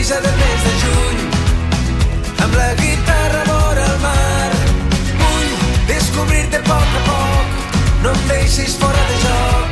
brisa 0.00 0.18
del 0.22 0.32
mes 0.32 0.60
de 0.64 0.70
juny, 0.82 1.18
amb 2.44 2.54
la 2.56 2.74
guitarra 2.74 3.42
vora 3.44 3.84
el 3.84 3.98
mar. 4.00 4.50
Vull 5.20 5.50
descobrir-te 5.90 6.56
a 6.56 6.62
poc 6.68 6.94
a 7.00 7.02
poc, 7.08 7.46
no 8.04 8.08
em 8.14 8.22
deixis 8.30 8.78
fora 8.80 9.02
de 9.10 9.16
joc. 9.26 9.68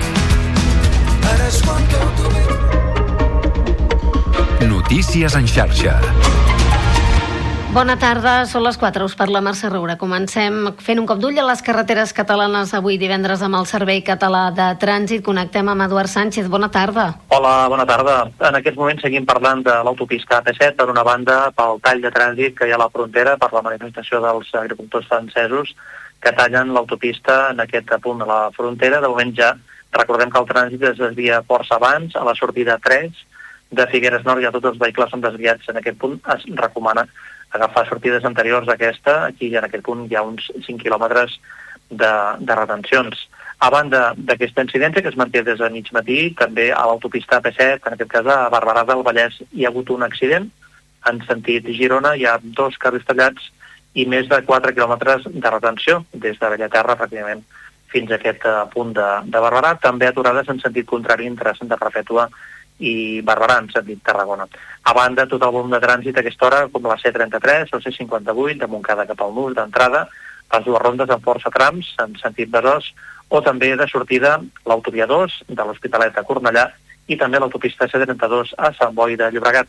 Ara 1.33 1.47
és 1.49 1.59
quan 1.65 1.83
tot 1.95 2.21
ho 2.21 2.29
veig. 2.37 2.61
Notícies 4.75 5.33
en 5.41 5.49
xarxa. 5.49 5.97
Bona 7.69 7.99
tarda, 8.01 8.47
són 8.49 8.63
les 8.65 8.79
4, 8.81 9.05
us 9.05 9.13
parla 9.13 9.43
Mercè 9.45 9.69
Roura. 9.69 9.99
Comencem 10.01 10.71
fent 10.81 11.03
un 11.03 11.05
cop 11.07 11.19
d'ull 11.21 11.37
a 11.37 11.45
les 11.45 11.61
carreteres 11.61 12.15
catalanes 12.17 12.73
avui 12.73 12.97
divendres 12.97 13.43
amb 13.45 13.59
el 13.59 13.69
Servei 13.69 14.01
Català 14.07 14.47
de 14.57 14.71
Trànsit. 14.81 15.21
Connectem 15.27 15.69
amb 15.69 15.85
Eduard 15.85 16.09
Sánchez. 16.09 16.49
Bona 16.49 16.71
tarda. 16.73 17.11
Hola, 17.29 17.53
bona 17.69 17.85
tarda. 17.85 18.17
En 18.49 18.57
aquest 18.57 18.81
moment 18.81 19.05
seguim 19.05 19.29
parlant 19.29 19.61
de 19.69 19.77
l'autopista 19.85 20.41
AP7, 20.41 20.79
per 20.81 20.89
una 20.89 21.05
banda 21.05 21.39
pel 21.61 21.77
tall 21.85 22.01
de 22.01 22.15
trànsit 22.17 22.57
que 22.57 22.71
hi 22.71 22.73
ha 22.73 22.81
a 22.81 22.85
la 22.87 22.89
frontera 22.89 23.37
per 23.37 23.53
la 23.53 23.67
manifestació 23.69 24.25
dels 24.25 24.49
agricultors 24.65 25.13
francesos 25.13 25.77
que 26.25 26.33
tallen 26.41 26.73
l'autopista 26.73 27.51
en 27.53 27.61
aquest 27.69 27.93
punt 28.01 28.25
de 28.25 28.33
la 28.33 28.47
frontera. 28.57 29.05
De 29.05 29.13
moment 29.13 29.37
ja 29.37 29.53
recordem 29.93 30.33
que 30.33 30.41
el 30.41 30.49
trànsit 30.57 30.93
es 30.95 31.03
desvia 31.05 31.45
força 31.45 31.77
abans, 31.77 32.17
a 32.17 32.25
la 32.25 32.35
sortida 32.35 32.81
3 32.81 33.27
de 33.71 33.85
Figueres 33.93 34.25
Nord 34.25 34.41
ja 34.41 34.53
tots 34.55 34.71
els 34.71 34.79
vehicles 34.81 35.11
són 35.13 35.21
desviats 35.21 35.69
en 35.69 35.77
aquest 35.77 35.99
punt. 36.01 36.17
Es 36.33 36.47
recomana 36.57 37.05
agafar 37.51 37.87
sortides 37.89 38.25
anteriors 38.25 38.69
a 38.69 38.77
aquesta, 38.77 39.25
aquí 39.27 39.55
en 39.57 39.65
aquest 39.65 39.85
punt 39.85 40.07
hi 40.09 40.17
ha 40.17 40.25
uns 40.27 40.51
5 40.67 40.83
quilòmetres 40.83 41.39
de, 41.91 42.13
de 42.41 42.55
retencions. 42.55 43.29
A 43.59 43.71
banda 43.75 44.13
d'aquesta 44.15 44.63
incidència 44.63 45.03
que 45.03 45.11
es 45.11 45.19
manté 45.19 45.43
des 45.43 45.59
de 45.59 45.71
mig 45.75 45.89
matí, 45.93 46.19
també 46.39 46.69
a 46.71 46.85
l'autopista 46.87 47.41
AP7, 47.41 47.89
en 47.89 47.97
aquest 47.97 48.11
cas 48.13 48.29
a 48.31 48.41
Barberà 48.55 48.85
del 48.87 49.03
Vallès, 49.07 49.41
hi 49.51 49.65
ha 49.65 49.73
hagut 49.73 49.91
un 49.91 50.05
accident. 50.07 50.51
En 51.09 51.23
sentit 51.27 51.67
Girona 51.75 52.15
hi 52.15 52.27
ha 52.27 52.39
dos 52.43 52.77
carrils 52.79 53.07
tallats 53.09 53.51
i 53.95 54.05
més 54.07 54.29
de 54.31 54.39
4 54.47 54.75
quilòmetres 54.77 55.27
de 55.33 55.51
retenció 55.51 56.05
des 56.13 56.39
de 56.39 56.53
Bellaterra, 56.53 56.99
pràcticament, 57.01 57.43
fins 57.89 58.13
a 58.13 58.19
aquest 58.19 58.45
uh, 58.47 58.69
punt 58.71 58.93
de, 58.95 59.09
de 59.33 59.43
Barberà. 59.43 59.75
També 59.83 60.07
aturades 60.07 60.51
en 60.53 60.61
sentit 60.63 60.87
contrari 60.87 61.27
entre 61.27 61.57
Santa 61.57 61.81
Perpètua 61.81 62.29
Barberà, 63.27 63.59
en 63.59 63.69
sentit 63.75 64.01
Tarragona. 64.07 64.47
A 64.85 64.95
banda, 64.95 65.27
tot 65.27 65.43
el 65.43 65.53
volum 65.55 65.71
de 65.75 65.81
trànsit 65.83 66.17
a 66.17 66.23
aquesta 66.23 66.47
hora, 66.47 66.65
com 66.73 66.87
la 66.87 66.99
C33 67.01 67.75
o 67.75 67.83
C58, 67.83 68.59
de 68.63 68.71
Montcada 68.71 69.07
cap 69.07 69.23
al 69.23 69.35
Nus, 69.35 69.55
d'entrada, 69.57 70.07
les 70.53 70.65
dues 70.65 70.83
rondes 70.83 71.11
en 71.11 71.25
força 71.25 71.51
trams, 71.55 71.91
en 72.03 72.15
sentit 72.23 72.51
Besòs, 72.51 72.93
o 73.29 73.41
també 73.45 73.75
de 73.77 73.87
sortida 73.91 74.39
l'autovia 74.67 75.07
2 75.07 75.43
de 75.49 75.65
l'Hospitalet 75.65 76.17
a 76.17 76.25
Cornellà 76.25 76.69
i 77.09 77.17
també 77.21 77.41
l'autopista 77.41 77.89
C32 77.89 78.55
a 78.57 78.73
Sant 78.79 78.95
Boi 78.97 79.17
de 79.21 79.29
Llobregat. 79.33 79.69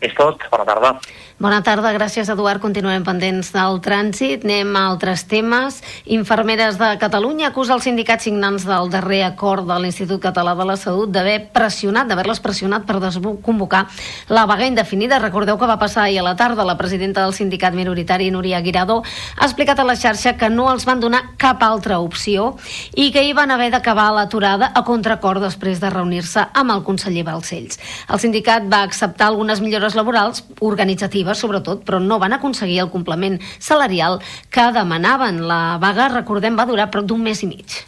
És 0.00 0.12
tot, 0.18 0.42
bona 0.50 0.64
tarda. 0.68 0.96
Bona 1.34 1.64
tarda, 1.66 1.90
gràcies 1.90 2.28
Eduard. 2.30 2.60
Continuem 2.62 3.02
pendents 3.02 3.48
del 3.50 3.80
trànsit. 3.82 4.44
Anem 4.46 4.68
a 4.78 4.84
altres 4.92 5.24
temes. 5.26 5.80
Infermeres 6.14 6.76
de 6.78 6.92
Catalunya 7.00 7.48
acusa 7.48 7.74
els 7.74 7.82
sindicats 7.88 8.22
signants 8.28 8.62
del 8.68 8.86
darrer 8.92 9.24
acord 9.26 9.66
de 9.66 9.74
l'Institut 9.82 10.22
Català 10.22 10.52
de 10.54 10.66
la 10.68 10.76
Salut 10.78 11.10
d'haver 11.10 11.50
pressionat, 11.52 12.06
d'haver-les 12.06 12.38
pressionat 12.40 12.86
per 12.86 13.00
desconvocar 13.02 13.82
la 14.28 14.44
vaga 14.46 14.68
indefinida. 14.70 15.18
Recordeu 15.18 15.58
que 15.58 15.66
va 15.66 15.78
passar 15.80 16.04
ahir 16.04 16.20
a 16.22 16.26
la 16.28 16.36
tarda. 16.36 16.64
La 16.64 16.78
presidenta 16.78 17.24
del 17.24 17.34
sindicat 17.34 17.74
minoritari, 17.74 18.30
Núria 18.30 18.62
Guirado, 18.62 19.02
ha 19.36 19.44
explicat 19.44 19.82
a 19.82 19.88
la 19.88 19.98
xarxa 19.98 20.36
que 20.38 20.48
no 20.48 20.70
els 20.70 20.86
van 20.86 21.02
donar 21.02 21.34
cap 21.36 21.66
altra 21.66 21.98
opció 21.98 22.54
i 22.94 23.10
que 23.10 23.26
hi 23.26 23.34
van 23.34 23.50
haver 23.50 23.72
d'acabar 23.74 24.12
l'aturada 24.14 24.70
a 24.72 24.84
contracor 24.84 25.42
després 25.42 25.82
de 25.82 25.90
reunir-se 25.90 26.46
amb 26.54 26.70
el 26.78 26.86
conseller 26.86 27.26
Balcells. 27.26 27.82
El 28.08 28.22
sindicat 28.22 28.70
va 28.70 28.84
acceptar 28.86 29.32
algunes 29.32 29.60
millores 29.60 29.83
laborals, 29.92 30.40
organitzatives 30.64 31.44
sobretot, 31.44 31.84
però 31.84 32.00
no 32.00 32.16
van 32.22 32.32
aconseguir 32.32 32.80
el 32.86 32.92
complement 32.94 33.36
salarial 33.58 34.22
que 34.48 34.70
demanaven. 34.72 35.44
La 35.44 35.76
vaga, 35.76 36.08
recordem, 36.16 36.56
va 36.56 36.64
durar 36.64 36.88
prop 36.88 37.04
d'un 37.04 37.20
mes 37.20 37.44
i 37.44 37.52
mig. 37.52 37.82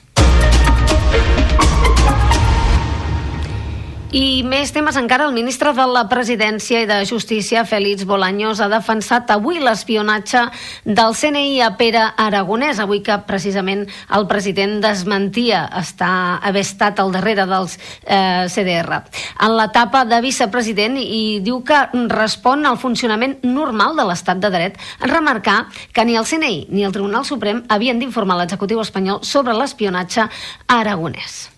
I 4.14 4.44
més 4.46 4.70
temes 4.70 4.94
encara. 5.00 5.24
El 5.26 5.34
ministre 5.34 5.72
de 5.74 5.84
la 5.90 6.04
Presidència 6.06 6.84
i 6.84 6.86
de 6.86 7.00
Justícia, 7.08 7.64
Félix 7.66 8.04
Bolaños, 8.06 8.60
ha 8.62 8.68
defensat 8.70 9.32
avui 9.34 9.58
l'espionatge 9.58 10.44
del 10.86 11.16
CNI 11.18 11.58
a 11.66 11.72
Pere 11.76 12.04
Aragonès, 12.14 12.78
avui 12.78 13.02
que 13.02 13.16
precisament 13.26 13.82
el 14.14 14.28
president 14.30 14.78
desmentia 14.84 15.64
estar, 15.80 16.38
haver 16.46 16.62
estat 16.62 17.02
al 17.02 17.10
darrere 17.16 17.48
dels 17.50 17.74
eh, 18.04 18.46
CDR. 18.46 19.00
En 19.42 19.56
l'etapa 19.58 20.04
de 20.06 20.22
vicepresident 20.22 21.00
i 21.02 21.40
diu 21.42 21.64
que 21.66 21.82
respon 22.14 22.62
al 22.62 22.78
funcionament 22.78 23.40
normal 23.42 23.98
de 23.98 24.06
l'estat 24.06 24.38
de 24.38 24.52
dret, 24.54 24.78
en 25.02 25.10
remarcar 25.10 25.64
que 25.92 26.06
ni 26.06 26.14
el 26.14 26.30
CNI 26.30 26.68
ni 26.70 26.86
el 26.86 26.94
Tribunal 26.94 27.26
Suprem 27.26 27.64
havien 27.68 27.98
d'informar 27.98 28.38
l'executiu 28.38 28.80
espanyol 28.86 29.24
sobre 29.26 29.58
l'espionatge 29.58 30.28
a 30.30 30.30
Aragonès. 30.78 31.48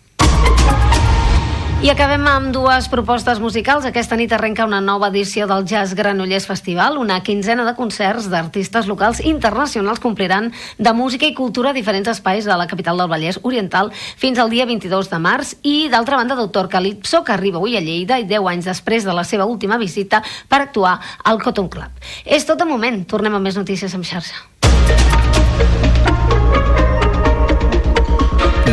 I 1.78 1.92
acabem 1.92 2.24
amb 2.26 2.48
dues 2.50 2.88
propostes 2.90 3.38
musicals. 3.38 3.84
Aquesta 3.86 4.16
nit 4.18 4.32
arrenca 4.34 4.64
una 4.66 4.80
nova 4.82 5.12
edició 5.12 5.44
del 5.46 5.62
Jazz 5.62 5.94
Granollers 5.94 6.48
Festival. 6.50 6.96
Una 6.98 7.20
quinzena 7.22 7.62
de 7.62 7.76
concerts 7.78 8.26
d'artistes 8.32 8.88
locals 8.90 9.20
internacionals 9.22 10.02
compliran 10.02 10.50
de 10.76 10.92
música 10.92 11.28
i 11.28 11.36
cultura 11.38 11.70
a 11.70 11.76
diferents 11.76 12.10
espais 12.10 12.48
de 12.50 12.56
la 12.58 12.66
capital 12.66 12.98
del 12.98 13.06
Vallès 13.12 13.38
Oriental 13.46 13.92
fins 13.94 14.40
al 14.42 14.50
dia 14.50 14.66
22 14.66 15.06
de 15.12 15.20
març. 15.22 15.54
I, 15.62 15.86
d'altra 15.86 16.18
banda, 16.18 16.34
Doctor 16.34 16.66
Calipso, 16.68 17.22
que 17.22 17.36
arriba 17.36 17.62
avui 17.62 17.78
a 17.78 17.80
Lleida 17.80 18.18
i 18.18 18.26
10 18.26 18.50
anys 18.56 18.66
després 18.72 19.06
de 19.06 19.14
la 19.14 19.22
seva 19.22 19.46
última 19.46 19.78
visita 19.78 20.18
per 20.50 20.64
actuar 20.64 20.98
al 21.22 21.38
Cotton 21.38 21.70
Club. 21.70 21.94
És 22.26 22.42
tot 22.42 22.58
de 22.58 22.66
moment. 22.66 23.04
Tornem 23.06 23.38
a 23.38 23.38
més 23.38 23.54
notícies 23.54 23.94
amb 23.94 24.02
xarxa. 24.02 24.34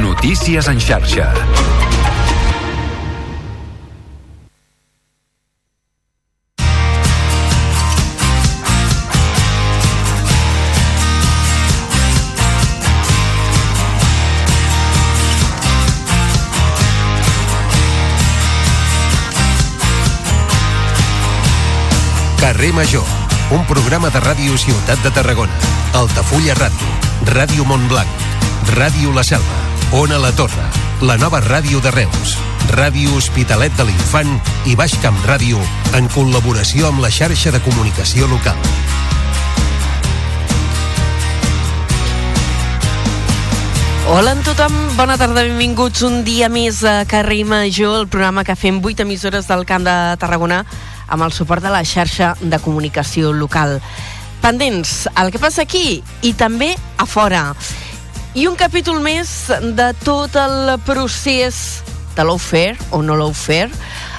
Notícies 0.02 0.74
en 0.74 0.82
xarxa. 0.82 1.75
Carrer 22.56 22.72
Major, 22.72 23.04
un 23.52 23.66
programa 23.68 24.08
de 24.08 24.20
ràdio 24.24 24.56
Ciutat 24.56 25.02
de 25.04 25.10
Tarragona, 25.12 25.52
Altafulla 25.92 26.54
Ràdio, 26.56 26.88
Ràdio 27.28 27.66
Montblanc, 27.68 28.08
Ràdio 28.78 29.12
La 29.12 29.26
Selva, 29.28 29.58
Ona 29.92 30.16
La 30.24 30.32
Torre, 30.32 30.64
la 31.02 31.18
nova 31.20 31.42
ràdio 31.44 31.82
de 31.84 31.92
Reus, 31.92 32.38
Ràdio 32.72 33.18
Hospitalet 33.18 33.76
de 33.76 33.90
l'Infant 33.90 34.32
i 34.72 34.78
Baix 34.80 34.96
Camp 35.04 35.20
Ràdio 35.28 35.60
en 36.00 36.08
col·laboració 36.16 36.88
amb 36.94 37.04
la 37.04 37.12
xarxa 37.12 37.52
de 37.52 37.60
comunicació 37.60 38.32
local. 38.32 38.56
Hola 44.08 44.32
a 44.32 44.42
tothom, 44.48 44.80
bona 44.96 45.20
tarda, 45.20 45.44
benvinguts 45.44 46.08
un 46.08 46.22
dia 46.24 46.48
més 46.48 46.86
a 46.88 47.02
Carrer 47.04 47.44
Major, 47.44 48.00
el 48.00 48.08
programa 48.08 48.48
que 48.48 48.56
fem 48.56 48.80
8 48.80 49.04
emissores 49.04 49.52
del 49.52 49.68
Camp 49.68 49.84
de 49.84 50.00
Tarragona 50.24 50.64
amb 51.08 51.24
el 51.24 51.34
suport 51.34 51.64
de 51.64 51.72
la 51.74 51.84
xarxa 51.86 52.36
de 52.42 52.60
comunicació 52.60 53.34
local. 53.34 53.80
Pendents, 54.42 55.08
el 55.18 55.32
que 55.34 55.42
passa 55.42 55.64
aquí 55.64 56.04
i 56.22 56.34
també 56.38 56.76
a 56.98 57.06
fora. 57.10 57.54
I 58.36 58.48
un 58.50 58.58
capítol 58.60 59.00
més 59.02 59.48
de 59.78 59.92
tot 60.04 60.36
el 60.36 60.76
procés 60.86 61.82
de 62.16 62.26
l'Ofer 62.28 62.76
o 62.92 63.02
no 63.02 63.16
l'Ofer. 63.16 63.70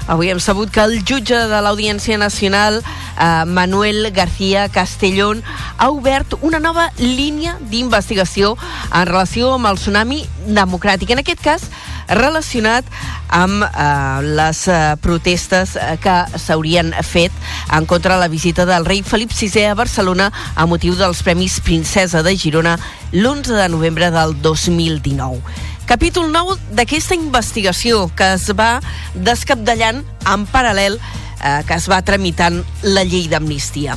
Avui 0.07 0.31
hem 0.31 0.39
sabut 0.39 0.71
que 0.71 0.85
el 0.87 1.01
jutge 1.03 1.37
de 1.51 1.61
l'Audiència 1.63 2.17
Nacional, 2.19 2.79
eh, 2.79 3.45
Manuel 3.45 4.13
García 4.13 4.69
Castellón, 4.69 5.43
ha 5.79 5.91
obert 5.91 6.37
una 6.43 6.61
nova 6.61 6.93
línia 6.99 7.57
d'investigació 7.61 8.55
en 8.93 9.07
relació 9.07 9.53
amb 9.55 9.67
el 9.67 9.81
tsunami 9.81 10.23
democràtic. 10.47 11.11
En 11.11 11.25
aquest 11.25 11.43
cas, 11.43 11.69
relacionat 12.09 12.85
amb 13.35 13.65
eh, 13.65 14.23
les 14.39 14.63
eh, 14.69 14.95
protestes 15.03 15.77
eh, 15.77 15.97
que 16.03 16.17
s'haurien 16.39 16.93
fet 17.03 17.33
en 17.73 17.87
contra 17.87 18.15
de 18.15 18.21
la 18.21 18.33
visita 18.33 18.67
del 18.67 18.87
rei 18.87 19.03
Felip 19.03 19.33
VI 19.35 19.67
a 19.71 19.75
Barcelona 19.75 20.31
a 20.55 20.67
motiu 20.67 20.95
dels 20.95 21.23
Premis 21.27 21.61
Princesa 21.61 22.23
de 22.23 22.37
Girona 22.37 22.77
l'11 23.13 23.57
de 23.57 23.69
novembre 23.69 24.11
del 24.11 24.41
2019. 24.43 25.43
Capítol 25.87 26.33
9 26.33 26.59
d'aquesta 26.75 27.15
investigació 27.15 28.09
que 28.17 28.33
es 28.35 28.51
va 28.59 28.81
descapdallant 29.15 30.03
en 30.27 30.47
paral·lel 30.51 30.99
eh, 30.99 31.63
que 31.67 31.75
es 31.75 31.89
va 31.91 32.03
tramitant 32.03 32.63
la 32.83 33.05
llei 33.05 33.29
d'amnistia. 33.31 33.97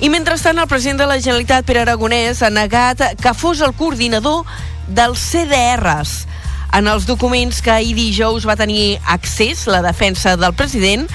I 0.00 0.10
mentrestant, 0.12 0.58
el 0.60 0.68
president 0.68 1.00
de 1.00 1.08
la 1.08 1.20
Generalitat, 1.20 1.64
Pere 1.68 1.84
Aragonès, 1.84 2.42
ha 2.42 2.50
negat 2.52 3.02
que 3.20 3.32
fos 3.36 3.60
el 3.64 3.72
coordinador 3.76 4.44
dels 4.88 5.22
CDRs. 5.30 6.26
En 6.72 6.86
els 6.86 7.06
documents 7.06 7.60
que 7.62 7.72
ahir 7.74 7.94
dijous 7.98 8.46
va 8.46 8.58
tenir 8.58 9.00
accés 9.06 9.66
la 9.66 9.82
defensa 9.82 10.36
del 10.38 10.54
president, 10.54 11.08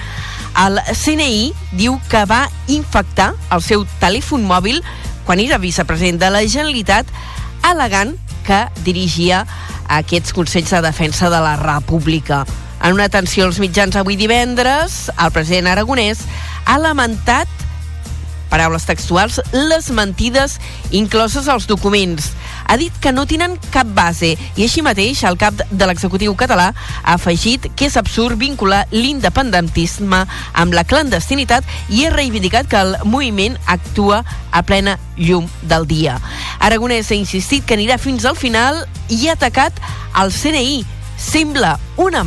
El 0.56 0.80
CNI 0.88 1.52
diu 1.76 1.98
que 2.08 2.22
va 2.30 2.46
infectar 2.72 3.34
el 3.52 3.60
seu 3.64 3.84
telèfon 4.00 4.46
mòbil 4.48 4.80
quan 5.28 5.42
era 5.44 5.60
vicepresident 5.60 6.22
de 6.22 6.30
la 6.32 6.46
Generalitat 6.48 7.10
alegant 7.68 8.14
que 8.48 8.62
dirigia 8.86 9.42
aquests 9.92 10.32
Consells 10.38 10.72
de 10.72 10.82
Defensa 10.86 11.30
de 11.34 11.42
la 11.44 11.58
República. 11.60 12.46
En 12.80 12.96
una 12.96 13.10
atenció 13.10 13.50
als 13.50 13.60
mitjans 13.60 13.98
avui 14.00 14.16
divendres, 14.16 15.10
el 15.12 15.34
president 15.36 15.68
aragonès 15.74 16.24
ha 16.66 16.78
lamentat 16.80 17.50
paraules 18.50 18.86
textuals, 18.88 19.40
les 19.52 19.90
mentides 19.92 20.60
incloses 20.92 21.48
als 21.52 21.68
documents. 21.68 22.32
Ha 22.68 22.78
dit 22.82 22.94
que 23.02 23.14
no 23.14 23.26
tenen 23.30 23.58
cap 23.74 23.90
base 23.98 24.34
i 24.36 24.66
així 24.66 24.84
mateix 24.86 25.24
el 25.28 25.38
cap 25.42 25.60
de 25.70 25.88
l'executiu 25.88 26.36
català 26.38 26.72
ha 26.74 27.16
afegit 27.16 27.70
que 27.76 27.90
és 27.90 27.98
absurd 28.00 28.40
vincular 28.42 28.86
l'independentisme 28.92 30.24
amb 30.54 30.76
la 30.76 30.86
clandestinitat 30.88 31.68
i 31.90 32.06
ha 32.06 32.14
reivindicat 32.14 32.70
que 32.72 32.82
el 32.82 32.98
moviment 33.06 33.60
actua 33.68 34.24
a 34.52 34.64
plena 34.64 34.98
llum 35.18 35.48
del 35.62 35.88
dia. 35.88 36.18
Aragonès 36.60 37.12
ha 37.12 37.20
insistit 37.20 37.66
que 37.66 37.78
anirà 37.78 38.00
fins 38.02 38.26
al 38.26 38.38
final 38.40 38.84
i 39.10 39.28
ha 39.28 39.36
atacat 39.38 39.80
el 40.22 40.34
CNI. 40.34 40.84
Sembla 41.18 41.78
una, 41.98 42.26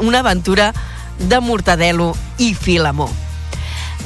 una 0.00 0.20
aventura 0.20 0.70
de 1.18 1.40
Mortadelo 1.40 2.14
i 2.38 2.54
Filamó. 2.54 3.10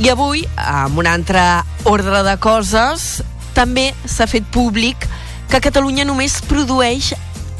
I 0.02 0.08
avui, 0.10 0.42
amb 0.58 0.98
un 0.98 1.06
altre 1.06 1.42
ordre 1.86 2.24
de 2.26 2.34
coses, 2.42 3.22
també 3.54 3.92
s'ha 4.10 4.26
fet 4.26 4.46
públic 4.50 5.06
que 5.52 5.60
Catalunya 5.62 6.02
només 6.08 6.40
produeix 6.50 7.12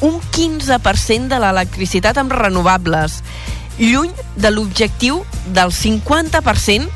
un 0.02 0.18
15% 0.34 1.30
de 1.30 1.38
l'electricitat 1.38 2.18
amb 2.18 2.34
renovables, 2.34 3.20
lluny 3.78 4.10
de 4.34 4.50
l'objectiu 4.50 5.22
del 5.54 5.70
50% 5.70 6.90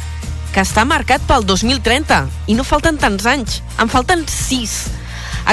que 0.50 0.64
està 0.64 0.82
marcat 0.88 1.22
pel 1.28 1.46
2030. 1.46 2.18
I 2.50 2.58
no 2.58 2.66
falten 2.66 2.98
tants 2.98 3.28
anys, 3.30 3.60
en 3.78 3.92
falten 3.92 4.26
6. 4.26 4.74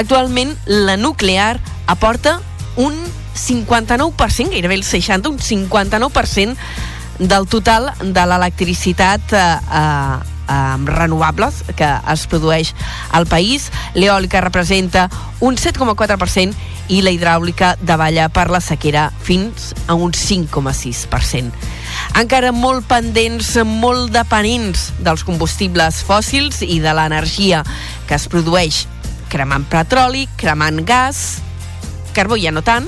Actualment, 0.02 0.56
la 0.66 0.96
nuclear 0.98 1.60
aporta 1.86 2.40
un 2.74 2.98
59%, 3.36 4.50
gairebé 4.50 4.74
el 4.74 4.84
60, 4.84 5.30
un 5.30 5.38
59% 5.38 6.56
del 7.18 7.46
total 7.48 7.90
de 8.00 8.24
l'electricitat 8.28 9.32
eh, 9.32 9.42
eh, 9.72 10.76
renovables 10.84 11.62
que 11.76 11.88
es 12.12 12.26
produeix 12.30 12.72
al 13.12 13.26
país. 13.26 13.70
L'eòlica 13.94 14.40
representa 14.44 15.08
un 15.40 15.56
7,4% 15.56 16.54
i 16.88 17.00
la 17.02 17.10
hidràulica 17.10 17.74
davalla 17.82 18.28
per 18.30 18.46
la 18.50 18.60
sequera 18.62 19.08
fins 19.22 19.72
a 19.86 19.94
un 19.94 20.12
5,6%. 20.14 21.50
Encara 22.20 22.52
molt 22.54 22.86
pendents, 22.86 23.56
molt 23.66 24.12
dependents 24.14 24.92
dels 25.02 25.24
combustibles 25.26 26.02
fòssils 26.06 26.62
i 26.62 26.78
de 26.84 26.94
l'energia 26.94 27.64
que 28.06 28.14
es 28.14 28.28
produeix 28.30 28.84
cremant 29.32 29.66
petroli, 29.66 30.28
cremant 30.38 30.84
gas, 30.86 31.40
carbó 32.14 32.38
ja 32.38 32.52
no 32.54 32.62
tant, 32.64 32.86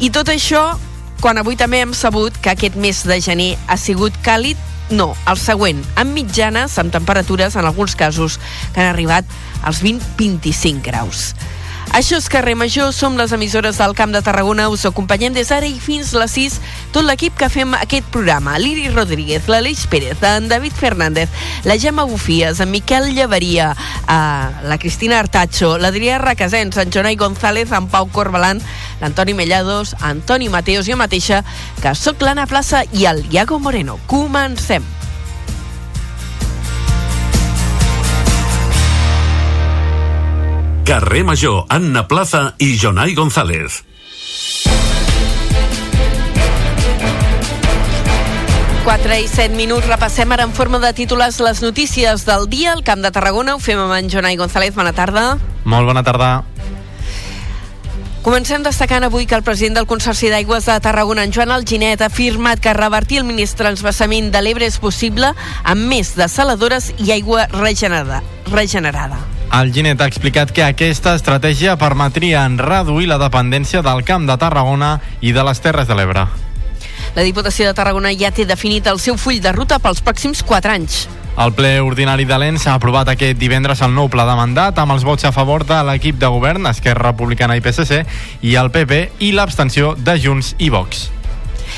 i 0.00 0.10
tot 0.12 0.32
això 0.32 0.64
quan 1.20 1.38
avui 1.40 1.56
també 1.58 1.80
hem 1.82 1.94
sabut 1.96 2.36
que 2.42 2.52
aquest 2.52 2.76
mes 2.80 3.02
de 3.08 3.20
gener 3.24 3.52
ha 3.68 3.76
sigut 3.80 4.16
càlid 4.24 4.60
no, 4.90 5.14
el 5.26 5.38
següent, 5.40 5.80
amb 5.98 6.14
mitjanes, 6.14 6.76
amb 6.78 6.94
temperatures, 6.94 7.56
en 7.56 7.66
alguns 7.66 7.96
casos, 7.98 8.38
que 8.72 8.82
han 8.82 8.92
arribat 8.92 9.26
als 9.66 9.82
20-25 9.82 10.84
graus. 10.86 11.32
Això 11.92 12.18
és 12.18 12.28
Carrer 12.28 12.54
Major, 12.56 12.92
som 12.92 13.16
les 13.16 13.32
emissores 13.32 13.78
del 13.78 13.94
Camp 13.96 14.12
de 14.12 14.20
Tarragona, 14.22 14.68
us 14.68 14.84
acompanyem 14.88 15.32
des 15.32 15.48
d'ara 15.48 15.68
i 15.68 15.78
fins 15.80 16.12
les 16.12 16.34
6, 16.34 16.58
tot 16.92 17.06
l'equip 17.06 17.36
que 17.38 17.48
fem 17.52 17.72
aquest 17.78 18.08
programa, 18.12 18.58
l'Iri 18.58 18.90
Rodríguez, 18.90 19.46
l'Aleix 19.48 19.86
Pérez, 19.92 20.20
en 20.26 20.48
David 20.48 20.74
Fernández, 20.76 21.30
la 21.64 21.78
Gemma 21.78 22.04
Bufies, 22.04 22.60
en 22.60 22.70
Miquel 22.70 23.14
Llevaria, 23.14 23.70
eh, 23.76 24.66
la 24.68 24.78
Cristina 24.78 25.20
Artacho, 25.20 25.76
l'Adrià 25.78 26.18
Requesens, 26.18 26.76
en 26.76 26.92
Jonai 26.92 27.16
González, 27.16 27.72
en 27.72 27.88
Pau 27.88 28.10
Corbalan, 28.12 28.60
l'Antoni 29.00 29.34
Mellados, 29.34 29.96
Antoni 30.00 30.48
Mateos 30.48 30.88
i 30.88 30.92
jo 30.92 31.00
mateixa, 31.00 31.44
que 31.82 31.94
sóc 31.94 32.20
l'Anna 32.22 32.46
Plaça 32.46 32.84
i 32.92 33.06
el 33.06 33.24
Iago 33.30 33.58
Moreno. 33.58 34.00
Comencem! 34.06 34.95
Carrer 40.86 41.24
Major, 41.24 41.64
Anna 41.68 42.06
Plaza 42.06 42.54
i 42.58 42.78
Jonai 42.78 43.12
González. 43.16 43.82
Quatre 48.84 49.18
i 49.18 49.26
set 49.26 49.50
minuts, 49.58 49.88
repassem 49.90 50.30
ara 50.30 50.46
en 50.46 50.54
forma 50.54 50.78
de 50.78 50.92
títolars 50.94 51.40
les 51.42 51.58
notícies 51.64 52.22
del 52.22 52.46
dia 52.46 52.70
al 52.70 52.84
Camp 52.86 53.02
de 53.02 53.10
Tarragona. 53.10 53.56
Ho 53.56 53.58
fem 53.58 53.82
amb 53.82 53.98
en 53.98 54.06
Jonai 54.14 54.38
González. 54.38 54.76
Bona 54.78 54.94
tarda. 54.94 55.40
Molt 55.64 55.90
bona 55.90 56.06
tarda. 56.06 56.30
Comencem 58.22 58.62
destacant 58.62 59.10
avui 59.10 59.26
que 59.26 59.34
el 59.34 59.42
president 59.42 59.80
del 59.80 59.90
Consorci 59.90 60.30
d'Aigües 60.30 60.70
de 60.70 60.78
Tarragona, 60.80 61.26
en 61.26 61.34
Joan 61.34 61.50
Alginet, 61.50 61.98
ha 61.98 62.14
afirmat 62.14 62.62
que 62.62 62.78
revertir 62.78 63.24
el 63.24 63.26
ministre 63.26 63.66
transbassament 63.66 64.30
de 64.30 64.42
l'Ebre 64.42 64.70
és 64.70 64.78
possible 64.78 65.34
amb 65.64 65.90
més 65.90 66.14
desaladores 66.14 66.92
i 67.02 67.10
aigua 67.10 67.48
regenerada. 67.58 68.22
regenerada. 68.54 69.35
El 69.54 69.72
Ginet 69.72 70.00
ha 70.02 70.08
explicat 70.10 70.50
que 70.52 70.64
aquesta 70.66 71.14
estratègia 71.16 71.76
permetria 71.78 72.44
en 72.44 72.58
reduir 72.58 73.06
la 73.08 73.18
dependència 73.22 73.80
del 73.82 74.02
Camp 74.04 74.26
de 74.28 74.36
Tarragona 74.36 74.96
i 75.20 75.32
de 75.32 75.44
les 75.46 75.62
Terres 75.62 75.88
de 75.88 75.96
l'Ebre. 75.96 76.26
La 77.16 77.24
Diputació 77.24 77.68
de 77.68 77.76
Tarragona 77.76 78.12
ja 78.12 78.32
té 78.34 78.44
definit 78.44 78.86
el 78.90 79.00
seu 79.00 79.16
full 79.16 79.40
de 79.40 79.52
ruta 79.54 79.78
pels 79.80 80.02
pròxims 80.04 80.42
4 80.44 80.74
anys. 80.74 81.06
El 81.36 81.52
ple 81.52 81.74
ordinari 81.84 82.24
de 82.24 82.36
l'ENS 82.40 82.66
ha 82.66 82.76
aprovat 82.76 83.10
aquest 83.12 83.36
divendres 83.40 83.82
el 83.84 83.92
nou 83.96 84.08
pla 84.12 84.24
de 84.28 84.36
mandat 84.36 84.78
amb 84.80 84.96
els 84.96 85.04
vots 85.04 85.24
a 85.28 85.32
favor 85.36 85.66
de 85.68 85.82
l'equip 85.84 86.16
de 86.20 86.32
govern, 86.32 86.68
Esquerra 86.68 87.10
Republicana 87.12 87.56
i 87.56 87.64
PSC, 87.64 88.04
i 88.42 88.56
el 88.56 88.72
PP 88.72 89.02
i 89.20 89.34
l'abstenció 89.36 89.94
de 89.96 90.16
Junts 90.20 90.54
i 90.58 90.72
Vox. 90.72 91.10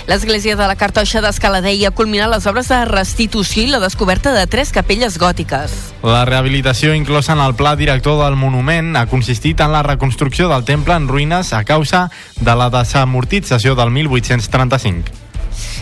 L'església 0.08 0.54
de 0.56 0.64
la 0.64 0.72
Cartoixa 0.80 1.20
d'Escaladei 1.20 1.82
ha 1.84 1.90
culminat 1.92 2.30
les 2.32 2.46
obres 2.48 2.70
de 2.72 2.78
restitució 2.88 3.66
i 3.66 3.68
la 3.68 3.82
descoberta 3.82 4.32
de 4.32 4.46
tres 4.48 4.72
capelles 4.72 5.18
gòtiques. 5.20 5.74
La 6.00 6.24
rehabilitació 6.24 6.94
inclosa 6.96 7.36
en 7.36 7.44
el 7.44 7.52
pla 7.60 7.74
director 7.76 8.16
del 8.22 8.40
monument 8.40 8.96
ha 8.96 9.04
consistit 9.12 9.60
en 9.60 9.76
la 9.76 9.84
reconstrucció 9.84 10.48
del 10.48 10.64
temple 10.64 10.96
en 10.96 11.12
ruïnes 11.12 11.52
a 11.52 11.60
causa 11.68 12.06
de 12.40 12.56
la 12.56 12.72
desamortització 12.72 13.76
del 13.76 13.92
1835 14.00 15.27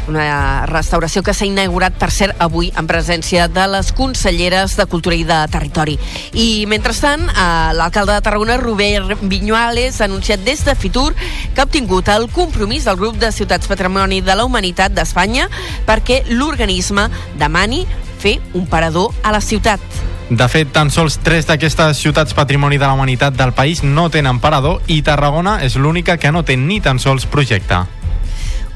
una 0.08 0.66
restauració 0.66 1.22
que 1.22 1.34
s'ha 1.34 1.46
inaugurat, 1.48 1.94
per 1.98 2.10
cert, 2.14 2.36
avui 2.42 2.72
en 2.76 2.88
presència 2.88 3.48
de 3.48 3.66
les 3.70 3.92
conselleres 3.96 4.76
de 4.78 4.86
Cultura 4.86 5.16
i 5.16 5.24
de 5.26 5.38
Territori. 5.52 5.98
I, 6.32 6.66
mentrestant, 6.70 7.26
eh, 7.28 7.72
l'alcalde 7.76 8.14
de 8.14 8.22
Tarragona, 8.22 8.56
Robert 8.56 9.18
Viñuales, 9.22 10.00
ha 10.00 10.08
anunciat 10.08 10.44
des 10.44 10.64
de 10.64 10.74
Fitur 10.74 11.12
que 11.54 11.60
ha 11.60 11.64
obtingut 11.64 12.08
el 12.08 12.28
compromís 12.30 12.84
del 12.84 12.96
grup 12.96 13.16
de 13.18 13.32
Ciutats 13.32 13.66
Patrimoni 13.66 14.20
de 14.20 14.34
la 14.34 14.44
Humanitat 14.44 14.92
d'Espanya 14.92 15.48
perquè 15.86 16.22
l'organisme 16.28 17.08
demani 17.38 17.86
fer 18.18 18.40
un 18.54 18.66
parador 18.66 19.12
a 19.22 19.32
la 19.32 19.40
ciutat. 19.40 19.80
De 20.26 20.48
fet, 20.50 20.72
tan 20.74 20.90
sols 20.90 21.20
tres 21.22 21.46
d'aquestes 21.46 22.00
ciutats 22.02 22.34
patrimoni 22.34 22.80
de 22.80 22.86
la 22.86 22.96
humanitat 22.96 23.36
del 23.38 23.52
país 23.54 23.84
no 23.86 24.08
tenen 24.10 24.40
parador 24.42 24.80
i 24.90 24.98
Tarragona 25.06 25.60
és 25.62 25.76
l'única 25.78 26.16
que 26.18 26.32
no 26.34 26.42
té 26.42 26.56
ni 26.58 26.80
tan 26.82 26.98
sols 26.98 27.28
projecte 27.30 27.84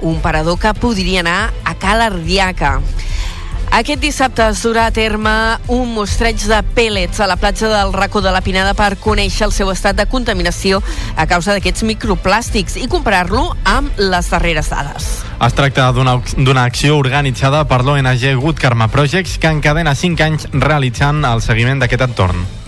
un 0.01 0.21
parador 0.21 0.59
que 0.59 0.73
podria 0.75 1.21
anar 1.21 1.53
a 1.65 1.75
Cal 1.75 2.01
Ardiaca. 2.01 2.79
Aquest 3.71 4.01
dissabte 4.03 4.43
es 4.51 4.65
durà 4.67 4.89
a 4.89 4.91
terme 4.91 5.31
un 5.71 5.93
mostreig 5.95 6.43
de 6.51 6.59
pèl·lets 6.75 7.21
a 7.23 7.29
la 7.31 7.37
platja 7.39 7.71
del 7.71 7.93
Racó 7.95 8.19
de 8.21 8.33
la 8.35 8.43
Pinada 8.43 8.75
per 8.75 8.97
conèixer 8.99 9.47
el 9.47 9.55
seu 9.55 9.71
estat 9.71 9.95
de 9.95 10.09
contaminació 10.11 10.83
a 11.15 11.29
causa 11.31 11.55
d'aquests 11.55 11.87
microplàstics 11.87 12.75
i 12.83 12.89
comparar-lo 12.91 13.47
amb 13.71 13.95
les 14.03 14.31
darreres 14.35 14.73
dades. 14.75 15.11
Es 15.39 15.55
tracta 15.55 15.93
d'una 15.95 16.65
acció 16.67 16.99
organitzada 16.99 17.63
per 17.71 17.85
l'ONG 17.87 18.33
Good 18.43 18.59
Karma 18.59 18.91
Projects 18.91 19.39
que 19.39 19.55
encadena 19.55 19.95
5 19.95 20.27
anys 20.27 20.49
realitzant 20.51 21.23
el 21.25 21.47
seguiment 21.47 21.79
d'aquest 21.79 22.11
entorn. 22.11 22.60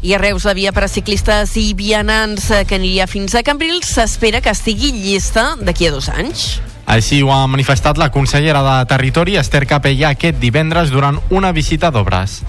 I 0.00 0.14
a 0.14 0.18
Reus, 0.18 0.44
la 0.46 0.54
via 0.54 0.70
per 0.72 0.84
a 0.86 0.88
ciclistes 0.88 1.56
i 1.58 1.72
vianants 1.74 2.52
que 2.68 2.76
aniria 2.78 3.08
fins 3.10 3.34
a 3.34 3.42
Cambrils 3.42 3.90
s'espera 3.96 4.40
que 4.40 4.52
estigui 4.54 4.92
llista 4.94 5.56
d'aquí 5.58 5.88
a 5.88 5.94
dos 5.94 6.08
anys. 6.12 6.60
Així 6.88 7.18
ho 7.20 7.32
ha 7.34 7.42
manifestat 7.50 7.98
la 7.98 8.08
consellera 8.14 8.62
de 8.62 8.76
Territori, 8.88 9.36
Esther 9.36 9.66
Capella, 9.66 10.14
aquest 10.14 10.38
divendres 10.40 10.94
durant 10.94 11.18
una 11.28 11.50
visita 11.52 11.90
d'obres. 11.90 12.40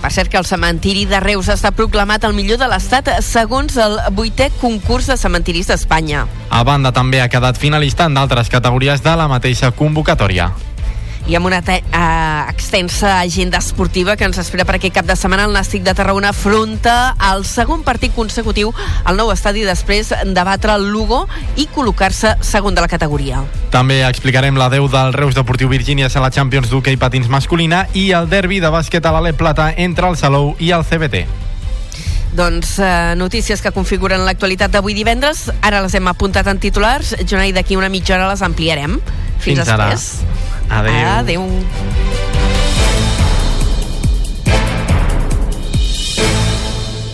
Per 0.00 0.12
cert 0.12 0.30
que 0.30 0.38
el 0.38 0.46
cementiri 0.46 1.04
de 1.10 1.18
Reus 1.20 1.48
està 1.52 1.72
proclamat 1.74 2.24
el 2.24 2.36
millor 2.36 2.60
de 2.60 2.68
l'Estat 2.70 3.10
segons 3.24 3.76
el 3.80 3.98
vuitè 4.16 4.48
concurs 4.60 5.10
de 5.10 5.16
cementiris 5.18 5.68
d'Espanya. 5.72 6.26
A 6.50 6.62
banda, 6.64 6.92
també 6.94 7.20
ha 7.20 7.28
quedat 7.32 7.58
finalista 7.58 8.06
en 8.06 8.14
d'altres 8.14 8.48
categories 8.52 9.02
de 9.02 9.16
la 9.18 9.28
mateixa 9.28 9.72
convocatòria. 9.74 10.52
I 11.26 11.34
amb 11.34 11.46
una 11.48 11.58
uh, 11.58 12.50
extensa 12.50 13.20
agenda 13.20 13.58
esportiva 13.58 14.14
que 14.16 14.24
ens 14.28 14.38
espera 14.38 14.64
per 14.64 14.76
aquest 14.78 14.94
cap 14.94 15.06
de 15.08 15.16
setmana 15.18 15.48
el 15.48 15.54
Nàstic 15.56 15.82
de 15.82 15.94
Tarragona 15.98 16.30
afronta 16.30 17.16
el 17.32 17.42
segon 17.48 17.82
partit 17.86 18.14
consecutiu 18.14 18.70
al 19.04 19.18
nou 19.18 19.32
estadi 19.34 19.64
després 19.66 20.12
de 20.14 20.44
batre 20.46 20.76
el 20.78 20.86
Lugo 20.92 21.24
i 21.58 21.66
col·locar-se 21.74 22.36
segon 22.46 22.78
de 22.78 22.84
la 22.84 22.90
categoria. 22.90 23.42
També 23.74 24.04
explicarem 24.06 24.54
l'adeu 24.54 24.86
del 24.92 25.12
Reus 25.16 25.34
Deportiu 25.34 25.68
Virgínia 25.72 26.06
a 26.06 26.22
la 26.22 26.30
Champions 26.30 26.70
d'hoquei 26.70 26.96
patins 26.96 27.26
masculina 27.28 27.86
i 27.94 28.12
el 28.14 28.30
derbi 28.30 28.62
de 28.62 28.70
bàsquet 28.70 29.04
a 29.04 29.16
l'Ale 29.16 29.34
Plata 29.34 29.72
entre 29.76 30.06
el 30.06 30.16
Salou 30.16 30.54
i 30.62 30.70
el 30.70 30.86
CBT. 30.86 31.26
Doncs 32.36 32.78
eh, 32.78 33.14
notícies 33.16 33.62
que 33.64 33.72
configuren 33.72 34.26
l'actualitat 34.26 34.70
d'avui 34.70 34.94
divendres. 34.94 35.46
Ara 35.64 35.80
les 35.82 35.94
hem 35.96 36.06
apuntat 36.06 36.46
en 36.52 36.60
titulars. 36.60 37.16
Jonai, 37.24 37.54
d'aquí 37.56 37.78
una 37.80 37.88
mitja 37.88 38.14
hora 38.14 38.28
les 38.28 38.44
ampliarem. 38.44 39.00
Fins, 39.38 39.58
Fins 39.58 39.68
ara. 39.68 39.90
després. 39.90 40.24
Adéu. 40.68 41.08
Adéu. 41.18 41.42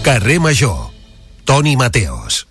Carrer 0.02 0.41
Major. 0.41 0.91
Toni 1.45 1.76
Mateos. 1.76 2.47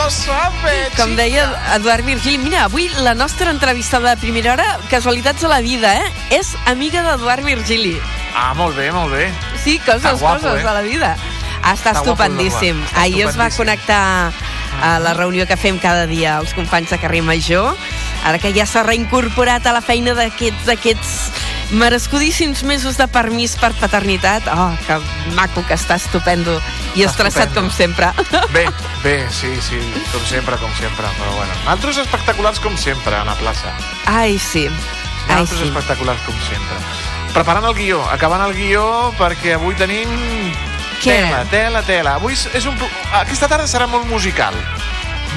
Lo 0.00 0.10
sabe, 0.10 0.88
Com 0.96 1.12
deia 1.16 1.44
Eduard 1.74 2.04
Virgili, 2.04 2.38
mira, 2.38 2.64
avui 2.64 2.88
la 3.04 3.12
nostra 3.14 3.50
entrevista 3.50 4.00
de 4.00 4.16
primera 4.16 4.54
hora, 4.54 4.78
casualitats 4.88 5.42
de 5.42 5.48
la 5.48 5.60
vida, 5.60 5.92
eh? 5.98 6.12
És 6.38 6.54
amiga 6.66 7.02
d'Eduard 7.04 7.44
Virgili. 7.44 7.98
Ah, 8.34 8.54
molt 8.56 8.76
bé, 8.76 8.90
molt 8.92 9.12
bé. 9.12 9.28
Sí, 9.60 9.78
coses, 9.84 10.20
guapo, 10.20 10.40
coses 10.40 10.62
eh? 10.62 10.64
de 10.64 10.72
la 10.72 10.80
vida. 10.86 11.10
Està, 11.60 11.74
Està 11.74 11.92
estupendíssim. 12.00 12.80
Ahir 12.96 13.26
es 13.28 13.36
va 13.36 13.50
connectar 13.52 14.32
a 14.82 14.98
la 15.02 15.14
reunió 15.14 15.46
que 15.46 15.56
fem 15.56 15.78
cada 15.78 16.06
dia 16.06 16.38
els 16.40 16.54
companys 16.54 16.90
de 16.90 16.98
Carrer 17.02 17.22
Major, 17.22 17.76
ara 18.24 18.38
que 18.38 18.52
ja 18.56 18.66
s'ha 18.66 18.82
reincorporat 18.86 19.66
a 19.66 19.72
la 19.76 19.82
feina 19.84 20.14
d'aquests 20.14 20.68
aquests 20.72 21.14
merescudíssims 21.70 22.64
mesos 22.66 22.96
de 22.98 23.06
permís 23.08 23.54
per 23.56 23.72
paternitat. 23.78 24.46
Oh, 24.50 24.70
que 24.86 24.96
maco, 25.36 25.62
que 25.68 25.74
està 25.78 25.96
estupendo. 26.00 26.56
I 26.94 27.04
Està 27.06 27.10
estressat, 27.28 27.50
estupendo. 27.50 27.60
com 27.60 27.70
sempre. 27.70 28.10
Bé, 28.56 28.64
bé, 29.04 29.26
sí, 29.30 29.50
sí, 29.62 29.78
com 30.12 30.24
sempre, 30.26 30.56
com 30.58 30.72
sempre, 30.74 31.06
però 31.18 31.36
bueno. 31.36 31.52
Altres 31.70 31.98
espectaculars 32.02 32.58
com 32.60 32.76
sempre 32.76 33.14
a 33.16 33.24
la 33.24 33.36
plaça. 33.38 33.70
Ai, 34.06 34.38
sí. 34.38 34.66
Ai, 35.28 35.44
Altres 35.44 35.60
sí. 35.60 35.68
espectaculars 35.68 36.20
com 36.26 36.34
sempre. 36.48 36.80
Preparant 37.32 37.68
el 37.70 37.74
guió, 37.78 38.02
acabant 38.10 38.42
el 38.48 38.56
guió, 38.58 39.12
perquè 39.20 39.54
avui 39.54 39.76
tenim 39.78 40.10
Què? 41.00 41.16
tela, 41.24 41.44
tela, 41.50 41.82
tela. 41.82 42.14
Avui 42.20 42.34
és- 42.34 42.66
un... 42.66 42.76
Aquesta 43.22 43.48
tarda 43.48 43.66
serà 43.70 43.86
molt 43.88 44.06
musical. 44.06 44.54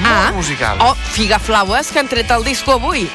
Molt 0.02 0.28
Ah, 0.28 0.32
musical. 0.34 0.76
Oh, 0.82 0.94
Figaflaues, 1.14 1.90
que 1.92 2.00
han 2.00 2.08
tret 2.08 2.30
el 2.30 2.44
disco 2.44 2.72
avui. 2.72 3.08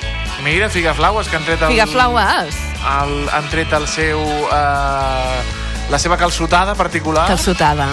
Mira, 0.43 0.69
Figaflaues, 0.69 1.27
que 1.27 1.35
han 1.35 1.43
tret 1.45 1.61
el... 1.61 1.73
Figaflaues. 1.73 2.55
El, 2.79 3.29
han 3.35 3.49
tret 3.51 3.73
el 3.73 3.87
seu... 3.91 4.21
Eh, 4.23 5.41
la 5.89 5.97
seva 5.99 6.17
calçotada 6.17 6.75
particular. 6.75 7.27
Calçotada. 7.27 7.87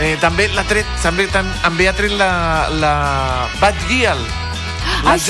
Eh, 0.00 0.16
també 0.20 0.48
l'ha 0.48 0.64
tret, 0.64 0.88
també 1.02 1.26
també 1.28 1.86
ha 1.88 1.92
tret 1.92 2.14
la, 2.16 2.30
la 2.80 2.92
Bad 3.60 3.76
Gial, 3.90 4.18
la 5.04 5.12
Ai, 5.12 5.20
sí. 5.20 5.28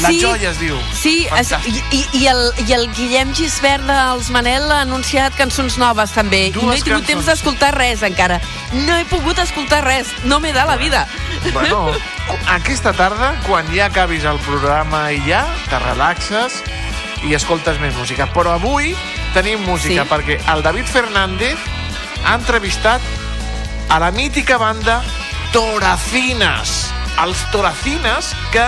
La 0.00 0.08
Sí. 0.08 0.20
joia 0.22 0.50
es 0.50 0.58
diu. 0.58 0.76
Sí, 0.94 1.26
es, 1.36 1.50
Fantàstic. 1.50 1.92
i, 1.92 2.06
i, 2.22 2.26
el, 2.26 2.52
i 2.66 2.72
el 2.72 2.88
Guillem 2.94 3.34
Gisbert 3.34 3.84
dels 3.84 4.30
Manel 4.30 4.70
ha 4.72 4.80
anunciat 4.82 5.34
cançons 5.36 5.76
noves 5.78 6.12
també. 6.12 6.46
I 6.48 6.52
no 6.52 6.60
he 6.60 6.64
Dues 6.76 6.82
tingut 6.84 7.02
cançons. 7.02 7.06
temps 7.06 7.26
d'escoltar 7.26 7.74
res 7.76 8.02
encara. 8.02 8.40
No 8.72 8.96
he 8.96 9.04
pogut 9.04 9.38
escoltar 9.38 9.84
res. 9.84 10.06
No 10.24 10.40
m'he 10.40 10.52
de 10.52 10.64
la 10.64 10.76
vida. 10.76 11.06
Bueno, 11.52 11.90
aquesta 12.48 12.92
tarda, 12.92 13.34
quan 13.46 13.66
ja 13.74 13.86
acabis 13.86 14.24
el 14.24 14.38
programa 14.38 15.10
i 15.12 15.20
ja, 15.28 15.44
te 15.68 15.78
relaxes 15.78 16.62
i 17.24 17.34
escoltes 17.34 17.78
més 17.80 17.94
música. 17.94 18.26
Però 18.32 18.54
avui 18.54 18.96
tenim 19.34 19.60
música 19.66 20.04
Sí. 20.04 20.08
perquè 20.08 20.40
el 20.54 20.62
David 20.62 20.86
Fernández 20.86 21.58
ha 22.24 22.34
entrevistat 22.34 23.00
a 23.88 23.98
la 23.98 24.10
mítica 24.10 24.56
banda 24.56 25.02
Toracines. 25.52 26.90
Els 27.22 27.38
Toracines 27.50 28.32
que 28.52 28.64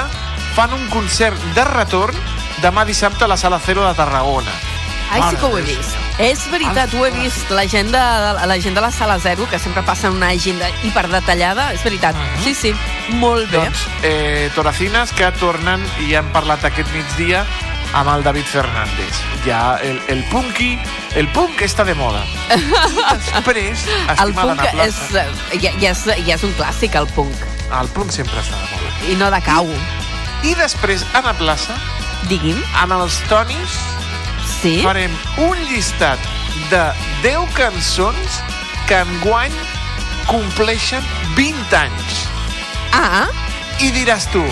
fan 0.55 0.73
un 0.73 0.87
concert 0.89 1.41
de 1.57 1.65
retorn 1.67 2.15
demà 2.63 2.85
dissabte 2.87 3.27
a 3.27 3.29
la 3.29 3.37
Sala 3.37 3.59
Cero 3.59 3.83
de 3.83 3.95
Tarragona. 3.99 4.53
Ai, 5.11 5.21
sí 5.31 5.37
que 5.37 5.47
ho 5.47 5.59
he 5.59 5.63
vist. 5.67 5.97
És 6.23 6.45
veritat, 6.51 6.95
ho 6.95 7.05
he 7.07 7.11
vist. 7.15 7.51
La 7.51 7.67
gent 7.69 7.91
de, 7.91 8.03
la 8.47 8.57
gent 8.63 8.79
de 8.79 8.83
la 8.83 8.91
Sala 8.95 9.19
Zero, 9.19 9.49
que 9.51 9.59
sempre 9.59 9.83
passa 9.83 10.11
una 10.11 10.31
agenda 10.31 10.71
hiperdetallada, 10.87 11.73
és 11.75 11.83
veritat. 11.83 12.19
Sí, 12.45 12.55
sí, 12.55 12.73
molt 13.19 13.51
bé. 13.51 13.65
Doncs 13.65 13.85
eh, 14.07 14.51
Toracines 14.55 15.13
que 15.19 15.33
tornen 15.43 15.83
i 16.07 16.15
han 16.15 16.31
parlat 16.35 16.65
aquest 16.71 16.91
migdia 16.95 17.45
amb 17.95 18.15
el 18.15 18.25
David 18.27 18.47
Fernández. 18.47 19.21
Ja 19.45 19.77
el, 19.83 20.01
el 20.09 20.23
punky, 20.31 20.79
el 21.19 21.29
punk 21.35 21.67
està 21.67 21.87
de 21.87 21.99
moda. 21.99 22.23
I 22.55 22.63
després, 23.35 23.85
el 24.17 24.35
punk 24.39 24.55
Ana 24.55 24.71
és, 24.87 25.03
Plaza, 25.11 25.27
ja, 25.59 25.75
ja, 25.83 25.93
és, 25.93 26.07
ja 26.27 26.39
és 26.39 26.47
un 26.47 26.55
clàssic, 26.59 26.99
el 26.99 27.11
punk. 27.19 27.47
el 27.75 27.93
punk 27.95 28.15
sempre 28.15 28.39
està 28.43 28.59
de 28.59 28.73
moda. 28.73 28.97
I 29.11 29.19
no 29.21 29.31
de 29.35 29.43
cau. 29.47 29.71
I 30.45 30.55
després, 30.59 31.05
a 31.15 31.23
la 31.25 31.33
plaça, 31.39 31.75
Digui'm. 32.29 32.61
amb 32.83 32.93
els 33.01 33.19
Tonis, 33.29 33.79
Sí? 34.61 34.81
farem 34.85 35.13
un 35.39 35.59
llistat 35.69 36.19
de 36.71 36.83
10 37.23 37.49
cançons 37.57 38.41
que 38.87 38.99
enguany 39.01 39.53
compleixen 40.27 41.03
20 41.37 41.75
anys. 41.77 42.25
Ah, 42.93 43.27
I 43.81 43.91
diràs 43.91 44.29
tu, 44.31 44.43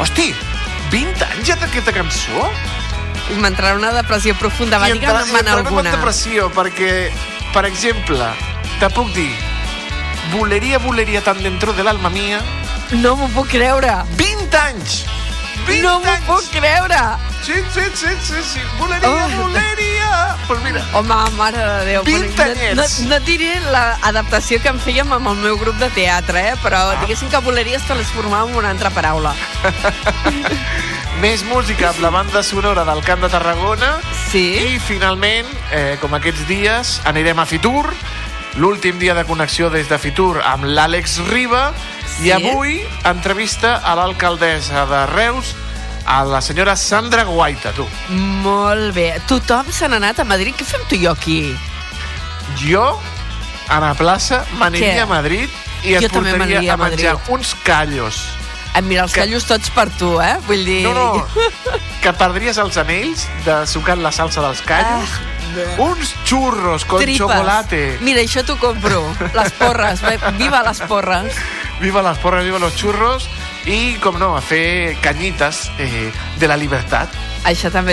hosti, 0.00 0.34
20 0.90 1.22
anys 1.24 1.46
ja 1.46 1.56
d'aquesta 1.56 1.92
cançó? 1.92 2.50
m'entrarà 3.38 3.76
una 3.76 3.92
depressió 3.92 4.34
profunda. 4.36 4.78
Va, 4.78 4.88
I 4.90 4.92
digue'm 4.92 5.08
entra- 5.08 5.26
i 5.26 5.30
en 5.30 5.36
entrarem 5.38 5.60
en 5.62 5.66
alguna. 5.66 5.90
depressió, 5.90 6.50
perquè, 6.52 7.10
per 7.54 7.64
exemple, 7.64 8.18
te 8.80 8.90
puc 8.90 9.08
dir 9.14 9.32
Bulería, 10.32 10.78
bulería 10.78 11.20
tan 11.22 11.42
dentro 11.42 11.72
del 11.72 11.88
alma 11.88 12.08
mía 12.10 12.40
No 13.00 13.16
m'ho 13.16 13.28
puc 13.32 13.48
creure. 13.48 13.92
20 14.18 14.56
anys! 14.58 15.02
20 15.66 15.82
No 15.84 15.98
m'ho 16.02 16.16
puc 16.26 16.48
creure. 16.52 16.98
Sí, 17.42 17.54
sí, 17.74 17.80
sí, 17.94 18.06
sí, 18.22 18.42
sí. 18.52 18.60
Bulería, 18.78 19.08
Oh. 19.08 19.28
bulería! 19.42 20.36
Pues 20.46 20.60
mira, 20.62 20.84
Home, 20.92 21.14
mare 21.36 21.58
de 21.58 21.84
Déu. 21.86 22.04
20 22.04 22.36
però 22.36 22.48
no, 22.48 22.54
no, 22.54 22.82
anyets. 22.82 23.00
no 23.08 23.20
diré 23.20 23.60
l'adaptació 23.72 24.60
que 24.62 24.68
en 24.68 24.78
fèiem 24.80 25.10
amb 25.12 25.28
el 25.32 25.36
meu 25.36 25.56
grup 25.58 25.76
de 25.80 25.88
teatre, 25.90 26.50
eh? 26.50 26.54
però 26.62 26.82
Ah. 26.92 26.96
diguéssim 27.00 27.28
que 27.30 27.38
voleries 27.38 27.82
transformar 27.86 28.46
en 28.48 28.54
una 28.56 28.70
altra 28.70 28.90
paraula. 28.90 29.34
més 31.22 31.44
música 31.44 31.90
amb 31.90 32.00
la 32.02 32.10
banda 32.10 32.42
sonora 32.42 32.84
del 32.84 33.02
Camp 33.06 33.22
de 33.22 33.28
Tarragona 33.30 33.98
Sí? 34.30 34.74
i 34.74 34.78
finalment, 34.80 35.46
eh, 35.70 35.96
com 36.00 36.12
aquests 36.14 36.46
dies, 36.48 37.00
anirem 37.04 37.38
a 37.38 37.46
Fitur, 37.46 37.92
l'últim 38.56 38.98
dia 38.98 39.14
de 39.14 39.24
connexió 39.24 39.70
des 39.70 39.88
de 39.88 39.98
Fitur 39.98 40.40
amb 40.44 40.64
l'Àlex 40.64 41.18
Riba 41.30 41.72
Sí? 42.12 42.26
i 42.28 42.32
avui 42.32 42.80
entrevista 43.08 43.76
a 43.78 43.94
l'alcaldessa 43.96 44.84
de 44.86 45.06
Reus, 45.06 45.54
a 46.04 46.22
la 46.28 46.40
senyora 46.44 46.74
Sandra 46.76 47.24
Guaita, 47.24 47.72
tu. 47.72 47.86
Molt 48.44 48.92
bé. 48.94 49.14
Tothom 49.26 49.70
se 49.72 49.88
n'ha 49.88 49.96
anat 49.96 50.20
a 50.20 50.24
Madrid. 50.28 50.52
Què 50.58 50.64
fem 50.66 50.82
tu 50.90 50.94
i 50.98 51.04
jo 51.06 51.12
aquí? 51.14 51.56
Jo, 52.60 52.98
a 53.68 53.80
la 53.80 53.94
plaça, 53.94 54.44
m'aniria 54.60 55.04
a 55.04 55.06
Madrid 55.06 55.48
i 55.84 55.94
et 55.96 56.02
Jo 56.04 56.08
també 56.12 56.34
portaria 56.36 56.58
a 56.70 56.74
a 56.74 56.76
menjar 56.76 57.14
Madrid. 57.16 57.34
uns 57.34 57.54
callos. 57.64 58.20
Em 58.76 58.86
mira 58.88 59.02
els 59.04 59.12
Que- 59.12 59.20
callos 59.24 59.44
tots 59.48 59.70
per 59.70 59.88
tu, 59.96 60.20
eh? 60.20 60.36
Vull 60.46 60.64
dir... 60.64 60.82
No, 60.84 60.92
no, 60.94 61.26
que 62.02 62.12
perdries 62.12 62.56
els 62.58 62.76
anells 62.76 63.26
de 63.44 63.66
sucar 63.66 63.96
la 63.98 64.12
salsa 64.12 64.40
dels 64.44 64.60
callos. 64.62 65.08
Ah, 65.16 65.31
Uns 65.78 66.14
churros 66.24 66.84
con 66.84 67.00
Tripes. 67.00 67.18
chocolate. 67.18 67.98
Mira, 68.00 68.20
això 68.20 68.44
t'ho 68.44 68.56
compro. 68.58 69.02
Les 69.34 69.52
porres. 69.52 70.00
Viva 70.38 70.62
les 70.62 70.80
porres. 70.80 71.34
Viva 71.80 72.02
las 72.02 72.18
porras, 72.18 72.44
viva 72.44 72.58
los 72.58 72.76
churros. 72.76 73.28
I, 73.66 73.96
com 74.02 74.18
no, 74.18 74.36
a 74.36 74.40
fer 74.42 74.96
canyites 75.02 75.70
eh, 75.78 76.10
de 76.38 76.48
la 76.48 76.56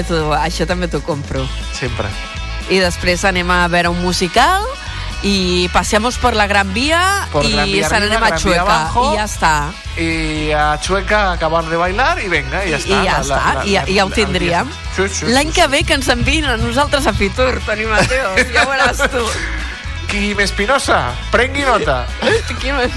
t'ho 0.03 0.33
això 0.33 0.65
també 0.65 0.87
t'ho 0.87 1.01
compro. 1.05 1.45
sempre. 1.73 2.07
I 2.69 2.79
després 2.79 3.23
anem 3.25 3.49
a 3.49 3.67
veure 3.67 3.89
un 3.89 4.01
musical 4.01 4.65
i 5.23 5.69
passemos 5.73 6.17
por 6.17 6.33
la 6.35 6.47
Gran 6.47 6.73
Vía 6.73 7.27
Por 7.31 7.43
i 7.45 7.51
Gran 7.51 7.65
Vía 7.71 7.87
arriba, 7.87 8.27
a 8.27 8.35
Chueca. 8.37 8.61
abajo. 8.61 9.13
I 9.13 9.17
ja 9.17 9.23
està. 9.25 9.71
I 9.99 10.51
a 10.55 10.79
Chueca 10.79 11.33
acabar 11.33 11.65
de 11.65 11.75
bailar 11.75 12.19
i 12.23 12.29
venga, 12.29 12.63
i 12.65 12.71
ja 12.71 12.77
I, 12.77 12.81
està. 12.81 13.01
i 13.03 13.05
ja 13.05 13.19
està, 13.21 13.65
i, 13.65 13.73
ja- 13.73 13.83
i 13.87 13.95
ja 13.97 14.05
ho 14.05 14.09
tindríem. 14.09 14.69
Sí, 14.95 15.07
sí, 15.09 15.15
sí, 15.19 15.25
L'any 15.33 15.51
que 15.51 15.67
ve 15.67 15.83
que 15.83 15.93
ens 15.93 16.07
envien 16.07 16.45
a 16.45 16.55
nosaltres 16.57 17.05
a 17.07 17.13
Fitur, 17.13 17.59
Toni 17.65 17.85
Mateo, 17.85 18.31
ja 18.53 18.63
ho 18.63 18.71
veuràs 18.71 19.03
tu. 19.11 19.25
Quim 20.09 20.39
Espinosa, 20.39 21.11
prengui 21.31 21.61
nota. 21.67 22.05
Aquí 22.49 22.71
me- 22.71 22.87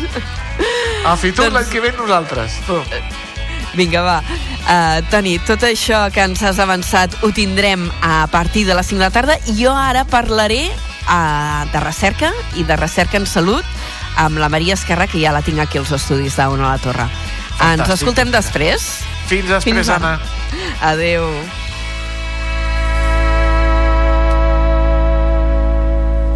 A 1.05 1.17
Fitur 1.17 1.47
Doncs- 1.51 1.55
l'any 1.55 1.69
que 1.71 1.81
ve 1.81 1.93
nosaltres. 1.93 2.53
Vinga, 3.75 4.03
va. 4.03 4.23
Uh, 4.69 5.03
Toni, 5.11 5.39
tot 5.41 5.63
això 5.65 6.07
que 6.13 6.21
ens 6.23 6.43
has 6.45 6.59
avançat 6.61 7.15
ho 7.25 7.33
tindrem 7.33 7.91
a 8.03 8.27
partir 8.31 8.65
de 8.67 8.75
les 8.77 8.87
5 8.87 8.99
de 9.01 9.05
la 9.07 9.11
tarda 9.11 9.37
i 9.49 9.57
jo 9.65 9.75
ara 9.75 10.05
parlaré 10.05 10.71
uh, 11.07 11.65
de 11.73 11.81
recerca 11.81 12.33
i 12.59 12.65
de 12.69 12.77
recerca 12.77 13.19
en 13.21 13.27
salut 13.27 13.65
amb 14.17 14.39
la 14.39 14.51
Maria 14.53 14.75
Esquerra, 14.75 15.09
que 15.09 15.21
ja 15.23 15.33
la 15.33 15.43
tinc 15.43 15.63
aquí 15.63 15.81
als 15.81 15.93
estudis 15.95 16.37
d'On 16.37 16.61
a 16.61 16.75
la 16.75 16.79
Torre. 16.83 17.09
Fantàstic. 17.57 17.83
Ens 17.89 17.97
escoltem 17.97 18.33
després? 18.33 18.89
Fins 19.31 19.49
després, 19.49 19.65
Fins 19.65 19.93
Anna. 19.93 20.19
Adeu. 20.93 21.29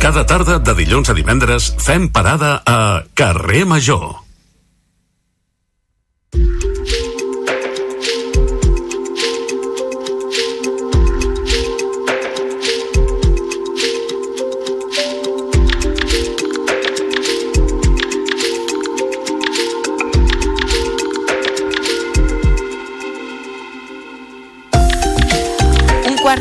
Cada 0.00 0.22
tarda 0.28 0.60
de 0.62 0.76
dilluns 0.78 1.10
a 1.10 1.16
divendres 1.16 1.72
fem 1.82 2.06
parada 2.12 2.60
a 2.62 3.02
Carrer 3.18 3.64
Major. 3.66 4.25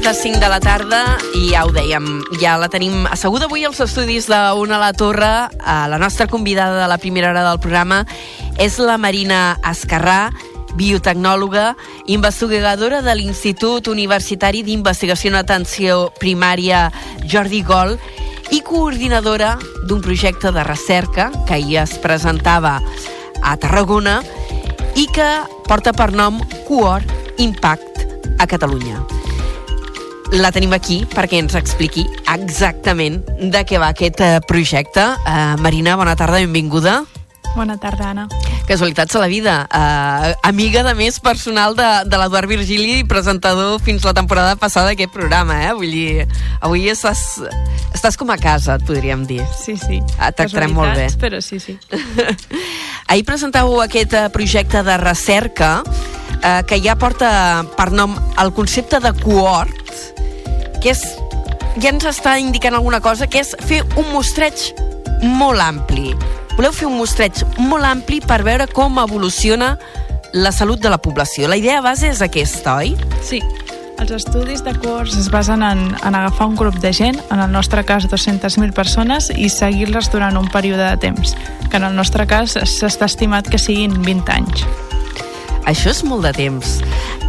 De 0.05 0.13
5 0.13 0.39
de 0.39 0.49
la 0.49 0.59
tarda 0.59 0.99
i 1.33 1.47
ja 1.49 1.63
ho 1.65 1.71
dèiem, 1.73 2.05
ja 2.37 2.59
la 2.61 2.67
tenim 2.69 3.07
asseguda 3.09 3.47
avui 3.47 3.63
als 3.65 3.79
estudis 3.81 4.27
d'Una 4.29 4.75
a 4.77 4.81
la 4.83 4.91
Torre. 4.93 5.47
Eh, 5.49 5.87
la 5.89 5.97
nostra 5.97 6.27
convidada 6.27 6.83
de 6.83 6.87
la 6.87 6.99
primera 7.01 7.31
hora 7.31 7.41
del 7.47 7.57
programa 7.59 8.03
és 8.61 8.77
la 8.77 8.99
Marina 9.01 9.57
Escarrà, 9.65 10.29
biotecnòloga, 10.77 11.71
investigadora 12.05 13.01
de 13.01 13.15
l'Institut 13.17 13.89
Universitari 13.89 14.61
d'Investigació 14.67 15.33
en 15.33 15.39
Atenció 15.41 15.97
Primària 16.21 16.91
Jordi 17.25 17.63
Gol 17.65 17.97
i 18.53 18.61
coordinadora 18.61 19.55
d'un 19.89 20.05
projecte 20.05 20.53
de 20.53 20.69
recerca 20.69 21.31
que 21.47 21.57
ahir 21.57 21.81
es 21.81 21.97
presentava 21.97 22.77
a 23.41 23.57
Tarragona 23.57 24.21
i 24.93 25.09
que 25.09 25.29
porta 25.65 25.97
per 25.97 26.11
nom 26.13 26.43
Cohort 26.69 27.09
Impact 27.41 28.05
a 28.37 28.45
Catalunya 28.45 29.24
la 30.33 30.51
tenim 30.51 30.73
aquí 30.73 31.03
perquè 31.11 31.37
ens 31.43 31.55
expliqui 31.57 32.05
exactament 32.33 33.21
de 33.39 33.61
què 33.67 33.81
va 33.81 33.91
aquest 33.93 34.21
eh, 34.25 34.39
projecte. 34.47 35.03
Uh, 35.25 35.53
Marina, 35.61 35.95
bona 35.99 36.15
tarda, 36.17 36.41
benvinguda. 36.41 37.03
Bona 37.55 37.77
tarda, 37.79 38.09
Anna. 38.11 38.27
Casualitats 38.67 39.15
a 39.15 39.19
la 39.19 39.27
vida. 39.31 39.53
Uh, 39.71 40.33
amiga, 40.43 40.83
de 40.83 40.91
més, 40.97 41.21
personal 41.23 41.75
de, 41.77 41.87
de 42.09 42.19
l'Eduard 42.19 42.51
Virgili, 42.51 43.05
presentador 43.07 43.79
fins 43.79 44.03
la 44.03 44.11
temporada 44.17 44.57
passada 44.59 44.91
d'aquest 44.91 45.13
programa, 45.13 45.61
eh? 45.63 45.71
Vull 45.77 45.93
dir, 45.95 46.25
avui 46.59 46.89
estàs, 46.91 47.23
estàs 47.95 48.19
com 48.19 48.33
a 48.33 48.37
casa, 48.41 48.75
et 48.75 48.85
podríem 48.87 49.23
dir. 49.29 49.39
Sí, 49.55 49.77
sí. 49.79 50.01
Ah, 50.19 50.33
Tractarem 50.35 50.75
molt 50.75 50.99
bé. 50.99 51.07
però 51.21 51.39
sí, 51.39 51.61
sí. 51.63 51.77
Ahir 53.09 53.23
presentàveu 53.23 53.79
aquest 53.85 54.17
projecte 54.35 54.83
de 54.83 54.99
recerca 54.99 55.77
eh, 56.41 56.61
que 56.67 56.81
ja 56.83 56.99
porta 56.99 57.63
per 57.77 57.91
nom 57.95 58.17
el 58.41 58.51
concepte 58.57 58.99
de 58.99 59.15
cohort, 59.23 59.93
que 60.83 60.91
és, 60.91 61.07
ja 61.79 61.93
ens 61.93 62.03
està 62.11 62.35
indicant 62.41 62.75
alguna 62.75 62.99
cosa, 62.99 63.29
que 63.31 63.45
és 63.45 63.55
fer 63.63 63.85
un 63.95 64.11
mostreig 64.11 64.73
molt 65.23 65.63
ampli. 65.63 66.11
Voleu 66.55 66.71
fer 66.71 66.87
un 66.87 66.95
mostreig 66.95 67.41
molt 67.59 67.83
ampli 67.83 68.21
per 68.23 68.39
veure 68.47 68.67
com 68.71 68.99
evoluciona 69.01 69.75
la 70.35 70.51
salut 70.55 70.79
de 70.79 70.91
la 70.91 70.97
població. 70.97 71.49
La 71.51 71.57
idea 71.59 71.81
base 71.83 72.07
és 72.07 72.21
aquesta, 72.23 72.77
oi? 72.79 72.95
Sí. 73.23 73.41
Els 73.99 74.11
estudis 74.11 74.59
de 74.63 74.73
cohorts 74.83 75.15
es 75.15 75.29
basen 75.31 75.63
en, 75.63 75.85
en 75.95 76.15
agafar 76.15 76.49
un 76.49 76.55
grup 76.59 76.75
de 76.83 76.91
gent, 76.95 77.19
en 77.31 77.39
el 77.39 77.51
nostre 77.51 77.83
cas 77.87 78.07
200.000 78.11 78.73
persones, 78.75 79.29
i 79.31 79.47
seguir-les 79.51 80.09
durant 80.11 80.35
un 80.35 80.49
període 80.51 80.83
de 80.83 80.97
temps, 80.99 81.35
que 81.69 81.79
en 81.79 81.87
el 81.87 81.95
nostre 81.95 82.27
cas 82.27 82.57
s'està 82.59 83.07
estimat 83.07 83.47
que 83.51 83.59
siguin 83.59 83.95
20 84.03 84.35
anys. 84.35 84.65
Això 85.65 85.91
és 85.91 86.03
molt 86.07 86.27
de 86.27 86.33
temps, 86.35 86.75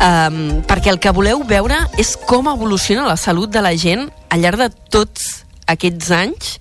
um, 0.02 0.40
perquè 0.66 0.90
el 0.92 0.98
que 1.02 1.14
voleu 1.14 1.42
veure 1.46 1.78
és 2.02 2.16
com 2.28 2.50
evoluciona 2.50 3.06
la 3.08 3.16
salut 3.16 3.50
de 3.50 3.62
la 3.64 3.72
gent 3.78 4.08
al 4.28 4.42
llarg 4.42 4.60
de 4.60 4.70
tots 4.92 5.46
aquests 5.70 6.10
anys 6.14 6.56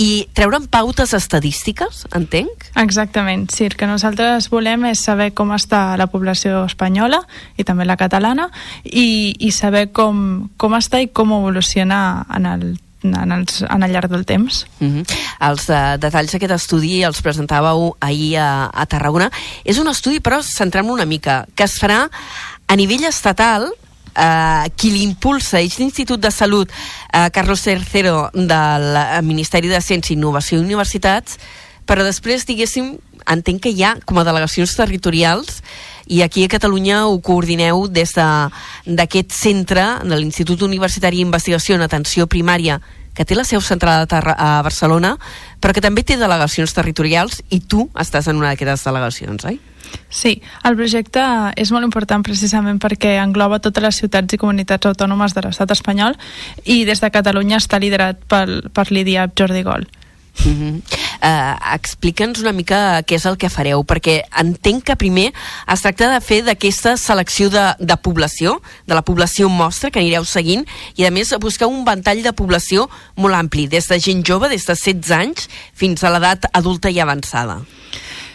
i 0.00 0.26
treure'n 0.32 0.64
pautes 0.72 1.12
estadístiques, 1.16 2.06
entenc? 2.16 2.70
Exactament, 2.80 3.50
sí. 3.52 3.66
El 3.68 3.76
que 3.76 3.88
nosaltres 3.88 4.48
volem 4.52 4.86
és 4.88 5.02
saber 5.04 5.30
com 5.36 5.52
està 5.52 5.82
la 6.00 6.08
població 6.08 6.64
espanyola 6.64 7.20
i 7.60 7.66
també 7.68 7.84
la 7.84 7.98
catalana 8.00 8.48
i, 8.84 9.36
i 9.36 9.50
saber 9.52 9.90
com, 9.92 10.48
com 10.56 10.76
està 10.78 11.02
i 11.04 11.10
com 11.12 11.36
evoluciona 11.36 12.00
en 12.32 12.48
el 12.48 12.70
en, 13.02 13.32
els, 13.32 13.62
en 13.64 13.82
el 13.82 13.94
llarg 13.94 14.10
del 14.12 14.26
temps. 14.28 14.66
Uh 14.78 14.88
-huh. 14.88 15.04
Els 15.48 15.68
uh, 15.68 15.96
detalls 15.96 16.32
d'aquest 16.32 16.52
estudi 16.52 17.02
els 17.02 17.22
presentàveu 17.22 17.96
ahir 18.00 18.36
a, 18.36 18.70
a 18.72 18.86
Tarragona. 18.86 19.30
És 19.64 19.78
un 19.78 19.88
estudi, 19.88 20.20
però 20.20 20.42
centrem 20.42 20.90
una 20.90 21.06
mica, 21.06 21.46
que 21.54 21.64
es 21.64 21.80
farà 21.80 22.10
a 22.66 22.76
nivell 22.76 23.04
estatal 23.04 23.72
Uh, 24.10 24.66
qui 24.74 24.90
l'impulsa 24.90 25.60
és 25.62 25.76
l'Institut 25.78 26.18
de 26.18 26.32
Salut 26.34 26.66
uh, 26.68 27.28
Carlos 27.30 27.62
III 27.62 28.32
del 28.34 28.88
Ministeri 29.22 29.70
de 29.70 29.78
Ciència, 29.78 30.16
Innovació 30.16 30.58
i 30.58 30.64
Universitats 30.64 31.38
però 31.90 32.04
després, 32.06 32.44
diguéssim, 32.46 32.92
entenc 33.30 33.64
que 33.64 33.72
hi 33.74 33.82
ha 33.82 33.96
com 34.06 34.20
a 34.20 34.24
delegacions 34.26 34.76
territorials 34.78 35.58
i 36.10 36.22
aquí 36.22 36.44
a 36.44 36.50
Catalunya 36.52 37.04
ho 37.08 37.18
coordineu 37.18 37.88
des 37.90 38.14
d'aquest 38.14 39.30
de, 39.30 39.34
centre 39.34 39.86
de 40.04 40.16
l'Institut 40.16 40.62
Universitari 40.62 41.18
d'Investigació 41.18 41.74
en 41.74 41.86
Atenció 41.86 42.28
Primària 42.30 42.78
que 43.14 43.26
té 43.26 43.34
la 43.34 43.44
seu 43.44 43.60
centrada 43.60 44.06
a 44.36 44.62
Barcelona, 44.62 45.16
però 45.58 45.74
que 45.74 45.82
també 45.82 46.04
té 46.06 46.16
delegacions 46.16 46.72
territorials 46.74 47.42
i 47.50 47.58
tu 47.60 47.88
estàs 47.98 48.30
en 48.30 48.38
una 48.38 48.54
d'aquestes 48.54 48.86
delegacions, 48.86 49.44
oi? 49.50 49.58
Sí, 50.10 50.40
el 50.66 50.76
projecte 50.76 51.22
és 51.60 51.70
molt 51.70 51.86
important 51.86 52.24
precisament 52.26 52.80
perquè 52.82 53.14
engloba 53.22 53.60
totes 53.62 53.84
les 53.84 54.00
ciutats 54.02 54.34
i 54.34 54.40
comunitats 54.42 54.90
autònomes 54.90 55.36
de 55.36 55.46
l'estat 55.46 55.70
espanyol 55.70 56.18
i 56.64 56.82
des 56.88 57.00
de 57.00 57.10
Catalunya 57.14 57.60
està 57.62 57.78
liderat 57.78 58.18
pel, 58.28 58.58
per 58.74 58.90
l'IDIAP 58.90 59.38
Jordi 59.38 59.62
Gol. 59.66 59.86
Uh 60.40 60.46
-huh. 60.46 60.82
uh, 61.22 61.74
Explica'ns 61.74 62.40
una 62.40 62.52
mica 62.52 63.02
què 63.02 63.14
és 63.16 63.26
el 63.26 63.36
que 63.36 63.50
fareu, 63.50 63.84
perquè 63.84 64.22
entenc 64.40 64.84
que 64.84 64.96
primer 64.96 65.32
es 65.72 65.82
tracta 65.82 66.08
de 66.14 66.20
fer 66.20 66.42
d'aquesta 66.44 66.96
selecció 66.96 67.50
de, 67.50 67.74
de 67.78 67.96
població, 67.96 68.62
de 68.86 68.94
la 68.94 69.02
població 69.02 69.48
mostra 69.48 69.90
que 69.90 70.00
anireu 70.00 70.24
seguint, 70.24 70.64
i 70.96 71.04
a 71.04 71.10
més 71.10 71.34
buscar 71.38 71.66
un 71.68 71.84
ventall 71.84 72.22
de 72.22 72.32
població 72.32 72.88
molt 73.16 73.34
ampli, 73.34 73.66
des 73.66 73.88
de 73.88 74.00
gent 74.00 74.24
jove, 74.24 74.48
des 74.48 74.66
de 74.66 74.74
16 74.74 75.10
anys, 75.10 75.48
fins 75.74 76.02
a 76.04 76.10
l'edat 76.10 76.46
adulta 76.52 76.90
i 76.90 77.00
avançada. 77.00 77.60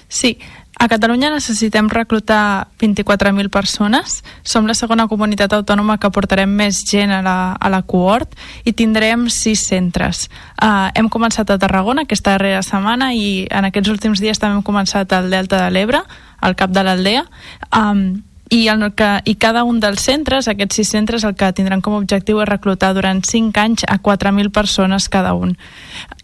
Sí, 0.08 0.38
a 0.78 0.88
Catalunya 0.92 1.32
necessitem 1.32 1.88
reclutar 1.90 2.68
24.000 2.80 3.50
persones. 3.50 4.24
Som 4.44 4.68
la 4.68 4.76
segona 4.76 5.08
comunitat 5.08 5.54
autònoma 5.56 5.98
que 5.98 6.12
portarem 6.12 6.52
més 6.52 6.84
gent 6.84 7.14
a 7.16 7.22
la, 7.24 7.38
a 7.56 7.72
la 7.72 7.82
cohort 7.82 8.36
i 8.68 8.74
tindrem 8.76 9.30
sis 9.32 9.64
centres. 9.70 10.28
Uh, 10.60 10.92
hem 10.94 11.10
començat 11.10 11.50
a 11.50 11.60
Tarragona 11.62 12.04
aquesta 12.04 12.36
darrera 12.36 12.62
setmana 12.66 13.14
i 13.16 13.48
en 13.50 13.72
aquests 13.72 13.92
últims 13.94 14.22
dies 14.22 14.40
també 14.42 14.60
hem 14.60 14.68
començat 14.68 15.16
al 15.16 15.32
Delta 15.32 15.64
de 15.64 15.72
l'Ebre, 15.72 16.04
al 16.42 16.60
cap 16.60 16.76
de 16.76 16.84
l'Aldea. 16.84 17.24
Um, 17.72 18.24
i, 18.50 18.68
el 18.70 18.84
que, 18.94 19.10
i 19.26 19.36
cada 19.42 19.64
un 19.66 19.80
dels 19.82 20.04
centres, 20.06 20.48
aquests 20.48 20.78
sis 20.78 20.92
centres, 20.94 21.24
el 21.26 21.34
que 21.40 21.50
tindran 21.56 21.82
com 21.82 21.96
a 21.96 22.02
objectiu 22.04 22.44
és 22.44 22.50
reclutar 22.50 22.94
durant 22.94 23.24
5 23.26 23.58
anys 23.58 23.88
a 23.90 23.98
4.000 23.98 24.52
persones 24.54 25.10
cada 25.10 25.34
un. 25.34 25.56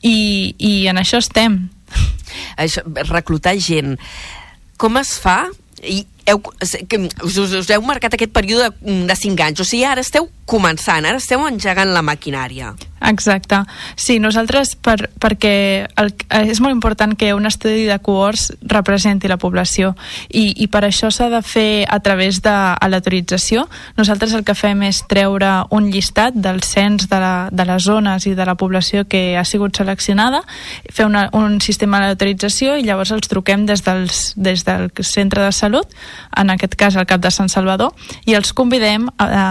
I, 0.04 0.54
I 0.60 0.74
en 0.92 1.02
això 1.02 1.18
estem. 1.24 1.64
Això, 2.62 2.84
reclutar 3.10 3.56
gent. 3.62 3.98
Com 4.82 4.98
es 5.02 5.16
fa? 5.22 5.44
I 5.82 6.04
heu, 6.32 6.42
us, 6.62 7.38
us 7.62 7.72
heu 7.72 7.84
marcat 7.86 8.16
aquest 8.18 8.34
període 8.36 8.72
de, 8.72 9.02
de 9.08 9.18
5 9.18 9.48
anys, 9.48 9.64
o 9.64 9.68
sigui, 9.68 9.86
ara 9.88 10.04
esteu 10.04 10.30
començant, 10.52 11.06
ara 11.08 11.20
esteu 11.22 11.44
engegant 11.48 11.94
la 11.94 12.04
maquinària. 12.06 12.74
Exacte. 13.02 13.64
Sí, 13.98 14.20
nosaltres, 14.22 14.76
per, 14.78 15.10
perquè 15.20 15.54
el, 15.98 16.12
és 16.52 16.60
molt 16.62 16.76
important 16.76 17.16
que 17.18 17.32
un 17.34 17.48
estudi 17.50 17.88
de 17.90 17.98
cohorts 18.04 18.52
representi 18.70 19.30
la 19.32 19.40
població 19.42 19.96
i, 20.30 20.52
i 20.62 20.68
per 20.70 20.84
això 20.86 21.10
s'ha 21.10 21.32
de 21.34 21.42
fer 21.42 21.86
a 21.90 21.98
través 22.06 22.44
de 22.46 22.54
l'autorització. 22.94 23.66
Nosaltres 23.98 24.36
el 24.38 24.46
que 24.46 24.56
fem 24.58 24.84
és 24.86 25.02
treure 25.10 25.50
un 25.74 25.90
llistat 25.90 26.38
del 26.38 26.62
cens 26.68 27.08
de, 27.10 27.22
la, 27.22 27.50
de 27.50 27.66
les 27.66 27.90
zones 27.90 28.28
i 28.30 28.36
de 28.38 28.46
la 28.46 28.56
població 28.56 29.08
que 29.10 29.38
ha 29.38 29.46
sigut 29.50 29.82
seleccionada, 29.82 30.44
fer 30.94 31.10
una, 31.10 31.28
un 31.34 31.58
sistema 31.62 32.04
d'autorització 32.06 32.78
i 32.78 32.86
llavors 32.86 33.16
els 33.16 33.32
truquem 33.32 33.66
des, 33.66 33.82
dels, 33.88 34.22
des 34.38 34.66
del 34.68 34.92
centre 35.02 35.42
de 35.42 35.52
salut, 35.56 35.90
en 36.38 36.54
aquest 36.54 36.76
cas 36.76 36.98
al 36.98 37.08
cap 37.10 37.22
de 37.22 37.32
Sant 37.32 37.50
Salvador, 37.50 37.94
i 38.26 38.36
els 38.38 38.54
convidem 38.54 39.10
a, 39.18 39.26
a 39.26 39.46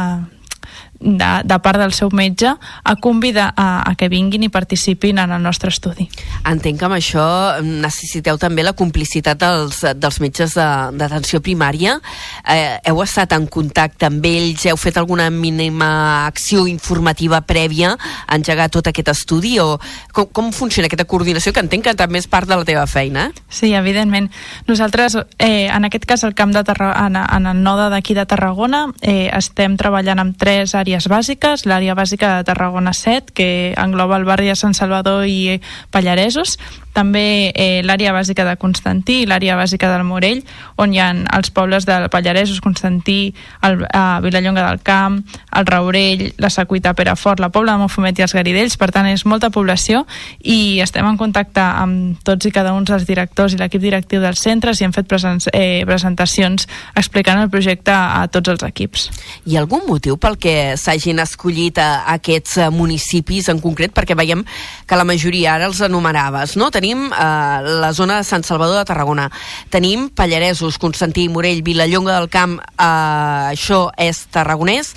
de, 1.00 1.30
de 1.44 1.58
part 1.64 1.80
del 1.80 1.92
seu 1.96 2.10
metge 2.12 2.50
a 2.84 2.94
convidar 2.96 3.52
a, 3.56 3.82
a 3.88 3.94
que 3.96 4.08
vinguin 4.12 4.42
i 4.44 4.50
participin 4.52 5.18
en 5.18 5.32
el 5.32 5.42
nostre 5.42 5.70
estudi. 5.72 6.08
Entenc 6.44 6.78
que 6.78 6.84
amb 6.84 6.96
això 6.98 7.24
necessiteu 7.64 8.36
també 8.38 8.62
la 8.62 8.74
complicitat 8.76 9.40
dels, 9.40 9.80
dels 9.96 10.20
metges 10.20 10.54
de- 10.54 10.90
d'atenció 11.00 11.40
primària. 11.40 11.98
Eh, 12.44 12.78
heu 12.84 13.00
estat 13.02 13.32
en 13.32 13.46
contacte 13.46 14.06
amb 14.06 14.24
ells? 14.28 14.66
Heu 14.66 14.76
fet 14.76 14.98
alguna 15.00 15.30
mínima 15.30 16.26
acció 16.26 16.66
informativa 16.68 17.40
prèvia 17.40 17.96
a 18.26 18.36
engegar 18.36 18.68
tot 18.68 18.86
aquest 18.90 19.08
estudi? 19.08 19.58
O 19.58 19.78
com, 20.12 20.26
com 20.28 20.52
funciona 20.52 20.86
aquesta 20.90 21.06
coordinació, 21.08 21.52
que 21.52 21.64
entenc 21.64 21.84
que 21.88 21.94
també 21.96 22.18
és 22.20 22.28
part 22.28 22.48
de 22.48 22.56
la 22.60 22.64
teva 22.68 22.84
feina? 22.90 23.28
Eh? 23.30 23.42
Sí, 23.48 23.72
evidentment. 23.74 24.28
Nosaltres, 24.68 25.16
eh, 25.38 25.68
en 25.72 25.84
aquest 25.88 26.04
cas, 26.04 26.24
el 26.28 26.34
camp 26.34 26.52
de 26.52 26.62
Tarra 26.64 26.92
en, 27.06 27.16
en 27.16 27.46
el 27.46 27.62
node 27.62 27.88
d'aquí 27.90 28.12
de 28.14 28.26
Tarragona, 28.26 28.88
eh, 29.00 29.30
estem 29.32 29.76
treballant 29.80 30.18
amb 30.20 30.36
tres 30.36 30.74
àrees 30.74 30.89
bàsiques. 31.10 31.66
L'àrea 31.68 31.94
bàsica 31.94 32.36
de 32.38 32.44
Tarragona 32.48 32.92
7, 32.92 33.32
que 33.34 33.48
engloba 33.78 34.18
el 34.18 34.26
barri 34.28 34.50
de 34.50 34.56
Sant 34.58 34.74
Salvador 34.74 35.26
i 35.30 35.60
Pallaresos, 35.90 36.58
també 36.92 37.52
eh, 37.54 37.82
l'àrea 37.86 38.12
bàsica 38.12 38.44
de 38.46 38.56
Constantí 38.60 39.20
i 39.22 39.28
l'àrea 39.28 39.56
bàsica 39.58 39.90
del 39.92 40.04
Morell, 40.08 40.42
on 40.80 40.94
hi 40.94 41.00
ha 41.00 41.10
els 41.36 41.50
pobles 41.54 41.86
del 41.86 42.08
Pallaresos, 42.10 42.60
Constantí, 42.64 43.34
el, 43.66 43.84
eh, 43.84 44.18
Vilallonga 44.24 44.66
del 44.68 44.80
Camp, 44.82 45.20
el 45.56 45.66
Raurell, 45.66 46.32
la 46.38 46.50
Secuita, 46.50 46.94
Perafort, 46.94 47.40
la 47.40 47.50
Pobla 47.50 47.76
de 47.76 47.84
Montfumet 47.84 48.18
i 48.18 48.26
els 48.26 48.34
Garidells, 48.34 48.76
per 48.80 48.90
tant 48.94 49.08
és 49.10 49.24
molta 49.26 49.50
població 49.50 50.04
i 50.40 50.80
estem 50.80 51.06
en 51.06 51.18
contacte 51.20 51.62
amb 51.62 52.18
tots 52.26 52.46
i 52.46 52.52
cada 52.54 52.72
un 52.74 52.84
dels 52.88 53.06
directors 53.06 53.54
i 53.54 53.60
l'equip 53.60 53.82
directiu 53.82 54.20
dels 54.22 54.40
centres 54.42 54.80
i 54.80 54.86
hem 54.86 54.94
fet 54.94 55.10
eh, 55.52 55.82
presentacions 55.86 56.66
explicant 56.96 57.40
el 57.40 57.50
projecte 57.50 57.92
a 57.92 58.26
tots 58.32 58.48
els 58.52 58.62
equips. 58.66 59.08
Hi 59.46 59.56
ha 59.56 59.64
algun 59.64 59.86
motiu 59.88 60.16
pel 60.20 60.38
que 60.40 60.76
s'hagin 60.80 61.20
escollit 61.22 61.78
a, 61.78 62.04
aquests 62.16 62.58
eh, 62.58 62.70
municipis 62.70 63.50
en 63.52 63.60
concret? 63.62 63.94
Perquè 63.94 64.16
veiem 64.18 64.44
que 64.86 64.98
la 64.98 65.06
majoria 65.08 65.54
ara 65.54 65.68
els 65.70 65.80
enumeraves, 65.84 66.56
no? 66.60 66.70
Tenim 66.80 67.10
eh, 67.12 67.60
la 67.82 67.92
zona 67.92 68.16
de 68.16 68.24
Sant 68.24 68.40
Salvador 68.40 68.78
de 68.78 68.86
Tarragona, 68.88 69.26
tenim 69.68 70.08
Pallaresos, 70.08 70.78
Constantí, 70.80 71.28
Morell, 71.28 71.60
Vilallonga 71.60 72.14
del 72.16 72.30
Camp, 72.32 72.56
eh, 72.56 73.50
això 73.52 73.90
és 74.00 74.24
tarragonès, 74.32 74.94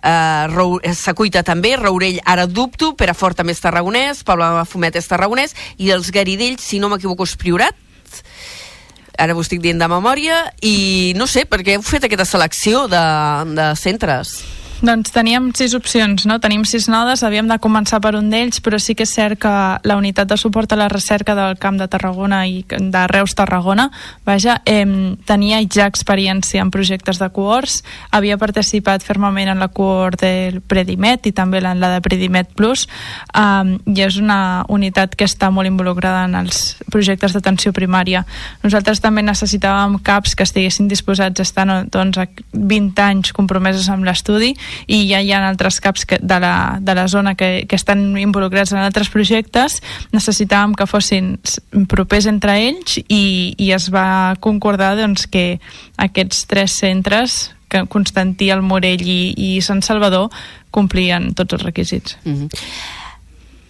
Uh, 0.00 0.48
Rou 0.48 0.78
Secuita 0.96 1.42
també, 1.44 1.74
Raurell 1.76 2.22
ara 2.24 2.46
dubto, 2.48 2.94
Perafort 2.96 3.36
també 3.36 3.52
és 3.52 3.58
tarragonès, 3.60 4.22
Pablo 4.24 4.46
Fumet 4.64 4.96
és 4.96 5.04
tarragonès 5.04 5.52
i 5.76 5.90
els 5.92 6.08
Garidells, 6.08 6.64
si 6.64 6.80
no 6.80 6.88
m'equivoco, 6.88 7.26
és 7.28 7.36
Priorat. 7.36 7.76
Ara 9.20 9.36
ho 9.36 9.44
estic 9.44 9.60
dient 9.60 9.76
de 9.76 9.90
memòria 9.92 10.38
i 10.64 11.12
no 11.20 11.28
sé, 11.28 11.44
perquè 11.44 11.76
heu 11.76 11.84
fet 11.84 12.08
aquesta 12.08 12.24
selecció 12.24 12.86
de, 12.88 13.04
de 13.52 13.68
centres 13.76 14.38
Doncs 14.80 15.12
teníem 15.12 15.50
sis 15.52 15.74
opcions, 15.76 16.22
no? 16.24 16.38
Tenim 16.40 16.62
sis 16.64 16.86
nodes, 16.88 17.20
havíem 17.20 17.44
de 17.50 17.58
començar 17.60 17.98
per 18.00 18.14
un 18.16 18.30
d'ells, 18.32 18.62
però 18.64 18.78
sí 18.80 18.94
que 18.96 19.04
és 19.04 19.10
cert 19.12 19.36
que 19.42 19.50
la 19.84 19.96
unitat 20.00 20.30
de 20.30 20.38
suport 20.40 20.72
a 20.72 20.78
la 20.80 20.86
recerca 20.88 21.34
del 21.36 21.58
Camp 21.60 21.76
de 21.76 21.84
Tarragona 21.92 22.46
i 22.48 22.62
de 22.64 23.02
Reus 23.12 23.34
Tarragona, 23.36 23.90
vaja, 24.24 24.62
eh, 24.64 24.86
tenia 25.28 25.58
ja 25.68 25.84
experiència 25.84 26.62
en 26.64 26.70
projectes 26.72 27.20
de 27.20 27.28
cohorts, 27.28 27.82
havia 28.10 28.38
participat 28.40 29.04
fermament 29.04 29.50
en 29.52 29.60
la 29.60 29.68
cohort 29.68 30.24
del 30.24 30.62
Predimet 30.64 31.28
i 31.28 31.34
també 31.36 31.60
en 31.60 31.76
la 31.76 31.92
de 31.92 32.00
Predimet 32.00 32.48
Plus, 32.56 32.86
eh, 33.34 33.76
i 33.84 34.00
és 34.00 34.16
una 34.16 34.64
unitat 34.72 35.12
que 35.12 35.28
està 35.28 35.52
molt 35.52 35.68
involucrada 35.68 36.24
en 36.24 36.40
els 36.40 36.78
projectes 36.88 37.36
d'atenció 37.36 37.74
primària. 37.76 38.24
Nosaltres 38.64 39.04
també 39.04 39.20
necessitàvem 39.28 40.00
CAPs 40.00 40.34
que 40.34 40.48
estiguessin 40.48 40.88
disposats 40.88 41.36
a 41.36 41.44
estar 41.44 41.68
doncs, 41.92 42.16
20 42.54 43.04
anys 43.04 43.36
compromesos 43.36 43.92
amb 43.92 44.08
l'estudi 44.08 44.54
i 44.86 45.02
ja 45.10 45.20
hi 45.20 45.32
ha 45.32 45.42
altres 45.48 45.80
caps 45.80 46.06
que, 46.06 46.18
de, 46.20 46.40
la, 46.42 46.78
de 46.80 46.94
la 46.94 47.06
zona 47.08 47.34
que, 47.34 47.66
que 47.68 47.76
estan 47.76 48.16
involucrats 48.18 48.72
en 48.72 48.82
altres 48.82 49.10
projectes 49.12 49.80
necessitàvem 50.12 50.74
que 50.78 50.88
fossin 50.90 51.36
propers 51.88 52.28
entre 52.30 52.58
ells 52.68 52.98
i, 53.06 53.54
i 53.58 53.72
es 53.76 53.90
va 53.92 54.36
concordar 54.40 54.96
doncs, 54.98 55.26
que 55.30 55.60
aquests 55.98 56.46
tres 56.50 56.76
centres 56.82 57.40
que 57.70 57.84
Constantí, 57.86 58.50
el 58.50 58.64
Morell 58.66 59.04
i, 59.06 59.20
i 59.38 59.50
Sant 59.62 59.84
Salvador 59.86 60.28
complien 60.74 61.30
tots 61.38 61.54
els 61.54 61.62
requisits. 61.62 62.18
Mm 62.24 62.34
-hmm. 62.34 62.48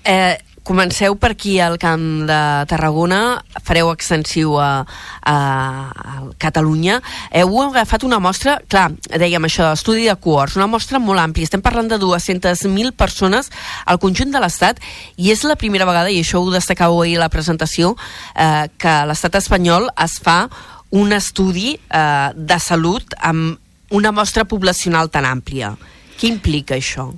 eh, 0.04 0.38
comenceu 0.62 1.16
per 1.16 1.32
aquí 1.32 1.58
al 1.60 1.78
Camp 1.80 2.26
de 2.28 2.40
Tarragona, 2.70 3.40
fareu 3.64 3.90
extensiu 3.92 4.56
a, 4.60 4.84
a, 5.22 5.34
a 5.34 6.14
Catalunya. 6.42 7.00
Heu 7.32 7.56
agafat 7.64 8.04
una 8.06 8.20
mostra, 8.22 8.58
clar, 8.70 8.90
dèiem 9.10 9.48
això, 9.48 9.70
estudi 9.74 10.08
de 10.08 10.16
cohorts, 10.16 10.58
una 10.60 10.68
mostra 10.70 11.00
molt 11.02 11.22
àmplia. 11.22 11.48
Estem 11.48 11.64
parlant 11.64 11.88
de 11.90 12.00
200.000 12.02 12.92
persones 12.98 13.50
al 13.86 14.00
conjunt 14.02 14.34
de 14.34 14.42
l'Estat 14.42 14.82
i 15.16 15.32
és 15.32 15.46
la 15.48 15.58
primera 15.60 15.88
vegada, 15.88 16.12
i 16.12 16.20
això 16.20 16.42
ho 16.42 16.52
destacau 16.52 17.00
ahir 17.02 17.16
a 17.18 17.24
la 17.24 17.32
presentació, 17.32 17.94
eh, 18.34 18.68
que 18.78 18.94
l'Estat 19.08 19.40
espanyol 19.40 19.90
es 19.96 20.18
fa 20.22 20.44
un 20.90 21.14
estudi 21.14 21.74
eh, 21.76 22.30
de 22.34 22.58
salut 22.58 23.16
amb 23.18 23.58
una 23.90 24.12
mostra 24.14 24.44
poblacional 24.44 25.10
tan 25.10 25.26
àmplia. 25.26 25.74
Què 26.18 26.28
implica 26.30 26.76
això? 26.76 27.10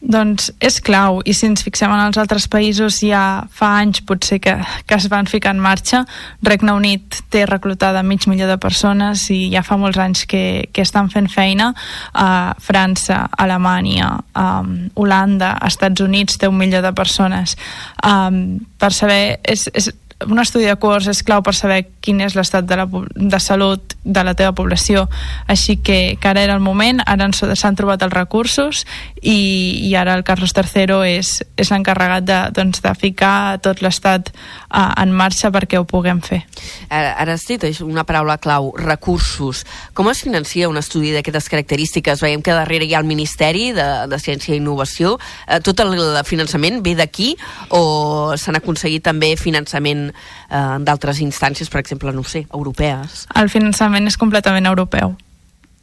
Doncs 0.00 0.48
és 0.64 0.78
clau, 0.80 1.18
i 1.28 1.34
si 1.36 1.44
ens 1.44 1.60
fixem 1.60 1.92
en 1.92 2.00
els 2.06 2.16
altres 2.20 2.46
països 2.48 3.02
ja 3.04 3.44
fa 3.52 3.74
anys 3.82 4.00
potser 4.08 4.38
que, 4.40 4.54
que 4.88 4.96
es 4.96 5.08
van 5.12 5.28
ficar 5.28 5.52
en 5.52 5.60
marxa. 5.60 6.06
Regne 6.46 6.72
Unit 6.72 7.20
té 7.28 7.44
reclutada 7.44 8.02
mig 8.02 8.24
milió 8.30 8.48
de 8.48 8.56
persones 8.60 9.26
i 9.34 9.50
ja 9.52 9.60
fa 9.66 9.76
molts 9.76 10.00
anys 10.00 10.24
que, 10.30 10.70
que 10.72 10.84
estan 10.86 11.12
fent 11.12 11.28
feina. 11.28 11.74
Uh, 12.14 12.56
França, 12.64 13.26
Alemanya, 13.36 14.14
um, 14.32 14.88
Holanda, 14.96 15.58
Estats 15.68 16.00
Units 16.00 16.40
té 16.40 16.48
un 16.48 16.56
milió 16.56 16.80
de 16.80 16.94
persones. 16.96 17.58
Um, 18.00 18.60
per 18.80 18.94
saber... 18.96 19.40
És, 19.44 19.68
és, 19.74 19.92
un 20.26 20.38
estudi 20.38 20.66
de 20.68 20.76
cohorts 20.76 21.08
és 21.10 21.22
clau 21.24 21.42
per 21.44 21.54
saber 21.56 21.84
quin 22.04 22.20
és 22.20 22.34
l'estat 22.36 22.66
de, 22.68 22.76
la, 22.76 22.86
de 22.88 23.40
salut 23.40 23.94
de 24.04 24.24
la 24.24 24.34
teva 24.36 24.52
població. 24.56 25.06
Així 25.48 25.78
que, 25.80 26.16
que 26.20 26.28
ara 26.28 26.42
era 26.44 26.56
el 26.56 26.64
moment 26.64 27.00
ara 27.06 27.28
s'han 27.32 27.78
trobat 27.78 28.02
els 28.04 28.12
recursos 28.12 28.84
i, 29.20 29.86
i 29.88 29.94
ara 29.96 30.14
el 30.18 30.24
Carlos 30.24 30.52
III 30.56 31.00
és, 31.08 31.32
és 31.60 31.72
l'encarregat 31.72 32.26
de, 32.26 32.38
doncs, 32.56 32.82
de 32.84 32.92
ficar 32.98 33.60
tot 33.64 33.80
l'estat 33.84 34.32
uh, 34.32 34.90
en 35.00 35.12
marxa 35.16 35.52
perquè 35.54 35.80
ho 35.80 35.86
puguem 35.88 36.20
fer. 36.24 36.42
Ara, 36.88 37.14
ara 37.20 37.36
has 37.36 37.46
dit 37.48 37.64
una 37.84 38.04
paraula 38.08 38.38
clau, 38.40 38.72
recursos. 38.76 39.64
Com 39.94 40.10
es 40.12 40.22
financia 40.24 40.68
un 40.68 40.80
estudi 40.80 41.14
d'aquestes 41.14 41.48
característiques? 41.52 42.20
Veiem 42.24 42.44
que 42.44 42.56
darrere 42.56 42.88
hi 42.88 42.94
ha 42.94 43.00
el 43.00 43.08
Ministeri 43.08 43.70
de, 43.76 43.88
de 44.10 44.20
Ciència 44.20 44.54
i 44.54 44.60
Innovació. 44.60 45.16
Eh, 45.46 45.60
tot 45.64 45.80
el 45.84 45.96
finançament 46.28 46.80
ve 46.84 46.96
d'aquí 46.98 47.32
o 47.76 48.36
s'han 48.40 48.60
aconseguit 48.60 49.04
també 49.04 49.34
finançament 49.40 50.09
eh, 50.12 50.76
d'altres 50.84 51.20
instàncies, 51.24 51.70
per 51.72 51.80
exemple, 51.80 52.12
no 52.12 52.24
sé, 52.24 52.46
europees? 52.52 53.26
El 53.34 53.50
finançament 53.52 54.06
és 54.10 54.18
completament 54.20 54.66
europeu. 54.70 55.16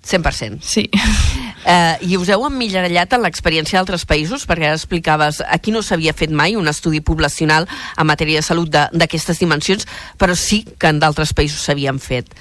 100%. 0.08 0.60
Sí. 0.62 0.90
Eh, 1.68 1.98
I 2.08 2.16
us 2.16 2.30
heu 2.32 2.46
emmirallat 2.48 3.12
en 3.18 3.26
l'experiència 3.26 3.76
d'altres 3.76 4.06
països? 4.08 4.46
Perquè 4.48 4.70
ara 4.70 4.78
explicaves, 4.78 5.42
aquí 5.52 5.74
no 5.76 5.82
s'havia 5.84 6.14
fet 6.16 6.32
mai 6.32 6.56
un 6.56 6.70
estudi 6.72 7.02
poblacional 7.04 7.68
en 7.68 8.08
matèria 8.08 8.40
de 8.40 8.48
salut 8.48 8.72
d'aquestes 8.72 9.42
dimensions, 9.44 9.84
però 10.16 10.38
sí 10.40 10.62
que 10.80 10.88
en 10.88 11.02
d'altres 11.04 11.36
països 11.36 11.66
s'havien 11.68 12.00
fet. 12.00 12.32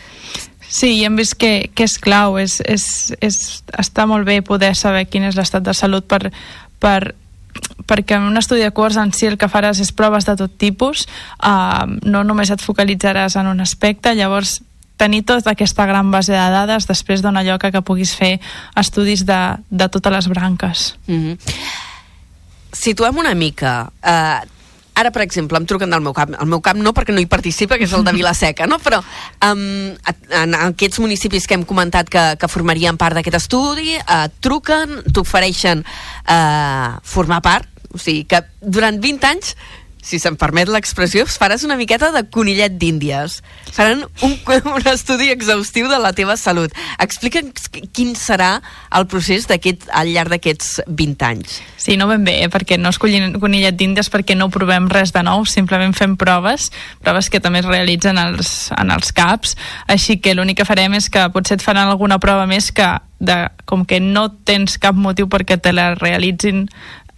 Sí, 0.68 0.92
i 1.01 1.05
hem 1.09 1.18
vist 1.18 1.35
que, 1.42 1.70
que 1.75 1.87
és 1.87 1.99
clau, 1.99 2.38
és, 2.38 2.61
és, 2.70 2.87
és, 3.18 3.37
està 3.75 4.07
molt 4.07 4.27
bé 4.27 4.40
poder 4.46 4.75
saber 4.79 5.07
quin 5.11 5.27
és 5.27 5.35
l'estat 5.35 5.66
de 5.66 5.75
salut 5.75 6.07
per, 6.07 6.31
per 6.79 7.16
perquè 7.87 8.16
en 8.19 8.27
un 8.29 8.37
estudi 8.37 8.64
de 8.64 8.73
cohorts 8.75 8.99
en 9.01 9.12
si 9.12 9.27
el 9.27 9.38
que 9.38 9.49
faràs 9.49 9.81
és 9.81 9.92
proves 9.92 10.27
de 10.27 10.37
tot 10.37 10.53
tipus, 10.59 11.07
uh, 11.42 11.87
no 12.05 12.25
només 12.25 12.51
et 12.51 12.62
focalitzaràs 12.62 13.37
en 13.40 13.47
un 13.47 13.61
aspecte, 13.61 14.14
llavors 14.14 14.61
tenir 14.97 15.25
tota 15.29 15.53
aquesta 15.53 15.87
gran 15.87 16.11
base 16.11 16.33
de 16.33 16.51
dades 16.53 16.88
després 16.88 17.23
dona 17.23 17.45
lloc 17.45 17.64
a 17.64 17.71
que 17.71 17.85
puguis 17.85 18.14
fer 18.16 18.38
estudis 18.77 19.27
de, 19.29 19.40
de 19.71 19.88
totes 19.88 20.12
les 20.12 20.29
branques. 20.29 20.97
Mm 21.07 21.21
-hmm. 21.23 21.38
Situem 22.73 23.16
una 23.16 23.35
mica... 23.35 23.90
Eh, 24.03 24.56
ara, 24.96 25.12
per 25.12 25.22
exemple, 25.22 25.61
em 25.61 25.68
truquen 25.68 25.92
del 25.92 26.02
meu 26.02 26.14
camp. 26.16 26.35
El 26.40 26.50
meu 26.50 26.62
camp 26.64 26.80
no, 26.82 26.92
perquè 26.96 27.14
no 27.14 27.22
hi 27.22 27.28
participa, 27.30 27.78
que 27.78 27.87
és 27.87 27.94
el 27.96 28.04
de 28.06 28.14
Vilaseca, 28.18 28.66
no? 28.70 28.80
Però 28.82 29.02
um, 29.50 29.62
en 30.40 30.59
aquests 30.66 31.00
municipis 31.04 31.46
que 31.46 31.59
hem 31.59 31.66
comentat 31.68 32.11
que, 32.12 32.24
que 32.40 32.50
formarien 32.50 32.98
part 33.00 33.18
d'aquest 33.18 33.38
estudi, 33.42 33.96
eh, 34.00 34.26
truquen, 34.44 35.02
t'ofereixen 35.12 35.85
eh, 35.85 36.92
formar 37.04 37.42
part, 37.44 37.68
o 37.92 38.00
sigui, 38.00 38.24
que 38.28 38.42
durant 38.61 38.98
20 39.02 39.28
anys 39.28 39.56
si 40.07 40.21
se'm 40.23 40.37
permet 40.38 40.71
l'expressió, 40.71 41.25
faràs 41.27 41.64
una 41.66 41.77
miqueta 41.79 42.12
de 42.14 42.23
conillet 42.31 42.77
d'índies. 42.79 43.40
Faran 43.75 44.05
un, 44.23 44.35
un 44.77 44.87
estudi 44.87 45.33
exhaustiu 45.35 45.90
de 45.90 45.99
la 45.99 46.12
teva 46.14 46.37
salut. 46.38 46.75
Explica'ns 47.03 47.66
quin 47.97 48.14
serà 48.14 48.61
el 48.95 49.09
procés 49.11 49.49
al 49.51 50.12
llarg 50.12 50.31
d'aquests 50.31 50.85
20 50.87 51.27
anys. 51.27 51.59
Sí, 51.77 51.97
no 51.99 52.07
ben 52.07 52.25
bé, 52.27 52.37
eh? 52.45 52.51
perquè 52.53 52.79
no 52.79 52.92
escollin 52.95 53.35
conillet 53.42 53.75
d'índies 53.75 54.11
perquè 54.12 54.37
no 54.38 54.49
provem 54.55 54.87
res 54.92 55.12
de 55.14 55.25
nou, 55.27 55.45
simplement 55.47 55.95
fem 55.97 56.16
proves, 56.19 56.71
proves 57.03 57.31
que 57.31 57.42
també 57.42 57.64
es 57.64 57.69
realitzen 57.69 58.19
als, 58.19 58.71
en 58.79 58.95
els 58.95 59.11
CAPs, 59.16 59.57
així 59.90 60.21
que 60.23 60.35
l'únic 60.35 60.61
que 60.61 60.69
farem 60.69 60.95
és 60.99 61.11
que 61.11 61.27
potser 61.35 61.59
et 61.59 61.66
faran 61.66 61.90
alguna 61.90 62.21
prova 62.23 62.47
més 62.47 62.71
que 62.71 62.87
de, 63.19 63.37
com 63.64 63.85
que 63.88 63.99
no 64.01 64.29
tens 64.47 64.77
cap 64.79 64.95
motiu 64.95 65.29
perquè 65.33 65.59
te 65.61 65.73
la 65.73 65.95
realitzin 65.97 66.66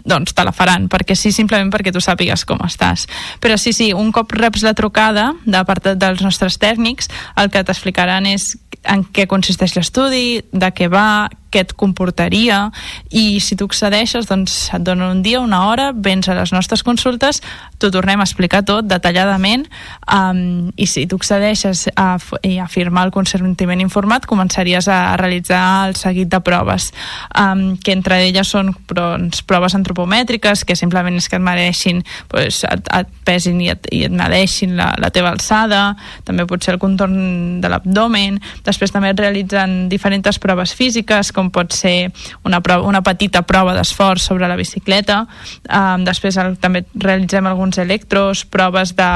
doncs 0.09 0.35
te 0.35 0.45
la 0.47 0.55
faran, 0.57 0.89
perquè 0.91 1.17
sí, 1.19 1.33
simplement 1.35 1.71
perquè 1.73 1.93
tu 1.95 2.03
sàpigues 2.05 2.47
com 2.49 2.63
estàs. 2.67 3.07
Però 3.43 3.59
sí, 3.61 3.75
sí, 3.77 3.93
un 3.93 4.13
cop 4.15 4.33
reps 4.37 4.65
la 4.67 4.75
trucada 4.79 5.33
de 5.45 5.65
part 5.69 5.93
dels 6.01 6.25
nostres 6.25 6.59
tècnics, 6.61 7.13
el 7.37 7.53
que 7.53 7.65
t'explicaran 7.65 8.27
és 8.31 8.55
en 8.85 9.05
què 9.15 9.27
consisteix 9.31 9.75
l'estudi, 9.77 10.41
de 10.53 10.71
què 10.75 10.89
va, 10.93 11.29
què 11.53 11.63
et 11.65 11.73
comportaria 11.79 12.69
i 13.15 13.41
si 13.41 13.57
tu 13.57 13.69
accedeixes 13.69 14.29
doncs 14.29 14.69
et 14.77 14.85
donen 14.85 15.19
un 15.19 15.23
dia, 15.25 15.41
una 15.41 15.65
hora, 15.69 15.91
vens 15.95 16.29
a 16.29 16.37
les 16.37 16.53
nostres 16.53 16.85
consultes 16.85 17.41
t'ho 17.79 17.91
tornem 17.95 18.21
a 18.21 18.27
explicar 18.27 18.65
tot 18.69 18.87
detalladament 18.89 19.65
um, 20.13 20.69
i 20.77 20.89
si 20.91 21.07
tu 21.09 21.19
accedeixes 21.21 21.87
a, 21.97 22.09
a 22.19 22.69
firmar 22.69 23.07
el 23.09 23.15
consentiment 23.15 23.81
informat 23.81 24.27
començaries 24.29 24.91
a, 24.93 25.17
realitzar 25.21 25.89
el 25.89 25.97
seguit 25.97 26.31
de 26.33 26.41
proves 26.45 26.91
um, 27.33 27.77
que 27.81 27.95
entre 27.97 28.21
elles 28.27 28.53
són 28.53 28.75
doncs, 28.93 29.43
proves 29.49 29.77
antropomètriques 29.79 30.67
que 30.69 30.77
simplement 30.77 31.17
és 31.17 31.29
que 31.31 31.39
et 31.41 31.45
mereixin 31.45 32.05
doncs, 32.29 32.63
et, 32.69 32.93
et 33.01 33.15
pesin 33.25 33.61
i 33.65 33.73
et, 33.73 33.89
i 33.95 34.05
et 34.09 34.15
mereixin 34.15 34.77
la, 34.79 34.91
la 35.01 35.13
teva 35.15 35.33
alçada 35.33 35.95
també 36.29 36.47
pot 36.49 36.65
ser 36.65 36.77
el 36.77 36.83
contorn 36.83 37.61
de 37.63 37.73
l'abdomen 37.73 38.41
després 38.69 38.93
també 38.93 39.15
et 39.15 39.21
realitzen 39.21 39.89
diferents 39.89 40.39
proves 40.43 40.75
físiques 40.77 41.33
com 41.33 41.49
pot 41.51 41.73
ser 41.73 42.11
una, 42.45 42.61
prova, 42.65 42.85
una 42.89 43.01
petita 43.03 43.43
prova 43.49 43.73
d'esforç 43.77 44.29
sobre 44.29 44.49
la 44.49 44.59
bicicleta. 44.61 45.23
Um, 45.65 46.05
després 46.05 46.37
el, 46.41 46.57
també 46.61 46.85
realitzem 46.95 47.49
alguns 47.49 47.81
electros, 47.81 48.45
proves 48.45 48.95
de, 48.99 49.11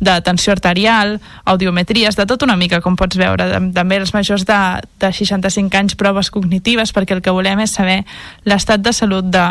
de 0.00 0.18
tensió 0.26 0.56
arterial, 0.56 1.16
audiometries, 1.44 2.18
de 2.18 2.26
tot 2.26 2.42
una 2.46 2.58
mica, 2.58 2.82
com 2.82 2.98
pots 2.98 3.18
veure. 3.20 3.48
També 3.76 4.00
els 4.00 4.14
majors 4.16 4.46
de, 4.48 4.60
de 5.02 5.12
65 5.12 5.78
anys, 5.78 5.96
proves 5.98 6.32
cognitives, 6.34 6.92
perquè 6.96 7.16
el 7.16 7.22
que 7.22 7.34
volem 7.34 7.62
és 7.64 7.76
saber 7.78 8.02
l'estat 8.44 8.82
de 8.82 8.92
salut 8.96 9.30
de, 9.30 9.46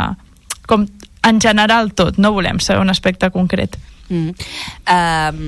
com 0.67 0.85
en 1.25 1.41
general 1.41 1.93
tot, 1.97 2.19
no 2.21 2.33
volem 2.35 2.59
saber 2.61 2.83
un 2.83 2.93
aspecte 2.93 3.31
concret. 3.33 3.79
Mm. 4.09 4.35
Um, 4.85 5.39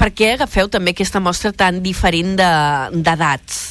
per 0.00 0.10
què 0.16 0.34
agafeu 0.34 0.68
també 0.72 0.94
aquesta 0.94 1.22
mostra 1.22 1.52
tan 1.52 1.82
diferent 1.84 2.34
d'edats? 2.38 3.62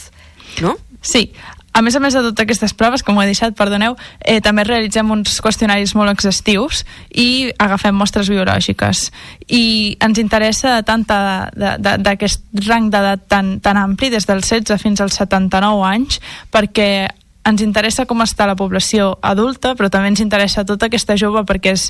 De, 0.55 0.63
no? 0.63 0.77
Sí, 1.03 1.27
a 1.73 1.81
més 1.81 1.95
a 1.97 1.99
més 1.99 2.13
de 2.13 2.21
totes 2.21 2.45
aquestes 2.45 2.73
proves, 2.77 3.01
com 3.01 3.17
ho 3.17 3.23
he 3.23 3.25
deixat, 3.25 3.55
perdoneu, 3.57 3.95
eh, 4.21 4.37
també 4.45 4.61
realitzem 4.63 5.09
uns 5.09 5.39
qüestionaris 5.41 5.95
molt 5.97 6.13
exhaustius 6.13 6.83
i 7.09 7.49
agafem 7.57 7.97
mostres 7.97 8.29
biològiques. 8.29 9.07
I 9.49 9.97
ens 10.05 10.21
interessa 10.21 10.75
tant 10.85 11.07
d'aquest 11.09 12.45
rang 12.67 12.91
d'edat 12.93 13.25
tan, 13.27 13.57
tan 13.59 13.81
ampli, 13.81 14.11
des 14.13 14.29
dels 14.29 14.53
16 14.53 14.77
fins 14.85 15.01
als 15.01 15.17
79 15.17 15.81
anys, 15.89 16.21
perquè 16.53 17.09
ens 17.43 17.61
interessa 17.65 18.05
com 18.05 18.21
està 18.23 18.45
la 18.47 18.55
població 18.55 19.17
adulta, 19.25 19.73
però 19.75 19.89
també 19.91 20.13
ens 20.13 20.21
interessa 20.23 20.63
tota 20.63 20.87
aquesta 20.87 21.17
jove 21.19 21.41
perquè 21.49 21.73
és 21.73 21.89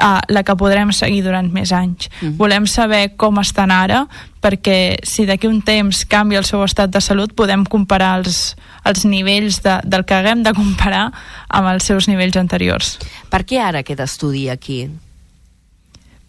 uh, 0.00 0.20
la 0.28 0.42
que 0.44 0.56
podrem 0.56 0.92
seguir 0.92 1.22
durant 1.24 1.48
més 1.52 1.72
anys. 1.72 2.08
Mm 2.08 2.28
-hmm. 2.28 2.36
Volem 2.36 2.66
saber 2.66 3.16
com 3.16 3.38
estan 3.40 3.70
ara, 3.70 4.06
perquè 4.42 4.96
si 5.02 5.26
d'aquí 5.26 5.46
un 5.46 5.62
temps 5.62 6.04
canvia 6.04 6.38
el 6.38 6.44
seu 6.44 6.62
estat 6.64 6.90
de 6.90 7.00
salut, 7.00 7.34
podem 7.34 7.64
comparar 7.64 8.18
els, 8.18 8.56
els 8.84 9.04
nivells 9.04 9.62
de, 9.62 9.80
del 9.84 10.04
que 10.04 10.14
haguem 10.14 10.42
de 10.42 10.52
comparar 10.52 11.12
amb 11.48 11.68
els 11.68 11.84
seus 11.84 12.08
nivells 12.08 12.36
anteriors. 12.36 12.98
Per 13.30 13.44
què 13.44 13.60
ara 13.60 13.78
aquest 13.78 14.00
estudi 14.00 14.48
aquí? 14.48 14.88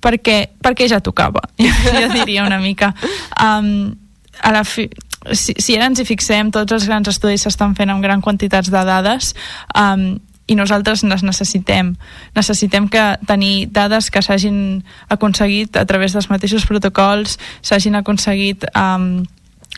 Perquè, 0.01 0.49
perquè 0.62 0.88
ja 0.88 0.99
tocava, 0.99 1.41
jo 1.58 2.13
diria 2.13 2.45
una 2.45 2.60
mica. 2.60 2.93
Um, 3.41 3.95
a 4.41 4.51
la 4.51 4.63
fi, 4.63 4.89
si, 5.34 5.53
si 5.58 5.75
ara 5.75 5.88
ens 5.89 5.99
hi 5.99 6.06
fixem, 6.06 6.51
tots 6.53 6.71
els 6.75 6.86
grans 6.88 7.08
estudis 7.08 7.43
s'estan 7.45 7.75
fent 7.75 7.89
amb 7.89 8.03
gran 8.03 8.21
quantitats 8.21 8.69
de 8.69 8.84
dades 8.88 9.34
um, 9.75 10.19
i 10.47 10.55
nosaltres 10.55 11.03
les 11.03 11.23
necessitem. 11.23 11.93
Necessitem 12.36 12.88
que 12.91 13.03
tenir 13.27 13.67
dades 13.75 14.10
que 14.12 14.23
s'hagin 14.23 14.83
aconseguit 15.12 15.77
a 15.77 15.86
través 15.86 16.15
dels 16.15 16.29
mateixos 16.31 16.65
protocols, 16.65 17.38
s'hagin 17.62 17.99
aconseguit 17.99 18.63
um, 18.73 19.25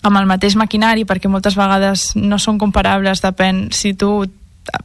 amb 0.04 0.20
el 0.20 0.30
mateix 0.30 0.56
maquinari, 0.56 1.06
perquè 1.10 1.30
moltes 1.32 1.58
vegades 1.58 2.14
no 2.16 2.38
són 2.38 2.62
comparables, 2.62 3.26
depèn 3.26 3.68
si 3.76 3.96
tu 3.98 4.30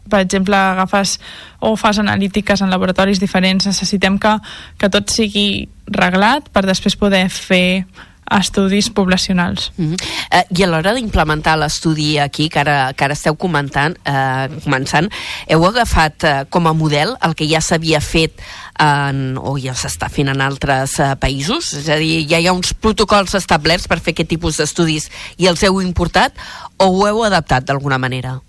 per 0.08 0.22
exemple, 0.22 0.56
agafes 0.56 1.18
o 1.60 1.74
fas 1.76 1.98
analítiques 1.98 2.62
en 2.62 2.70
laboratoris 2.72 3.20
diferents, 3.20 3.66
necessitem 3.68 4.16
que, 4.18 4.32
que 4.80 4.88
tot 4.88 5.12
sigui 5.12 5.68
reglat 5.86 6.48
per 6.54 6.64
després 6.64 6.96
poder 6.96 7.26
fer 7.28 7.84
estudis 8.30 8.90
poblacionals. 8.90 9.72
Mm 9.76 9.92
-hmm. 9.92 10.02
eh, 10.30 10.44
I 10.58 10.62
a 10.62 10.66
l'hora 10.66 10.94
d'implementar 10.94 11.58
l'estudi 11.58 12.18
aquí, 12.18 12.48
que 12.48 12.60
ara, 12.60 12.92
que 12.92 13.04
ara 13.04 13.12
esteu 13.12 13.36
comentant, 13.36 13.96
eh, 14.04 14.48
començant, 14.64 15.10
heu 15.48 15.66
agafat 15.66 16.24
eh, 16.24 16.44
com 16.48 16.66
a 16.66 16.72
model 16.72 17.16
el 17.20 17.34
que 17.34 17.48
ja 17.48 17.60
s'havia 17.60 18.00
fet 18.00 18.32
en, 18.78 19.38
o 19.38 19.56
ja 19.58 19.74
s'està 19.74 20.08
fent 20.08 20.28
en 20.28 20.40
altres 20.40 20.98
eh, 20.98 21.14
països? 21.16 21.72
És 21.74 21.88
a 21.88 21.96
dir, 21.96 22.26
ja 22.28 22.38
hi 22.38 22.46
ha 22.46 22.52
uns 22.52 22.74
protocols 22.74 23.34
establerts 23.34 23.88
per 23.88 24.00
fer 24.00 24.12
aquest 24.12 24.28
tipus 24.28 24.56
d'estudis 24.56 25.10
i 25.36 25.46
els 25.46 25.62
heu 25.62 25.80
importat 25.80 26.32
o 26.76 26.86
ho 26.86 27.06
heu 27.06 27.24
adaptat 27.24 27.64
d'alguna 27.64 27.98
manera? 27.98 28.40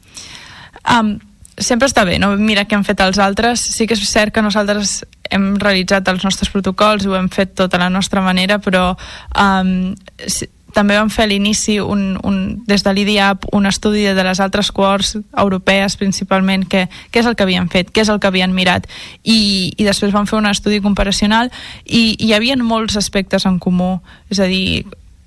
Um, 0.85 1.19
sempre 1.57 1.87
està 1.87 2.03
bé 2.07 2.17
no? 2.19 2.33
mira 2.37 2.65
què 2.65 2.75
han 2.77 2.87
fet 2.87 3.01
els 3.03 3.19
altres. 3.21 3.61
Sí 3.61 3.87
que 3.87 3.95
és 3.95 4.09
cert 4.09 4.33
que 4.33 4.43
nosaltres 4.43 5.03
hem 5.31 5.55
realitzat 5.61 6.07
els 6.11 6.25
nostres 6.25 6.51
protocols 6.53 7.05
i 7.05 7.09
ho 7.09 7.15
hem 7.17 7.29
fet 7.33 7.55
tot 7.57 7.73
a 7.73 7.81
la 7.81 7.89
nostra 7.89 8.21
manera, 8.21 8.59
però 8.61 8.91
um, 8.93 9.95
si, 10.27 10.47
també 10.75 10.97
vam 10.99 11.09
fer 11.09 11.23
a 11.23 11.29
l'inici 11.31 11.77
un, 11.79 12.17
un, 12.27 12.39
des 12.67 12.83
de 12.83 12.91
l'IDIAP 12.93 13.47
un 13.55 13.65
estudi 13.65 14.03
de 14.03 14.25
les 14.27 14.41
altres 14.43 14.73
cohorts 14.75 15.15
europees 15.31 15.95
principalment 15.95 16.65
què, 16.67 16.85
què 17.11 17.23
és 17.23 17.29
el 17.29 17.37
que 17.39 17.47
havien 17.47 17.69
fet, 17.71 17.93
què 17.95 18.03
és 18.03 18.11
el 18.11 18.19
que 18.19 18.27
havien 18.27 18.53
mirat. 18.53 18.89
I, 19.23 19.71
i 19.71 19.87
després 19.87 20.13
vam 20.13 20.27
fer 20.27 20.37
un 20.41 20.51
estudi 20.51 20.81
comparacional 20.83 21.49
i, 21.85 22.17
i 22.19 22.27
hi 22.27 22.35
havia 22.35 22.59
molts 22.59 22.99
aspectes 22.99 23.47
en 23.47 23.57
comú. 23.63 23.95
És 24.29 24.43
a 24.43 24.49
dir, 24.51 24.83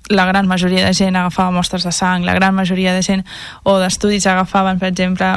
la 0.09 0.25
gran 0.29 0.47
majoria 0.49 0.85
de 0.85 0.93
gent 0.93 1.17
agafava 1.17 1.53
mostres 1.53 1.85
de 1.85 1.91
sang, 1.93 2.25
la 2.25 2.37
gran 2.37 2.53
majoria 2.53 2.93
de 2.93 3.01
gent 3.05 3.25
o 3.63 3.77
d'estudis 3.81 4.25
agafaven, 4.29 4.77
per 4.81 4.89
exemple, 4.93 5.33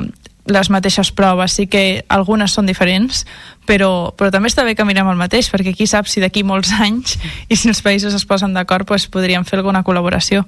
les 0.46 0.70
mateixes 0.70 1.12
proves, 1.14 1.54
sí 1.54 1.68
que 1.70 2.04
algunes 2.10 2.54
són 2.56 2.66
diferents, 2.66 3.22
però, 3.66 4.10
però 4.18 4.32
també 4.34 4.50
està 4.50 4.64
bé 4.66 4.74
que 4.74 4.86
mirem 4.86 5.06
el 5.12 5.20
mateix, 5.20 5.48
perquè 5.52 5.74
qui 5.76 5.86
sap 5.86 6.08
si 6.10 6.22
d'aquí 6.22 6.42
molts 6.42 6.72
anys 6.82 7.14
i 7.48 7.58
si 7.58 7.70
els 7.70 7.82
països 7.84 8.14
es 8.16 8.26
posen 8.26 8.54
d'acord 8.56 8.88
pues, 8.88 9.06
podríem 9.06 9.46
fer 9.46 9.60
alguna 9.60 9.84
col·laboració. 9.86 10.42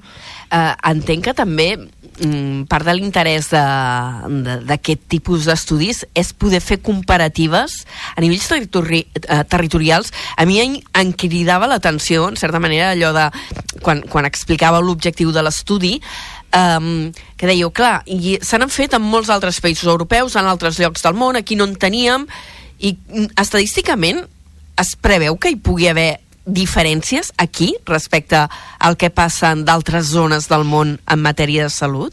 Uh, 0.51 0.73
entenc 0.91 1.29
que 1.29 1.37
també 1.39 1.69
mm, 1.79 2.67
part 2.71 2.87
de 2.87 2.97
l'interès 2.97 3.53
d'aquest 3.55 5.07
tipus 5.15 5.47
d'estudis 5.47 6.05
és 6.15 6.35
poder 6.35 6.61
fer 6.65 6.81
comparatives 6.83 7.85
a 8.17 8.25
nivells 8.25 8.51
territori 8.51 9.05
uh, 9.07 9.45
territorials. 9.47 10.11
A 10.37 10.47
mi 10.49 10.59
em, 10.63 10.81
em 10.99 11.15
cridava 11.15 11.71
l'atenció, 11.71 12.27
en 12.29 12.41
certa 12.41 12.59
manera, 12.63 12.91
allò 12.93 13.15
de 13.15 13.29
quan, 13.85 14.03
quan 14.11 14.27
explicava 14.27 14.83
l'objectiu 14.83 15.31
de 15.31 15.47
l'estudi, 15.47 16.01
um, 16.55 17.13
que 17.37 17.49
dèieu, 17.49 17.71
clar, 17.75 18.03
i 18.07 18.39
se 18.43 18.59
n'han 18.59 18.73
fet 18.73 18.95
en 18.97 19.03
molts 19.03 19.31
altres 19.33 19.61
països 19.65 19.91
europeus, 19.91 20.37
en 20.37 20.49
altres 20.49 20.79
llocs 20.81 21.05
del 21.05 21.19
món, 21.19 21.37
aquí 21.37 21.59
no 21.59 21.67
en 21.69 21.77
teníem, 21.81 22.27
i 22.79 22.95
estadísticament 23.41 24.25
es 24.81 24.95
preveu 24.99 25.37
que 25.39 25.53
hi 25.53 25.61
pugui 25.61 25.89
haver 25.91 26.19
diferències 26.45 27.33
aquí 27.41 27.75
respecte 27.87 28.43
al 28.79 28.99
que 29.01 29.11
passa 29.11 29.53
en 29.55 29.65
d'altres 29.65 30.11
zones 30.13 30.49
del 30.51 30.67
món 30.69 30.99
en 30.99 31.23
matèria 31.25 31.65
de 31.65 31.73
salut? 31.73 32.13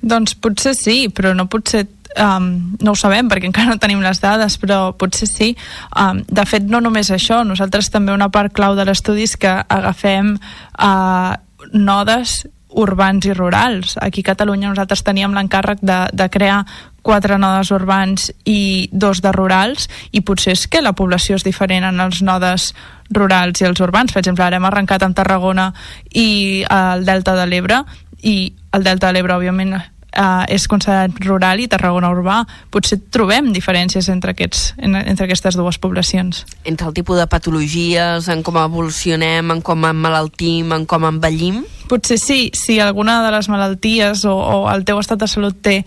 Doncs 0.00 0.34
potser 0.36 0.74
sí, 0.76 1.08
però 1.08 1.34
no 1.34 1.48
potser 1.50 1.86
Um, 2.18 2.74
no 2.82 2.90
ho 2.90 2.98
sabem 2.98 3.28
perquè 3.30 3.46
encara 3.46 3.70
no 3.70 3.78
tenim 3.78 4.00
les 4.02 4.18
dades 4.18 4.56
però 4.58 4.96
potser 4.98 5.28
sí 5.30 5.52
um, 5.94 6.18
de 6.26 6.42
fet 6.42 6.64
no 6.66 6.80
només 6.82 7.06
això, 7.14 7.44
nosaltres 7.46 7.86
també 7.94 8.10
una 8.10 8.26
part 8.34 8.50
clau 8.50 8.74
de 8.74 8.82
l'estudi 8.82 9.28
és 9.28 9.36
que 9.38 9.52
agafem 9.62 10.32
uh, 10.34 11.36
nodes 11.70 12.48
urbans 12.70 13.26
i 13.26 13.34
rurals. 13.34 13.96
Aquí 14.00 14.22
a 14.24 14.30
Catalunya 14.30 14.70
nosaltres 14.70 15.02
teníem 15.02 15.34
l'encàrrec 15.34 15.82
de, 15.82 16.06
de 16.12 16.28
crear 16.30 16.64
quatre 17.02 17.38
nodes 17.38 17.70
urbans 17.72 18.28
i 18.44 18.88
dos 18.92 19.22
de 19.24 19.32
rurals 19.32 19.88
i 20.12 20.20
potser 20.20 20.52
és 20.52 20.66
que 20.68 20.82
la 20.84 20.92
població 20.92 21.38
és 21.38 21.46
diferent 21.46 21.86
en 21.88 22.00
els 22.00 22.20
nodes 22.22 22.70
rurals 23.10 23.60
i 23.60 23.66
els 23.68 23.80
urbans. 23.80 24.12
Per 24.12 24.20
exemple, 24.20 24.44
ara 24.44 24.60
hem 24.60 24.68
arrencat 24.68 25.02
amb 25.02 25.16
Tarragona 25.16 25.70
i 26.12 26.64
el 26.68 27.06
Delta 27.08 27.34
de 27.38 27.46
l'Ebre 27.48 27.82
i 28.22 28.52
el 28.76 28.84
Delta 28.84 29.08
de 29.08 29.16
l'Ebre, 29.16 29.38
òbviament, 29.40 29.78
uh, 30.16 30.44
és 30.48 30.66
considerat 30.70 31.16
rural 31.24 31.60
i 31.62 31.68
Tarragona 31.70 32.10
urbà, 32.12 32.40
potser 32.72 33.00
trobem 33.12 33.50
diferències 33.54 34.08
entre, 34.12 34.34
aquests, 34.34 34.74
en, 34.78 34.96
entre 35.00 35.28
aquestes 35.28 35.58
dues 35.58 35.78
poblacions. 35.82 36.44
Entre 36.64 36.88
el 36.88 36.96
tipus 36.96 37.20
de 37.20 37.26
patologies, 37.30 38.30
en 38.32 38.44
com 38.46 38.58
evolucionem, 38.60 39.52
en 39.54 39.62
com 39.62 39.86
emmalaltim, 39.88 40.72
en 40.76 40.86
com 40.90 41.06
envellim? 41.08 41.62
Potser 41.90 42.20
sí, 42.22 42.40
si 42.54 42.78
alguna 42.80 43.20
de 43.24 43.32
les 43.34 43.50
malalties 43.50 44.24
o, 44.28 44.36
o 44.36 44.58
el 44.72 44.84
teu 44.88 45.00
estat 45.02 45.20
de 45.22 45.30
salut 45.30 45.58
té, 45.62 45.80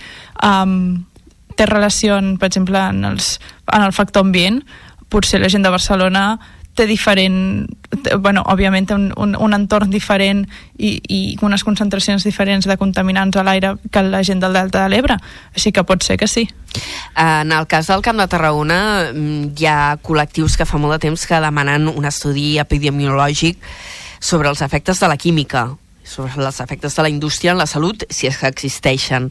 um, 0.44 1.04
té 1.58 1.68
relació, 1.70 2.20
per 2.40 2.52
exemple, 2.52 2.80
en, 2.80 3.06
els, 3.14 3.38
en 3.72 3.86
el 3.86 3.96
factor 3.96 4.26
ambient, 4.26 4.62
potser 5.14 5.40
la 5.42 5.52
gent 5.52 5.64
de 5.66 5.72
Barcelona 5.74 6.26
té 6.76 6.86
diferent, 6.90 7.68
té, 8.04 8.16
bueno, 8.18 8.44
òbviament 8.50 8.88
té 8.90 8.96
un, 8.98 9.12
un, 9.18 9.36
un 9.38 9.56
entorn 9.56 9.92
diferent 9.94 10.44
i, 10.78 10.96
i 11.08 11.20
unes 11.46 11.64
concentracions 11.66 12.26
diferents 12.26 12.68
de 12.70 12.78
contaminants 12.82 13.38
a 13.38 13.46
l'aire 13.46 13.76
que 13.92 14.04
la 14.08 14.24
gent 14.26 14.42
del 14.42 14.58
Delta 14.58 14.84
de 14.84 14.94
l'Ebre, 14.94 15.20
així 15.54 15.72
que 15.72 15.86
pot 15.86 16.04
ser 16.04 16.18
que 16.18 16.28
sí. 16.28 16.48
En 17.20 17.54
el 17.54 17.68
cas 17.70 17.92
del 17.92 18.02
Camp 18.02 18.18
de 18.18 18.28
Tarragona 18.28 18.80
mm, 19.12 19.54
hi 19.60 19.70
ha 19.70 19.96
col·lectius 20.02 20.58
que 20.58 20.68
fa 20.70 20.82
molt 20.82 20.98
de 20.98 21.04
temps 21.10 21.28
que 21.30 21.44
demanen 21.44 21.92
un 21.92 22.10
estudi 22.10 22.58
epidemiològic 22.64 23.62
sobre 24.24 24.50
els 24.50 24.64
efectes 24.66 25.00
de 25.04 25.12
la 25.12 25.20
química 25.20 25.68
sobre 26.04 26.32
els 26.44 26.60
efectes 26.62 26.96
de 26.96 27.04
la 27.06 27.10
indústria 27.10 27.52
en 27.52 27.58
la 27.58 27.68
salut, 27.68 28.04
si 28.10 28.28
és 28.28 28.38
que 28.38 28.50
existeixen. 28.52 29.30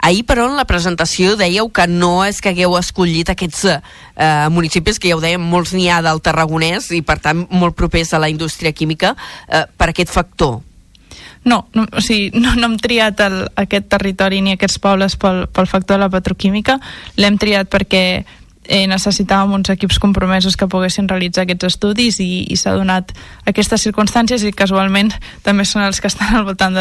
Ahir, 0.00 0.24
però, 0.26 0.48
en 0.50 0.56
la 0.56 0.66
presentació 0.68 1.36
dèieu 1.36 1.68
que 1.70 1.86
no 1.86 2.24
és 2.24 2.40
que 2.40 2.54
hagueu 2.54 2.76
escollit 2.78 3.30
aquests 3.32 3.64
eh, 3.68 3.80
municipis, 4.50 4.98
que 4.98 5.12
ja 5.12 5.18
ho 5.18 5.22
dèiem, 5.22 5.42
molts 5.42 5.74
n'hi 5.76 5.88
ha 5.90 6.00
del 6.04 6.22
Tarragonès 6.24 6.90
i, 6.96 7.02
per 7.06 7.20
tant, 7.22 7.46
molt 7.50 7.76
propers 7.76 8.14
a 8.14 8.22
la 8.22 8.30
indústria 8.32 8.72
química, 8.72 9.14
eh, 9.48 9.66
per 9.76 9.92
aquest 9.92 10.12
factor. 10.12 10.60
No, 11.46 11.68
no, 11.74 11.84
o 11.94 12.02
sigui, 12.02 12.32
no, 12.34 12.56
no 12.58 12.66
hem 12.66 12.80
triat 12.82 13.20
el, 13.22 13.36
aquest 13.62 13.86
territori 13.92 14.40
ni 14.42 14.56
aquests 14.56 14.80
pobles 14.82 15.14
pel, 15.20 15.44
pel 15.46 15.68
factor 15.70 15.94
de 15.94 16.02
la 16.02 16.10
petroquímica, 16.10 16.80
l'hem 17.20 17.38
triat 17.38 17.70
perquè 17.70 18.02
eh, 18.68 18.86
necessitàvem 18.90 19.54
uns 19.56 19.70
equips 19.72 19.98
compromesos 20.02 20.56
que 20.56 20.68
poguessin 20.70 21.08
realitzar 21.08 21.44
aquests 21.46 21.70
estudis 21.70 22.20
i, 22.20 22.46
i 22.50 22.56
s'ha 22.58 22.74
donat 22.76 23.12
aquestes 23.46 23.86
circumstàncies 23.86 24.44
i 24.44 24.52
casualment 24.52 25.12
també 25.46 25.64
són 25.64 25.86
els 25.86 26.00
que 26.00 26.10
estan 26.10 26.34
al 26.36 26.46
voltant 26.48 26.76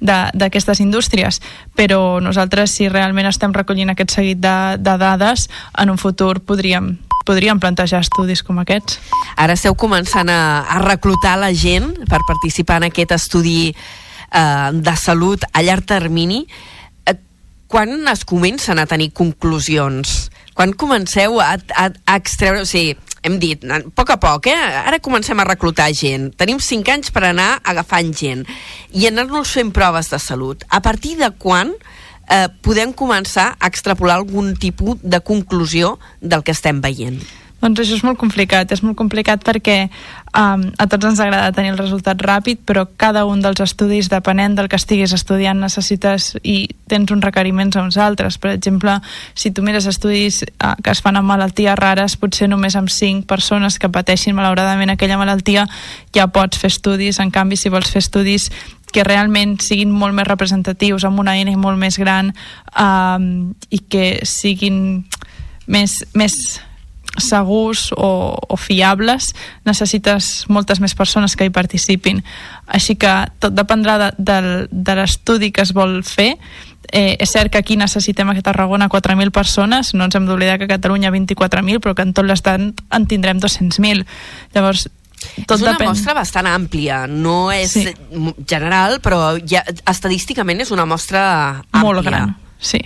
d'aquestes 0.00 0.80
indústries 0.80 1.40
però 1.76 2.20
nosaltres 2.24 2.74
si 2.76 2.88
realment 2.88 3.28
estem 3.30 3.54
recollint 3.56 3.92
aquest 3.92 4.16
seguit 4.18 4.40
de, 4.40 4.56
de 4.80 4.96
dades 5.00 5.48
en 5.78 5.92
un 5.92 6.00
futur 6.00 6.38
podríem 6.40 6.96
podríem 7.30 7.60
plantejar 7.60 8.00
estudis 8.02 8.42
com 8.42 8.58
aquests. 8.62 8.98
Ara 9.38 9.54
esteu 9.54 9.76
començant 9.78 10.28
a, 10.32 10.64
a 10.64 10.80
reclutar 10.82 11.36
la 11.38 11.52
gent 11.54 11.92
per 12.08 12.22
participar 12.26 12.80
en 12.80 12.88
aquest 12.88 13.14
estudi 13.14 13.70
eh, 13.70 14.70
de 14.72 14.96
salut 14.96 15.44
a 15.52 15.62
llarg 15.62 15.86
termini. 15.86 16.42
Eh, 17.06 17.16
quan 17.70 18.08
es 18.10 18.24
comencen 18.24 18.80
a 18.80 18.88
tenir 18.90 19.12
conclusions? 19.12 20.30
Quan 20.54 20.74
comenceu 20.74 21.40
a, 21.40 21.54
a, 21.56 21.86
a 22.06 22.18
extreure... 22.18 22.64
O 22.64 22.68
sigui, 22.68 22.96
hem 23.22 23.36
dit, 23.40 23.64
a 23.68 23.80
poc 23.94 24.14
a 24.14 24.16
poc, 24.20 24.48
eh? 24.48 24.56
ara 24.56 25.00
comencem 25.02 25.38
a 25.40 25.44
reclutar 25.44 25.90
gent. 25.96 26.30
Tenim 26.40 26.60
5 26.62 26.94
anys 26.94 27.12
per 27.12 27.26
anar 27.28 27.50
agafant 27.68 28.14
gent 28.16 28.46
i 28.96 29.06
anar-nos 29.08 29.52
fent 29.56 29.72
proves 29.76 30.08
de 30.12 30.20
salut. 30.22 30.64
A 30.68 30.80
partir 30.80 31.18
de 31.20 31.28
quan 31.36 31.74
eh, 31.74 32.46
podem 32.64 32.94
començar 32.96 33.52
a 33.58 33.68
extrapolar 33.68 34.20
algun 34.20 34.54
tipus 34.56 35.02
de 35.02 35.20
conclusió 35.20 35.98
del 36.20 36.44
que 36.46 36.56
estem 36.56 36.80
veient? 36.80 37.20
Doncs 37.60 37.82
això 37.82 37.98
és 37.98 38.04
molt 38.06 38.16
complicat, 38.20 38.70
és 38.72 38.80
molt 38.80 38.96
complicat 38.96 39.42
perquè 39.44 39.90
um, 40.32 40.62
a 40.80 40.86
tots 40.88 41.10
ens 41.10 41.20
agrada 41.20 41.52
tenir 41.52 41.74
el 41.74 41.78
resultat 41.80 42.22
ràpid, 42.24 42.62
però 42.64 42.86
cada 42.96 43.26
un 43.28 43.42
dels 43.44 43.60
estudis, 43.60 44.08
depenent 44.08 44.56
del 44.56 44.70
que 44.72 44.78
estiguis 44.80 45.12
estudiant, 45.12 45.60
necessites 45.60 46.32
i 46.40 46.70
tens 46.88 47.12
uns 47.12 47.24
requeriments 47.24 47.76
a 47.76 47.84
uns 47.84 47.98
altres. 48.00 48.38
Per 48.40 48.54
exemple, 48.54 48.96
si 49.34 49.52
tu 49.52 49.64
mires 49.66 49.88
estudis 49.90 50.40
uh, 50.46 50.72
que 50.80 50.94
es 50.94 51.02
fan 51.04 51.20
amb 51.20 51.28
malalties 51.28 51.76
rares, 51.76 52.16
potser 52.16 52.48
només 52.48 52.78
amb 52.80 52.88
5 52.88 53.28
persones 53.28 53.76
que 53.78 53.92
pateixin 53.92 54.38
malauradament 54.38 54.94
aquella 54.94 55.20
malaltia 55.20 55.66
ja 56.16 56.30
pots 56.32 56.56
fer 56.58 56.72
estudis, 56.72 57.20
en 57.20 57.30
canvi 57.30 57.60
si 57.60 57.68
vols 57.68 57.92
fer 57.92 58.00
estudis 58.00 58.48
que 58.90 59.04
realment 59.06 59.58
siguin 59.62 59.92
molt 59.94 60.16
més 60.16 60.26
representatius, 60.26 61.04
amb 61.06 61.20
una 61.22 61.36
eina 61.38 61.52
molt 61.60 61.78
més 61.78 62.00
gran 62.00 62.32
um, 62.74 63.52
i 63.70 63.78
que 63.86 64.24
siguin 64.26 65.04
més, 65.70 66.00
més 66.14 66.58
segurs 67.18 67.90
o, 67.96 68.38
o 68.38 68.56
fiables 68.56 69.32
necessites 69.66 70.46
moltes 70.48 70.78
més 70.80 70.94
persones 70.94 71.34
que 71.36 71.48
hi 71.48 71.50
participin 71.50 72.22
així 72.66 72.94
que 72.94 73.12
tot 73.42 73.54
dependrà 73.56 73.98
de, 73.98 74.10
de, 74.18 74.38
de 74.70 74.94
l'estudi 74.94 75.50
que 75.50 75.64
es 75.66 75.74
vol 75.74 76.00
fer 76.06 76.36
eh, 76.92 77.16
és 77.18 77.30
cert 77.30 77.52
que 77.52 77.58
aquí 77.58 77.76
necessitem 77.76 78.30
a 78.30 78.36
Tarragona 78.42 78.88
4.000 78.88 79.30
persones, 79.34 79.92
no 79.94 80.06
ens 80.06 80.16
hem 80.16 80.26
d'oblidar 80.26 80.58
que 80.58 80.66
a 80.68 80.74
Catalunya 80.76 81.10
24.000, 81.10 81.82
però 81.82 81.94
que 81.94 82.06
en 82.06 82.14
tot 82.14 82.26
l'estat 82.26 82.60
en 82.62 83.06
tindrem 83.10 83.42
200.000 83.42 84.06
llavors 84.54 84.88
tot 85.46 85.58
és 85.58 85.64
una 85.66 85.74
depèn. 85.74 85.90
mostra 85.90 86.14
bastant 86.16 86.48
àmplia, 86.48 87.04
no 87.06 87.50
és 87.52 87.74
sí. 87.76 87.92
general, 88.48 88.98
però 89.04 89.36
ja, 89.44 89.62
estadísticament 89.90 90.64
és 90.64 90.72
una 90.72 90.86
mostra 90.88 91.22
àmplia. 91.60 91.84
Molt 91.84 92.06
gran, 92.06 92.34
sí. 92.58 92.80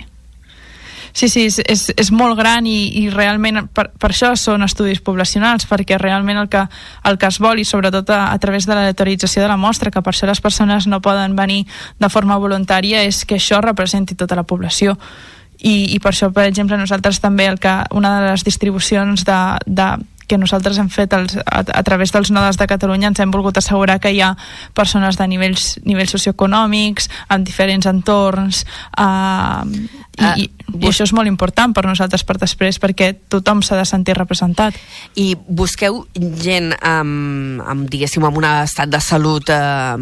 Sí, 1.15 1.29
sí, 1.29 1.45
és, 1.47 1.61
és, 1.63 1.85
és 1.95 2.09
molt 2.11 2.35
gran 2.35 2.65
i, 2.67 2.89
i 2.99 3.05
realment 3.07 3.69
per, 3.71 3.85
per 3.95 4.09
això 4.11 4.33
són 4.35 4.65
estudis 4.65 4.99
poblacionals, 4.99 5.63
perquè 5.69 5.95
realment 5.95 6.41
el 6.41 6.49
que, 6.51 6.65
el 7.07 7.15
que 7.21 7.29
es 7.31 7.37
vol, 7.39 7.61
i 7.61 7.63
sobretot 7.63 8.11
a, 8.11 8.25
a 8.33 8.41
través 8.43 8.67
de 8.67 8.75
la 8.75 8.83
letalització 8.89 9.45
de 9.45 9.47
la 9.47 9.55
mostra, 9.55 9.93
que 9.95 10.03
per 10.03 10.11
això 10.11 10.27
les 10.27 10.43
persones 10.43 10.89
no 10.91 10.99
poden 10.99 11.37
venir 11.39 11.61
de 12.03 12.09
forma 12.11 12.35
voluntària, 12.35 13.05
és 13.07 13.23
que 13.23 13.39
això 13.39 13.61
representi 13.63 14.19
tota 14.19 14.35
la 14.35 14.43
població. 14.43 14.97
I, 15.63 15.95
i 15.95 16.01
per 16.03 16.11
això, 16.11 16.33
per 16.35 16.49
exemple, 16.49 16.75
nosaltres 16.75 17.21
també 17.23 17.47
el 17.47 17.63
que 17.63 17.77
una 17.95 18.11
de 18.19 18.33
les 18.33 18.43
distribucions 18.43 19.23
de, 19.23 19.39
de 19.71 19.87
que 20.27 20.37
nosaltres 20.37 20.77
hem 20.81 20.89
fet 20.89 21.13
els, 21.13 21.37
a, 21.45 21.61
a 21.61 21.83
través 21.85 22.11
dels 22.13 22.31
nodes 22.33 22.57
de 22.57 22.67
Catalunya 22.69 23.11
ens 23.11 23.21
hem 23.21 23.31
volgut 23.33 23.57
assegurar 23.57 23.99
que 24.01 24.11
hi 24.13 24.21
ha 24.25 24.33
persones 24.77 25.19
de 25.19 25.27
nivells, 25.29 25.75
nivells 25.85 26.15
socioeconòmics, 26.17 27.09
amb 27.29 27.45
diferents 27.47 27.87
entorns, 27.89 28.65
eh, 28.97 30.04
i, 30.15 30.23
uh, 30.23 30.37
i, 30.39 30.45
i 30.79 30.89
això 30.89 31.05
és 31.05 31.13
molt 31.15 31.27
important 31.27 31.73
per 31.75 31.85
nosaltres 31.87 32.23
per 32.27 32.37
després, 32.39 32.79
perquè 32.81 33.11
tothom 33.31 33.61
s'ha 33.65 33.77
de 33.79 33.85
sentir 33.87 34.15
representat. 34.17 34.77
I 35.19 35.33
busqueu 35.35 36.03
gent 36.41 36.71
amb, 36.79 37.63
amb 37.65 37.89
diguéssim, 37.91 38.23
amb 38.25 38.39
un 38.39 38.47
estat 38.49 38.91
de 38.91 39.01
salut 39.03 39.49
eh, 39.53 39.95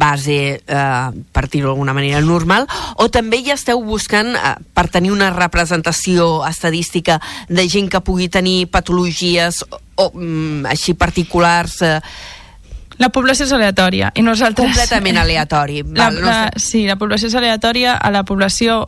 base, 0.00 0.40
eh, 0.60 1.22
per 1.32 1.46
dir-ho 1.48 1.70
d'alguna 1.70 1.94
manera, 1.96 2.22
normal, 2.24 2.66
o 2.98 3.08
també 3.12 3.42
ja 3.46 3.56
esteu 3.58 3.82
buscant 3.84 4.34
eh, 4.34 4.56
per 4.74 4.88
tenir 4.90 5.14
una 5.14 5.30
representació 5.34 6.44
estadística 6.48 7.20
de 7.48 7.68
gent 7.70 7.90
que 7.90 8.02
pugui 8.04 8.28
tenir 8.28 8.66
patologies 8.72 9.64
o 9.70 10.10
mm, 10.12 10.66
així 10.70 10.94
particulars 10.98 11.80
eh, 11.86 11.98
la 13.00 13.08
població 13.08 13.46
és 13.46 13.52
aleatòria 13.56 14.10
i 14.14 14.22
nosaltres... 14.24 14.68
Completament 14.68 15.20
aleatori. 15.24 15.80
La, 15.96 16.10
la, 16.12 16.38
sí, 16.60 16.84
la 16.88 16.98
població 17.00 17.30
és 17.30 17.36
aleatòria 17.38 17.96
a 17.96 18.10
la 18.12 18.26
població 18.28 18.82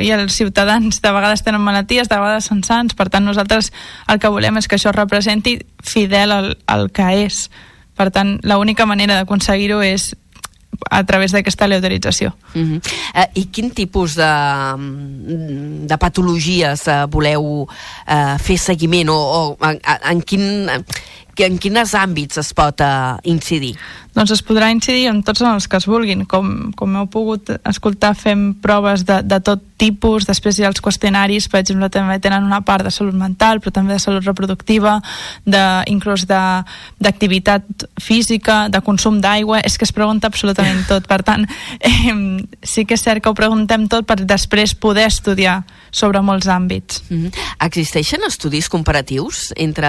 i 0.00 0.10
els 0.14 0.32
ciutadans 0.32 1.02
de 1.02 1.12
vegades 1.12 1.42
tenen 1.44 1.60
malalties, 1.60 2.08
de 2.08 2.16
vegades 2.16 2.48
són 2.48 2.62
sants, 2.64 2.96
per 2.96 3.10
tant 3.12 3.24
nosaltres 3.24 3.72
el 4.08 4.20
que 4.22 4.30
volem 4.32 4.56
és 4.56 4.68
que 4.68 4.78
això 4.78 4.92
representi 4.94 5.58
fidel 5.84 6.32
al, 6.32 6.50
al 6.66 6.90
que 6.94 7.08
és. 7.26 7.48
Per 7.98 8.08
tant, 8.10 8.38
l'única 8.48 8.86
manera 8.88 9.18
d'aconseguir-ho 9.18 9.82
és 9.84 10.14
a 10.90 11.04
través 11.04 11.32
d'aquesta 11.32 11.66
aleatorització. 11.66 12.32
Uh 12.54 12.60
-huh. 12.60 12.76
uh, 12.78 13.28
I 13.34 13.44
quin 13.52 13.70
tipus 13.70 14.14
de, 14.14 14.32
de 15.86 15.98
patologies 15.98 16.86
uh, 16.86 17.06
voleu 17.10 17.68
uh, 17.68 18.38
fer 18.38 18.58
seguiment 18.58 19.08
o, 19.08 19.16
o 19.16 19.56
en, 19.60 19.78
en 20.10 20.22
quin 20.22 20.68
en 21.38 21.58
quins 21.58 21.94
àmbits 21.94 22.38
es 22.38 22.52
pot 22.52 22.80
uh, 22.80 23.16
incidir? 23.24 23.76
Doncs 24.12 24.34
es 24.34 24.42
podrà 24.44 24.68
incidir 24.72 25.06
en 25.08 25.22
tots 25.24 25.40
els 25.40 25.68
que 25.68 25.78
es 25.80 25.86
vulguin. 25.88 26.26
Com, 26.28 26.72
com 26.76 26.96
heu 27.00 27.06
pogut 27.12 27.48
escoltar, 27.68 28.12
fem 28.18 28.52
proves 28.60 29.06
de, 29.08 29.22
de 29.24 29.38
tot 29.40 29.62
tipus, 29.82 30.26
després 30.28 30.58
hi 30.58 30.66
ha 30.66 30.70
els 30.70 30.82
qüestionaris, 30.84 31.48
per 31.50 31.62
exemple, 31.62 31.88
també 31.90 32.18
tenen 32.22 32.44
una 32.46 32.60
part 32.66 32.86
de 32.86 32.92
salut 32.94 33.16
mental, 33.18 33.58
però 33.60 33.72
també 33.74 33.96
de 33.96 34.02
salut 34.02 34.24
reproductiva, 34.28 34.98
de, 35.44 35.64
inclús 35.90 36.26
d'activitat 36.28 37.86
física, 38.00 38.66
de 38.72 38.82
consum 38.84 39.18
d'aigua, 39.24 39.62
és 39.64 39.78
que 39.78 39.88
es 39.88 39.94
pregunta 39.96 40.30
absolutament 40.30 40.84
tot. 40.90 41.08
Per 41.08 41.22
tant, 41.26 41.48
eh, 41.80 42.16
sí 42.62 42.86
que 42.86 42.98
és 42.98 43.02
cert 43.04 43.24
que 43.24 43.32
ho 43.32 43.38
preguntem 43.38 43.88
tot 43.90 44.06
per 44.06 44.20
després 44.22 44.76
poder 44.76 45.08
estudiar 45.08 45.62
sobre 45.92 46.22
molts 46.24 46.48
àmbits. 46.48 47.02
Mm 47.08 47.16
-hmm. 47.16 47.32
Existeixen 47.66 48.20
estudis 48.26 48.68
comparatius 48.68 49.52
entre 49.56 49.88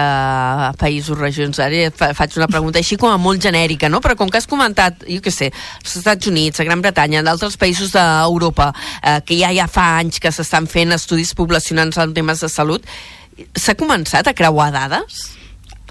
països, 0.78 1.18
regions? 1.18 1.58
Ara 1.58 1.90
faig 2.14 2.36
una 2.36 2.48
pregunta 2.48 2.78
així 2.78 2.96
com 2.96 3.10
a 3.10 3.16
molt 3.16 3.40
genèrica, 3.42 3.88
no? 3.88 4.00
Però 4.00 4.13
com 4.18 4.30
que 4.30 4.40
has 4.40 4.48
comentat, 4.50 5.04
jo 5.08 5.20
què 5.24 5.32
sé, 5.32 5.50
els 5.82 5.96
Estats 6.00 6.30
Units, 6.30 6.60
a 6.60 6.66
Gran 6.66 6.82
Bretanya, 6.84 7.22
d'altres 7.26 7.58
països 7.60 7.94
d'Europa, 7.94 8.72
eh, 9.02 9.20
que 9.26 9.38
ja 9.38 9.52
ja 9.54 9.68
fa 9.70 9.94
anys 10.00 10.20
que 10.22 10.32
s'estan 10.32 10.68
fent 10.70 10.94
estudis 10.96 11.34
poblacionals 11.34 11.98
en 11.98 12.14
temes 12.16 12.42
de 12.44 12.50
salut, 12.52 12.86
s'ha 13.56 13.74
començat 13.78 14.28
a 14.28 14.34
creuar 14.36 14.70
dades? 14.74 15.24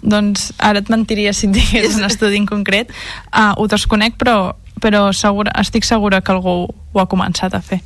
Doncs 0.03 0.51
ara 0.59 0.81
et 0.83 0.91
mentiria 0.91 1.33
si 1.33 1.47
et 1.47 1.55
digués 1.55 1.97
un 1.99 2.07
estudi 2.09 2.39
en 2.41 2.47
concret. 2.49 2.91
Uh, 3.31 3.53
ho 3.57 3.67
desconec, 3.71 4.17
però, 4.19 4.53
però 4.83 5.07
segura, 5.15 5.53
estic 5.61 5.87
segura 5.87 6.21
que 6.21 6.33
algú 6.35 6.67
ho 6.67 6.99
ha 6.99 7.07
començat 7.09 7.55
a 7.55 7.61
fer. 7.63 7.79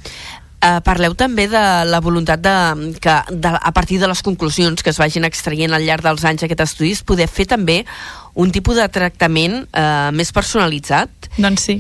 Uh, 0.58 0.80
parleu 0.82 1.14
també 1.14 1.44
de 1.46 1.60
la 1.86 2.00
voluntat 2.02 2.42
de, 2.42 2.54
que 2.98 3.14
de, 3.30 3.50
a 3.54 3.72
partir 3.76 4.00
de 4.02 4.08
les 4.10 4.24
conclusions 4.26 4.82
que 4.82 4.90
es 4.90 4.98
vagin 4.98 5.28
extraient 5.28 5.70
al 5.70 5.84
llarg 5.86 6.02
dels 6.02 6.24
anys 6.26 6.48
aquest 6.48 6.64
estudi 6.66 6.96
es 6.96 7.04
poder 7.06 7.28
fer 7.30 7.46
també 7.46 7.84
un 8.34 8.50
tipus 8.50 8.80
de 8.82 8.88
tractament 8.90 9.60
uh, 9.70 10.10
més 10.18 10.34
personalitzat 10.34 11.30
Doncs 11.38 11.62
sí. 11.62 11.76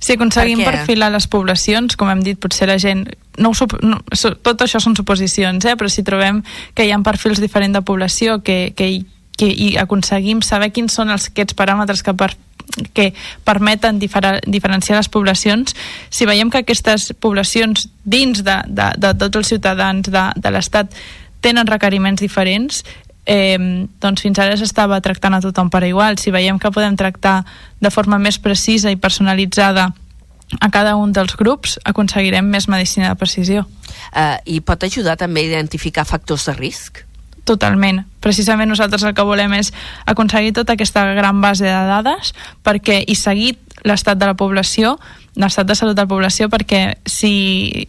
Si 0.00 0.14
aconseguim 0.16 0.62
Per 0.64 0.72
perfilar 0.78 1.10
les 1.12 1.26
poblacions, 1.28 1.96
com 2.00 2.08
hem 2.08 2.22
dit, 2.24 2.38
potser 2.40 2.70
la 2.70 2.78
gent... 2.80 3.04
No 3.36 3.52
ho, 3.52 3.66
no, 3.84 3.98
tot 4.40 4.64
això 4.64 4.80
són 4.80 4.96
suposicions, 4.96 5.64
eh? 5.68 5.76
però 5.76 5.92
si 5.92 6.00
trobem 6.04 6.40
que 6.72 6.86
hi 6.88 6.92
ha 6.92 6.98
perfils 7.04 7.40
diferents 7.40 7.76
de 7.76 7.84
població 7.84 8.40
que, 8.40 8.72
que, 8.76 8.88
hi- 8.88 9.04
que 9.38 9.48
i 9.48 9.74
aconseguim 9.80 10.42
saber 10.44 10.70
quins 10.72 10.94
són 10.94 11.10
els, 11.12 11.28
aquests 11.32 11.56
paràmetres 11.58 12.02
que, 12.04 12.14
per, 12.14 12.32
que 12.94 13.12
permeten 13.44 13.98
diferenciar 13.98 14.98
les 14.98 15.08
poblacions, 15.12 15.76
si 16.10 16.28
veiem 16.28 16.50
que 16.50 16.62
aquestes 16.62 17.12
poblacions 17.20 17.88
dins 18.04 18.44
de, 18.44 18.58
de, 18.68 18.92
de 18.98 19.14
tots 19.18 19.42
els 19.42 19.54
ciutadans 19.54 20.08
de, 20.12 20.26
de 20.36 20.52
l'Estat 20.52 20.92
tenen 21.42 21.66
requeriments 21.66 22.22
diferents, 22.22 22.84
eh, 23.26 23.58
doncs 24.02 24.22
fins 24.22 24.38
ara 24.38 24.56
s'estava 24.58 25.00
tractant 25.02 25.34
a 25.34 25.42
tothom 25.42 25.70
per 25.70 25.82
igual. 25.86 26.18
Si 26.18 26.30
veiem 26.34 26.58
que 26.58 26.70
podem 26.70 26.96
tractar 26.98 27.42
de 27.80 27.90
forma 27.90 28.18
més 28.18 28.38
precisa 28.38 28.90
i 28.90 29.00
personalitzada 29.00 29.90
a 30.60 30.68
cada 30.70 30.96
un 31.00 31.12
dels 31.16 31.34
grups, 31.38 31.78
aconseguirem 31.88 32.44
més 32.44 32.68
medicina 32.68 33.08
de 33.08 33.16
precisió. 33.16 33.66
uh, 34.12 34.36
i 34.44 34.60
pot 34.60 34.82
ajudar 34.82 35.16
també 35.16 35.40
a 35.40 35.48
identificar 35.48 36.04
factors 36.04 36.44
de 36.46 36.52
risc 36.52 37.04
Totalment. 37.44 38.04
Precisament 38.22 38.70
nosaltres 38.70 39.02
el 39.02 39.14
que 39.18 39.26
volem 39.26 39.56
és 39.58 39.72
aconseguir 40.06 40.52
tota 40.54 40.76
aquesta 40.76 41.04
gran 41.16 41.40
base 41.42 41.66
de 41.66 41.86
dades 41.88 42.34
perquè 42.62 43.02
i 43.02 43.16
seguir 43.18 43.56
l'estat 43.82 44.20
de 44.20 44.28
la 44.30 44.36
població, 44.38 44.94
l'estat 45.34 45.66
de 45.66 45.74
salut 45.74 45.98
de 45.98 46.04
la 46.04 46.10
població, 46.10 46.48
perquè 46.52 47.00
si 47.06 47.88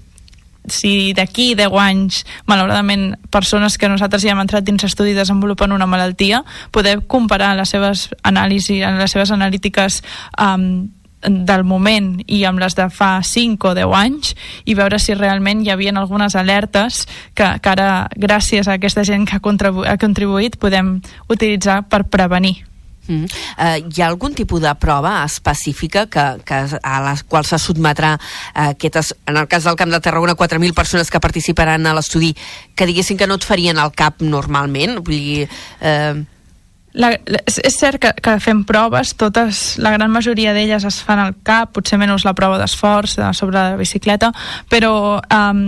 si 0.64 1.12
d'aquí 1.12 1.56
10 1.60 1.74
anys, 1.76 2.24
malauradament, 2.48 3.18
persones 3.30 3.78
que 3.78 3.90
nosaltres 3.92 4.24
ja 4.24 4.32
hem 4.32 4.40
entrat 4.40 4.64
dins 4.64 4.86
estudi 4.88 5.12
desenvolupen 5.12 5.76
una 5.76 5.88
malaltia, 5.92 6.44
poder 6.72 7.02
comparar 7.08 7.54
les 7.58 7.70
seves 7.70 8.10
anàlisis, 8.24 8.80
les 8.80 9.12
seves 9.12 9.32
analítiques 9.36 10.02
um, 10.40 10.88
del 11.28 11.64
moment 11.64 12.18
i 12.28 12.44
amb 12.48 12.60
les 12.62 12.76
de 12.76 12.90
fa 12.94 13.18
5 13.24 13.72
o 13.72 13.74
10 13.78 13.96
anys 14.00 14.34
i 14.66 14.76
veure 14.78 15.00
si 15.00 15.16
realment 15.18 15.64
hi 15.64 15.72
havia 15.74 15.94
algunes 15.96 16.36
alertes 16.36 17.06
que, 17.34 17.48
que 17.62 17.70
ara, 17.70 18.10
gràcies 18.16 18.68
a 18.68 18.78
aquesta 18.78 19.06
gent 19.08 19.28
que 19.30 19.38
ha, 19.38 19.44
contribu 19.44 19.86
ha 19.88 19.98
contribuït, 20.02 20.60
podem 20.60 21.00
utilitzar 21.32 21.84
per 21.90 22.04
prevenir. 22.12 22.64
Mm. 23.04 23.28
Uh, 23.60 23.80
hi 23.92 24.02
ha 24.02 24.08
algun 24.08 24.32
tipus 24.32 24.62
de 24.64 24.72
prova 24.80 25.18
específica 25.26 26.06
que, 26.08 26.24
que 26.48 26.60
a 26.80 27.00
la 27.04 27.16
qual 27.28 27.44
se 27.44 27.60
sotmetrà 27.60 28.14
uh, 28.16 28.70
aquestes, 28.70 29.12
en 29.28 29.42
el 29.42 29.50
cas 29.52 29.68
del 29.68 29.76
Camp 29.76 29.92
de 29.92 30.00
Tarragona 30.00 30.38
4.000 30.40 30.74
persones 30.74 31.12
que 31.12 31.20
participaran 31.20 31.84
a 31.86 31.94
l'estudi 31.98 32.32
que 32.76 32.88
diguessin 32.88 33.20
que 33.20 33.28
no 33.28 33.36
et 33.36 33.44
farien 33.44 33.80
al 33.80 33.92
cap 33.92 34.24
normalment 34.24 35.02
vull 35.04 35.20
dir, 35.20 35.50
uh, 35.84 36.16
La, 36.94 37.10
és 37.26 37.74
cert 37.74 37.98
que, 38.02 38.12
que 38.22 38.36
fem 38.44 38.62
proves, 38.70 39.16
totes, 39.18 39.64
la 39.82 39.94
gran 39.96 40.12
majoria 40.14 40.54
d'elles 40.54 40.86
es 40.86 41.00
fan 41.02 41.22
al 41.24 41.34
cap, 41.46 41.72
potser 41.74 41.98
menys 41.98 42.26
la 42.28 42.36
prova 42.38 42.60
d'esforç 42.62 43.18
de 43.18 43.32
sobre 43.34 43.58
la 43.58 43.80
bicicleta, 43.80 44.30
però 44.70 44.94
um, 45.18 45.64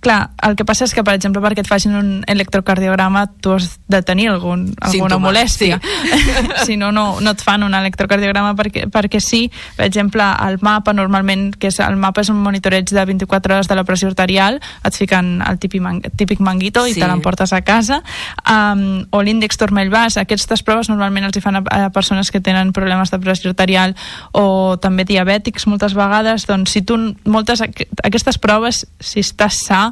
clar, 0.00 0.30
el 0.46 0.54
que 0.56 0.64
passa 0.64 0.84
és 0.86 0.92
que, 0.94 1.02
per 1.04 1.14
exemple, 1.16 1.40
perquè 1.42 1.60
et 1.64 1.68
facin 1.68 1.94
un 1.98 2.10
electrocardiograma 2.30 3.26
tu 3.42 3.52
has 3.56 3.78
de 3.88 4.00
tenir 4.02 4.28
algun, 4.30 4.68
alguna 4.80 4.92
Símptoma, 4.92 5.26
molèstia. 5.28 5.80
si 6.66 6.76
no, 6.76 6.92
no, 6.92 7.20
no 7.20 7.30
et 7.34 7.42
fan 7.42 7.62
un 7.66 7.74
electrocardiograma 7.74 8.54
perquè, 8.58 8.86
perquè 8.90 9.20
sí. 9.20 9.50
Per 9.76 9.86
exemple, 9.86 10.22
el 10.46 10.58
mapa, 10.62 10.92
normalment, 10.92 11.50
que 11.58 11.68
és, 11.72 11.80
el 11.84 11.96
mapa 11.96 12.22
és 12.22 12.30
un 12.32 12.40
monitoreig 12.42 12.88
de 12.90 13.04
24 13.04 13.54
hores 13.54 13.68
de 13.68 13.74
la 13.78 13.84
pressió 13.84 14.08
arterial, 14.08 14.60
et 14.84 14.94
fiquen 14.96 15.42
el 15.46 15.58
típic, 15.58 15.82
man, 15.82 16.00
típic 16.16 16.40
manguito 16.40 16.86
i 16.86 16.94
Sí. 16.94 17.00
te 17.00 17.06
l'emportes 17.08 17.52
a 17.52 17.60
casa, 17.62 18.02
um, 18.48 19.04
o 19.10 19.22
l'índex 19.22 19.58
turmell-bas. 19.60 20.16
Aquestes 20.18 20.62
proves 20.62 20.88
normalment 20.88 21.26
els 21.28 21.36
hi 21.36 21.42
fan 21.44 21.56
a, 21.60 21.62
a 21.70 21.90
persones 21.90 22.30
que 22.30 22.40
tenen 22.40 22.72
problemes 22.72 23.10
de 23.10 23.18
pressió 23.22 23.50
arterial 23.50 23.94
o 24.32 24.76
també 24.80 25.04
diabètics 25.04 25.66
moltes 25.66 25.94
vegades. 25.94 26.46
Doncs 26.48 26.70
si 26.72 26.82
tu, 26.82 26.96
moltes, 27.24 27.60
aqu- 27.62 27.88
aquestes 28.04 28.38
proves, 28.38 28.86
si 29.00 29.20
estàs 29.20 29.58
sa, 29.68 29.87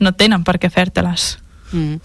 no 0.00 0.12
tenen 0.12 0.44
per 0.44 0.58
què 0.58 0.70
fer-te-les. 0.70 1.34
mm. 1.72 1.98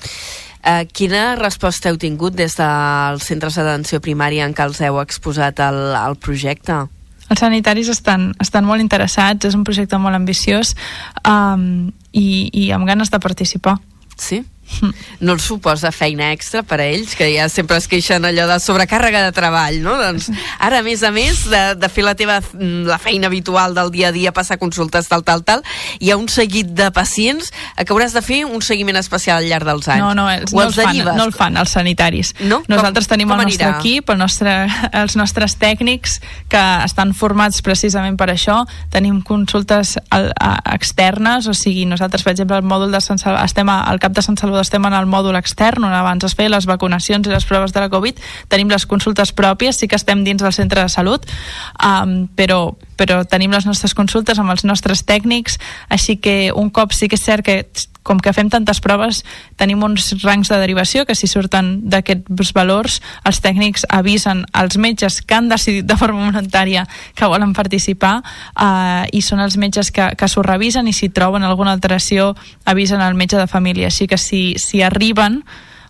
Uh, 0.63 0.85
quina 0.95 1.35
resposta 1.35 1.89
heu 1.91 1.97
tingut 1.99 2.37
des 2.39 2.53
dels 2.55 3.25
centres 3.27 3.57
d'atenció 3.59 3.99
primària 3.99 4.45
en 4.47 4.53
què 4.55 4.63
els 4.63 4.79
heu 4.79 5.01
exposat 5.01 5.59
al, 5.59 5.79
al 5.99 6.15
projecte? 6.15 6.77
Els 7.27 7.41
sanitaris 7.43 7.89
estan, 7.91 8.29
estan 8.39 8.63
molt 8.63 8.79
interessats, 8.79 9.43
és 9.43 9.57
un 9.57 9.65
projecte 9.67 9.99
molt 9.99 10.15
ambiciós 10.15 10.71
um, 11.27 11.91
i, 12.15 12.47
i 12.47 12.69
amb 12.71 12.87
ganes 12.87 13.11
de 13.11 13.19
participar. 13.19 13.75
Sí? 14.15 14.39
No 15.23 15.35
els 15.35 15.43
suposa 15.45 15.91
feina 15.93 16.31
extra 16.33 16.63
per 16.67 16.79
a 16.81 16.85
ells, 16.87 17.13
que 17.15 17.27
ja 17.33 17.45
sempre 17.51 17.77
es 17.77 17.87
queixen 17.87 18.25
allò 18.25 18.45
de 18.49 18.57
sobrecàrrega 18.59 19.21
de 19.25 19.31
treball, 19.35 19.77
no? 19.83 19.95
Doncs 19.99 20.29
ara, 20.59 20.79
a 20.79 20.83
més 20.85 21.03
a 21.03 21.11
més 21.13 21.43
de, 21.51 21.61
de 21.79 21.89
fer 21.91 22.03
la 22.03 22.15
teva 22.19 22.39
la 22.53 22.97
feina 22.99 23.27
habitual 23.27 23.75
del 23.77 23.91
dia 23.93 24.09
a 24.09 24.15
dia, 24.15 24.33
passar 24.35 24.57
consultes, 24.61 25.07
tal, 25.11 25.23
tal, 25.23 25.43
tal, 25.43 25.63
hi 25.99 26.11
ha 26.11 26.17
un 26.17 26.27
seguit 26.31 26.71
de 26.75 26.89
pacients 26.95 27.51
a 27.77 27.85
que 27.85 27.93
hauràs 27.93 28.15
de 28.15 28.23
fer 28.25 28.43
un 28.45 28.61
seguiment 28.65 28.97
especial 28.99 29.41
al 29.43 29.49
llarg 29.49 29.67
dels 29.67 29.87
anys. 29.87 30.03
No, 30.03 30.13
no, 30.17 30.27
els, 30.31 30.53
no, 30.53 30.63
els 30.65 30.75
fan, 30.79 30.91
derives. 30.91 31.15
no 31.19 31.27
el 31.29 31.35
fan 31.35 31.59
els 31.59 31.75
sanitaris. 31.75 32.33
No? 32.41 32.61
Nosaltres 32.71 33.07
Com- 33.07 33.15
tenim 33.15 33.29
com 33.31 33.39
el 33.43 33.47
nostre 33.51 33.67
anirà? 33.69 33.79
equip, 33.79 34.09
el 34.15 34.19
nostre, 34.21 34.55
els 35.03 35.17
nostres 35.19 35.57
tècnics 35.61 36.19
que 36.51 36.63
estan 36.87 37.13
formats 37.17 37.61
precisament 37.65 38.17
per 38.19 38.29
això. 38.33 38.63
Tenim 38.93 39.21
consultes 39.27 39.97
al, 40.09 40.31
a, 40.39 40.55
externes, 40.73 41.47
o 41.47 41.53
sigui, 41.57 41.85
nosaltres, 41.89 42.23
per 42.25 42.33
exemple, 42.35 42.57
al 42.57 42.67
mòdul 42.67 42.93
de 42.95 43.01
Sant 43.03 43.21
Salvador, 43.21 43.45
estem 43.45 43.69
al 43.73 43.99
cap 44.03 44.15
de 44.15 44.21
Sant 44.25 44.37
Salvador 44.39 44.52
estem 44.61 44.85
en 44.85 44.93
el 44.97 45.09
mòdul 45.09 45.37
extern, 45.39 45.83
on 45.87 45.95
abans 45.95 46.23
es 46.27 46.35
feien 46.37 46.53
les 46.53 46.67
vacunacions 46.69 47.27
i 47.27 47.33
les 47.33 47.47
proves 47.49 47.73
de 47.73 47.83
la 47.83 47.89
Covid, 47.93 48.19
tenim 48.51 48.69
les 48.69 48.85
consultes 48.85 49.33
pròpies, 49.33 49.79
sí 49.79 49.87
que 49.87 49.99
estem 49.99 50.23
dins 50.23 50.43
del 50.43 50.53
centre 50.53 50.83
de 50.83 50.89
salut, 50.91 51.25
um, 51.79 52.27
però, 52.35 52.75
però 52.97 53.23
tenim 53.25 53.51
les 53.53 53.65
nostres 53.69 53.95
consultes 53.97 54.39
amb 54.39 54.53
els 54.53 54.65
nostres 54.67 55.03
tècnics, 55.07 55.59
així 55.89 56.17
que 56.17 56.51
un 56.55 56.69
cop 56.69 56.93
sí 56.93 57.09
que 57.09 57.19
és 57.19 57.25
cert 57.25 57.45
que 57.45 57.63
com 58.03 58.19
que 58.19 58.33
fem 58.35 58.49
tantes 58.51 58.81
proves, 58.83 59.23
tenim 59.55 59.81
uns 59.83 60.11
rangs 60.21 60.51
de 60.51 60.59
derivació 60.59 61.07
que 61.07 61.15
si 61.15 61.27
surten 61.31 61.87
d'aquests 61.89 62.51
valors, 62.53 62.99
els 63.23 63.39
tècnics 63.41 63.87
avisen 63.89 64.43
als 64.51 64.77
metges 64.77 65.21
que 65.23 65.37
han 65.39 65.47
decidit 65.49 65.87
de 65.87 65.97
forma 65.97 66.27
voluntària 66.27 66.85
que 67.15 67.29
volen 67.31 67.55
participar 67.55 68.17
eh, 68.19 69.07
i 69.15 69.23
són 69.23 69.39
els 69.39 69.57
metges 69.57 69.89
que, 69.95 70.11
que 70.19 70.27
s'ho 70.27 70.43
revisen 70.43 70.87
i 70.91 70.93
si 70.93 71.09
troben 71.09 71.47
alguna 71.47 71.73
alteració 71.73 72.33
avisen 72.65 73.01
al 73.01 73.15
metge 73.15 73.39
de 73.39 73.47
família. 73.47 73.87
Així 73.87 74.07
que 74.07 74.19
si, 74.19 74.59
si 74.59 74.83
arriben 74.83 75.41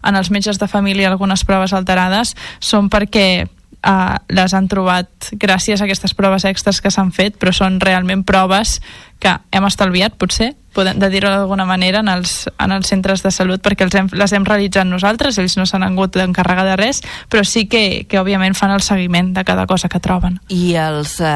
en 0.04 0.16
els 0.20 0.30
metges 0.30 0.60
de 0.62 0.70
família 0.70 1.10
algunes 1.10 1.44
proves 1.48 1.74
alterades 1.74 2.36
són 2.62 2.92
perquè 2.94 3.48
uh, 3.84 4.18
les 4.34 4.54
han 4.54 4.68
trobat 4.72 5.30
gràcies 5.40 5.82
a 5.82 5.88
aquestes 5.88 6.16
proves 6.18 6.46
extres 6.50 6.82
que 6.82 6.92
s'han 6.94 7.12
fet, 7.16 7.38
però 7.40 7.54
són 7.56 7.80
realment 7.84 8.24
proves 8.28 8.80
que 9.24 9.38
hem 9.52 9.68
estalviat, 9.70 10.18
potser, 10.20 10.54
podem, 10.74 11.00
de 11.00 11.10
dir-ho 11.14 11.30
d'alguna 11.32 11.66
manera, 11.70 12.02
en 12.04 12.10
els, 12.12 12.48
en 12.60 12.74
els 12.76 12.90
centres 12.90 13.24
de 13.24 13.32
salut, 13.32 13.62
perquè 13.64 13.86
els 13.88 13.96
hem, 13.96 14.10
les 14.18 14.34
hem 14.34 14.46
realitzat 14.48 14.88
nosaltres, 14.90 15.38
ells 15.42 15.56
no 15.58 15.66
s'han 15.70 15.86
hagut 15.86 16.18
d'encarregar 16.18 16.66
de 16.68 16.76
res, 16.80 17.02
però 17.32 17.46
sí 17.48 17.66
que, 17.72 18.04
que 18.10 18.20
òbviament 18.20 18.58
fan 18.58 18.74
el 18.74 18.84
seguiment 18.86 19.34
de 19.34 19.46
cada 19.48 19.66
cosa 19.70 19.90
que 19.90 20.02
troben. 20.04 20.40
I 20.54 20.74
els, 20.82 21.16
eh, 21.22 21.28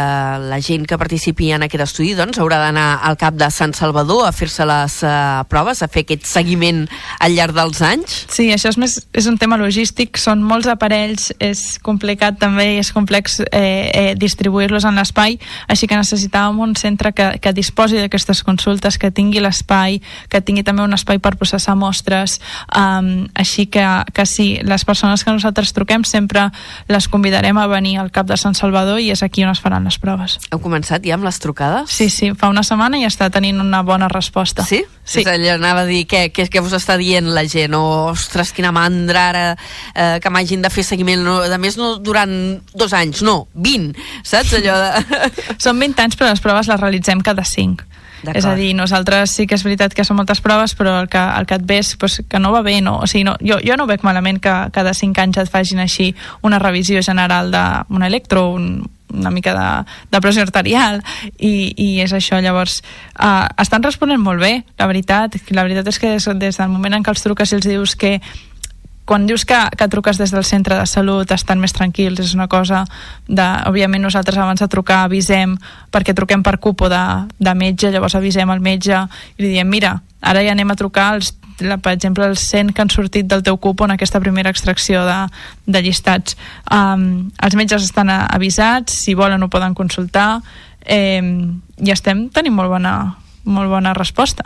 la 0.50 0.60
gent 0.64 0.88
que 0.90 1.00
participi 1.00 1.52
en 1.56 1.68
aquest 1.68 1.86
estudi 1.88 2.14
doncs, 2.18 2.42
haurà 2.42 2.60
d'anar 2.62 2.88
al 3.08 3.18
cap 3.20 3.38
de 3.38 3.50
Sant 3.54 3.76
Salvador 3.78 4.26
a 4.28 4.34
fer-se 4.36 4.66
les 4.68 5.00
eh, 5.06 5.14
proves, 5.50 5.84
a 5.84 5.90
fer 5.92 6.06
aquest 6.06 6.28
seguiment 6.28 6.86
al 7.24 7.38
llarg 7.38 7.56
dels 7.58 7.82
anys? 7.86 8.18
Sí, 8.34 8.50
això 8.54 8.72
és, 8.74 8.80
més, 8.82 8.98
és 9.14 9.30
un 9.30 9.38
tema 9.40 9.60
logístic, 9.62 10.20
són 10.20 10.44
molts 10.46 10.70
aparells, 10.72 11.30
és 11.40 11.78
complicat 11.86 12.40
també 12.42 12.74
i 12.76 12.82
és 12.82 12.92
complex 12.96 13.40
eh, 13.46 13.62
eh, 13.62 14.14
distribuir-los 14.20 14.88
en 14.88 14.98
l'espai, 15.00 15.38
així 15.70 15.88
que 15.88 16.00
necessitàvem 16.00 16.60
un 16.64 16.76
centre 16.80 17.14
que, 17.16 17.30
que 17.44 17.54
disposi 17.56 18.00
d'aquestes 18.00 18.44
consultes, 18.48 18.98
que 18.98 19.12
tingui 19.12 19.27
l'espai, 19.44 20.00
que 20.32 20.42
tingui 20.42 20.64
també 20.64 20.84
un 20.84 20.96
espai 20.96 21.20
per 21.20 21.36
processar 21.36 21.76
mostres, 21.76 22.40
um, 22.72 23.28
així 23.36 23.68
que, 23.68 23.86
que 24.14 24.26
sí, 24.26 24.48
les 24.64 24.86
persones 24.88 25.24
que 25.24 25.34
nosaltres 25.36 25.74
truquem 25.76 26.06
sempre 26.08 26.48
les 26.88 27.08
convidarem 27.12 27.58
a 27.58 27.68
venir 27.68 27.98
al 28.00 28.12
cap 28.12 28.28
de 28.28 28.38
Sant 28.40 28.56
Salvador 28.58 29.02
i 29.04 29.12
és 29.12 29.24
aquí 29.24 29.44
on 29.44 29.52
es 29.52 29.62
faran 29.64 29.88
les 29.88 30.00
proves. 30.00 30.38
Heu 30.52 30.62
començat 30.64 31.04
ja 31.06 31.18
amb 31.18 31.28
les 31.28 31.40
trucades? 31.44 31.92
Sí, 31.92 32.10
sí, 32.14 32.32
fa 32.38 32.50
una 32.54 32.64
setmana 32.64 33.00
i 33.02 33.06
està 33.08 33.30
tenint 33.34 33.60
una 33.62 33.84
bona 33.84 34.08
resposta. 34.12 34.66
Sí? 34.68 34.84
Sí. 35.08 35.22
És 35.22 35.30
allò, 35.32 35.56
anava 35.56 35.86
a 35.86 35.88
dir, 35.88 36.04
què, 36.10 36.28
què, 36.36 36.48
què 36.52 36.64
us 36.64 36.76
està 36.76 36.98
dient 37.00 37.30
la 37.34 37.46
gent? 37.48 37.76
O, 37.78 38.12
ostres, 38.12 38.52
quina 38.56 38.74
mandra 38.76 39.28
ara 39.32 39.44
eh, 39.54 40.18
que 40.24 40.32
m'hagin 40.34 40.66
de 40.66 40.72
fer 40.74 40.84
seguiment. 40.84 41.24
No, 41.24 41.40
a 41.44 41.60
més, 41.62 41.78
no 41.80 41.96
durant 42.04 42.34
dos 42.76 42.96
anys, 42.98 43.24
no, 43.26 43.46
20, 43.56 43.96
saps? 44.28 44.58
Allò 44.60 44.76
de... 44.84 45.22
Són 45.64 45.80
20 45.80 46.04
anys, 46.04 46.20
però 46.20 46.32
les 46.32 46.44
proves 46.44 46.68
les 46.72 46.82
realitzem 46.82 47.24
cada 47.24 47.46
5. 47.48 47.97
És 48.34 48.46
a 48.46 48.56
dir, 48.58 48.74
nosaltres 48.76 49.36
sí 49.38 49.46
que 49.48 49.58
és 49.58 49.64
veritat 49.66 49.94
que 49.94 50.06
són 50.08 50.18
moltes 50.18 50.42
proves, 50.42 50.74
però 50.78 50.98
el 51.04 51.10
que, 51.12 51.22
el 51.22 51.46
que 51.46 51.58
et 51.60 51.66
ves 51.68 51.96
pues, 52.00 52.22
que 52.28 52.42
no 52.42 52.52
va 52.56 52.64
bé, 52.66 52.80
no? 52.82 52.98
O 53.04 53.08
sigui, 53.08 53.26
no, 53.28 53.38
jo, 53.42 53.60
jo 53.64 53.78
no 53.78 53.88
veig 53.90 54.04
malament 54.08 54.42
que 54.42 54.56
cada 54.74 54.94
5 54.98 55.24
anys 55.24 55.42
et 55.44 55.52
facin 55.52 55.84
així 55.84 56.14
una 56.42 56.60
revisió 56.60 57.02
general 57.06 57.52
d'un 57.54 58.06
electro, 58.08 58.50
un, 58.58 58.88
una 59.14 59.32
mica 59.32 59.54
de, 59.54 59.92
de 60.12 60.22
pressió 60.22 60.44
arterial 60.44 61.02
i, 61.38 61.74
i 61.78 61.88
és 62.04 62.14
això, 62.14 62.42
llavors 62.44 62.82
uh, 63.20 63.48
estan 63.62 63.86
responent 63.86 64.22
molt 64.22 64.42
bé, 64.42 64.54
la 64.80 64.90
veritat. 64.90 65.38
La 65.56 65.64
veritat 65.68 65.88
és 65.94 66.02
que 66.02 66.12
des, 66.16 66.30
des 66.42 66.60
del 66.60 66.74
moment 66.74 66.98
en 66.98 67.06
què 67.06 67.14
els 67.14 67.24
truques 67.24 67.54
i 67.54 67.60
els 67.60 67.70
dius 67.70 67.96
que 67.96 68.18
quan 69.08 69.24
dius 69.26 69.46
que, 69.48 69.56
que 69.80 69.88
truques 69.88 70.20
des 70.20 70.34
del 70.36 70.44
centre 70.44 70.76
de 70.76 70.86
salut 70.86 71.32
estan 71.32 71.62
més 71.64 71.72
tranquils, 71.72 72.20
és 72.20 72.34
una 72.36 72.50
cosa 72.52 72.84
de, 73.28 73.46
òbviament 73.70 74.04
nosaltres 74.04 74.36
abans 74.36 74.60
de 74.60 74.68
trucar 74.68 75.06
avisem 75.06 75.56
perquè 75.96 76.12
truquem 76.14 76.44
per 76.44 76.58
cupo 76.60 76.90
de, 76.92 77.04
de 77.40 77.54
metge, 77.56 77.92
llavors 77.94 78.18
avisem 78.20 78.52
al 78.52 78.60
metge 78.60 79.00
i 79.38 79.46
li 79.46 79.54
diem, 79.56 79.70
mira, 79.72 79.96
ara 80.20 80.44
ja 80.44 80.52
anem 80.52 80.74
a 80.74 80.76
trucar 80.76 81.14
els, 81.16 81.32
la, 81.64 81.78
per 81.80 81.94
exemple, 81.96 82.28
els 82.28 82.44
100 82.52 82.74
que 82.76 82.84
han 82.84 82.92
sortit 82.92 83.30
del 83.32 83.46
teu 83.48 83.56
cupo 83.64 83.88
en 83.88 83.96
aquesta 83.96 84.20
primera 84.20 84.52
extracció 84.52 85.06
de, 85.08 85.18
de 85.66 85.84
llistats. 85.86 86.36
Um, 86.68 87.30
els 87.40 87.56
metges 87.56 87.88
estan 87.88 88.12
avisats, 88.12 88.92
si 89.06 89.16
volen 89.16 89.44
ho 89.44 89.48
poden 89.48 89.78
consultar 89.78 90.42
eh, 90.84 91.24
i 91.24 91.96
estem 91.96 92.28
tenint 92.36 92.60
molt 92.60 92.76
bona, 92.76 92.98
molt 93.48 93.72
bona 93.72 93.96
resposta. 93.96 94.44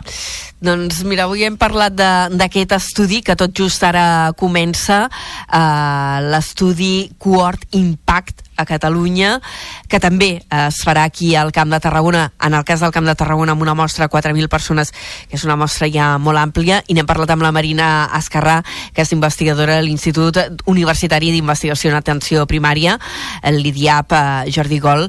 Doncs 0.62 1.02
mira, 1.04 1.26
avui 1.26 1.42
hem 1.44 1.58
parlat 1.58 1.94
d'aquest 2.32 2.76
estudi 2.78 3.20
que 3.26 3.36
tot 3.38 3.52
just 3.58 3.82
ara 3.84 4.32
comença, 4.38 5.04
eh, 5.50 6.18
l'estudi 6.30 7.10
Cohort 7.18 7.66
Impact 7.74 8.46
a 8.56 8.64
Catalunya, 8.64 9.40
que 9.88 9.98
també 10.00 10.30
eh, 10.38 10.66
es 10.68 10.80
farà 10.86 11.04
aquí 11.08 11.34
al 11.34 11.52
Camp 11.52 11.72
de 11.72 11.80
Tarragona, 11.82 12.30
en 12.40 12.54
el 12.54 12.64
cas 12.64 12.80
del 12.80 12.92
Camp 12.94 13.06
de 13.08 13.16
Tarragona 13.18 13.56
amb 13.56 13.62
una 13.62 13.74
mostra 13.74 14.06
de 14.06 14.12
4.000 14.12 14.48
persones, 14.48 14.92
que 15.28 15.36
és 15.36 15.44
una 15.44 15.58
mostra 15.58 15.90
ja 15.90 16.14
molt 16.18 16.38
àmplia, 16.38 16.82
i 16.86 16.94
n'hem 16.94 17.08
parlat 17.08 17.34
amb 17.34 17.42
la 17.42 17.52
Marina 17.52 18.08
Escarrà, 18.18 18.60
que 18.94 19.02
és 19.02 19.12
investigadora 19.12 19.80
de 19.80 19.86
l'Institut 19.88 20.38
Universitari 20.66 21.32
d'Investigació 21.34 21.90
en 21.90 21.98
Atenció 21.98 22.46
Primària, 22.46 22.98
l'IDIAP 23.42 24.14
eh, 24.14 24.50
Jordi 24.54 24.78
Gol, 24.78 25.08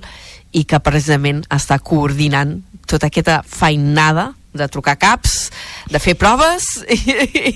i 0.53 0.67
que 0.69 0.79
precisament 0.85 1.41
està 1.51 1.79
coordinant 1.81 2.59
tota 2.87 3.09
aquesta 3.11 3.41
feinada 3.47 4.33
de 4.53 4.67
trucar 4.69 4.95
caps, 5.01 5.51
de 5.89 5.99
fer 5.99 6.13
proves 6.15 6.83
i, 6.95 6.99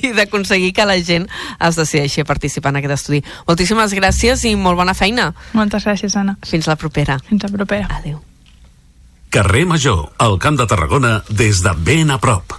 i 0.09 0.13
d'aconseguir 0.17 0.73
que 0.73 0.87
la 0.89 0.97
gent 0.99 1.27
es 1.29 1.77
decideixi 1.79 2.23
a 2.23 2.29
participar 2.29 2.73
en 2.73 2.81
aquest 2.81 2.97
estudi. 2.97 3.21
Moltíssimes 3.47 3.93
gràcies 3.97 4.47
i 4.49 4.55
molt 4.57 4.79
bona 4.81 4.97
feina. 4.97 5.31
Moltes 5.57 5.85
gràcies, 5.87 6.17
Anna. 6.17 6.37
Fins 6.47 6.67
la 6.67 6.75
propera. 6.75 7.19
Fins 7.29 7.45
la 7.45 7.53
propera. 7.53 7.89
Adéu. 8.01 8.19
Carrer 9.29 9.65
Major, 9.67 10.07
al 10.17 10.39
Camp 10.39 10.57
de 10.57 10.65
Tarragona, 10.65 11.19
des 11.29 11.61
de 11.61 11.75
ben 11.85 12.15
a 12.15 12.17
prop. 12.17 12.55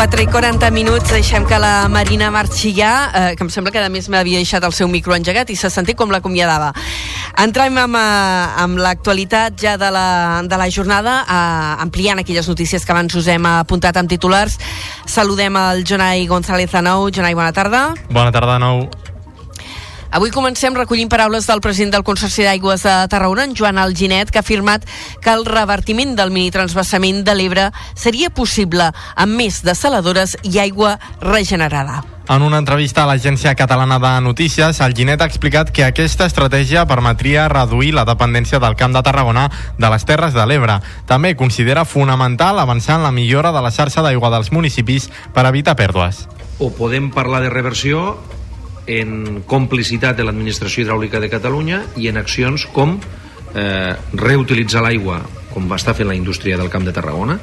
I 0.00 0.26
40 0.26 0.70
minuts, 0.72 1.10
deixem 1.12 1.44
que 1.44 1.58
la 1.60 1.86
Marina 1.92 2.30
marxi 2.32 2.70
ja, 2.72 3.10
eh, 3.12 3.34
que 3.36 3.44
em 3.44 3.50
sembla 3.52 3.68
que 3.70 3.82
a 3.84 3.88
més 3.92 4.08
m'havia 4.08 4.38
deixat 4.40 4.64
el 4.64 4.72
seu 4.72 4.88
micro 4.88 5.12
engegat 5.12 5.50
i 5.52 5.56
s'ha 5.60 5.68
sentit 5.68 5.98
com 5.98 6.08
l'acomiadava. 6.08 6.70
Entrem 7.36 7.76
amb, 7.76 7.98
eh, 8.00 8.62
amb 8.64 8.80
l'actualitat 8.80 9.60
ja 9.60 9.76
de 9.76 9.90
la, 9.92 10.40
de 10.48 10.56
la 10.56 10.70
jornada, 10.70 11.26
eh, 11.28 11.82
ampliant 11.84 12.18
aquelles 12.18 12.48
notícies 12.48 12.86
que 12.86 12.92
abans 12.96 13.14
us 13.14 13.28
hem 13.28 13.44
apuntat 13.44 14.00
amb 14.00 14.08
titulars. 14.08 14.56
Saludem 15.04 15.54
el 15.56 15.84
Jonai 15.84 16.26
González 16.26 16.72
de 16.72 16.80
nou. 16.80 17.10
Jonai, 17.10 17.34
bona 17.34 17.52
tarda. 17.52 17.94
Bona 18.08 18.32
tarda 18.32 18.56
de 18.56 18.58
nou. 18.64 19.09
Avui 20.10 20.32
comencem 20.34 20.74
recollint 20.74 21.06
paraules 21.06 21.44
del 21.46 21.60
president 21.62 21.92
del 21.94 22.02
Consorci 22.02 22.42
d'Aigües 22.42 22.82
de 22.82 22.94
Tarragona, 23.06 23.44
en 23.46 23.52
Joan 23.54 23.78
Alginet, 23.78 24.32
que 24.34 24.40
ha 24.40 24.42
afirmat 24.42 24.82
que 25.22 25.30
el 25.30 25.44
revertiment 25.46 26.16
del 26.18 26.32
minitransbassament 26.34 27.20
de 27.22 27.36
l'Ebre 27.38 27.68
seria 27.94 28.32
possible 28.34 28.88
amb 29.14 29.38
més 29.38 29.60
desaladores 29.62 30.34
i 30.42 30.58
aigua 30.58 30.96
regenerada. 31.22 32.00
En 32.26 32.42
una 32.42 32.58
entrevista 32.58 33.04
a 33.04 33.06
l'Agència 33.06 33.54
Catalana 33.54 34.00
de 34.02 34.10
Notícies, 34.24 34.80
el 34.82 34.96
Ginet 34.98 35.22
ha 35.22 35.28
explicat 35.30 35.70
que 35.70 35.86
aquesta 35.86 36.26
estratègia 36.26 36.82
permetria 36.90 37.46
reduir 37.48 37.92
la 37.94 38.04
dependència 38.04 38.58
del 38.58 38.74
Camp 38.74 38.98
de 38.98 39.04
Tarragona 39.06 39.46
de 39.78 39.92
les 39.94 40.06
Terres 40.10 40.34
de 40.34 40.42
l'Ebre. 40.46 40.80
També 41.06 41.36
considera 41.38 41.86
fonamental 41.86 42.58
avançar 42.58 42.98
en 42.98 43.06
la 43.06 43.14
millora 43.14 43.54
de 43.54 43.62
la 43.62 43.70
xarxa 43.70 44.02
d'aigua 44.02 44.34
dels 44.34 44.50
municipis 44.50 45.06
per 45.34 45.46
evitar 45.46 45.78
pèrdues. 45.78 46.26
O 46.58 46.74
podem 46.74 47.12
parlar 47.14 47.42
de 47.46 47.54
reversió 47.54 48.18
en 48.98 49.42
complicitat 49.46 50.18
de 50.18 50.26
l'administració 50.26 50.84
hidràulica 50.84 51.20
de 51.22 51.30
Catalunya 51.30 51.84
i 52.00 52.08
en 52.10 52.18
accions 52.18 52.66
com 52.74 52.96
eh, 53.54 53.92
reutilitzar 54.14 54.82
l'aigua 54.84 55.20
com 55.50 55.66
va 55.70 55.78
estar 55.80 55.96
fent 55.98 56.08
la 56.08 56.14
indústria 56.14 56.56
del 56.56 56.70
Camp 56.70 56.86
de 56.86 56.94
Tarragona 56.94 57.36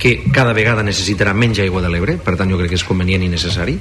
que 0.00 0.16
cada 0.32 0.54
vegada 0.56 0.84
necessitarà 0.86 1.34
menys 1.36 1.60
aigua 1.60 1.82
de 1.84 1.90
l'Ebre 1.92 2.16
per 2.24 2.36
tant 2.40 2.50
jo 2.50 2.58
crec 2.60 2.72
que 2.72 2.80
és 2.80 2.86
convenient 2.86 3.24
i 3.26 3.32
necessari. 3.32 3.76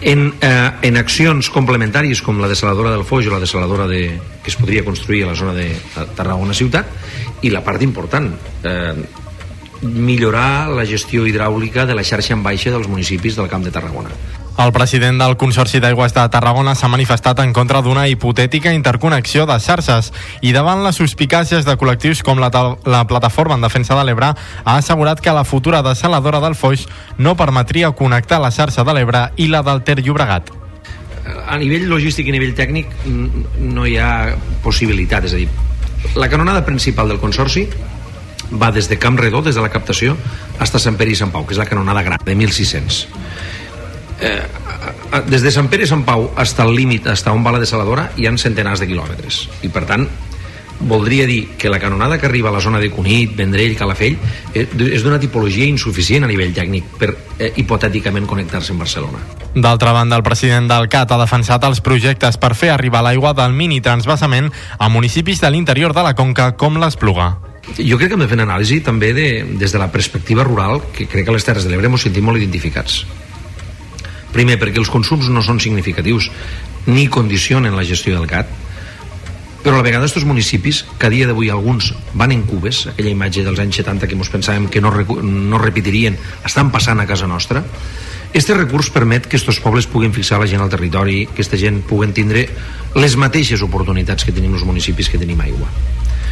En, 0.00 0.26
eh, 0.40 0.70
en 0.88 0.96
accions 0.96 1.50
complementàries 1.52 2.22
com 2.24 2.38
la 2.40 2.48
desaladora 2.48 2.92
del 2.94 3.04
Foix 3.04 3.26
o 3.28 3.32
la 3.34 3.40
desaladora 3.40 3.88
de, 3.88 4.04
que 4.44 4.52
es 4.52 4.56
podria 4.56 4.84
construir 4.84 5.24
a 5.24 5.32
la 5.32 5.36
zona 5.36 5.52
de 5.56 5.74
Tarragona 6.16 6.56
ciutat 6.56 7.42
i 7.42 7.50
la 7.52 7.64
part 7.64 7.82
important 7.84 8.30
eh, 8.64 8.94
millorar 9.82 10.68
la 10.76 10.86
gestió 10.86 11.26
hidràulica 11.26 11.86
de 11.88 11.96
la 11.96 12.04
xarxa 12.04 12.36
en 12.36 12.44
baixa 12.44 12.72
dels 12.72 12.88
municipis 12.88 13.36
del 13.36 13.48
Camp 13.48 13.64
de 13.64 13.72
Tarragona 13.72 14.39
el 14.60 14.72
president 14.72 15.16
del 15.20 15.36
Consorci 15.40 15.78
d'Aigües 15.80 16.12
de 16.12 16.22
Tarragona 16.28 16.74
s'ha 16.76 16.88
manifestat 16.92 17.38
en 17.40 17.52
contra 17.56 17.80
d'una 17.80 18.06
hipotètica 18.10 18.72
interconnexió 18.76 19.46
de 19.48 19.56
xarxes 19.56 20.10
i 20.44 20.52
davant 20.52 20.82
les 20.84 20.98
suspicàcies 21.00 21.64
de 21.64 21.76
col·lectius 21.80 22.20
com 22.26 22.40
la, 22.42 22.50
la 22.84 23.00
Plataforma 23.08 23.56
en 23.56 23.64
Defensa 23.64 23.96
de 23.96 24.04
l'Ebre 24.04 24.32
ha 24.34 24.74
assegurat 24.74 25.20
que 25.20 25.32
la 25.32 25.46
futura 25.48 25.80
desaladora 25.86 26.42
del 26.44 26.58
Foix 26.58 26.84
no 27.16 27.36
permetria 27.38 27.92
connectar 27.96 28.40
la 28.42 28.50
xarxa 28.52 28.84
de 28.84 28.96
l'Ebre 28.98 29.30
i 29.36 29.48
la 29.48 29.62
del 29.64 29.80
Ter 29.86 30.00
Llobregat. 30.02 30.52
A 31.46 31.56
nivell 31.60 31.88
logístic 31.88 32.28
i 32.28 32.34
a 32.34 32.36
nivell 32.36 32.52
tècnic 32.58 32.92
no 33.06 33.86
hi 33.86 33.96
ha 33.96 34.34
possibilitat, 34.64 35.24
és 35.24 35.36
a 35.36 35.40
dir, 35.40 35.48
la 36.20 36.28
canonada 36.28 36.66
principal 36.66 37.08
del 37.08 37.22
Consorci 37.22 37.64
va 38.50 38.72
des 38.74 38.90
de 38.90 38.98
Camp 38.98 39.16
Redó, 39.16 39.40
des 39.46 39.56
de 39.56 39.64
la 39.64 39.72
captació, 39.72 40.18
fins 40.58 40.74
a 40.74 40.82
Sant 40.82 41.00
Pere 41.00 41.14
i 41.14 41.16
Sant 41.16 41.32
Pau, 41.32 41.46
que 41.46 41.56
és 41.56 41.62
la 41.62 41.68
canonada 41.70 42.04
gran, 42.04 42.20
de 42.26 42.36
1.600 42.36 43.06
eh, 44.20 45.22
des 45.28 45.42
de 45.42 45.50
Sant 45.50 45.68
Pere 45.70 45.84
i 45.84 45.90
Sant 45.90 46.04
Pau 46.06 46.28
fins 46.36 46.58
al 46.62 46.74
límit, 46.76 47.08
fins 47.08 47.26
on 47.32 47.44
va 47.44 47.54
la 47.56 47.62
desaladora, 47.62 48.10
hi 48.16 48.28
han 48.28 48.38
centenars 48.38 48.82
de 48.82 48.88
quilòmetres. 48.90 49.46
I 49.66 49.70
per 49.72 49.86
tant, 49.88 50.06
voldria 50.80 51.26
dir 51.26 51.56
que 51.58 51.68
la 51.68 51.78
canonada 51.78 52.18
que 52.18 52.26
arriba 52.26 52.48
a 52.48 52.52
la 52.52 52.60
zona 52.60 52.80
de 52.80 52.90
Cunit, 52.90 53.36
Vendrell, 53.36 53.76
Calafell 53.76 54.16
eh, 54.54 54.64
és 54.64 55.04
d'una 55.04 55.20
tipologia 55.20 55.68
insuficient 55.68 56.24
a 56.24 56.30
nivell 56.30 56.54
tècnic 56.56 56.96
per 56.98 57.12
eh, 57.38 57.52
hipotèticament 57.60 58.26
connectar-se 58.26 58.72
amb 58.72 58.84
Barcelona. 58.86 59.20
D'altra 59.54 59.92
banda, 59.92 60.16
el 60.16 60.24
president 60.24 60.70
del 60.70 60.88
CAT 60.88 61.12
ha 61.12 61.20
defensat 61.20 61.64
els 61.68 61.82
projectes 61.84 62.38
per 62.40 62.54
fer 62.56 62.72
arribar 62.72 63.04
l'aigua 63.04 63.34
del 63.36 63.52
mini 63.52 63.80
transbassament 63.84 64.50
a 64.78 64.88
municipis 64.88 65.40
de 65.42 65.50
l'interior 65.50 65.94
de 65.94 66.06
la 66.06 66.14
Conca 66.14 66.52
com 66.56 66.80
l'Espluga. 66.80 67.34
Jo 67.76 67.98
crec 68.00 68.08
que 68.08 68.16
hem 68.16 68.22
de 68.24 68.28
fer 68.30 68.38
una 68.38 68.48
anàlisi 68.48 68.80
també 68.82 69.12
de, 69.14 69.26
des 69.60 69.72
de 69.74 69.78
la 69.78 69.90
perspectiva 69.92 70.46
rural, 70.46 70.80
que 70.96 71.06
crec 71.06 71.26
que 71.26 71.34
a 71.34 71.36
les 71.36 71.44
Terres 71.44 71.66
de 71.66 71.74
l'Ebre 71.74 71.90
ens 71.92 72.08
sentim 72.08 72.24
molt 72.24 72.40
identificats 72.40 73.04
Primer, 74.34 74.58
perquè 74.60 74.78
els 74.78 74.90
consums 74.92 75.28
no 75.28 75.42
són 75.42 75.60
significatius 75.62 76.30
ni 76.86 77.08
condicionen 77.08 77.76
la 77.76 77.86
gestió 77.86 78.16
del 78.16 78.28
gat, 78.30 78.50
però 79.60 79.74
a 79.74 79.80
la 79.82 79.84
vegada 79.84 80.06
aquests 80.06 80.24
municipis, 80.24 80.84
que 80.98 81.08
a 81.08 81.12
dia 81.12 81.26
d'avui 81.28 81.50
alguns 81.52 81.92
van 82.16 82.32
en 82.32 82.46
cubes, 82.48 82.86
aquella 82.88 83.12
imatge 83.12 83.44
dels 83.44 83.60
anys 83.60 83.82
70 83.82 84.08
que 84.08 84.16
ens 84.16 84.32
pensàvem 84.32 84.70
que 84.72 84.80
no, 84.80 84.92
no 85.20 85.60
repetirien, 85.60 86.16
estan 86.48 86.72
passant 86.72 87.00
a 87.02 87.08
casa 87.10 87.28
nostra, 87.28 87.64
este 88.32 88.54
recurs 88.54 88.88
permet 88.94 89.26
que 89.26 89.36
aquests 89.36 89.60
pobles 89.60 89.88
puguen 89.90 90.14
fixar 90.16 90.38
la 90.40 90.48
gent 90.48 90.62
al 90.64 90.70
territori, 90.72 91.24
que 91.26 91.36
aquesta 91.36 91.58
gent 91.60 91.82
puguen 91.84 92.14
tindre 92.16 92.46
les 92.96 93.16
mateixes 93.20 93.60
oportunitats 93.66 94.24
que 94.24 94.32
tenim 94.32 94.54
els 94.54 94.64
municipis 94.64 95.10
que 95.10 95.20
tenim 95.20 95.42
aigua. 95.44 95.68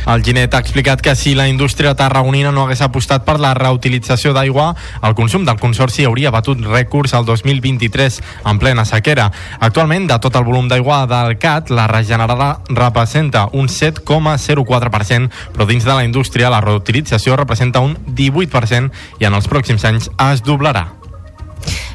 El 0.07 0.23
Ginet 0.23 0.55
ha 0.55 0.61
explicat 0.63 1.03
que 1.03 1.15
si 1.17 1.35
la 1.35 1.49
indústria 1.49 1.95
tarragonina 1.95 2.53
no 2.53 2.65
hagués 2.65 2.81
apostat 2.85 3.25
per 3.27 3.39
la 3.43 3.55
reutilització 3.59 4.33
d'aigua, 4.37 4.71
el 5.05 5.17
consum 5.19 5.45
del 5.45 5.59
Consorci 5.61 6.07
hauria 6.09 6.33
batut 6.35 6.63
rècords 6.65 7.15
al 7.17 7.27
2023 7.29 8.21
en 8.47 8.61
plena 8.63 8.87
sequera. 8.89 9.29
Actualment, 9.61 10.09
de 10.09 10.19
tot 10.23 10.39
el 10.39 10.47
volum 10.47 10.69
d'aigua 10.71 11.03
del 11.11 11.37
CAT, 11.43 11.73
la 11.75 11.89
regenerada 11.91 12.61
representa 12.69 13.49
un 13.53 13.69
7,04%, 13.69 15.33
però 15.57 15.67
dins 15.69 15.85
de 15.85 15.95
la 15.95 16.05
indústria 16.05 16.53
la 16.53 16.63
reutilització 16.65 17.37
representa 17.37 17.81
un 17.85 17.99
18% 18.07 19.21
i 19.21 19.29
en 19.29 19.35
els 19.35 19.51
pròxims 19.51 19.85
anys 19.89 20.11
es 20.31 20.45
doblarà. 20.47 20.89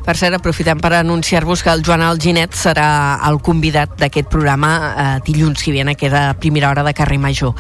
Per 0.04 0.18
cert, 0.20 0.36
aprofitem 0.36 0.82
per 0.84 0.98
anunciar-vos 0.98 1.64
que 1.64 1.72
el 1.72 1.84
Joan 1.86 2.04
Alginet 2.04 2.58
serà 2.60 3.20
el 3.30 3.40
convidat 3.40 3.96
d'aquest 4.02 4.28
programa 4.32 4.74
eh, 4.76 5.06
dilluns 5.24 5.64
que 5.64 5.72
viene, 5.72 5.96
que 5.96 6.10
és 6.10 6.18
a 6.18 6.34
primera 6.36 6.70
hora 6.74 6.84
de 6.84 6.94
carrer 6.98 7.22
Major. 7.24 7.56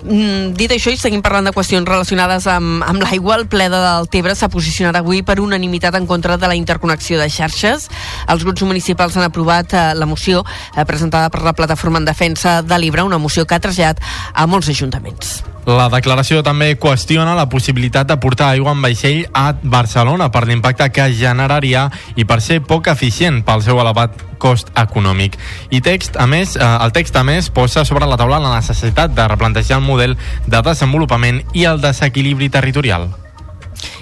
Mm, 0.00 0.54
dit 0.56 0.72
això, 0.72 0.92
i 0.94 0.96
seguim 0.96 1.20
parlant 1.20 1.44
de 1.44 1.52
qüestions 1.52 1.84
relacionades 1.84 2.46
amb, 2.48 2.84
amb 2.86 3.02
l'aigua, 3.02 3.36
el 3.36 3.46
ple 3.52 3.66
de 3.68 3.82
del 3.82 4.08
Tebre 4.12 4.34
s'ha 4.38 4.48
posicionat 4.48 4.96
avui 4.96 5.20
per 5.26 5.40
unanimitat 5.42 5.98
en 5.98 6.06
contra 6.08 6.38
de 6.40 6.48
la 6.48 6.56
interconnexió 6.56 7.20
de 7.20 7.28
xarxes. 7.28 7.90
Els 8.30 8.46
grups 8.46 8.62
municipals 8.62 9.18
han 9.18 9.28
aprovat 9.28 9.74
eh, 9.74 9.86
la 9.94 10.06
moció 10.06 10.44
eh, 10.46 10.84
presentada 10.86 11.28
per 11.28 11.42
la 11.44 11.52
Plataforma 11.52 12.00
en 12.00 12.08
Defensa 12.08 12.60
de 12.62 12.78
l'Ibre, 12.78 13.04
una 13.04 13.18
moció 13.18 13.44
que 13.44 13.58
ha 13.58 13.64
traslladat 13.64 14.00
a 14.32 14.46
molts 14.46 14.70
ajuntaments. 14.70 15.40
La 15.68 15.90
declaració 15.92 16.40
també 16.42 16.72
qüestiona 16.80 17.34
la 17.36 17.48
possibilitat 17.52 18.08
de 18.08 18.16
portar 18.20 18.48
aigua 18.54 18.72
en 18.72 18.80
vaixell 18.80 19.26
a 19.36 19.52
Barcelona 19.62 20.30
per 20.32 20.46
l'impacte 20.48 20.88
que 20.94 21.10
generaria 21.12 21.88
i 22.16 22.24
per 22.24 22.40
ser 22.40 22.62
poc 22.64 22.88
eficient 22.88 23.42
pel 23.44 23.62
seu 23.62 23.80
elevat 23.80 24.16
cost 24.40 24.72
econòmic. 24.80 25.36
I 25.70 25.82
text, 25.84 26.16
a 26.16 26.26
més, 26.26 26.56
eh, 26.56 26.64
el 26.64 26.92
text, 26.96 27.16
a 27.16 27.24
més, 27.24 27.50
posa 27.50 27.84
sobre 27.84 28.06
la 28.06 28.16
taula 28.16 28.40
la 28.40 28.56
necessitat 28.56 29.12
de 29.14 29.28
replantejar 29.28 29.78
el 29.78 29.84
model 29.84 30.16
de 30.46 30.62
desenvolupament 30.62 31.42
i 31.52 31.64
el 31.64 31.80
desequilibri 31.80 32.48
territorial. 32.48 33.10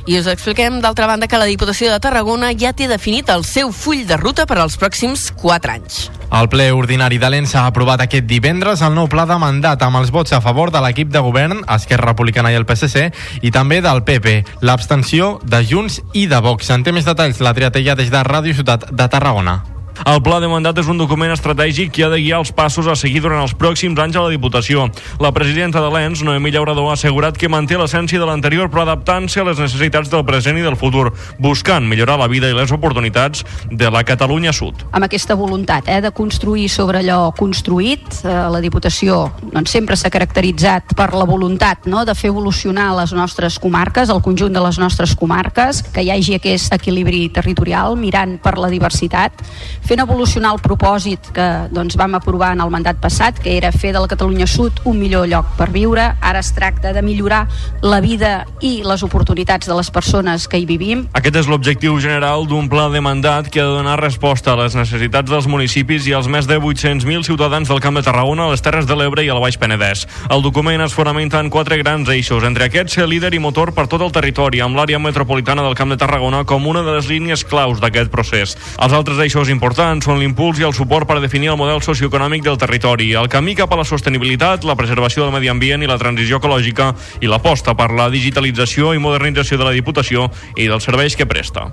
I 0.07 0.19
us 0.19 0.27
expliquem, 0.27 0.81
d'altra 0.81 1.07
banda, 1.07 1.29
que 1.29 1.39
la 1.41 1.49
Diputació 1.49 1.91
de 1.93 2.01
Tarragona 2.01 2.53
ja 2.57 2.73
té 2.73 2.89
definit 2.89 3.29
el 3.31 3.45
seu 3.45 3.73
full 3.73 4.07
de 4.09 4.17
ruta 4.17 4.47
per 4.47 4.59
als 4.59 4.79
pròxims 4.81 5.29
4 5.37 5.75
anys. 5.75 6.09
El 6.29 6.51
ple 6.53 6.67
ordinari 6.77 7.17
de 7.17 7.31
l'ENS 7.31 7.55
ha 7.57 7.65
aprovat 7.71 8.03
aquest 8.05 8.27
divendres 8.29 8.83
el 8.85 8.93
nou 8.97 9.09
pla 9.09 9.25
de 9.29 9.39
mandat 9.41 9.83
amb 9.85 10.01
els 10.03 10.13
vots 10.13 10.35
a 10.37 10.43
favor 10.45 10.73
de 10.75 10.83
l'equip 10.85 11.09
de 11.15 11.25
govern, 11.25 11.65
Esquerra 11.77 12.11
Republicana 12.13 12.53
i 12.53 12.59
el 12.59 12.67
PSC, 12.69 13.09
i 13.41 13.55
també 13.55 13.81
del 13.85 14.05
PP, 14.05 14.43
l'abstenció 14.61 15.39
de 15.45 15.65
Junts 15.65 16.03
i 16.13 16.27
de 16.29 16.43
Vox. 16.45 16.69
En 16.71 16.85
té 16.85 16.93
més 16.93 17.09
detalls 17.09 17.41
la 17.41 17.57
Triatella 17.57 17.97
des 17.97 18.13
de 18.13 18.25
Ràdio 18.29 18.61
Ciutat 18.61 18.91
de 18.93 19.09
Tarragona. 19.09 19.78
El 20.07 20.21
pla 20.23 20.39
de 20.39 20.47
mandat 20.51 20.79
és 20.79 20.87
un 20.91 20.99
document 20.99 21.33
estratègic 21.35 21.91
que 21.95 22.05
ha 22.07 22.11
de 22.13 22.21
guiar 22.21 22.39
els 22.39 22.53
passos 22.55 22.87
a 22.87 22.95
seguir 22.99 23.23
durant 23.25 23.43
els 23.43 23.55
pròxims 23.59 23.99
anys 23.99 24.17
a 24.17 24.23
la 24.23 24.31
Diputació. 24.31 24.87
La 25.19 25.33
presidenta 25.35 25.83
de 25.83 25.91
l'ENS, 25.91 26.23
Noemí 26.23 26.53
Llaurador, 26.55 26.87
ha 26.91 26.95
assegurat 26.95 27.37
que 27.39 27.51
manté 27.51 27.79
l'essència 27.79 28.21
de 28.21 28.29
l'anterior 28.29 28.71
però 28.71 28.85
adaptant-se 28.85 29.43
a 29.43 29.47
les 29.49 29.59
necessitats 29.59 30.11
del 30.13 30.25
present 30.29 30.59
i 30.59 30.63
del 30.63 30.79
futur, 30.79 31.11
buscant 31.43 31.89
millorar 31.89 32.19
la 32.21 32.29
vida 32.31 32.51
i 32.51 32.55
les 32.55 32.71
oportunitats 32.75 33.43
de 33.71 33.91
la 33.91 34.05
Catalunya 34.07 34.53
Sud. 34.55 34.85
Amb 34.93 35.09
aquesta 35.09 35.35
voluntat 35.39 35.91
eh, 35.91 35.99
de 36.05 36.13
construir 36.15 36.69
sobre 36.71 37.03
allò 37.03 37.33
construït, 37.37 38.21
eh, 38.23 38.37
la 38.53 38.63
Diputació 38.63 39.25
doncs, 39.51 39.73
sempre 39.75 39.99
s'ha 39.99 40.13
caracteritzat 40.15 40.95
per 40.99 41.11
la 41.17 41.27
voluntat 41.27 41.91
no, 41.91 42.05
de 42.07 42.15
fer 42.15 42.31
evolucionar 42.31 42.93
les 43.01 43.13
nostres 43.17 43.59
comarques, 43.59 44.15
el 44.15 44.23
conjunt 44.23 44.55
de 44.55 44.63
les 44.63 44.79
nostres 44.79 45.17
comarques, 45.19 45.83
que 45.93 46.07
hi 46.07 46.13
hagi 46.15 46.39
aquest 46.39 46.79
equilibri 46.79 47.27
territorial, 47.35 47.99
mirant 47.99 48.39
per 48.43 48.57
la 48.63 48.71
diversitat, 48.71 49.43
fent 49.89 50.03
evolucionar 50.05 50.53
el 50.53 50.61
propòsit 50.61 51.31
que 51.33 51.47
doncs, 51.73 51.97
vam 51.97 52.19
aprovar 52.19 52.53
en 52.53 52.61
el 52.61 52.73
mandat 52.73 52.99
passat, 53.01 53.39
que 53.41 53.57
era 53.57 53.71
fer 53.73 53.95
de 53.95 54.03
la 54.03 54.09
Catalunya 54.11 54.47
Sud 54.47 54.83
un 54.85 54.99
millor 55.01 55.25
lloc 55.31 55.55
per 55.57 55.71
viure. 55.73 56.11
Ara 56.21 56.43
es 56.45 56.51
tracta 56.53 56.93
de 56.93 57.01
millorar 57.03 57.47
la 57.81 58.03
vida 58.05 58.45
i 58.61 58.83
les 58.85 59.03
oportunitats 59.07 59.69
de 59.69 59.77
les 59.79 59.89
persones 59.91 60.45
que 60.49 60.61
hi 60.61 60.67
vivim. 60.69 61.07
Aquest 61.17 61.39
és 61.41 61.49
l'objectiu 61.49 61.97
general 62.05 62.45
d'un 62.51 62.69
pla 62.69 62.89
de 62.93 63.01
mandat 63.01 63.49
que 63.49 63.63
ha 63.63 63.65
de 63.65 63.79
donar 63.79 63.97
resposta 64.03 64.53
a 64.53 64.59
les 64.61 64.77
necessitats 64.77 65.31
dels 65.31 65.49
municipis 65.49 66.05
i 66.11 66.13
als 66.13 66.29
més 66.29 66.47
de 66.51 66.59
800.000 66.61 67.25
ciutadans 67.25 67.73
del 67.73 67.81
Camp 67.81 67.97
de 67.97 68.05
Tarragona, 68.05 68.51
les 68.53 68.65
Terres 68.65 68.87
de 68.87 68.97
l'Ebre 68.99 69.25
i 69.25 69.33
el 69.33 69.41
Baix 69.41 69.57
Penedès. 69.57 70.05
El 70.29 70.45
document 70.45 70.85
es 70.85 70.93
fonamenta 70.93 71.41
en 71.41 71.49
quatre 71.49 71.81
grans 71.81 72.09
eixos, 72.13 72.45
entre 72.45 72.69
aquests 72.69 72.99
ser 72.99 73.09
líder 73.09 73.33
i 73.33 73.41
motor 73.41 73.73
per 73.73 73.87
tot 73.89 74.05
el 74.05 74.13
territori, 74.13 74.61
amb 74.61 74.77
l'àrea 74.77 75.01
metropolitana 75.01 75.65
del 75.65 75.77
Camp 75.79 75.97
de 75.97 76.01
Tarragona 76.01 76.45
com 76.45 76.69
una 76.69 76.85
de 76.85 76.99
les 76.99 77.09
línies 77.09 77.45
claus 77.49 77.81
d'aquest 77.81 78.13
procés. 78.13 78.57
Els 78.77 78.93
altres 78.93 79.21
eixos 79.25 79.49
importants 79.49 79.78
importants 79.79 80.09
són 80.09 80.19
l'impuls 80.19 80.59
i 80.59 80.65
el 80.67 80.73
suport 80.75 81.07
per 81.07 81.21
definir 81.23 81.53
el 81.53 81.59
model 81.61 81.79
socioeconòmic 81.79 82.43
del 82.43 82.57
territori, 82.59 83.13
el 83.15 83.29
camí 83.31 83.55
cap 83.55 83.71
a 83.71 83.77
la 83.79 83.85
sostenibilitat, 83.87 84.65
la 84.67 84.75
preservació 84.75 85.23
del 85.23 85.31
medi 85.37 85.53
ambient 85.53 85.85
i 85.87 85.87
la 85.87 86.01
transició 86.01 86.41
ecològica 86.43 86.89
i 87.23 87.31
l'aposta 87.31 87.77
per 87.79 87.93
la 87.95 88.09
digitalització 88.11 88.91
i 88.91 88.99
modernització 88.99 89.55
de 89.61 89.69
la 89.69 89.77
Diputació 89.77 90.33
i 90.57 90.67
dels 90.67 90.83
serveis 90.83 91.15
que 91.15 91.29
presta. 91.31 91.69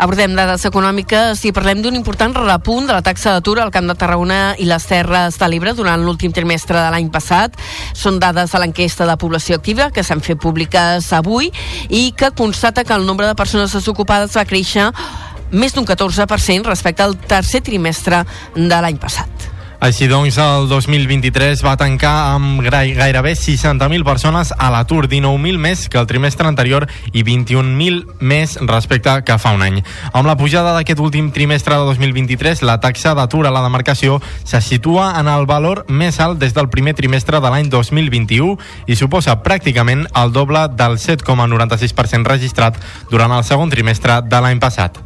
Abordem 0.00 0.36
dades 0.36 0.66
econòmiques 0.68 1.40
i 1.44 1.54
parlem 1.56 1.80
d'un 1.80 1.96
important 1.96 2.36
repunt 2.36 2.86
de 2.88 2.92
la 2.92 3.04
taxa 3.04 3.32
d'atur 3.32 3.58
al 3.60 3.72
Camp 3.72 3.88
de 3.88 3.96
Tarragona 3.96 4.54
i 4.60 4.68
les 4.68 4.84
Terres 4.88 5.40
de 5.40 5.48
l'Ebre 5.48 5.72
durant 5.76 6.04
l'últim 6.04 6.36
trimestre 6.36 6.76
de 6.76 6.92
l'any 6.92 7.08
passat. 7.12 7.56
Són 7.96 8.20
dades 8.20 8.52
de 8.52 8.60
l'enquesta 8.60 9.08
de 9.08 9.16
població 9.20 9.56
activa 9.56 9.88
que 9.88 10.04
s'han 10.04 10.20
fet 10.24 10.40
públiques 10.40 11.12
avui 11.16 11.48
i 11.88 12.12
que 12.12 12.32
constata 12.36 12.84
que 12.84 12.96
el 12.96 13.08
nombre 13.08 13.28
de 13.28 13.36
persones 13.36 13.76
desocupades 13.76 14.36
va 14.36 14.48
créixer 14.48 14.90
més 15.52 15.74
d'un 15.74 15.86
14% 15.86 16.66
respecte 16.66 17.02
al 17.02 17.16
tercer 17.16 17.62
trimestre 17.66 18.24
de 18.56 18.82
l'any 18.82 19.00
passat. 19.00 19.50
Així 19.80 20.10
doncs, 20.10 20.36
el 20.36 20.66
2023 20.68 21.62
va 21.64 21.72
tancar 21.80 22.34
amb 22.34 22.60
gairebé 22.60 23.30
60.000 23.32 24.04
persones 24.04 24.50
a 24.52 24.68
l'atur, 24.68 25.06
19.000 25.08 25.56
més 25.56 25.86
que 25.88 25.96
el 25.96 26.04
trimestre 26.04 26.44
anterior 26.44 26.84
i 27.14 27.24
21.000 27.24 28.20
més 28.20 28.58
respecte 28.68 29.16
que 29.24 29.38
fa 29.40 29.54
un 29.56 29.64
any. 29.64 29.80
Amb 30.12 30.28
la 30.28 30.36
pujada 30.36 30.76
d'aquest 30.76 31.00
últim 31.00 31.32
trimestre 31.32 31.80
de 31.80 31.88
2023, 31.88 32.60
la 32.68 32.76
taxa 32.84 33.16
d'atur 33.16 33.46
a 33.48 33.56
la 33.56 33.64
demarcació 33.64 34.20
se 34.44 34.60
situa 34.60 35.14
en 35.16 35.32
el 35.32 35.48
valor 35.48 35.86
més 35.88 36.20
alt 36.20 36.36
des 36.44 36.52
del 36.52 36.68
primer 36.68 36.92
trimestre 36.92 37.40
de 37.40 37.48
l'any 37.48 37.72
2021 37.72 38.58
i 38.84 39.00
suposa 39.00 39.40
pràcticament 39.40 40.10
el 40.12 40.36
doble 40.36 40.68
del 40.76 41.00
7,96% 41.00 42.28
registrat 42.36 42.76
durant 43.08 43.32
el 43.32 43.48
segon 43.48 43.72
trimestre 43.72 44.20
de 44.28 44.44
l'any 44.44 44.60
passat. 44.60 45.00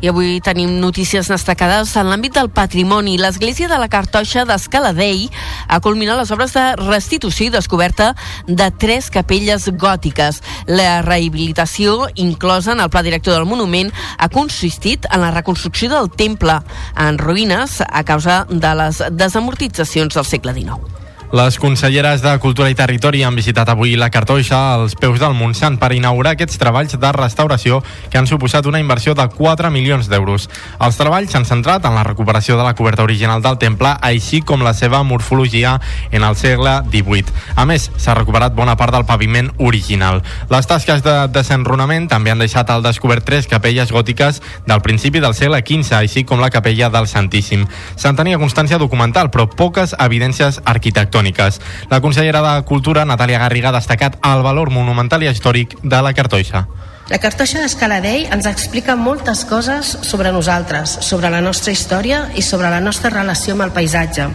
I 0.00 0.10
avui 0.10 0.40
tenim 0.44 0.76
notícies 0.82 1.30
destacades 1.32 1.94
en 1.96 2.10
l'àmbit 2.10 2.34
del 2.36 2.50
patrimoni. 2.52 3.16
L'església 3.20 3.68
de 3.70 3.78
la 3.80 3.88
Cartoixa 3.88 4.44
d'Escaladei 4.48 5.28
ha 5.68 5.80
culminat 5.80 6.20
les 6.20 6.32
obres 6.34 6.52
de 6.56 6.64
restitució 6.82 7.46
i 7.46 7.54
descoberta 7.54 8.12
de 8.46 8.68
tres 8.76 9.08
capelles 9.14 9.68
gòtiques. 9.72 10.42
La 10.68 11.00
rehabilitació, 11.06 12.10
inclosa 12.14 12.74
en 12.76 12.84
el 12.84 12.90
pla 12.90 13.04
director 13.06 13.38
del 13.38 13.48
monument, 13.48 13.92
ha 14.18 14.28
consistit 14.28 15.08
en 15.10 15.24
la 15.24 15.32
reconstrucció 15.32 15.88
del 15.92 16.10
temple 16.12 16.60
en 16.96 17.18
ruïnes 17.22 17.80
a 17.86 18.04
causa 18.04 18.44
de 18.50 18.76
les 18.82 19.02
desamortitzacions 19.16 20.14
del 20.14 20.28
segle 20.28 20.54
XIX. 20.56 21.05
Les 21.36 21.58
conselleres 21.58 22.22
de 22.22 22.38
Cultura 22.38 22.70
i 22.72 22.74
Territori 22.74 23.20
han 23.20 23.34
visitat 23.36 23.68
avui 23.68 23.90
la 24.00 24.06
Cartoixa 24.08 24.56
als 24.72 24.94
peus 24.96 25.18
del 25.20 25.34
Montsant 25.36 25.74
per 25.76 25.90
inaugurar 25.92 26.30
aquests 26.32 26.56
treballs 26.56 26.94
de 26.96 27.10
restauració 27.12 27.82
que 28.08 28.16
han 28.16 28.28
suposat 28.30 28.64
una 28.64 28.80
inversió 28.80 29.12
de 29.12 29.26
4 29.28 29.68
milions 29.74 30.08
d'euros. 30.08 30.46
Els 30.80 30.96
treballs 30.96 31.34
s'han 31.34 31.44
centrat 31.44 31.84
en 31.84 31.92
la 31.98 32.06
recuperació 32.08 32.56
de 32.56 32.64
la 32.64 32.72
coberta 32.78 33.04
original 33.04 33.42
del 33.44 33.58
temple, 33.60 33.92
així 34.00 34.40
com 34.40 34.64
la 34.64 34.72
seva 34.72 35.02
morfologia 35.02 35.74
en 36.10 36.24
el 36.24 36.38
segle 36.40 36.72
XVIII. 36.88 37.36
A 37.54 37.68
més, 37.68 37.90
s'ha 37.98 38.16
recuperat 38.16 38.56
bona 38.56 38.78
part 38.80 38.96
del 38.96 39.04
paviment 39.04 39.52
original. 39.58 40.22
Les 40.48 40.70
tasques 40.72 41.04
de 41.04 41.18
desenrunament 41.36 42.08
també 42.08 42.32
han 42.32 42.40
deixat 42.40 42.72
al 42.72 42.86
descobert 42.86 43.28
tres 43.28 43.50
capelles 43.50 43.92
gòtiques 43.92 44.40
del 44.64 44.80
principi 44.80 45.20
del 45.20 45.36
segle 45.36 45.60
XV, 45.60 46.00
així 46.00 46.24
com 46.24 46.40
la 46.40 46.48
capella 46.54 46.88
del 46.88 47.12
Santíssim. 47.12 47.68
Se'n 47.92 48.16
tenia 48.16 48.40
constància 48.40 48.80
documental, 48.80 49.28
però 49.28 49.50
poques 49.52 49.92
evidències 50.00 50.62
arquitectòniques 50.64 51.25
arquitectòniques. 51.26 51.60
La 51.90 52.00
consellera 52.00 52.42
de 52.42 52.64
Cultura, 52.64 53.04
Natàlia 53.04 53.38
Garriga, 53.38 53.70
ha 53.70 53.78
destacat 53.78 54.18
el 54.22 54.42
valor 54.42 54.70
monumental 54.70 55.22
i 55.22 55.28
històric 55.28 55.76
de 55.82 56.02
la 56.02 56.12
cartoixa. 56.14 56.66
La 57.08 57.20
cartoixa 57.22 57.60
d'Escaladell 57.62 58.26
ens 58.34 58.46
explica 58.46 58.96
moltes 58.96 59.44
coses 59.46 59.98
sobre 60.02 60.32
nosaltres, 60.32 60.98
sobre 61.06 61.30
la 61.30 61.40
nostra 61.40 61.72
història 61.72 62.26
i 62.34 62.42
sobre 62.42 62.70
la 62.70 62.80
nostra 62.80 63.10
relació 63.10 63.54
amb 63.54 63.62
el 63.62 63.70
paisatge. 63.70 64.26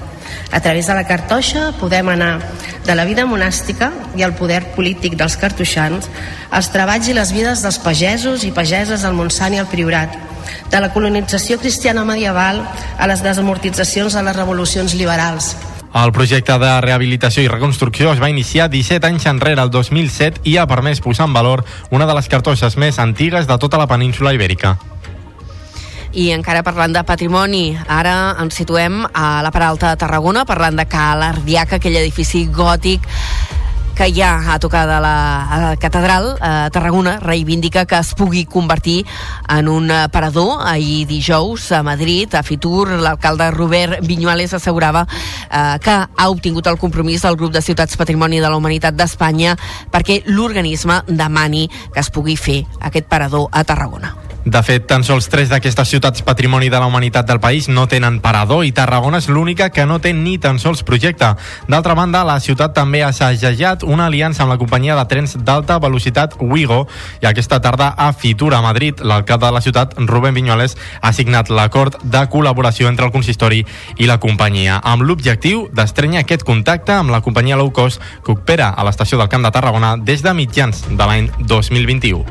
A 0.51 0.59
través 0.61 0.87
de 0.87 0.95
la 0.95 1.03
cartoixa 1.03 1.73
podem 1.79 2.07
anar 2.07 2.39
de 2.85 2.95
la 2.95 3.03
vida 3.03 3.25
monàstica 3.27 3.91
i 4.15 4.23
el 4.23 4.33
poder 4.33 4.71
polític 4.75 5.17
dels 5.19 5.35
cartoixans 5.35 6.07
als 6.49 6.71
treballs 6.71 7.09
i 7.09 7.13
les 7.13 7.33
vides 7.35 7.61
dels 7.61 7.79
pagesos 7.79 8.45
i 8.47 8.53
pageses 8.55 9.03
del 9.03 9.19
Montsant 9.19 9.53
i 9.53 9.59
el 9.59 9.67
Priorat, 9.67 10.15
de 10.71 10.79
la 10.79 10.93
colonització 10.93 11.59
cristiana 11.59 12.05
medieval 12.07 12.63
a 12.97 13.07
les 13.07 13.21
desamortitzacions 13.23 14.15
de 14.15 14.23
les 14.23 14.35
revolucions 14.35 14.95
liberals, 14.95 15.57
el 15.93 16.11
projecte 16.15 16.55
de 16.59 16.71
rehabilitació 16.81 17.43
i 17.43 17.49
reconstrucció 17.51 18.13
es 18.13 18.21
va 18.21 18.29
iniciar 18.31 18.69
17 18.71 19.07
anys 19.07 19.25
enrere, 19.27 19.61
el 19.61 19.71
2007, 19.73 20.41
i 20.47 20.55
ha 20.57 20.67
permès 20.67 21.01
posar 21.03 21.27
en 21.27 21.35
valor 21.35 21.65
una 21.91 22.07
de 22.07 22.15
les 22.15 22.29
cartoixes 22.31 22.77
més 22.77 22.99
antigues 22.99 23.47
de 23.47 23.57
tota 23.59 23.79
la 23.81 23.89
península 23.91 24.33
ibèrica. 24.33 24.77
I 26.11 26.31
encara 26.35 26.63
parlant 26.63 26.91
de 26.91 27.03
patrimoni, 27.07 27.77
ara 27.87 28.35
ens 28.39 28.57
situem 28.59 29.05
a 29.13 29.41
la 29.43 29.51
Peralta 29.51 29.91
de 29.93 29.99
Tarragona, 29.99 30.43
parlant 30.45 30.79
de 30.79 30.87
Cal 30.91 31.23
Ardiaca, 31.23 31.79
aquell 31.79 31.95
edifici 32.01 32.45
gòtic 32.51 33.07
que 33.95 34.11
ja 34.13 34.53
a 34.53 34.59
tocar 34.59 34.87
de 34.87 34.99
la, 34.99 35.75
catedral, 35.79 36.37
a 36.41 36.69
Tarragona, 36.71 37.19
reivindica 37.19 37.85
que 37.85 37.99
es 37.99 38.13
pugui 38.15 38.45
convertir 38.45 39.05
en 39.49 39.67
un 39.67 39.91
parador. 40.11 40.61
Ahir 40.65 41.07
dijous 41.07 41.71
a 41.71 41.83
Madrid, 41.83 42.33
a 42.35 42.43
Fitur, 42.43 42.89
l'alcalde 42.89 43.51
Robert 43.51 44.01
Viñuales 44.01 44.53
assegurava 44.53 45.05
eh, 45.51 45.77
que 45.81 45.91
ha 45.91 46.29
obtingut 46.29 46.67
el 46.67 46.79
compromís 46.79 47.21
del 47.21 47.37
grup 47.37 47.53
de 47.53 47.61
ciutats 47.61 47.97
Patrimoni 47.97 48.39
de 48.39 48.49
la 48.49 48.57
Humanitat 48.57 48.95
d'Espanya 48.95 49.57
perquè 49.91 50.21
l'organisme 50.25 51.01
demani 51.07 51.67
que 51.93 51.99
es 51.99 52.09
pugui 52.09 52.37
fer 52.37 52.63
aquest 52.79 53.07
parador 53.11 53.49
a 53.51 53.63
Tarragona. 53.63 54.30
De 54.41 54.57
fet, 54.65 54.87
tan 54.89 55.03
sols 55.05 55.27
tres 55.29 55.51
d'aquestes 55.51 55.85
ciutats 55.85 56.23
patrimoni 56.25 56.71
de 56.73 56.79
la 56.81 56.87
humanitat 56.89 57.27
del 57.29 57.39
país 57.39 57.67
no 57.69 57.83
tenen 57.85 58.17
parador 58.23 58.63
i 58.65 58.71
Tarragona 58.73 59.19
és 59.21 59.27
l'única 59.29 59.67
que 59.69 59.85
no 59.85 59.99
té 60.01 60.15
ni 60.17 60.39
tan 60.41 60.57
sols 60.57 60.81
projecte. 60.81 61.27
D'altra 61.69 61.93
banda, 61.93 62.23
la 62.25 62.39
ciutat 62.41 62.73
també 62.73 63.03
ha 63.03 63.11
assajat 63.13 63.85
una 63.85 64.07
aliança 64.09 64.41
amb 64.41 64.49
la 64.49 64.57
companyia 64.57 64.95
de 64.97 65.05
trens 65.05 65.37
d'alta 65.37 65.77
velocitat 65.77 66.33
Wigo 66.41 66.87
i 67.21 67.29
aquesta 67.29 67.61
tarda 67.61 67.91
a 67.93 68.09
Fitura, 68.17 68.57
a 68.57 68.65
Madrid, 68.65 69.05
l'alcalde 69.05 69.45
de 69.45 69.53
la 69.53 69.61
ciutat, 69.61 69.93
Rubén 70.09 70.33
Viñoles, 70.33 70.73
ha 71.01 71.13
signat 71.13 71.53
l'acord 71.53 72.01
de 72.01 72.25
col·laboració 72.25 72.89
entre 72.89 73.05
el 73.05 73.13
consistori 73.13 73.61
i 74.01 74.09
la 74.09 74.17
companyia, 74.17 74.81
amb 74.81 75.05
l'objectiu 75.05 75.67
d'estrenyar 75.69 76.25
aquest 76.25 76.47
contacte 76.49 76.97
amb 76.97 77.13
la 77.13 77.21
companyia 77.21 77.61
low 77.61 77.69
cost 77.69 78.01
que 78.25 78.33
opera 78.33 78.73
a 78.73 78.89
l'estació 78.89 79.21
del 79.21 79.29
Camp 79.29 79.45
de 79.45 79.53
Tarragona 79.53 79.97
des 80.01 80.25
de 80.25 80.33
mitjans 80.33 80.87
de 80.89 81.05
l'any 81.05 81.29
2021. 81.45 82.25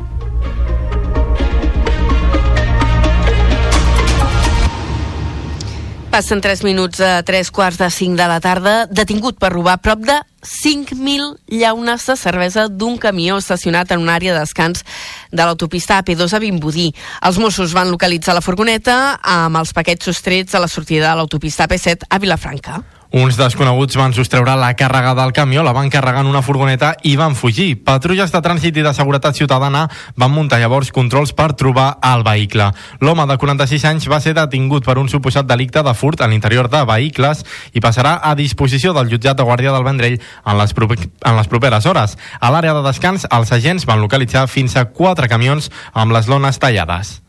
Passen 6.11 6.41
3 6.43 6.65
minuts 6.67 6.99
a 6.99 7.23
3 7.23 7.49
quarts 7.55 7.77
de 7.79 7.87
5 7.89 8.17
de 8.19 8.25
la 8.27 8.41
tarda, 8.43 8.73
detingut 8.91 9.37
per 9.39 9.53
robar 9.53 9.77
prop 9.79 10.03
de 10.03 10.17
5.000 10.43 11.37
llaunes 11.47 12.03
de 12.03 12.17
cervesa 12.19 12.67
d'un 12.67 12.97
camió 12.99 13.37
estacionat 13.39 13.93
en 13.95 14.03
una 14.03 14.17
àrea 14.19 14.35
de 14.35 14.43
descans 14.43 14.83
de 15.31 15.39
l'autopista 15.39 16.01
AP2 16.03 16.35
a 16.35 16.43
Vimbodí. 16.43 16.89
Els 17.23 17.39
Mossos 17.39 17.71
van 17.71 17.95
localitzar 17.95 18.35
la 18.35 18.43
furgoneta 18.43 19.21
amb 19.23 19.63
els 19.63 19.71
paquets 19.71 20.11
sostrets 20.11 20.51
a 20.51 20.59
la 20.59 20.67
sortida 20.67 21.07
de 21.07 21.15
l'autopista 21.15 21.63
AP7 21.63 22.03
a 22.09 22.19
Vilafranca. 22.19 22.81
Uns 23.11 23.35
desconeguts 23.35 23.97
van 23.99 24.13
sostreure 24.15 24.53
la 24.55 24.69
càrrega 24.79 25.11
del 25.17 25.33
camió, 25.35 25.65
la 25.67 25.73
van 25.75 25.89
carregar 25.91 26.21
en 26.23 26.29
una 26.29 26.41
furgoneta 26.41 26.93
i 27.03 27.17
van 27.19 27.33
fugir. 27.35 27.81
Patrulles 27.83 28.31
de 28.31 28.39
trànsit 28.39 28.77
i 28.79 28.85
de 28.85 28.93
seguretat 28.95 29.35
ciutadana 29.35 29.81
van 30.15 30.31
muntar 30.31 30.61
llavors 30.61 30.93
controls 30.95 31.33
per 31.35 31.49
trobar 31.59 31.97
el 32.07 32.23
vehicle. 32.23 32.69
L'home 33.03 33.25
de 33.27 33.35
46 33.35 33.83
anys 33.89 34.07
va 34.07 34.21
ser 34.23 34.31
detingut 34.37 34.87
per 34.87 34.95
un 35.01 35.09
suposat 35.11 35.49
delicte 35.49 35.83
de 35.83 35.93
furt 35.93 36.23
a 36.23 36.29
l'interior 36.31 36.69
de 36.71 36.85
vehicles 36.87 37.43
i 37.73 37.83
passarà 37.83 38.13
a 38.23 38.31
disposició 38.39 38.93
del 38.95 39.11
jutjat 39.11 39.35
de 39.35 39.43
Guàrdia 39.43 39.73
del 39.75 39.83
Vendrell 39.83 40.15
en 40.15 40.61
les, 40.61 40.71
en 40.71 41.35
les 41.35 41.51
properes 41.51 41.89
hores. 41.91 42.15
A 42.39 42.53
l'àrea 42.55 42.77
de 42.79 42.85
descans, 42.87 43.27
els 43.27 43.51
agents 43.51 43.83
van 43.91 43.99
localitzar 43.99 44.47
fins 44.47 44.77
a 44.79 44.85
quatre 44.87 45.27
camions 45.27 45.67
amb 45.91 46.15
les 46.15 46.31
lones 46.31 46.63
tallades. 46.63 47.19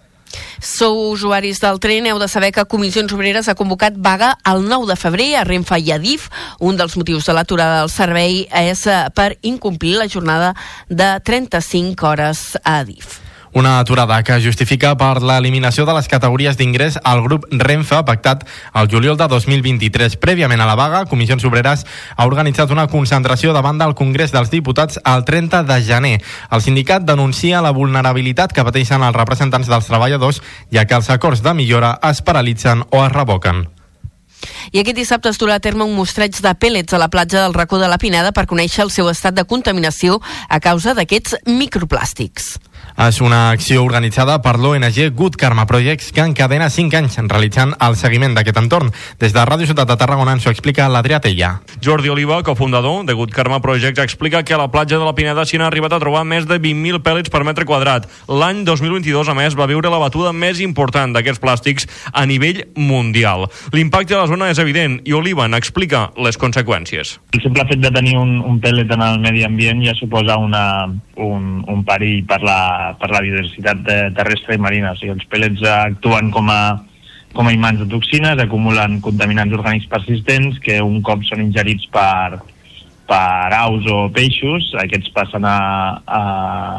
Sou 0.59 1.11
usuaris 1.12 1.61
del 1.62 1.80
tren, 1.83 2.07
heu 2.11 2.20
de 2.22 2.28
saber 2.30 2.53
que 2.53 2.66
Comissions 2.68 3.12
Obreres 3.16 3.49
ha 3.49 3.57
convocat 3.59 3.97
vaga 3.97 4.35
el 4.53 4.64
9 4.68 4.91
de 4.91 4.99
febrer 4.99 5.30
a 5.39 5.47
Renfe 5.49 5.80
i 5.80 5.93
a 5.95 5.99
DIF. 6.03 6.28
Un 6.61 6.76
dels 6.76 6.97
motius 6.99 7.26
de 7.28 7.37
l'aturada 7.37 7.83
del 7.83 7.93
servei 7.93 8.47
és 8.62 8.87
eh, 8.87 9.03
per 9.14 9.37
incomplir 9.43 9.99
la 9.99 10.09
jornada 10.09 10.55
de 10.89 11.14
35 11.24 12.09
hores 12.12 12.47
a 12.64 12.83
DIF. 12.85 13.22
Una 13.55 13.79
aturada 13.81 14.23
que 14.25 14.39
justifica 14.41 14.95
per 14.97 15.21
l'eliminació 15.21 15.85
de 15.85 15.93
les 15.93 16.07
categories 16.09 16.57
d'ingrés 16.57 16.95
al 17.05 17.21
grup 17.21 17.45
Renfe 17.53 17.99
pactat 18.09 18.47
el 18.81 18.89
juliol 18.89 19.19
de 19.21 19.27
2023. 19.29 20.17
Prèviament 20.23 20.63
a 20.65 20.69
la 20.71 20.77
vaga, 20.79 21.03
Comissions 21.11 21.45
Obreres 21.45 21.85
ha 22.17 22.25
organitzat 22.25 22.73
una 22.73 22.87
concentració 22.89 23.53
davant 23.53 23.77
del 23.77 23.93
Congrés 23.95 24.33
dels 24.33 24.49
Diputats 24.49 24.97
el 25.05 25.27
30 25.29 25.63
de 25.69 25.79
gener. 25.85 26.15
El 26.49 26.65
sindicat 26.65 27.05
denuncia 27.05 27.61
la 27.61 27.75
vulnerabilitat 27.77 28.57
que 28.57 28.65
pateixen 28.65 29.05
els 29.05 29.21
representants 29.21 29.69
dels 29.69 29.93
treballadors, 29.93 30.41
ja 30.73 30.87
que 30.89 30.97
els 30.97 31.13
acords 31.13 31.45
de 31.45 31.53
millora 31.53 31.99
es 32.09 32.25
paralitzen 32.25 32.87
o 32.89 33.05
es 33.05 33.13
revoquen. 33.13 33.67
I 34.73 34.81
aquest 34.81 34.97
dissabte 34.97 35.29
es 35.29 35.39
durà 35.39 35.61
a 35.61 35.63
terme 35.63 35.85
un 35.85 35.93
mostreig 35.95 36.41
de 36.41 36.57
pèl·lets 36.57 36.97
a 36.97 37.05
la 37.05 37.13
platja 37.13 37.45
del 37.45 37.53
racó 37.53 37.77
de 37.79 37.93
la 37.93 38.01
Pineda 38.01 38.33
per 38.33 38.49
conèixer 38.49 38.87
el 38.89 38.91
seu 38.91 39.13
estat 39.13 39.37
de 39.37 39.45
contaminació 39.45 40.23
a 40.49 40.59
causa 40.59 40.97
d'aquests 40.97 41.43
microplàstics. 41.45 42.57
És 43.01 43.20
una 43.24 43.51
acció 43.51 43.82
organitzada 43.84 44.36
per 44.45 44.59
l'ONG 44.61 45.14
Good 45.16 45.36
Karma 45.40 45.64
Projects 45.66 46.12
que 46.12 46.20
encadena 46.20 46.68
5 46.70 46.99
anys 46.99 47.16
realitzant 47.24 47.72
el 47.80 47.97
seguiment 47.97 48.34
d'aquest 48.36 48.59
entorn. 48.61 48.93
Des 49.18 49.32
de 49.32 49.45
Ràdio 49.49 49.66
Ciutat 49.70 49.88
de 49.88 49.97
Tarragona 49.97 50.34
ens 50.36 50.47
ho 50.47 50.53
explica 50.53 50.88
l'Adrià 50.93 51.20
Tella. 51.24 51.55
Jordi 51.80 52.12
Oliva, 52.12 52.43
cofundador 52.43 53.05
de 53.07 53.16
Good 53.16 53.32
Karma 53.32 53.61
Projects, 53.64 54.03
explica 54.03 54.43
que 54.45 54.55
a 54.55 54.61
la 54.61 54.70
platja 54.70 54.99
de 54.99 55.05
la 55.05 55.14
Pineda 55.14 55.47
s'hi 55.47 55.57
han 55.57 55.66
arribat 55.66 55.97
a 55.97 56.01
trobar 56.03 56.24
més 56.28 56.47
de 56.47 56.61
20.000 56.61 57.01
pèl·lits 57.03 57.32
per 57.32 57.45
metre 57.49 57.64
quadrat. 57.64 58.09
L'any 58.28 58.64
2022, 58.68 59.28
a 59.28 59.36
més, 59.38 59.57
va 59.59 59.70
viure 59.70 59.90
la 59.90 60.01
batuda 60.03 60.34
més 60.36 60.61
important 60.61 61.14
d'aquests 61.14 61.40
plàstics 61.43 61.88
a 62.12 62.26
nivell 62.26 62.62
mundial. 62.76 63.49
L'impacte 63.72 64.16
a 64.16 64.22
la 64.22 64.30
zona 64.30 64.51
és 64.53 64.61
evident 64.62 65.01
i 65.09 65.16
Oliva 65.16 65.49
n'explica 65.49 66.11
les 66.20 66.38
conseqüències. 66.38 67.16
El 67.32 67.45
simple 67.45 67.66
fet 67.70 67.80
de 67.82 67.90
tenir 67.95 68.18
un, 68.20 68.38
un 68.45 68.61
pèl·let 68.61 68.93
en 68.93 69.07
el 69.07 69.20
medi 69.22 69.47
ambient 69.47 69.82
ja 69.86 69.97
suposa 69.99 70.36
una, 70.38 70.64
un, 71.16 71.49
un 71.68 71.84
perill 71.88 72.24
per 72.28 72.43
la, 72.45 72.59
per 73.01 73.11
la 73.12 73.20
biodiversitat 73.24 73.85
terrestre 74.16 74.57
i 74.57 74.62
marina. 74.62 74.93
O 74.93 75.01
sigui, 75.01 75.14
els 75.16 75.28
pèl·lets 75.30 75.64
actuen 75.72 76.30
com 76.35 76.51
a, 76.53 76.62
com 77.37 77.49
a 77.49 77.55
imants 77.55 77.83
de 77.83 77.89
toxines, 77.93 78.41
acumulen 78.43 79.01
contaminants 79.05 79.55
orgànics 79.59 79.89
persistents 79.91 80.61
que 80.64 80.80
un 80.85 81.01
cop 81.07 81.24
són 81.28 81.45
ingerits 81.47 81.89
per, 81.95 82.43
per 83.13 83.53
aus 83.59 83.85
o 83.93 84.07
peixos, 84.15 84.71
aquests 84.81 85.11
passen 85.13 85.45
a, 85.45 85.57
a, 86.01 86.21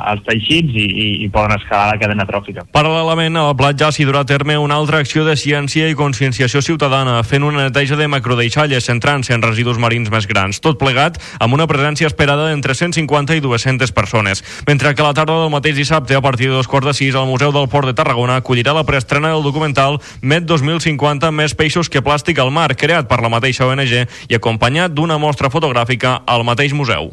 als 0.09 0.23
teixits 0.25 0.73
i, 0.73 0.85
i, 0.87 1.07
i 1.25 1.29
poden 1.33 1.53
escalar 1.59 1.91
la 1.91 1.99
cadena 2.01 2.25
tròfica. 2.25 2.65
Paral·lelament 2.73 3.37
a 3.37 3.45
la 3.51 3.57
platja 3.57 3.91
s'hi 3.93 4.07
durà 4.09 4.23
a 4.23 4.29
terme 4.29 4.57
una 4.57 4.79
altra 4.81 5.03
acció 5.03 5.27
de 5.27 5.35
ciència 5.37 5.89
i 5.91 5.97
conscienciació 5.99 6.63
ciutadana, 6.65 7.19
fent 7.27 7.45
una 7.45 7.67
neteja 7.67 7.99
de 7.99 8.07
macrodeixalles 8.09 8.87
centrant-se 8.89 9.35
en 9.35 9.45
residus 9.45 9.77
marins 9.81 10.09
més 10.13 10.25
grans, 10.29 10.61
tot 10.63 10.79
plegat 10.81 11.19
amb 11.43 11.53
una 11.53 11.67
presència 11.69 12.09
esperada 12.09 12.49
d'entre 12.49 12.73
150 12.73 13.37
i 13.37 13.43
200 13.43 13.93
persones. 13.93 14.41
Mentre 14.65 14.95
que 14.95 15.05
a 15.05 15.11
la 15.11 15.13
tarda 15.13 15.37
del 15.43 15.53
mateix 15.53 15.77
dissabte, 15.77 16.17
a 16.17 16.23
partir 16.25 16.49
de 16.49 16.57
dos 16.57 16.71
quarts 16.71 16.89
de 16.89 16.95
sis, 16.97 17.13
el 17.13 17.29
Museu 17.29 17.53
del 17.53 17.69
Port 17.69 17.89
de 17.89 17.93
Tarragona 17.93 18.39
acollirà 18.41 18.73
la 18.73 18.85
preestrena 18.87 19.35
del 19.35 19.45
documental 19.45 19.99
Met 20.21 20.47
2050 20.49 21.29
més 21.35 21.53
peixos 21.53 21.91
que 21.93 22.01
plàstic 22.01 22.41
al 22.41 22.51
mar, 22.55 22.71
creat 22.79 23.05
per 23.11 23.21
la 23.21 23.29
mateixa 23.29 23.67
ONG 23.69 23.93
i 23.93 24.37
acompanyat 24.37 24.95
d'una 24.97 25.19
mostra 25.21 25.51
fotogràfica 25.53 26.22
al 26.25 26.43
mateix 26.47 26.73
museu. 26.73 27.11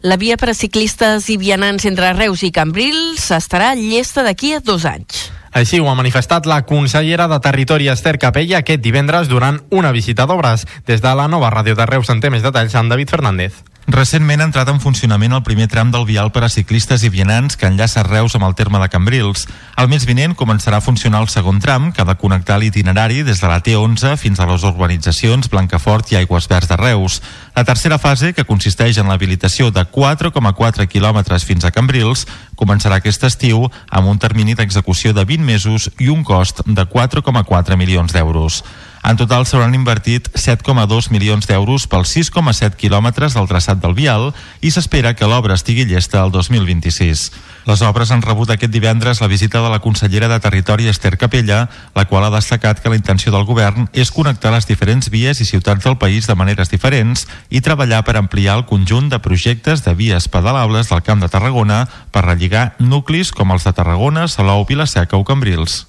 La 0.00 0.16
via 0.16 0.36
per 0.40 0.50
a 0.52 0.56
ciclistes 0.56 1.28
i 1.28 1.36
vianants 1.36 1.84
entre 1.88 2.14
Reus 2.16 2.42
i 2.46 2.52
Cambrils 2.54 3.30
estarà 3.36 3.74
llesta 3.76 4.24
d'aquí 4.24 4.54
a 4.56 4.62
dos 4.64 4.86
anys. 4.88 5.28
Així 5.52 5.80
ho 5.80 5.88
ha 5.90 5.96
manifestat 5.98 6.46
la 6.46 6.60
consellera 6.68 7.26
de 7.28 7.40
Territori 7.42 7.88
Esther 7.88 8.18
Capella 8.20 8.60
aquest 8.60 8.82
divendres 8.84 9.28
durant 9.28 9.58
una 9.70 9.92
visita 9.92 10.26
d'obres. 10.28 10.66
Des 10.86 11.02
de 11.02 11.14
la 11.16 11.28
nova 11.28 11.50
ràdio 11.50 11.74
de 11.74 11.86
Reus 11.88 12.08
en 12.12 12.20
té 12.20 12.30
més 12.30 12.44
detalls 12.44 12.76
amb 12.76 12.92
David 12.92 13.10
Fernández. 13.10 13.64
Recentment 13.88 14.42
ha 14.42 14.44
entrat 14.44 14.68
en 14.68 14.82
funcionament 14.84 15.32
el 15.32 15.40
primer 15.40 15.64
tram 15.72 15.88
del 15.88 16.02
vial 16.04 16.28
per 16.28 16.42
a 16.44 16.50
ciclistes 16.52 17.00
i 17.06 17.08
vianants 17.08 17.56
que 17.56 17.64
enllaça 17.70 18.02
Reus 18.04 18.34
amb 18.36 18.44
el 18.44 18.52
terme 18.54 18.76
de 18.82 18.88
Cambrils. 18.92 19.46
El 19.80 19.86
mes 19.88 20.04
vinent 20.04 20.34
començarà 20.36 20.76
a 20.76 20.84
funcionar 20.84 21.22
el 21.24 21.30
segon 21.32 21.56
tram, 21.56 21.86
que 21.96 22.02
ha 22.02 22.04
de 22.04 22.14
connectar 22.20 22.58
l'itinerari 22.60 23.22
des 23.24 23.40
de 23.40 23.48
la 23.48 23.62
T11 23.64 24.18
fins 24.20 24.42
a 24.44 24.48
les 24.50 24.66
urbanitzacions 24.68 25.48
Blancafort 25.48 26.12
i 26.12 26.18
Aigües 26.20 26.50
Verds 26.50 26.68
de 26.68 26.76
Reus. 26.76 27.22
La 27.56 27.64
tercera 27.64 27.96
fase, 27.96 28.34
que 28.36 28.44
consisteix 28.44 28.98
en 29.00 29.08
l'habilitació 29.08 29.70
de 29.72 29.86
4,4 29.88 30.84
quilòmetres 30.84 31.48
fins 31.48 31.64
a 31.64 31.72
Cambrils, 31.72 32.26
començarà 32.60 33.00
aquest 33.00 33.24
estiu 33.24 33.70
amb 33.88 34.12
un 34.12 34.20
termini 34.20 34.52
d'execució 34.52 35.16
de 35.16 35.24
20 35.24 35.48
mesos 35.48 35.88
i 35.96 36.12
un 36.12 36.28
cost 36.28 36.60
de 36.66 36.84
4,4 36.84 37.80
milions 37.80 38.12
d'euros. 38.12 38.60
En 39.08 39.16
total 39.16 39.46
s'hauran 39.48 39.72
invertit 39.72 40.26
7,2 40.36 41.06
milions 41.08 41.46
d'euros 41.48 41.86
pels 41.88 42.10
6,7 42.12 42.76
quilòmetres 42.76 43.32
del 43.32 43.48
traçat 43.48 43.80
del 43.80 43.94
vial 43.96 44.34
i 44.60 44.68
s'espera 44.68 45.14
que 45.16 45.24
l'obra 45.24 45.56
estigui 45.56 45.86
llesta 45.88 46.20
el 46.20 46.28
2026. 46.34 47.22
Les 47.64 47.84
obres 47.88 48.12
han 48.12 48.20
rebut 48.20 48.52
aquest 48.52 48.74
divendres 48.74 49.22
la 49.24 49.30
visita 49.32 49.64
de 49.64 49.72
la 49.72 49.80
consellera 49.80 50.28
de 50.28 50.38
Territori 50.44 50.92
Esther 50.92 51.16
Capella, 51.16 51.70
la 51.96 52.04
qual 52.04 52.28
ha 52.28 52.34
destacat 52.36 52.84
que 52.84 52.92
la 52.92 53.00
intenció 53.00 53.32
del 53.32 53.48
govern 53.48 53.88
és 53.96 54.12
connectar 54.12 54.52
les 54.52 54.68
diferents 54.68 55.08
vies 55.08 55.40
i 55.40 55.48
ciutats 55.48 55.88
del 55.88 55.96
país 55.96 56.28
de 56.28 56.36
maneres 56.36 56.68
diferents 56.68 57.24
i 57.48 57.64
treballar 57.64 58.04
per 58.04 58.20
ampliar 58.20 58.60
el 58.60 58.68
conjunt 58.68 59.08
de 59.08 59.24
projectes 59.24 59.88
de 59.88 59.96
vies 59.96 60.28
pedalables 60.28 60.92
del 60.92 61.00
Camp 61.02 61.24
de 61.24 61.32
Tarragona 61.32 61.86
per 62.12 62.28
relligar 62.28 62.74
nuclis 62.78 63.32
com 63.32 63.56
els 63.56 63.64
de 63.64 63.72
Tarragona, 63.72 64.28
Salou, 64.28 64.68
Vilaseca 64.68 65.16
o 65.16 65.24
Cambrils. 65.24 65.86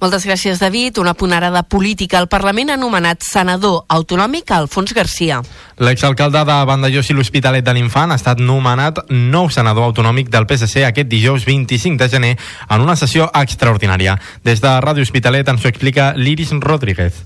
Moltes 0.00 0.26
gràcies, 0.26 0.60
David. 0.60 0.98
Una 0.98 1.14
punt 1.14 1.32
ara 1.32 1.50
de 1.50 1.62
política. 1.62 2.18
El 2.18 2.28
Parlament 2.28 2.70
ha 2.70 2.78
anomenat 2.78 3.22
senador 3.26 3.84
autonòmic 3.88 4.50
a 4.50 4.60
Alfons 4.60 4.94
Garcia. 4.96 5.40
L'exalcalde 5.80 6.44
de 6.44 6.58
Vandellós 6.68 7.10
i 7.10 7.16
l'Hospitalet 7.16 7.64
de 7.64 7.74
l'Infant 7.76 8.12
ha 8.12 8.20
estat 8.20 8.40
nomenat 8.40 9.02
nou 9.10 9.50
senador 9.50 9.88
autonòmic 9.90 10.30
del 10.30 10.46
PSC 10.46 10.84
aquest 10.86 11.08
dijous 11.08 11.44
25 11.48 11.98
de 12.00 12.08
gener 12.08 12.36
en 12.68 12.80
una 12.80 12.96
sessió 12.96 13.30
extraordinària. 13.34 14.18
Des 14.44 14.60
de 14.60 14.76
Ràdio 14.80 15.04
Hospitalet 15.06 15.48
ens 15.48 15.64
ho 15.64 15.68
explica 15.68 16.12
l'Iris 16.16 16.52
Rodríguez. 16.60 17.24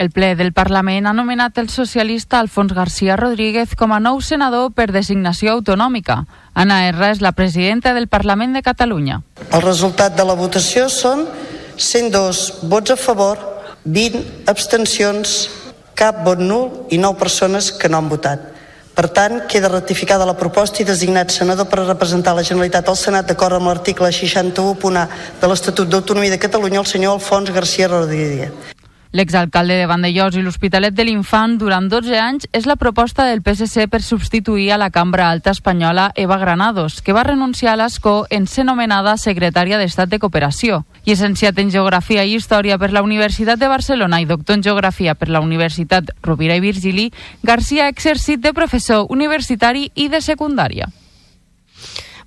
El 0.00 0.10
ple 0.10 0.36
del 0.38 0.54
Parlament 0.56 1.04
ha 1.06 1.12
nomenat 1.12 1.58
el 1.60 1.68
socialista 1.68 2.38
Alfons 2.38 2.72
García 2.72 3.16
Rodríguez 3.18 3.74
com 3.76 3.92
a 3.92 3.98
nou 4.00 4.22
senador 4.24 4.70
per 4.72 4.86
designació 4.94 5.58
autonòmica. 5.58 6.22
Anna 6.54 6.86
Erra 6.86 7.10
és 7.10 7.20
la 7.20 7.34
presidenta 7.36 7.92
del 7.92 8.06
Parlament 8.08 8.54
de 8.56 8.62
Catalunya. 8.62 9.20
El 9.50 9.60
resultat 9.60 10.16
de 10.16 10.24
la 10.24 10.38
votació 10.38 10.88
són 10.88 11.26
102 11.76 12.66
vots 12.70 12.90
a 12.90 12.96
favor, 12.96 13.38
20 13.84 14.46
abstencions, 14.50 15.48
cap 15.94 16.24
vot 16.24 16.40
nul 16.40 16.86
i 16.90 16.98
9 16.98 17.18
persones 17.20 17.70
que 17.72 17.88
no 17.88 17.98
han 17.98 18.08
votat. 18.08 18.50
Per 18.94 19.06
tant, 19.08 19.46
queda 19.48 19.70
ratificada 19.70 20.26
la 20.28 20.36
proposta 20.36 20.82
i 20.82 20.84
designat 20.84 21.30
senador 21.32 21.68
per 21.70 21.86
representar 21.86 22.34
la 22.36 22.44
Generalitat 22.44 22.88
al 22.90 22.98
Senat 22.98 23.28
d'acord 23.28 23.56
amb 23.56 23.70
l'article 23.70 24.10
61.A 24.10 25.06
de 25.40 25.48
l'Estatut 25.48 25.88
d'Autonomia 25.88 26.34
de 26.34 26.42
Catalunya 26.42 26.82
el 26.82 26.90
senyor 26.90 27.14
Alfons 27.16 27.54
García 27.54 27.88
Rodríguez. 27.88 28.50
L'exalcalde 29.10 29.74
de 29.74 29.86
Vandellós 29.90 30.36
i 30.38 30.42
l'Hospitalet 30.44 30.94
de 30.94 31.02
l'Infant 31.02 31.56
durant 31.58 31.88
12 31.90 32.14
anys 32.14 32.46
és 32.54 32.68
la 32.70 32.76
proposta 32.78 33.24
del 33.26 33.42
PSC 33.42 33.88
per 33.90 33.98
substituir 34.06 34.68
a 34.70 34.78
la 34.78 34.92
cambra 34.94 35.26
alta 35.30 35.50
espanyola 35.50 36.12
Eva 36.14 36.38
Granados, 36.38 37.00
que 37.02 37.16
va 37.16 37.24
renunciar 37.26 37.72
a 37.72 37.80
l'escó 37.80 38.28
en 38.30 38.46
ser 38.46 38.64
nomenada 38.68 39.16
secretària 39.18 39.82
d'Estat 39.82 40.14
de 40.14 40.20
Cooperació. 40.22 40.84
Llicenciat 41.08 41.58
en 41.58 41.74
Geografia 41.74 42.22
i 42.22 42.36
Història 42.38 42.78
per 42.78 42.92
la 42.94 43.02
Universitat 43.02 43.58
de 43.58 43.72
Barcelona 43.74 44.22
i 44.22 44.30
doctor 44.30 44.60
en 44.60 44.62
Geografia 44.62 45.16
per 45.18 45.28
la 45.28 45.42
Universitat 45.42 46.14
Rovira 46.22 46.54
i 46.54 46.62
Virgili, 46.62 47.10
Garcia 47.42 47.88
ha 47.88 47.90
exercit 47.90 48.38
de 48.38 48.54
professor 48.54 49.10
universitari 49.10 49.90
i 49.96 50.06
de 50.06 50.22
secundària. 50.22 50.86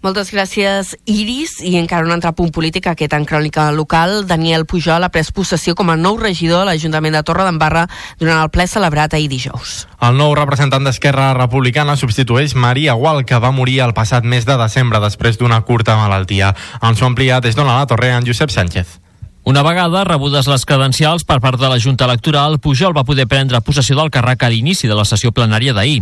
Moltes 0.04 0.34
gràcies, 0.36 0.98
Iris. 1.08 1.62
I 1.64 1.78
encara 1.80 2.04
un 2.04 2.12
altre 2.12 2.34
punt 2.36 2.50
polític, 2.52 2.90
aquest 2.92 3.14
en 3.16 3.24
crònica 3.24 3.70
local. 3.72 4.26
Daniel 4.28 4.66
Pujol 4.68 5.08
ha 5.08 5.10
pres 5.14 5.32
possessió 5.32 5.78
com 5.80 5.94
a 5.94 5.96
nou 5.96 6.18
regidor 6.20 6.66
a 6.66 6.68
l'Ajuntament 6.68 7.16
de 7.16 7.22
Torre 7.24 7.46
d'Embarra 7.48 7.86
durant 8.20 8.42
el 8.42 8.52
ple 8.52 8.68
celebrat 8.68 9.16
ahir 9.16 9.30
dijous. 9.32 9.86
El 10.04 10.20
nou 10.20 10.36
representant 10.36 10.84
d'Esquerra 10.84 11.30
Republicana 11.38 11.96
substitueix 11.96 12.52
Maria 12.60 12.98
Gual, 13.00 13.24
que 13.24 13.40
va 13.40 13.54
morir 13.56 13.80
el 13.88 13.96
passat 13.96 14.28
mes 14.28 14.44
de 14.44 14.60
desembre 14.60 15.00
després 15.00 15.40
d'una 15.40 15.62
curta 15.64 15.96
malaltia. 15.96 16.52
Ens 16.84 17.00
ho 17.00 17.08
amplia 17.08 17.40
des 17.40 17.56
d'on 17.56 17.72
la 17.72 17.88
Torre 17.88 18.12
en 18.12 18.28
Josep 18.28 18.52
Sánchez. 18.52 19.00
Una 19.46 19.62
vegada 19.62 20.06
rebudes 20.08 20.48
les 20.48 20.64
credencials 20.64 21.26
per 21.28 21.42
part 21.44 21.60
de 21.60 21.68
la 21.68 21.76
Junta 21.76 22.06
Electoral, 22.08 22.62
Pujol 22.64 22.94
va 22.96 23.04
poder 23.04 23.26
prendre 23.28 23.60
possessió 23.60 23.98
del 23.98 24.08
càrrec 24.08 24.46
a 24.46 24.48
l'inici 24.48 24.88
de 24.88 24.96
la 24.96 25.04
sessió 25.04 25.34
plenària 25.36 25.74
d'ahir. 25.76 25.98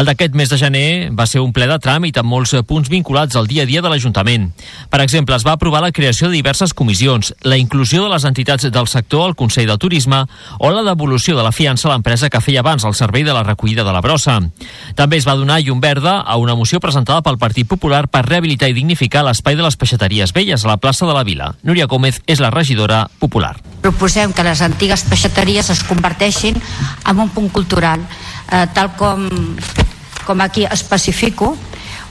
El 0.00 0.06
d'aquest 0.08 0.32
mes 0.32 0.48
de 0.48 0.56
gener 0.56 0.86
va 1.12 1.26
ser 1.28 1.42
un 1.44 1.52
ple 1.52 1.66
de 1.68 1.76
tràmit 1.84 2.16
amb 2.16 2.32
molts 2.32 2.54
punts 2.64 2.88
vinculats 2.88 3.36
al 3.36 3.44
dia 3.46 3.66
a 3.66 3.68
dia 3.68 3.82
de 3.84 3.90
l'Ajuntament. 3.92 4.46
Per 4.88 5.02
exemple, 5.04 5.36
es 5.36 5.44
va 5.44 5.52
aprovar 5.58 5.82
la 5.84 5.92
creació 5.92 6.30
de 6.30 6.38
diverses 6.38 6.72
comissions, 6.72 7.34
la 7.44 7.58
inclusió 7.60 8.06
de 8.06 8.08
les 8.08 8.24
entitats 8.24 8.70
del 8.72 8.88
sector 8.88 9.26
al 9.26 9.36
Consell 9.36 9.68
de 9.68 9.76
Turisme 9.76 10.22
o 10.56 10.72
la 10.72 10.86
devolució 10.88 11.36
de 11.36 11.44
la 11.44 11.52
fiança 11.52 11.90
a 11.90 11.92
l'empresa 11.92 12.32
que 12.32 12.40
feia 12.40 12.64
abans 12.64 12.88
el 12.88 12.96
servei 12.96 13.20
de 13.20 13.36
la 13.36 13.44
recollida 13.44 13.84
de 13.84 13.92
la 13.92 14.00
brossa. 14.00 14.38
També 14.96 15.20
es 15.20 15.28
va 15.28 15.36
donar 15.36 15.60
llum 15.60 15.84
verda 15.84 16.22
a 16.22 16.40
una 16.40 16.56
moció 16.56 16.80
presentada 16.80 17.20
pel 17.20 17.36
Partit 17.36 17.68
Popular 17.68 18.06
per 18.08 18.24
rehabilitar 18.24 18.72
i 18.72 18.78
dignificar 18.80 19.26
l'espai 19.28 19.60
de 19.60 19.68
les 19.68 19.76
peixateries 19.76 20.32
velles 20.32 20.64
a 20.64 20.72
la 20.72 20.80
plaça 20.80 21.04
de 21.04 21.12
la 21.12 21.28
Vila. 21.28 21.52
Núria 21.60 21.84
Gómez 21.84 22.22
és 22.24 22.40
la 22.40 22.48
regidora 22.48 22.77
popular. 23.18 23.56
Proposem 23.82 24.32
que 24.32 24.44
les 24.46 24.62
antigues 24.62 25.04
peixateries 25.06 25.70
es 25.70 25.82
converteixin 25.86 26.58
en 27.06 27.18
un 27.18 27.30
punt 27.30 27.48
cultural, 27.50 28.02
eh, 28.50 28.66
tal 28.74 28.94
com, 28.96 29.28
com 30.26 30.40
aquí 30.40 30.66
especifico, 30.66 31.56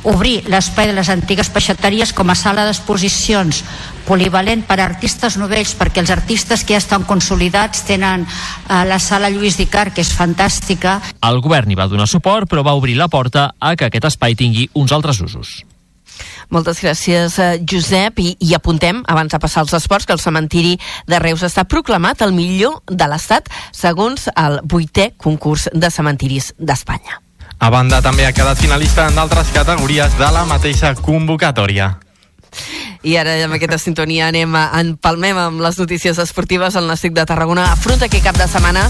obrir 0.07 0.43
l'espai 0.47 0.87
de 0.87 0.95
les 0.95 1.09
antigues 1.09 1.49
peixateries 1.51 2.13
com 2.15 2.29
a 2.29 2.35
sala 2.37 2.65
d'exposicions 2.67 3.63
polivalent 4.07 4.63
per 4.67 4.79
a 4.79 4.85
artistes 4.87 5.35
novells 5.41 5.73
perquè 5.75 5.99
els 6.03 6.13
artistes 6.13 6.63
que 6.63 6.77
ja 6.77 6.81
estan 6.81 7.03
consolidats 7.09 7.83
tenen 7.87 8.23
eh, 8.23 8.83
la 8.87 8.99
sala 9.03 9.31
Lluís 9.33 9.57
Dicar 9.59 9.89
que 9.91 10.05
és 10.05 10.13
fantàstica 10.15 10.99
El 11.27 11.41
govern 11.43 11.71
hi 11.71 11.79
va 11.79 11.89
donar 11.91 12.07
suport 12.07 12.47
però 12.49 12.63
va 12.63 12.77
obrir 12.79 12.95
la 12.95 13.09
porta 13.11 13.51
a 13.59 13.75
que 13.75 13.91
aquest 13.91 14.13
espai 14.13 14.37
tingui 14.39 14.69
uns 14.73 14.95
altres 14.95 15.19
usos. 15.19 15.66
Moltes 16.49 16.81
gràcies, 16.83 17.37
eh, 17.39 17.59
Josep. 17.69 18.19
I, 18.19 18.35
I 18.39 18.53
apuntem, 18.55 19.03
abans 19.07 19.31
de 19.31 19.39
passar 19.39 19.61
als 19.61 19.73
esports, 19.73 20.05
que 20.05 20.13
el 20.13 20.23
cementiri 20.23 20.77
de 21.07 21.19
Reus 21.19 21.43
està 21.43 21.67
proclamat 21.67 22.21
el 22.21 22.33
millor 22.33 22.81
de 22.87 23.07
l'Estat 23.07 23.49
segons 23.71 24.29
el 24.35 24.59
vuitè 24.63 25.11
concurs 25.17 25.69
de 25.73 25.91
cementiris 25.91 26.53
d'Espanya. 26.57 27.21
A 27.59 27.69
banda, 27.73 28.01
també 28.05 28.27
ha 28.27 28.33
quedat 28.33 28.59
finalista 28.61 29.07
en 29.09 29.15
d'altres 29.17 29.49
categories 29.53 30.13
de 30.17 30.27
la 30.33 30.45
mateixa 30.45 30.93
convocatòria. 30.95 31.95
I 33.03 33.15
ara 33.17 33.35
amb 33.45 33.57
aquesta 33.57 33.79
sintonia 33.81 34.27
anem 34.31 34.55
a 34.57 34.69
empalmem 34.81 35.37
amb 35.37 35.61
les 35.61 35.77
notícies 35.81 36.17
esportives. 36.21 36.75
El 36.75 36.89
Nàstic 36.89 37.13
de 37.17 37.25
Tarragona 37.25 37.71
afronta 37.71 38.09
aquest 38.09 38.25
cap 38.25 38.37
de 38.37 38.49
setmana 38.49 38.87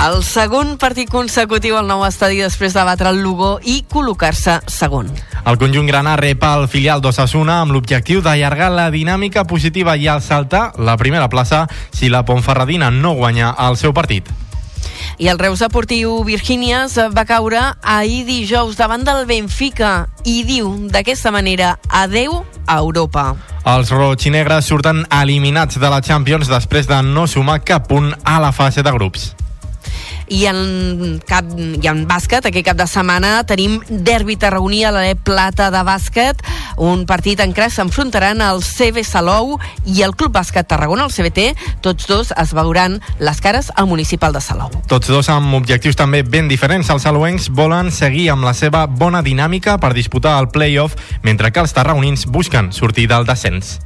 el 0.00 0.22
segon 0.24 0.78
partit 0.80 1.10
consecutiu 1.12 1.76
al 1.76 1.84
nou 1.84 2.00
estadi 2.06 2.38
després 2.40 2.72
de 2.72 2.82
batre 2.88 3.10
el 3.12 3.18
Lugo 3.20 3.58
i 3.68 3.82
col·locar-se 3.84 4.56
segon. 4.70 5.10
El 5.44 5.58
conjunt 5.60 5.88
grana 5.88 6.14
rep 6.16 6.44
el 6.48 6.68
filial 6.72 7.02
d'Ossassuna 7.04 7.58
amb 7.60 7.74
l'objectiu 7.76 8.22
d'allargar 8.24 8.70
la 8.72 8.88
dinàmica 8.90 9.44
positiva 9.44 9.98
i 10.00 10.08
al 10.08 10.22
saltar 10.24 10.70
la 10.80 10.96
primera 10.96 11.28
plaça 11.28 11.66
si 11.92 12.08
la 12.08 12.24
Pontferradina 12.24 12.88
no 12.90 13.12
guanya 13.18 13.52
el 13.66 13.76
seu 13.76 13.92
partit. 13.92 14.30
I 15.20 15.28
el 15.28 15.38
Reus 15.38 15.60
Deportiu 15.60 16.22
Virgínies 16.24 16.96
va 17.12 17.26
caure 17.28 17.60
ahir 17.82 18.24
dijous 18.24 18.78
davant 18.80 19.04
del 19.04 19.26
Benfica 19.28 20.08
i 20.24 20.40
diu 20.48 20.72
d'aquesta 20.88 21.28
manera 21.34 21.74
adeu 21.88 22.40
a 22.64 22.78
Europa. 22.78 23.34
Els 23.68 23.92
roig 23.92 24.24
i 24.24 24.32
negres 24.32 24.64
surten 24.64 25.04
eliminats 25.20 25.76
de 25.76 25.92
la 25.92 26.00
Champions 26.00 26.48
després 26.48 26.88
de 26.88 27.02
no 27.04 27.26
sumar 27.28 27.60
cap 27.60 27.84
punt 27.92 28.14
a 28.24 28.38
la 28.40 28.54
fase 28.56 28.80
de 28.80 28.96
grups. 28.96 29.34
I 30.30 30.44
en, 30.50 31.20
cap, 31.26 31.46
i 31.58 31.86
en 31.90 32.04
bàsquet, 32.08 32.46
aquest 32.46 32.66
cap 32.66 32.78
de 32.78 32.86
setmana 32.90 33.40
tenim 33.48 33.78
derbi 33.88 34.36
tarragoní 34.40 34.84
a 34.84 34.92
l'Ale 34.94 35.16
Plata 35.16 35.70
de 35.74 35.82
bàsquet, 35.86 36.42
un 36.80 37.04
partit 37.08 37.40
en 37.42 37.52
què 37.56 37.68
s'enfrontaran 37.70 38.40
el 38.44 38.62
CB 38.64 39.04
Salou 39.06 39.56
i 39.86 40.02
el 40.06 40.14
Club 40.16 40.34
Bàsquet 40.36 40.68
Tarragona, 40.70 41.08
el 41.08 41.14
CBT, 41.14 41.50
tots 41.84 42.08
dos 42.10 42.32
es 42.36 42.54
veuran 42.56 43.00
les 43.18 43.42
cares 43.42 43.72
al 43.74 43.90
municipal 43.90 44.32
de 44.32 44.42
Salou. 44.44 44.72
Tots 44.90 45.10
dos 45.10 45.28
amb 45.32 45.54
objectius 45.58 45.98
també 45.98 46.22
ben 46.22 46.48
diferents. 46.48 46.90
Els 46.90 47.06
saluencs 47.06 47.50
volen 47.54 47.90
seguir 47.94 48.30
amb 48.34 48.46
la 48.46 48.54
seva 48.54 48.86
bona 48.86 49.24
dinàmica 49.26 49.78
per 49.82 49.94
disputar 49.96 50.38
el 50.40 50.50
play-off, 50.54 50.96
mentre 51.22 51.52
que 51.52 51.62
els 51.64 51.76
tarragonins 51.76 52.26
busquen 52.30 52.72
sortir 52.72 53.08
del 53.10 53.28
descens 53.28 53.78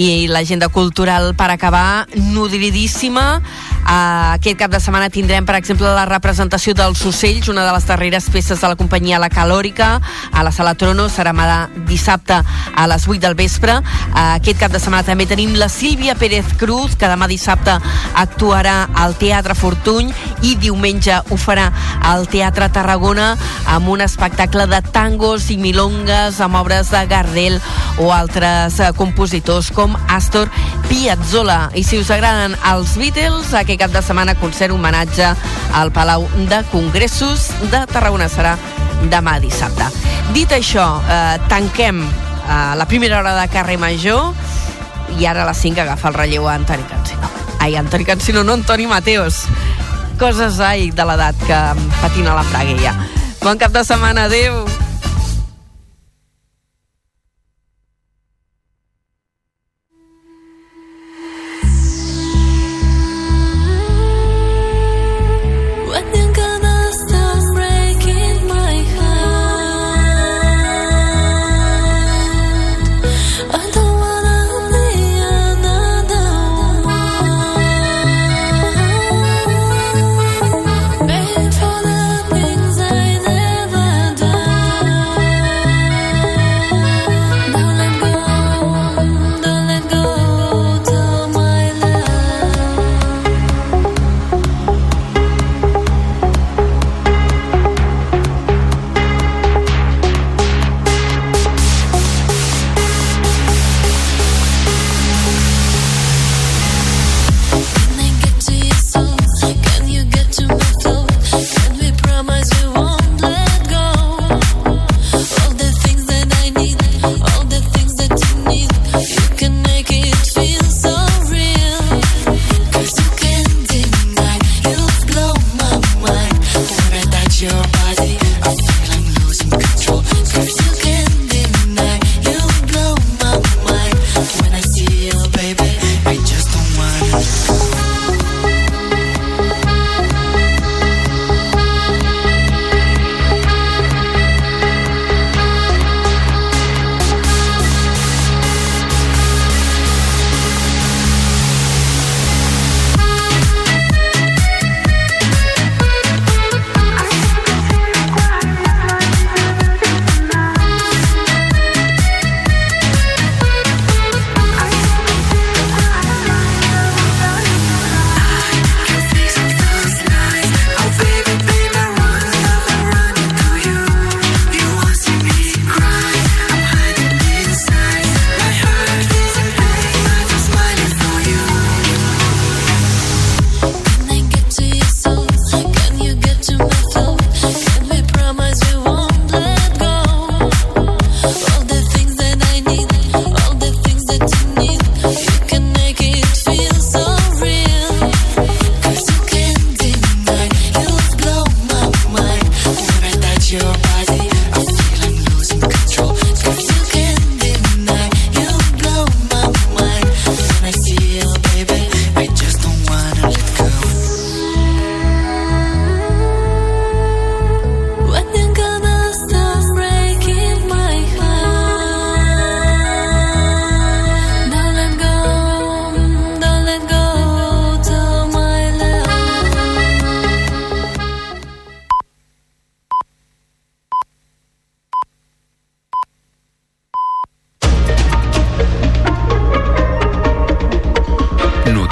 i 0.00 0.28
l'agenda 0.28 0.68
cultural 0.68 1.34
per 1.36 1.50
acabar 1.50 2.06
nodridíssima. 2.14 3.42
Uh, 3.80 4.36
aquest 4.36 4.58
cap 4.60 4.70
de 4.72 4.78
setmana 4.80 5.10
tindrem 5.10 5.44
per 5.48 5.56
exemple 5.58 5.88
la 5.88 6.04
representació 6.08 6.74
dels 6.76 7.00
ocells 7.08 7.48
una 7.50 7.64
de 7.66 7.72
les 7.74 7.86
darreres 7.88 8.28
peces 8.30 8.60
de 8.60 8.68
la 8.68 8.76
companyia 8.78 9.18
La 9.18 9.30
Calòrica 9.32 9.98
a 10.32 10.44
la 10.44 10.52
Sala 10.52 10.74
Trono. 10.74 11.08
Serà 11.12 11.34
dissabte 11.88 12.36
a 12.40 12.86
les 12.86 13.06
8 13.08 13.20
del 13.20 13.34
vespre. 13.34 13.76
Uh, 13.80 14.38
aquest 14.38 14.60
cap 14.60 14.72
de 14.72 14.80
setmana 14.80 15.04
també 15.04 15.26
tenim 15.28 15.56
la 15.58 15.68
Sílvia 15.68 16.14
Pérez 16.14 16.54
Cruz 16.60 16.96
que 16.96 17.10
demà 17.10 17.28
dissabte 17.28 17.76
actuarà 18.14 18.88
al 18.94 19.16
Teatre 19.20 19.54
Fortuny 19.54 20.12
i 20.48 20.54
diumenge 20.56 21.20
ho 21.28 21.36
farà 21.36 21.68
al 22.08 22.28
Teatre 22.30 22.70
Tarragona 22.72 23.34
amb 23.68 23.88
un 23.92 24.00
espectacle 24.00 24.64
de 24.70 24.80
tangos 24.92 25.50
i 25.50 25.58
milongues 25.60 26.40
amb 26.40 26.60
obres 26.62 26.92
de 26.94 27.04
Gardel 27.10 27.60
o 28.00 28.12
altres 28.14 28.80
uh, 28.80 28.92
compositors 28.96 29.70
com 29.74 29.89
Astor 30.08 30.50
Piazzolla. 30.88 31.70
I 31.74 31.84
si 31.84 31.98
us 32.00 32.10
agraden 32.10 32.56
els 32.72 32.96
Beatles, 32.98 33.52
aquest 33.54 33.80
cap 33.80 33.94
de 33.94 34.02
setmana 34.02 34.34
concert 34.40 34.74
homenatge 34.74 35.32
al 35.76 35.92
Palau 35.94 36.26
de 36.50 36.62
Congressos 36.72 37.50
de 37.70 37.84
Tarragona 37.90 38.28
serà 38.28 38.56
demà 39.12 39.38
dissabte. 39.40 39.86
Dit 40.34 40.52
això, 40.52 40.86
eh, 41.02 41.38
tanquem 41.48 42.02
eh, 42.04 42.74
la 42.76 42.86
primera 42.86 43.20
hora 43.20 43.36
de 43.40 43.48
carrer 43.52 43.78
Major 43.78 44.34
i 45.18 45.26
ara 45.26 45.44
a 45.44 45.48
les 45.50 45.62
5 45.62 45.80
agafa 45.82 46.08
el 46.08 46.14
relleu 46.14 46.48
a 46.48 46.54
Antoni 46.54 46.84
Cancino. 46.90 47.30
Ai, 47.60 47.76
Antoni 47.76 48.04
Cancino, 48.04 48.44
no 48.44 48.54
Antoni 48.54 48.86
Mateos. 48.86 49.44
Coses, 50.20 50.60
ai, 50.60 50.90
de 50.90 51.04
l'edat 51.08 51.36
que 51.46 51.62
patina 52.00 52.36
la 52.36 52.44
fraguella. 52.44 52.94
Bon 53.40 53.58
cap 53.58 53.72
de 53.72 53.84
setmana, 53.84 54.28
adeu. 54.28 54.79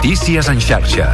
Notícies 0.09 0.49
en 0.49 0.57
xarxa. 0.57 1.07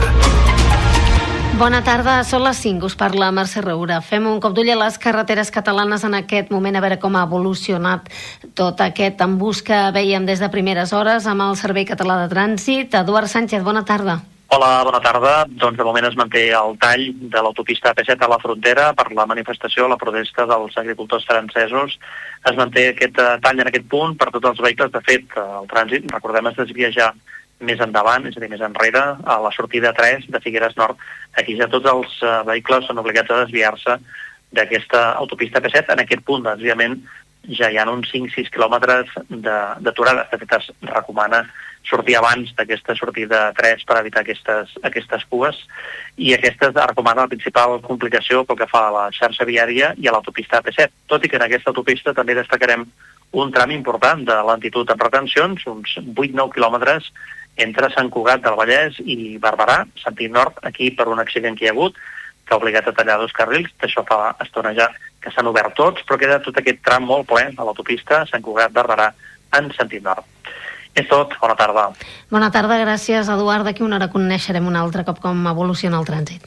Bona 1.59 1.81
tarda, 1.83 2.13
són 2.23 2.45
les 2.47 2.61
5, 2.63 2.87
us 2.87 2.95
parla 2.95 3.33
Mercè 3.35 3.59
Roura. 3.59 3.97
Fem 4.07 4.29
un 4.31 4.39
cop 4.39 4.55
d'ull 4.55 4.71
a 4.71 4.77
les 4.79 5.01
carreteres 5.03 5.51
catalanes 5.51 6.05
en 6.07 6.15
aquest 6.15 6.53
moment, 6.55 6.79
a 6.79 6.83
veure 6.85 7.01
com 7.03 7.19
ha 7.19 7.25
evolucionat 7.27 8.07
tot 8.55 8.85
aquest 8.87 9.27
embús 9.27 9.65
que 9.67 9.81
veiem 9.99 10.31
des 10.31 10.39
de 10.39 10.47
primeres 10.55 10.95
hores 10.95 11.27
amb 11.27 11.43
el 11.43 11.59
Servei 11.59 11.89
Català 11.91 12.21
de 12.23 12.31
Trànsit. 12.37 12.95
Eduard 13.01 13.27
Sánchez, 13.35 13.67
bona 13.67 13.83
tarda. 13.83 14.21
Hola, 14.55 14.71
bona 14.87 15.03
tarda. 15.03 15.35
Doncs 15.51 15.83
de 15.83 15.91
moment 15.91 16.07
es 16.07 16.15
manté 16.15 16.47
el 16.55 16.79
tall 16.79 17.09
de 17.19 17.43
l'autopista 17.43 17.91
P7 17.99 18.15
a 18.23 18.31
la 18.31 18.39
frontera 18.39 18.93
per 18.95 19.11
la 19.11 19.27
manifestació, 19.27 19.89
la 19.91 19.99
protesta 19.99 20.47
dels 20.47 20.79
agricultors 20.79 21.27
francesos. 21.27 21.99
Es 22.47 22.55
manté 22.55 22.93
aquest 22.93 23.19
eh, 23.19 23.33
tall 23.43 23.59
en 23.59 23.75
aquest 23.75 23.91
punt 23.91 24.15
per 24.15 24.31
tots 24.31 24.53
els 24.53 24.63
vehicles. 24.63 24.95
De 24.95 25.03
fet, 25.03 25.27
eh, 25.35 25.49
el 25.65 25.67
trànsit, 25.73 26.07
recordem, 26.15 26.53
es 26.53 26.63
desvia 26.63 26.95
ja 26.95 27.11
més 27.61 27.81
endavant, 27.81 28.27
és 28.27 28.37
a 28.37 28.43
dir, 28.43 28.51
més 28.51 28.63
enrere, 28.65 29.03
a 29.25 29.39
la 29.43 29.53
sortida 29.55 29.93
3 29.97 30.29
de 30.33 30.41
Figueres 30.43 30.77
Nord. 30.77 31.01
Aquí 31.39 31.57
ja 31.59 31.71
tots 31.71 31.89
els 31.91 32.17
eh, 32.23 32.39
vehicles 32.49 32.89
són 32.89 33.01
obligats 33.03 33.31
a 33.31 33.43
desviar-se 33.45 33.99
d'aquesta 34.55 35.13
autopista 35.21 35.63
P7. 35.63 35.95
En 35.95 36.03
aquest 36.05 36.25
punt 36.27 36.45
de 36.45 36.55
desviament 36.57 36.99
ja 37.59 37.69
hi 37.71 37.79
ha 37.79 37.87
uns 37.91 38.11
5-6 38.13 38.51
quilòmetres 38.55 39.13
d'aturada. 39.29 40.25
De, 40.25 40.39
de 40.39 40.41
fet, 40.45 40.59
es 40.59 40.91
recomana 40.91 41.45
sortir 41.85 42.17
abans 42.17 42.53
d'aquesta 42.57 42.97
sortida 42.97 43.51
3 43.57 43.85
per 43.85 43.99
evitar 44.01 44.23
aquestes, 44.25 44.73
aquestes 44.89 45.27
cues 45.29 45.59
i 46.17 46.33
aquesta 46.33 46.71
es 46.71 46.79
recomana 46.81 47.27
la 47.27 47.33
principal 47.33 47.77
complicació 47.85 48.45
pel 48.49 48.63
que 48.63 48.71
fa 48.71 48.87
a 48.89 48.95
la 48.95 49.05
xarxa 49.13 49.45
viària 49.45 49.93
i 50.01 50.09
a 50.09 50.15
l'autopista 50.15 50.63
P7, 50.65 50.89
tot 51.13 51.25
i 51.25 51.29
que 51.29 51.37
en 51.37 51.45
aquesta 51.45 51.75
autopista 51.75 52.17
també 52.17 52.37
destacarem 52.39 52.87
un 53.35 53.53
tram 53.53 53.75
important 53.75 54.25
de 54.25 54.37
lentitud 54.49 54.91
amb 54.91 55.03
retencions, 55.05 55.67
uns 55.67 55.97
8-9 56.01 56.55
quilòmetres 56.55 57.11
entre 57.57 57.91
Sant 57.95 58.11
Cugat 58.11 58.43
del 58.43 58.59
Vallès 58.59 58.99
i 59.01 59.37
Barberà, 59.43 59.85
sentit 60.03 60.33
nord, 60.33 60.59
aquí 60.63 60.91
per 60.91 61.09
un 61.09 61.23
accident 61.23 61.57
que 61.59 61.67
hi 61.67 61.71
ha 61.71 61.75
hagut, 61.75 61.97
que 62.45 62.55
ha 62.55 62.61
obligat 62.61 62.89
a 62.89 62.95
tallar 62.97 63.19
dos 63.21 63.33
carrils, 63.33 63.71
d'això 63.81 64.05
fa 64.09 64.35
estona 64.45 64.75
ja 64.77 64.91
que 65.23 65.33
s'han 65.33 65.49
obert 65.49 65.75
tots, 65.79 66.05
però 66.05 66.19
queda 66.21 66.43
tot 66.45 66.59
aquest 66.61 66.83
tram 66.85 67.07
molt 67.09 67.29
ple 67.31 67.47
a 67.49 67.65
l'autopista 67.65 68.25
Sant 68.29 68.45
Cugat-Barberà 68.45 69.11
en 69.59 69.71
sentit 69.77 70.05
nord. 70.05 70.27
És 70.95 71.09
tot, 71.11 71.33
bona 71.41 71.57
tarda. 71.59 71.89
Bona 72.31 72.53
tarda, 72.55 72.79
gràcies, 72.79 73.31
Eduard. 73.33 73.67
D'aquí 73.67 73.83
una 73.83 73.99
hora 73.99 74.13
coneixerem 74.13 74.69
un 74.71 74.79
altre 74.79 75.03
cop 75.09 75.19
com 75.25 75.47
evoluciona 75.51 75.99
el 75.99 76.07
trànsit. 76.07 76.47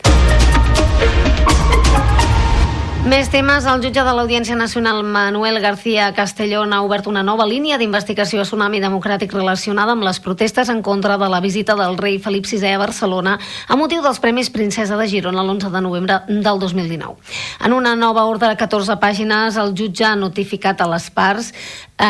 Més 3.07 3.29
temes. 3.31 3.63
El 3.63 3.79
jutge 3.79 4.01
de 4.03 4.11
l'Audiència 4.11 4.55
Nacional, 4.59 4.97
Manuel 5.07 5.61
García 5.63 6.09
Castellón, 6.11 6.73
ha 6.75 6.81
obert 6.83 7.05
una 7.07 7.21
nova 7.23 7.45
línia 7.47 7.77
d'investigació 7.79 8.41
a 8.41 8.43
Tsunami 8.43 8.81
Democràtic 8.83 9.31
relacionada 9.31 9.93
amb 9.95 10.03
les 10.03 10.19
protestes 10.19 10.67
en 10.67 10.81
contra 10.83 11.15
de 11.15 11.29
la 11.31 11.39
visita 11.39 11.77
del 11.79 11.95
rei 11.95 12.17
Felip 12.19 12.43
VI 12.43 12.73
a 12.73 12.81
Barcelona 12.81 13.37
a 13.39 13.79
motiu 13.79 14.03
dels 14.03 14.19
Premis 14.19 14.51
Princesa 14.51 14.99
de 14.99 15.07
Girona 15.07 15.39
l'11 15.39 15.71
de 15.71 15.83
novembre 15.85 16.19
del 16.27 16.59
2019. 16.59 17.15
En 17.63 17.77
una 17.77 17.95
nova 17.95 18.27
ordre 18.27 18.51
de 18.51 18.59
14 18.59 18.99
pàgines, 18.99 19.55
el 19.55 19.71
jutge 19.71 20.03
ha 20.03 20.15
notificat 20.19 20.83
a 20.83 20.91
les 20.91 21.09
parts 21.09 21.53
Eh, 21.97 22.05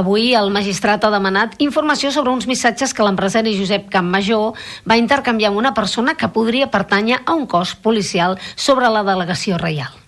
avui 0.00 0.30
el 0.32 0.48
magistrat 0.48 1.02
ha 1.04 1.10
demanat 1.12 1.58
informació 1.60 2.08
sobre 2.14 2.32
uns 2.32 2.46
missatges 2.48 2.94
que 2.96 3.04
l'empresari 3.04 3.52
Josep 3.58 3.90
Campmajor 3.92 4.56
va 4.88 4.96
intercanviar 4.96 5.52
amb 5.52 5.60
una 5.60 5.74
persona 5.76 6.16
que 6.16 6.32
podria 6.32 6.72
pertànyer 6.72 7.20
a 7.26 7.36
un 7.36 7.44
cos 7.44 7.76
policial 7.76 8.40
sobre 8.56 8.88
la 8.88 9.04
delegació 9.04 9.60
reial. 9.60 10.07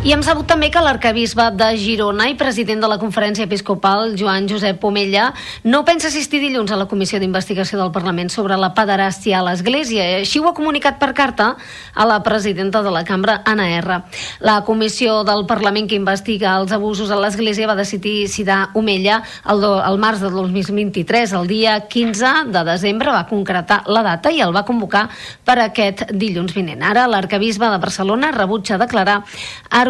I 0.00 0.14
hem 0.14 0.22
sabut 0.24 0.46
també 0.48 0.70
que 0.72 0.80
l'arcabisbe 0.80 1.44
de 1.60 1.66
Girona 1.76 2.30
i 2.30 2.36
president 2.40 2.80
de 2.80 2.88
la 2.88 2.96
conferència 2.96 3.44
episcopal, 3.44 4.14
Joan 4.16 4.46
Josep 4.48 4.78
Pomella, 4.80 5.26
no 5.68 5.82
pensa 5.84 6.08
assistir 6.08 6.38
dilluns 6.40 6.70
a 6.72 6.78
la 6.80 6.86
comissió 6.88 7.18
d'investigació 7.20 7.76
del 7.76 7.90
Parlament 7.92 8.32
sobre 8.32 8.56
la 8.56 8.70
pederàstia 8.72 9.36
a 9.36 9.44
l'Església. 9.44 10.06
Així 10.22 10.40
ho 10.40 10.48
ha 10.48 10.54
comunicat 10.56 10.96
per 10.96 11.10
carta 11.12 11.50
a 11.92 12.06
la 12.08 12.16
presidenta 12.24 12.80
de 12.80 12.94
la 12.94 13.02
cambra, 13.04 13.42
Anna 13.44 13.66
R. 13.76 13.98
La 14.40 14.54
comissió 14.64 15.18
del 15.28 15.44
Parlament 15.44 15.90
que 15.90 16.00
investiga 16.00 16.54
els 16.56 16.72
abusos 16.72 17.12
a 17.12 17.20
l'Església 17.20 17.68
va 17.68 17.76
decidir 17.76 18.24
citar 18.32 18.70
Omella 18.80 19.20
el, 19.52 19.60
do, 19.60 19.74
el 19.84 20.00
març 20.00 20.24
de 20.24 20.32
2023. 20.32 21.36
El 21.42 21.52
dia 21.52 21.76
15 21.92 22.32
de 22.56 22.64
desembre 22.70 23.12
va 23.12 23.26
concretar 23.28 23.82
la 23.84 24.00
data 24.08 24.32
i 24.32 24.40
el 24.40 24.56
va 24.56 24.64
convocar 24.64 25.10
per 25.44 25.60
aquest 25.66 26.06
dilluns 26.16 26.56
vinent. 26.56 26.88
Ara 26.88 27.04
l'arcabisbe 27.04 27.68
de 27.68 27.84
Barcelona 27.84 28.32
rebutja 28.32 28.80
declarar 28.80 29.20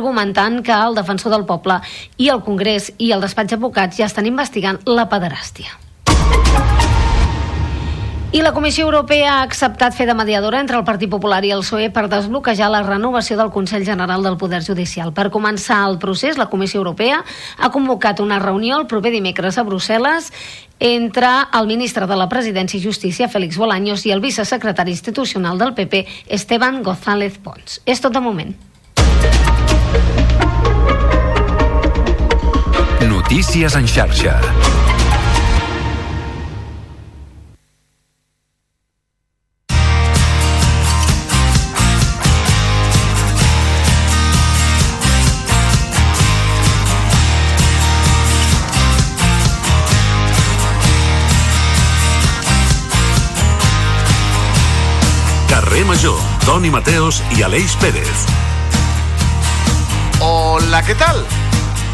argumentant 0.01 0.63
que 0.65 0.73
el 0.73 0.99
defensor 0.99 1.37
del 1.37 1.47
poble 1.47 1.79
i 2.17 2.33
el 2.33 2.43
Congrés 2.47 2.91
i 2.99 3.13
el 3.13 3.23
despatx 3.23 3.55
d'advocats 3.55 4.01
ja 4.01 4.09
estan 4.09 4.29
investigant 4.29 4.81
la 4.89 5.07
pederàstia. 5.13 5.77
I 8.31 8.43
la 8.43 8.53
Comissió 8.55 8.85
Europea 8.85 9.31
ha 9.33 9.43
acceptat 9.43 9.91
fer 9.91 10.05
de 10.07 10.15
mediadora 10.15 10.61
entre 10.63 10.77
el 10.79 10.85
Partit 10.87 11.11
Popular 11.11 11.41
i 11.43 11.51
el 11.51 11.65
PSOE 11.65 11.89
per 11.91 12.05
desbloquejar 12.13 12.69
la 12.71 12.85
renovació 12.87 13.35
del 13.41 13.51
Consell 13.51 13.83
General 13.83 14.23
del 14.23 14.37
Poder 14.39 14.61
Judicial. 14.63 15.11
Per 15.11 15.33
començar 15.35 15.81
el 15.89 15.99
procés, 15.99 16.39
la 16.39 16.47
Comissió 16.47 16.79
Europea 16.79 17.25
ha 17.59 17.73
convocat 17.75 18.23
una 18.23 18.39
reunió 18.39 18.79
el 18.79 18.87
proper 18.87 19.11
dimecres 19.11 19.59
a 19.59 19.67
Brussel·les 19.67 20.31
entre 20.79 21.35
el 21.59 21.67
ministre 21.67 22.07
de 22.07 22.23
la 22.23 22.31
Presidència 22.31 22.79
i 22.79 22.87
Justícia, 22.87 23.29
Félix 23.29 23.59
Bolaños, 23.59 24.07
i 24.07 24.15
el 24.15 24.23
vicesecretari 24.23 24.95
institucional 24.95 25.59
del 25.59 25.75
PP, 25.75 26.07
Esteban 26.29 26.85
González 26.85 27.43
Pons. 27.43 27.83
És 27.85 27.99
tot 27.99 28.15
de 28.15 28.23
moment. 28.23 28.55
Notícies 33.09 33.75
en 33.77 33.87
xarxa. 33.87 34.41
Carrer 55.49 55.85
Major, 55.85 56.19
Toni 56.45 56.71
Mateos 56.71 57.23
i 57.39 57.43
Aleix 57.43 57.77
Pérez. 57.77 58.50
Hola, 60.21 60.83
què 60.85 60.93
tal? 61.01 61.17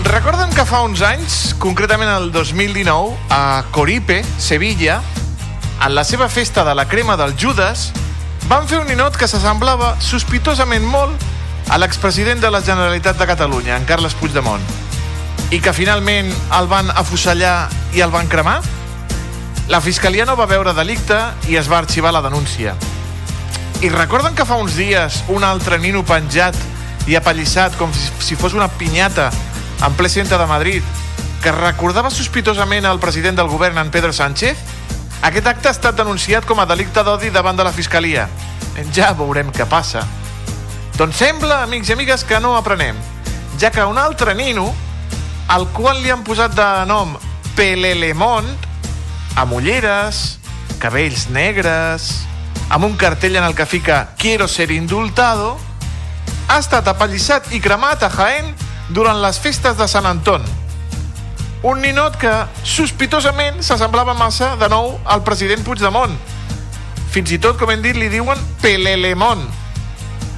Recorden 0.02 0.50
que 0.50 0.64
fa 0.66 0.80
uns 0.82 0.98
anys, 1.06 1.52
concretament 1.62 2.10
el 2.10 2.32
2019, 2.34 3.12
a 3.30 3.62
Coripe, 3.70 4.16
Sevilla, 4.42 4.96
en 5.78 5.94
la 5.94 6.02
seva 6.02 6.26
festa 6.26 6.64
de 6.66 6.74
la 6.74 6.88
crema 6.90 7.14
del 7.16 7.36
Judas, 7.38 7.92
van 8.50 8.66
fer 8.66 8.80
un 8.82 8.90
ninot 8.90 9.14
que 9.14 9.30
s'assemblava 9.30 9.92
sospitosament 10.02 10.82
molt 10.90 11.22
a 11.70 11.78
l'expresident 11.78 12.42
de 12.42 12.50
la 12.50 12.64
Generalitat 12.66 13.14
de 13.22 13.30
Catalunya, 13.30 13.78
en 13.78 13.86
Carles 13.86 14.18
Puigdemont, 14.18 14.66
i 15.54 15.62
que 15.62 15.70
finalment 15.70 16.34
el 16.58 16.66
van 16.66 16.90
afusellar 16.98 17.68
i 17.94 18.02
el 18.02 18.10
van 18.10 18.26
cremar? 18.26 18.58
La 19.70 19.78
Fiscalia 19.78 20.26
no 20.26 20.34
va 20.34 20.50
veure 20.50 20.74
delicte 20.74 21.22
i 21.46 21.62
es 21.62 21.70
va 21.70 21.78
arxivar 21.78 22.10
la 22.10 22.26
denúncia. 22.26 22.74
I 23.86 23.94
recorden 23.94 24.34
que 24.34 24.48
fa 24.48 24.58
uns 24.58 24.74
dies 24.74 25.22
un 25.30 25.46
altre 25.46 25.78
nino 25.78 26.02
penjat 26.02 26.58
i 27.06 27.16
apallissat 27.16 27.76
com 27.78 27.92
si, 27.94 28.36
fos 28.36 28.54
una 28.54 28.68
pinyata 28.68 29.30
en 29.86 29.94
ple 29.94 30.10
centre 30.10 30.38
de 30.38 30.46
Madrid 30.50 30.82
que 31.42 31.52
recordava 31.54 32.10
sospitosament 32.10 32.86
el 32.88 32.98
president 32.98 33.36
del 33.38 33.48
govern, 33.48 33.78
en 33.78 33.90
Pedro 33.94 34.12
Sánchez? 34.12 34.58
Aquest 35.22 35.46
acte 35.46 35.68
ha 35.68 35.74
estat 35.76 35.96
denunciat 35.96 36.46
com 36.46 36.58
a 36.60 36.66
delicte 36.66 37.04
d'odi 37.06 37.30
davant 37.30 37.56
de 37.56 37.64
la 37.64 37.72
Fiscalia. 37.72 38.26
Ja 38.92 39.12
veurem 39.16 39.52
què 39.54 39.64
passa. 39.68 40.02
Doncs 40.96 41.20
sembla, 41.20 41.62
amics 41.64 41.90
i 41.90 41.94
amigues, 41.94 42.24
que 42.24 42.40
no 42.40 42.56
aprenem, 42.56 42.96
ja 43.60 43.70
que 43.70 43.84
un 43.84 43.98
altre 44.00 44.34
nino, 44.34 44.70
al 45.48 45.68
qual 45.76 46.00
li 46.02 46.10
han 46.10 46.24
posat 46.24 46.54
de 46.56 46.68
nom 46.88 47.14
Pelelemont, 47.56 48.48
amb 49.36 49.52
ulleres, 49.56 50.38
cabells 50.80 51.28
negres, 51.32 52.08
amb 52.68 52.84
un 52.88 52.96
cartell 52.96 53.36
en 53.36 53.44
el 53.44 53.54
que 53.54 53.66
fica 53.66 54.14
Quiero 54.18 54.48
ser 54.48 54.70
indultado, 54.70 55.56
ha 56.48 56.58
estat 56.62 56.86
apallissat 56.88 57.50
i 57.54 57.60
cremat 57.60 58.04
a 58.06 58.10
Jaén 58.12 58.52
durant 58.94 59.18
les 59.22 59.38
festes 59.42 59.76
de 59.78 59.88
Sant 59.90 60.06
Anton. 60.06 60.44
Un 61.66 61.80
ninot 61.82 62.14
que, 62.20 62.32
sospitosament, 62.62 63.62
s'assemblava 63.66 64.14
massa 64.14 64.54
de 64.60 64.68
nou 64.70 64.92
al 65.04 65.24
president 65.26 65.64
Puigdemont. 65.66 66.14
Fins 67.10 67.32
i 67.34 67.40
tot, 67.42 67.58
com 67.58 67.72
hem 67.72 67.82
dit, 67.82 67.96
li 67.98 68.10
diuen 68.12 68.38
Pelelemont. 68.62 69.42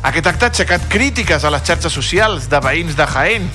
Aquest 0.09 0.31
acte 0.31 0.47
ha 0.47 0.53
aixecat 0.53 0.87
crítiques 0.89 1.45
a 1.45 1.51
les 1.53 1.65
xarxes 1.67 1.93
socials 1.93 2.47
de 2.49 2.61
veïns 2.65 2.97
de 2.97 3.05
Jaén 3.13 3.49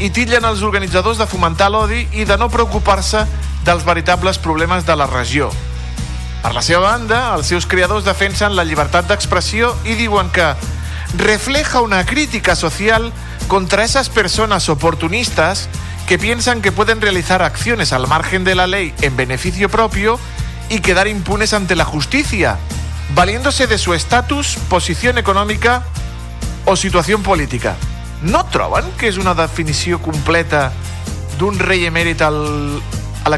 i 0.00 0.08
titllen 0.08 0.46
els 0.48 0.62
organitzadors 0.64 1.18
de 1.20 1.28
fomentar 1.28 1.68
l'odi 1.68 2.06
i 2.16 2.24
de 2.24 2.38
no 2.40 2.48
preocupar-se 2.48 3.26
dels 3.66 3.84
veritables 3.84 4.38
problemes 4.40 4.86
de 4.86 4.96
la 4.96 5.10
regió. 5.10 5.50
Per 6.40 6.54
la 6.56 6.62
seva 6.64 6.86
banda, 6.94 7.34
els 7.34 7.50
seus 7.52 7.66
creadors 7.68 8.06
defensen 8.06 8.54
la 8.56 8.64
llibertat 8.64 9.10
d'expressió 9.10 9.74
i 9.84 9.98
diuen 9.98 10.30
que 10.32 10.54
refleja 11.16 11.80
una 11.80 12.04
crítica 12.06 12.54
social 12.56 13.12
contra 13.48 13.84
esas 13.84 14.08
personas 14.08 14.68
oportunistas 14.68 15.68
que 16.06 16.18
piensan 16.18 16.62
que 16.62 16.72
pueden 16.72 17.00
realizar 17.00 17.42
acciones 17.42 17.92
al 17.92 18.06
margen 18.06 18.44
de 18.44 18.54
la 18.54 18.66
ley 18.66 18.94
en 19.00 19.16
beneficio 19.16 19.68
propio 19.68 20.18
y 20.68 20.80
quedar 20.80 21.08
impunes 21.08 21.52
ante 21.52 21.76
la 21.76 21.84
justicia, 21.84 22.58
valiéndose 23.14 23.66
de 23.66 23.78
su 23.78 23.94
estatus, 23.94 24.56
posición 24.68 25.18
econòmica 25.18 25.82
o 26.64 26.76
situació 26.76 27.18
política. 27.22 27.76
No 28.22 28.44
troben 28.52 28.84
que 28.98 29.08
és 29.08 29.18
una 29.18 29.34
definició 29.34 29.98
completa 29.98 30.70
d'un 31.38 31.58
rei 31.58 31.86
emèrit 31.88 32.20
al, 32.22 32.82
a? 33.24 33.34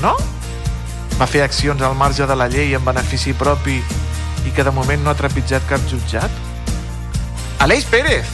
No? 0.00 0.16
Va 1.20 1.26
fer 1.28 1.42
accions 1.44 1.82
al 1.82 1.94
marge 1.94 2.26
de 2.26 2.36
la 2.36 2.48
llei 2.48 2.74
en 2.74 2.84
benefici 2.84 3.34
propi 3.34 3.82
i 4.46 4.50
que 4.54 4.64
de 4.64 4.70
moment 4.72 5.02
no 5.04 5.10
ha 5.10 5.14
trepitjat 5.18 5.66
cap 5.68 5.80
jutjat? 5.90 6.30
Aleix 7.60 7.84
Pérez, 7.90 8.26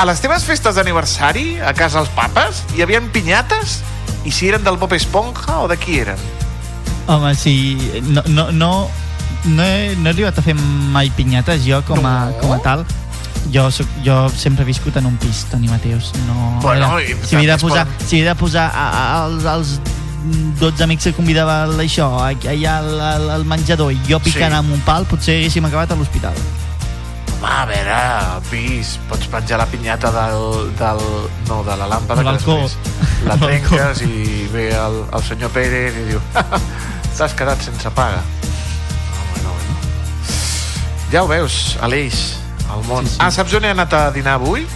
a 0.00 0.04
les 0.08 0.20
teves 0.20 0.44
festes 0.48 0.74
d'aniversari, 0.78 1.58
a 1.60 1.72
casa 1.76 2.00
els 2.02 2.10
papes, 2.16 2.64
hi 2.74 2.82
havia 2.82 3.00
pinyates? 3.14 3.80
I 4.26 4.32
si 4.34 4.48
eren 4.50 4.64
del 4.66 4.76
Bob 4.76 4.92
Esponja 4.92 5.60
o 5.62 5.68
de 5.70 5.76
qui 5.80 6.00
eren? 6.02 6.18
Home, 7.06 7.34
sí, 7.34 7.76
no, 8.08 8.22
no, 8.28 8.50
no, 8.52 8.88
no, 9.44 9.62
he, 9.64 9.94
no 9.96 10.08
he 10.10 10.12
arribat 10.12 10.38
a 10.38 10.42
fer 10.44 10.54
mai 10.56 11.10
pinyates 11.16 11.62
jo 11.66 11.80
com 11.86 12.04
a, 12.06 12.16
No? 12.30 12.36
com 12.42 12.52
a 12.52 12.58
tal. 12.64 12.84
Jo, 13.50 13.70
soc, 13.72 13.88
jo 14.04 14.28
sempre 14.36 14.62
he 14.62 14.68
viscut 14.68 14.98
en 15.00 15.06
un 15.08 15.16
pis, 15.16 15.46
Toni 15.50 15.66
Mateus. 15.68 16.10
No, 16.26 16.58
Bueno, 16.60 16.98
era- 16.98 17.16
si 17.26 17.36
havia 17.36 17.54
de 17.56 17.58
posar, 17.62 17.86
poden- 17.86 18.06
si 18.08 18.18
havia 18.20 18.34
de 18.34 18.38
posar 18.38 18.66
a, 18.74 18.88
a, 18.90 19.24
als, 19.24 19.44
als 19.46 19.80
12 20.60 20.84
amics 20.84 21.04
que 21.08 21.12
convidava 21.16 21.62
això, 21.80 22.08
allà 22.24 22.78
al, 22.78 23.28
al, 23.30 23.44
menjador, 23.48 23.92
i 23.92 24.00
jo 24.08 24.18
picant 24.20 24.52
Sí. 24.52 24.58
amb 24.58 24.72
un 24.72 24.80
pal, 24.86 25.06
potser 25.08 25.38
haguéssim 25.40 25.64
acabat 25.64 25.92
a 25.92 25.96
l'hospital. 25.96 26.34
Va, 27.40 27.62
a 27.62 27.66
veure, 27.66 28.00
pis, 28.50 28.98
pots 29.08 29.26
penjar 29.32 29.56
la 29.62 29.66
pinyata 29.66 30.10
del... 30.12 30.74
del 30.76 31.00
no, 31.48 31.62
de 31.64 31.76
la 31.80 31.86
làmpada, 31.88 32.20
que 32.20 32.34
després 32.36 32.76
la 33.24 33.36
trenques 33.44 34.02
i 34.04 34.44
ve 34.52 34.66
el, 34.76 34.98
el 35.08 35.24
senyor 35.24 35.50
Pérez 35.54 35.96
i 35.96 36.04
diu 36.10 36.20
t'has 37.16 37.32
quedat 37.36 37.64
sense 37.64 37.90
paga. 37.96 38.20
No, 38.20 39.24
bueno, 39.32 39.54
bueno. 39.56 39.78
Ja 41.12 41.24
ho 41.24 41.28
veus, 41.32 41.78
Aleix, 41.80 42.20
al 42.68 42.84
món. 42.88 43.08
Sí, 43.08 43.16
sí. 43.16 43.18
Ah, 43.24 43.30
saps 43.32 43.56
on 43.56 43.64
he 43.64 43.72
anat 43.72 43.96
a 43.96 44.10
dinar 44.12 44.36
avui? 44.36 44.66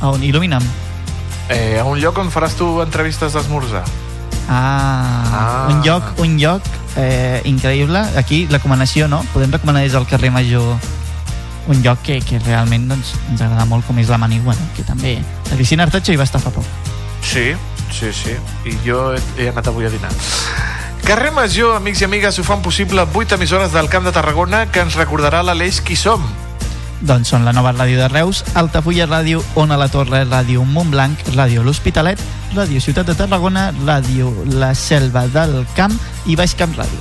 A 0.00 0.08
on? 0.16 0.24
Il·lumina'm. 0.24 0.64
Eh, 1.52 1.76
a 1.80 1.84
un 1.84 2.00
lloc 2.00 2.16
on 2.18 2.32
faràs 2.32 2.56
tu 2.58 2.80
entrevistes 2.82 3.36
d'esmorzar. 3.36 3.84
Ah, 4.48 5.66
Ah. 5.68 5.68
un 5.70 5.82
lloc, 5.82 6.02
un 6.18 6.38
lloc 6.38 6.62
eh, 6.96 7.40
increïble. 7.44 7.98
Aquí, 8.16 8.46
recomanació, 8.50 9.08
no? 9.08 9.24
Podem 9.34 9.52
recomanar 9.52 9.82
des 9.82 9.92
del 9.92 10.06
carrer 10.06 10.30
Major 10.30 10.76
un 11.68 11.82
lloc 11.82 11.98
que, 12.02 12.20
que 12.22 12.38
realment 12.38 12.86
doncs, 12.88 13.14
ens 13.30 13.40
agrada 13.42 13.64
molt, 13.66 13.84
com 13.86 13.98
és 13.98 14.08
la 14.08 14.18
Manigua, 14.18 14.54
no? 14.54 14.68
que 14.76 14.84
també... 14.86 15.16
La 15.50 15.56
Cristina 15.56 15.82
Artacho 15.82 16.12
hi 16.12 16.16
va 16.16 16.22
estar 16.22 16.40
fa 16.40 16.50
poc. 16.54 16.64
Sí, 17.26 17.54
sí, 17.90 18.12
sí. 18.14 18.36
I 18.70 18.76
jo 18.86 19.12
he, 19.16 19.20
he 19.36 19.48
anat 19.50 19.66
avui 19.66 19.84
a 19.86 19.90
dinar. 19.90 20.12
Carrer 21.06 21.32
Major, 21.34 21.74
amics 21.76 22.00
i 22.02 22.06
amigues, 22.06 22.38
ho 22.38 22.44
fan 22.46 22.62
possible 22.62 23.02
8 23.12 23.34
emissores 23.34 23.72
del 23.74 23.88
Camp 23.88 24.06
de 24.06 24.12
Tarragona 24.14 24.66
que 24.70 24.80
ens 24.86 24.94
recordarà 24.94 25.42
l'Aleix 25.42 25.80
qui 25.82 25.96
som. 25.98 26.22
Doncs 27.00 27.28
són 27.28 27.44
la 27.44 27.52
nova 27.52 27.74
ràdio 27.74 27.98
de 28.00 28.08
Reus, 28.08 28.42
Altafulla 28.56 29.04
Ràdio, 29.06 29.42
Ona 29.60 29.76
la 29.76 29.88
Torre, 29.92 30.24
Ràdio 30.24 30.64
Montblanc, 30.64 31.26
Ràdio 31.34 31.64
L'Hospitalet, 31.64 32.20
Ràdio 32.54 32.80
Ciutat 32.80 33.06
de 33.06 33.14
Tarragona, 33.18 33.68
Ràdio 33.84 34.32
La 34.56 34.72
Selva 34.74 35.26
del 35.28 35.66
Camp 35.76 35.92
i 36.24 36.36
Baix 36.36 36.56
Camp 36.56 36.72
Ràdio. 36.78 37.00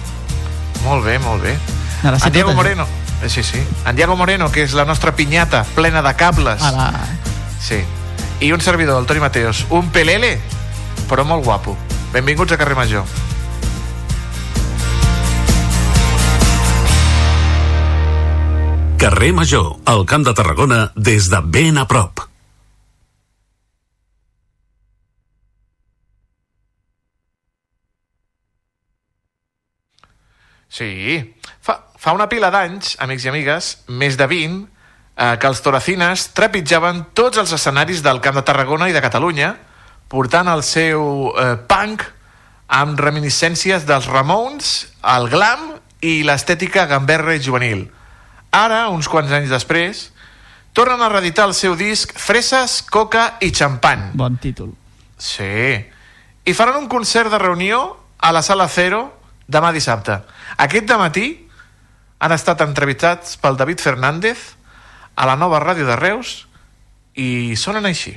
Molt 0.84 1.06
bé, 1.06 1.18
molt 1.20 1.44
bé. 1.44 1.56
En 2.04 2.34
Diego 2.34 2.54
Moreno. 2.54 2.86
Eh, 3.24 3.30
sí, 3.30 3.42
sí. 3.42 3.64
En 3.86 3.96
Diego 3.96 4.16
Moreno, 4.16 4.52
que 4.52 4.64
és 4.64 4.74
la 4.74 4.86
nostra 4.86 5.16
pinyata 5.16 5.64
plena 5.76 6.02
de 6.04 6.14
cables. 6.16 6.62
Ala. 6.62 6.92
Sí. 7.62 7.80
I 8.42 8.52
un 8.52 8.62
servidor, 8.62 9.00
el 9.00 9.08
Toni 9.08 9.24
Mateos. 9.24 9.66
Un 9.70 9.90
pelele, 9.90 10.40
però 11.10 11.24
molt 11.24 11.46
guapo. 11.46 11.78
Benvinguts 12.14 12.52
a 12.52 12.58
Carrer 12.58 12.76
Major. 12.76 13.08
Carrer 19.06 19.34
Major, 19.38 19.76
al 19.86 20.04
Camp 20.10 20.24
de 20.26 20.32
Tarragona, 20.34 20.92
des 20.96 21.28
de 21.30 21.38
ben 21.46 21.78
a 21.78 21.84
prop. 21.86 22.24
Sí. 30.74 31.20
Fa, 31.62 31.76
fa 32.02 32.16
una 32.18 32.26
pila 32.32 32.50
d'anys, 32.50 32.96
amics 33.06 33.28
i 33.28 33.30
amigues, 33.30 33.68
més 33.94 34.18
de 34.18 34.26
20, 34.32 34.56
eh, 34.66 35.36
que 35.38 35.52
els 35.54 35.62
toracines 35.62 36.24
trepitjaven 36.34 37.04
tots 37.14 37.38
els 37.44 37.54
escenaris 37.54 38.02
del 38.02 38.24
Camp 38.26 38.40
de 38.40 38.46
Tarragona 38.50 38.88
i 38.90 38.96
de 38.96 39.04
Catalunya, 39.06 39.52
portant 40.10 40.50
el 40.50 40.66
seu 40.66 41.30
eh, 41.30 41.52
punk 41.70 42.08
amb 42.82 42.98
reminiscències 43.06 43.86
dels 43.86 44.10
Ramones, 44.10 44.74
el 45.14 45.30
glam 45.30 45.76
i 46.02 46.24
l'estètica 46.26 46.88
gamberra 46.90 47.38
i 47.38 47.46
juvenil. 47.46 47.86
Ara, 48.56 48.86
uns 48.88 49.10
quants 49.12 49.34
anys 49.36 49.52
després, 49.52 50.06
tornen 50.76 51.02
a 51.04 51.10
reeditar 51.12 51.50
el 51.50 51.56
seu 51.58 51.76
disc 51.76 52.14
Freses, 52.16 52.80
Coca 52.88 53.34
i 53.44 53.52
Champany. 53.52 54.14
Bon 54.16 54.38
títol. 54.40 54.72
Sí. 55.20 55.76
I 56.46 56.54
faran 56.56 56.80
un 56.80 56.88
concert 56.88 57.34
de 57.34 57.40
reunió 57.42 57.98
a 58.20 58.32
la 58.32 58.44
Sala 58.46 58.70
Cero 58.72 59.10
demà 59.52 59.74
dissabte. 59.76 60.22
Aquest 60.58 60.88
de 60.88 60.98
matí 61.00 61.26
han 62.20 62.32
estat 62.32 62.64
entrevistats 62.64 63.36
pel 63.42 63.60
David 63.60 63.84
Fernández 63.84 64.54
a 65.16 65.28
la 65.28 65.36
nova 65.36 65.60
ràdio 65.60 65.88
de 65.88 66.00
Reus 66.00 66.46
i 67.16 67.56
sonen 67.60 67.86
així. 67.86 68.16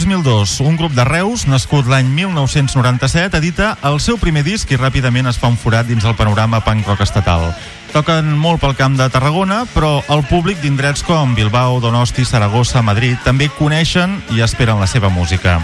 2002, 0.00 0.60
un 0.60 0.76
grup 0.76 0.94
de 0.96 1.04
Reus, 1.04 1.42
nascut 1.44 1.84
l'any 1.84 2.06
1997, 2.08 3.36
edita 3.36 3.74
el 3.84 3.98
seu 4.00 4.16
primer 4.16 4.40
disc 4.46 4.70
i 4.72 4.78
ràpidament 4.78 5.28
es 5.28 5.36
fa 5.36 5.50
un 5.52 5.58
forat 5.60 5.84
dins 5.90 6.06
el 6.08 6.16
panorama 6.16 6.62
punk 6.64 6.88
rock 6.88 7.02
estatal. 7.04 7.50
Toquen 7.92 8.30
molt 8.38 8.62
pel 8.62 8.72
camp 8.78 8.96
de 8.96 9.10
Tarragona, 9.12 9.66
però 9.74 9.98
el 10.08 10.24
públic 10.30 10.62
d'indrets 10.62 11.04
com 11.04 11.34
Bilbao, 11.36 11.82
Donosti, 11.84 12.24
Saragossa, 12.24 12.80
Madrid 12.80 13.20
també 13.26 13.50
coneixen 13.58 14.16
i 14.32 14.40
esperen 14.40 14.80
la 14.80 14.88
seva 14.88 15.12
música. 15.12 15.58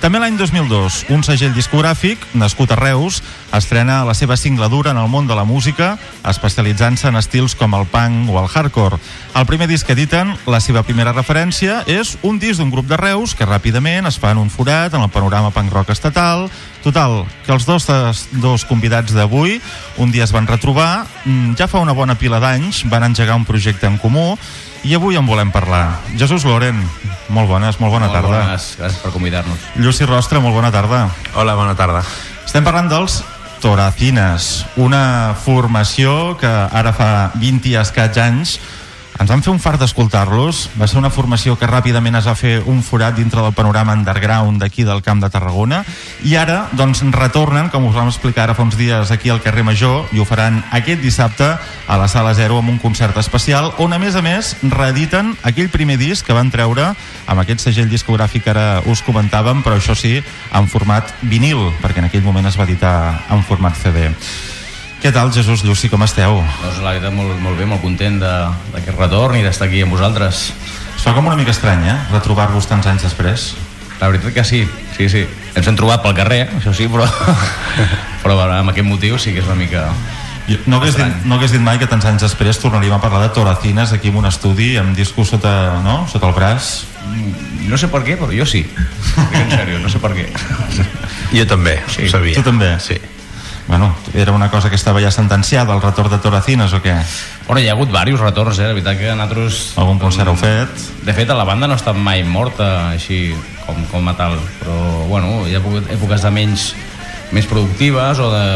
També 0.00 0.20
l'any 0.20 0.36
2002, 0.36 1.06
un 1.14 1.22
segell 1.24 1.54
discogràfic, 1.56 2.20
nascut 2.36 2.70
a 2.70 2.76
Reus, 2.76 3.22
estrena 3.56 4.02
la 4.04 4.12
seva 4.14 4.36
singladura 4.36 4.92
en 4.92 5.00
el 5.00 5.08
món 5.08 5.26
de 5.26 5.34
la 5.34 5.46
música, 5.48 5.94
especialitzant-se 6.28 7.08
en 7.08 7.16
estils 7.16 7.56
com 7.56 7.74
el 7.74 7.86
punk 7.88 8.28
o 8.30 8.36
el 8.42 8.46
hardcore. 8.46 9.00
El 9.34 9.46
primer 9.48 9.70
disc 9.70 9.88
que 9.88 9.96
editen, 9.96 10.34
la 10.46 10.60
seva 10.60 10.84
primera 10.84 11.16
referència, 11.16 11.80
és 11.88 12.18
un 12.22 12.38
disc 12.38 12.60
d'un 12.60 12.70
grup 12.70 12.86
de 12.90 13.00
Reus 13.00 13.34
que 13.34 13.48
ràpidament 13.48 14.06
es 14.06 14.20
fan 14.20 14.38
un 14.38 14.52
forat 14.52 14.94
en 14.94 15.06
el 15.06 15.10
panorama 15.10 15.50
punk 15.50 15.72
rock 15.72 15.94
estatal. 15.96 16.50
Total, 16.84 17.24
que 17.46 17.56
els 17.56 17.66
dos, 17.66 17.88
dos 18.36 18.68
convidats 18.68 19.16
d'avui 19.16 19.58
un 19.98 20.12
dia 20.12 20.28
es 20.28 20.32
van 20.36 20.46
retrobar, 20.46 21.06
mm, 21.24 21.56
ja 21.58 21.66
fa 21.66 21.80
una 21.80 21.96
bona 21.96 22.14
pila 22.14 22.38
d'anys, 22.38 22.84
van 22.84 23.08
engegar 23.08 23.34
un 23.34 23.48
projecte 23.48 23.86
en 23.88 23.98
comú 23.98 24.36
i 24.86 24.94
avui 24.94 25.16
en 25.18 25.26
volem 25.26 25.50
parlar. 25.50 25.98
Jesús 26.16 26.44
Loren, 26.46 26.78
molt 27.34 27.48
bones, 27.50 27.80
molt 27.82 27.90
bona 27.92 28.06
Molt 28.06 28.20
tarda. 28.20 28.42
bones, 28.44 28.66
gràcies 28.78 29.02
per 29.02 29.10
convidar-nos. 29.10 29.58
Lluci 29.82 30.06
Rostre, 30.06 30.38
molt 30.40 30.54
bona 30.54 30.70
tarda. 30.70 31.08
Hola, 31.34 31.54
bona 31.58 31.74
tarda. 31.74 32.04
Estem 32.46 32.62
parlant 32.64 32.88
dels 32.88 33.24
Toracines, 33.60 34.64
una 34.76 35.34
formació 35.34 36.36
que 36.38 36.46
ara 36.46 36.92
fa 36.94 37.32
20 37.34 37.68
i 37.72 37.74
escaig 37.80 38.16
anys 38.22 38.60
Ens 39.16 39.30
van 39.32 39.40
fer 39.40 39.52
un 39.54 39.60
fart 39.62 39.80
d'escoltar-los. 39.80 40.58
Va 40.76 40.86
ser 40.90 40.98
una 41.00 41.10
formació 41.12 41.54
que 41.56 41.68
ràpidament 41.68 42.18
es 42.18 42.26
va 42.28 42.34
fer 42.36 42.58
un 42.68 42.82
forat 42.84 43.16
dintre 43.16 43.40
del 43.40 43.54
panorama 43.56 43.94
underground 43.96 44.60
d'aquí 44.60 44.84
del 44.84 45.00
Camp 45.02 45.22
de 45.22 45.30
Tarragona. 45.32 45.82
I 46.28 46.36
ara, 46.36 46.66
doncs, 46.76 47.00
retornen, 47.14 47.70
com 47.72 47.86
us 47.88 47.96
vam 47.96 48.10
explicar 48.12 48.44
ara 48.44 48.56
fa 48.56 48.66
uns 48.66 48.76
dies 48.76 49.10
aquí 49.14 49.32
al 49.32 49.40
carrer 49.44 49.64
Major, 49.64 50.04
i 50.12 50.20
ho 50.20 50.26
faran 50.28 50.60
aquest 50.76 51.00
dissabte 51.00 51.48
a 51.56 51.96
la 51.96 52.08
Sala 52.12 52.34
Zero 52.36 52.58
amb 52.60 52.74
un 52.74 52.80
concert 52.82 53.16
especial, 53.16 53.72
on 53.78 53.96
a 53.96 54.00
més 54.02 54.16
a 54.16 54.24
més 54.24 54.52
reediten 54.62 55.32
aquell 55.48 55.72
primer 55.72 55.96
disc 56.00 56.26
que 56.26 56.36
van 56.36 56.52
treure 56.52 56.90
amb 57.26 57.40
aquest 57.40 57.64
segell 57.64 57.88
discogràfic 57.88 58.44
que 58.44 58.52
ara 58.52 58.66
us 58.84 59.00
comentàvem, 59.06 59.64
però 59.64 59.80
això 59.80 59.96
sí, 59.96 60.18
en 60.52 60.68
format 60.68 61.14
vinil, 61.22 61.70
perquè 61.80 62.04
en 62.04 62.10
aquell 62.10 62.26
moment 62.26 62.52
es 62.52 62.60
va 62.60 62.68
editar 62.68 63.24
en 63.32 63.42
format 63.48 63.80
CD. 63.80 64.10
Què 65.06 65.12
tal, 65.14 65.28
Jesús 65.30 65.60
Lluci, 65.62 65.86
com 65.86 66.02
esteu? 66.02 66.40
Doncs 66.64 66.80
la 66.82 66.90
veritat, 66.90 67.12
molt, 67.14 67.36
molt 67.38 67.54
bé, 67.54 67.62
molt 67.70 67.78
content 67.78 68.16
de- 68.18 68.48
d'aquest 68.72 68.96
retorn 68.98 69.36
i 69.38 69.42
d'estar 69.44 69.68
aquí 69.68 69.78
amb 69.84 69.92
vosaltres. 69.94 70.50
Es 70.96 71.02
fa 71.04 71.12
com 71.14 71.28
una 71.30 71.36
mica 71.38 71.52
estrany, 71.52 71.84
eh? 71.86 71.94
Retrobar-vos 72.10 72.66
tants 72.66 72.88
anys 72.90 73.04
després. 73.06 73.54
La 74.00 74.08
veritat 74.08 74.34
que 74.34 74.42
sí, 74.42 74.66
sí, 74.96 75.08
sí. 75.08 75.22
Ens 75.54 75.64
hem 75.68 75.76
trobat 75.78 76.02
pel 76.02 76.12
carrer, 76.12 76.50
això 76.58 76.74
sí, 76.74 76.88
però, 76.88 77.06
però 78.24 78.40
amb 78.50 78.70
aquest 78.74 78.84
motiu 78.88 79.16
sí 79.16 79.30
que 79.32 79.38
és 79.38 79.46
una 79.46 79.54
mica... 79.54 79.86
Jo 80.48 80.58
no 80.66 80.80
hagués, 80.80 80.96
dit, 80.96 81.24
no 81.24 81.36
hagués 81.36 81.52
dit 81.54 81.60
mai 81.62 81.78
que 81.78 81.86
tants 81.86 82.04
anys 82.04 82.22
després 82.26 82.58
tornaríem 82.58 82.98
a 82.98 83.00
parlar 83.00 83.22
de 83.28 83.34
toracines 83.34 83.92
aquí 83.92 84.08
en 84.08 84.16
un 84.16 84.26
estudi 84.26 84.76
amb 84.76 84.96
discos 84.96 85.28
sota, 85.28 85.78
no? 85.84 86.08
sota 86.10 86.26
el 86.26 86.34
braç. 86.34 86.82
No 87.70 87.78
sé 87.78 87.86
per 87.86 88.02
què, 88.02 88.18
però 88.18 88.34
jo 88.34 88.44
sí. 88.44 88.66
En 89.30 89.50
sèrio, 89.54 89.78
no 89.78 89.88
sé 89.88 90.02
per 90.02 90.10
què. 90.18 90.26
Jo 91.32 91.46
també, 91.46 91.80
Sí. 91.86 92.06
ho 92.06 92.10
sabia. 92.10 92.34
Tu 92.34 92.42
també? 92.42 92.74
Sí. 92.80 92.98
Bueno, 93.68 93.94
era 94.14 94.30
una 94.32 94.48
cosa 94.48 94.68
que 94.70 94.76
estava 94.76 95.00
ja 95.02 95.10
sentenciada, 95.10 95.74
el 95.74 95.82
retorn 95.82 96.10
de 96.10 96.18
toracines 96.22 96.72
o 96.72 96.78
què? 96.82 96.94
Bueno, 97.48 97.60
hi 97.60 97.66
ha 97.68 97.72
hagut 97.74 97.88
diversos 97.90 98.20
retorns, 98.20 98.58
eh? 98.60 98.68
La 98.68 98.74
veritat 98.76 98.98
que 99.00 99.10
nosaltres... 99.10 99.72
Algun 99.76 99.98
concert 99.98 100.30
heu 100.30 100.36
fet? 100.38 100.70
De 101.02 101.12
fet, 101.16 101.28
la 101.34 101.44
banda 101.44 101.66
no 101.66 101.74
ha 101.74 101.80
estat 101.80 101.98
mai 101.98 102.22
morta, 102.22 102.90
així 102.92 103.34
com, 103.66 103.80
com 103.90 104.06
a 104.08 104.14
tal, 104.14 104.38
però, 104.60 104.76
bueno, 105.10 105.40
hi 105.48 105.56
ha 105.56 105.58
hagut 105.58 105.90
èpoques 105.90 106.22
de 106.22 106.30
menys 106.30 106.68
més 107.34 107.46
productives 107.50 108.20
o 108.22 108.30
de 108.30 108.46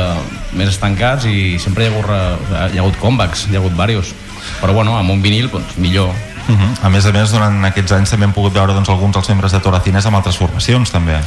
més 0.55 0.69
estancats 0.71 1.27
i 1.27 1.59
sempre 1.59 1.85
hi 1.85 1.89
ha 1.89 1.95
hagut, 1.97 2.07
re- 2.07 2.71
hi 2.71 2.79
ha 2.79 2.85
hagut 2.85 2.99
comebacks, 3.03 3.49
hi 3.51 3.57
ha 3.57 3.63
hagut 3.65 3.75
diversos. 3.75 4.15
Però, 4.63 4.73
bueno, 4.73 4.95
amb 4.97 5.11
un 5.11 5.23
vinil, 5.23 5.51
doncs, 5.51 5.75
millor. 5.77 6.15
Uh 6.47 6.55
-huh. 6.55 6.71
A 6.87 6.89
més 6.89 7.05
a 7.07 7.13
més, 7.13 7.31
durant 7.33 7.65
aquests 7.65 7.93
anys 7.93 8.11
també 8.11 8.27
hem 8.27 8.33
pogut 8.33 8.53
veure 8.55 8.73
doncs, 8.73 8.89
alguns 8.89 9.15
dels 9.15 9.29
membres 9.29 9.53
de 9.53 9.59
Toracines 9.61 10.07
amb 10.07 10.17
altres 10.17 10.37
formacions, 10.37 10.91
també. 10.91 11.19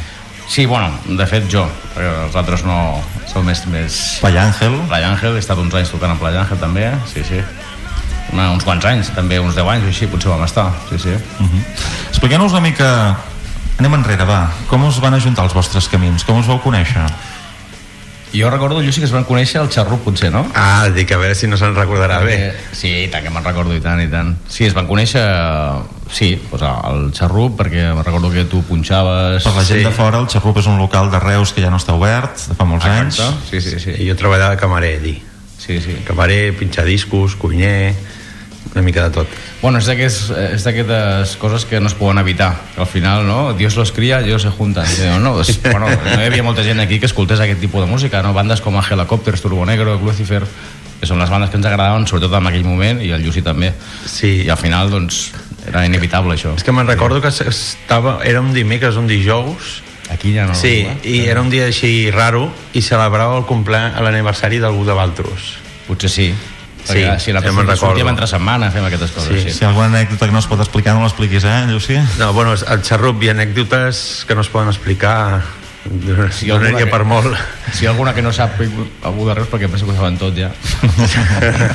Sí, 0.54 0.66
bueno, 0.66 0.86
de 1.04 1.24
fet 1.26 1.48
jo, 1.50 1.64
perquè 1.96 2.10
els 2.28 2.36
altres 2.38 2.60
no 2.62 2.76
són 3.26 3.42
més... 3.42 3.64
més... 3.66 3.94
Play 4.22 4.36
Àngel. 4.38 4.76
Play 4.86 5.02
Àngel, 5.02 5.34
he 5.34 5.40
estat 5.42 5.58
uns 5.58 5.74
anys 5.74 5.90
tocant 5.90 6.12
amb 6.12 6.22
Play 6.22 6.38
Àngel 6.38 6.60
també, 6.62 6.84
sí, 7.10 7.24
sí. 7.26 7.40
Una, 8.30 8.52
uns 8.54 8.62
quants 8.62 8.86
anys, 8.86 9.10
també 9.16 9.40
uns 9.42 9.58
10 9.58 9.72
anys 9.72 9.88
o 9.88 9.90
així, 9.90 10.06
potser 10.12 10.30
vam 10.30 10.44
estar, 10.46 10.68
sí, 10.92 11.00
sí. 11.02 11.16
Uh 11.42 11.48
-huh. 11.48 11.64
Expliqueu-nos 12.12 12.54
una 12.54 12.62
mica... 12.68 13.16
Anem 13.80 13.98
enrere, 13.98 14.24
va. 14.24 14.52
Com 14.70 14.84
us 14.86 15.00
van 15.02 15.18
ajuntar 15.18 15.42
els 15.42 15.54
vostres 15.58 15.88
camins? 15.88 16.22
Com 16.22 16.38
us 16.38 16.46
vau 16.46 16.62
conèixer? 16.62 17.02
Jo 18.34 18.50
recordo, 18.50 18.80
Lluís, 18.82 18.98
que 18.98 19.06
es 19.06 19.12
van 19.14 19.26
conèixer 19.28 19.60
al 19.60 19.70
xarrup, 19.70 20.02
potser, 20.08 20.32
no? 20.34 20.42
Ah, 20.58 20.88
dic, 20.90 21.12
a 21.14 21.18
veure 21.20 21.36
si 21.38 21.46
no 21.46 21.58
se'n 21.60 21.76
recordarà 21.76 22.18
bé. 22.24 22.38
Sí, 22.74 22.90
i 23.04 23.10
tant 23.12 23.22
que 23.22 23.30
me'n 23.30 23.44
recordo, 23.46 23.76
i 23.76 23.82
tant, 23.84 24.02
i 24.02 24.08
tant. 24.10 24.34
Sí, 24.50 24.66
es 24.66 24.74
van 24.74 24.88
conèixer, 24.90 25.22
sí, 26.10 26.32
doncs 26.50 26.64
al 26.66 27.06
xarrup, 27.14 27.54
perquè 27.60 27.92
recordo 28.00 28.32
que 28.34 28.46
tu 28.50 28.64
punxaves... 28.66 29.46
Per 29.46 29.54
la 29.54 29.62
gent 29.62 29.84
sí. 29.84 29.86
de 29.86 29.94
fora, 29.94 30.18
el 30.18 30.26
Xarrup 30.32 30.58
és 30.58 30.70
un 30.70 30.82
local 30.82 31.12
de 31.14 31.22
Reus 31.22 31.54
que 31.54 31.62
ja 31.62 31.70
no 31.70 31.78
està 31.78 31.94
obert, 31.94 32.48
de 32.50 32.58
fa 32.58 32.66
molts 32.66 32.90
anys. 32.90 33.22
Sí, 33.50 33.62
sí, 33.62 33.78
sí. 33.78 33.94
I 33.94 34.10
jo 34.10 34.18
treballava 34.18 34.56
de 34.56 34.62
camarer 34.62 34.96
allí. 34.98 35.14
Sí, 35.54 35.78
sí. 35.80 35.94
Camarer, 36.04 36.56
pinxar 36.58 36.84
discos, 36.90 37.38
cuiner, 37.40 37.94
una 38.74 38.82
mica 38.82 39.06
de 39.06 39.14
tot. 39.20 39.38
Bueno, 39.64 39.80
és 39.80 39.86
d'aquestes 39.88 40.26
és 40.58 40.64
d'aquestes 40.66 41.38
coses 41.40 41.62
que 41.64 41.78
no 41.80 41.88
es 41.88 41.94
poden 41.96 42.18
evitar. 42.20 42.50
Que 42.74 42.82
al 42.84 42.86
final, 42.86 43.22
no? 43.24 43.54
Dios 43.56 43.78
los 43.80 43.92
cría, 43.96 44.20
ellos 44.20 44.42
se 44.42 44.50
juntan. 44.50 44.84
I, 44.84 45.06
no, 45.18 45.32
doncs, 45.38 45.56
bueno, 45.62 45.88
no 45.88 46.18
hi 46.20 46.26
havia 46.26 46.44
molta 46.44 46.60
gent 46.66 46.82
aquí 46.84 46.98
que 47.00 47.08
escoltés 47.08 47.40
aquest 47.40 47.62
tipus 47.64 47.80
de 47.80 47.88
música, 47.88 48.20
no? 48.20 48.34
Bandes 48.36 48.60
com 48.60 48.76
Helicopters, 48.76 49.40
Turbo 49.40 49.64
Negro, 49.64 49.96
Lucifer, 49.96 50.42
que 51.00 51.08
són 51.08 51.16
les 51.16 51.32
bandes 51.32 51.48
que 51.48 51.56
ens 51.56 51.70
agradaven, 51.70 52.04
sobretot 52.04 52.36
en 52.36 52.52
aquell 52.52 52.68
moment, 52.68 53.00
i 53.00 53.14
el 53.16 53.24
Lluci 53.24 53.40
també. 53.40 53.72
Sí. 54.04 54.42
I 54.44 54.52
al 54.52 54.60
final, 54.60 54.92
doncs, 54.92 55.30
era 55.64 55.86
inevitable 55.88 56.36
això. 56.36 56.52
És 56.60 56.68
que 56.68 56.76
me'n 56.76 56.92
recordo 56.92 57.24
que 57.24 57.32
estava, 57.32 58.18
era 58.20 58.44
un 58.44 58.52
dimecres, 58.52 59.00
un 59.00 59.08
dijous, 59.08 59.80
Aquí 60.12 60.34
ja 60.34 60.44
no... 60.44 60.52
Sí, 60.52 60.84
eh? 60.84 60.98
i 61.08 61.20
era 61.32 61.40
un 61.40 61.48
dia 61.48 61.64
així 61.64 62.10
raro 62.12 62.50
i 62.76 62.82
celebrava 62.84 63.40
el 63.40 63.46
l'aniversari 64.04 64.60
d'algú 64.60 64.84
de 64.84 64.92
Valtros. 64.92 65.54
Potser 65.88 66.10
sí. 66.12 66.34
Sí, 66.84 66.92
Perquè 67.00 67.18
si 67.18 67.32
la 67.32 67.40
me'n 67.40 67.54
sortíem 67.54 67.68
recordo. 67.72 68.08
entre 68.10 68.26
setmana, 68.28 68.70
fem 68.70 68.84
aquestes 68.84 69.10
coses. 69.10 69.42
Sí. 69.42 69.50
Sí. 69.50 69.58
Si 69.58 69.64
alguna 69.64 69.86
anècdota 69.86 70.26
que 70.26 70.32
no 70.32 70.38
es 70.38 70.46
pot 70.46 70.60
explicar, 70.60 70.94
no 70.94 71.00
l'expliquis, 71.02 71.42
eh, 71.44 71.64
Lluci? 71.68 71.96
No, 72.18 72.32
bueno, 72.36 72.52
al 72.52 72.82
xarrup 72.84 73.22
hi 73.22 73.28
ha 73.28 73.32
anècdotes 73.32 74.24
que 74.28 74.34
no 74.34 74.42
es 74.42 74.48
poden 74.48 74.68
explicar 74.68 75.42
Si 76.32 76.46
donaria 76.48 76.88
per 76.90 77.04
molt. 77.04 77.34
Si 77.74 77.84
hi 77.84 77.86
ha 77.86 77.90
alguna 77.90 78.14
que 78.14 78.22
no 78.22 78.32
sap 78.32 78.52
algú 79.02 79.26
de 79.28 79.34
res, 79.34 79.48
perquè 79.50 79.68
penso 79.68 79.84
que 79.84 79.92
ho 79.92 79.96
saben 79.96 80.16
tot 80.16 80.34
ja. 80.36 80.50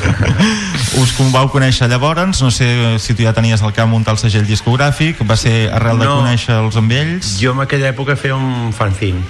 Us 1.00 1.12
com 1.18 1.32
vau 1.32 1.50
conèixer 1.52 1.88
llavors, 1.92 2.42
no 2.42 2.50
sé 2.52 2.98
si 3.00 3.14
tu 3.14 3.24
ja 3.24 3.34
tenies 3.34 3.62
al 3.62 3.74
camp 3.74 3.92
muntar 3.94 4.16
el 4.16 4.20
segell 4.22 4.48
discogràfic, 4.48 5.22
va 5.30 5.36
ser 5.38 5.70
arrel 5.74 6.00
de 6.00 6.06
No. 6.06 6.20
conèixer-los 6.24 6.76
amb 6.78 6.92
ells? 6.92 7.36
Jo 7.42 7.54
en 7.54 7.62
aquella 7.66 7.90
època 7.94 8.16
feia 8.18 8.36
un 8.36 8.74
fanzine 8.74 9.22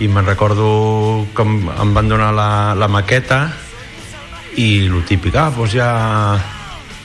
i 0.00 0.08
me'n 0.08 0.24
recordo 0.24 1.26
que 1.36 1.42
em, 1.44 1.68
em 1.68 1.90
van 1.94 2.08
donar 2.08 2.32
la, 2.32 2.74
la 2.74 2.88
maqueta 2.88 3.50
i 4.60 4.86
el 4.86 5.02
típic, 5.08 5.34
ah, 5.40 5.48
doncs 5.54 5.72
ja, 5.72 5.90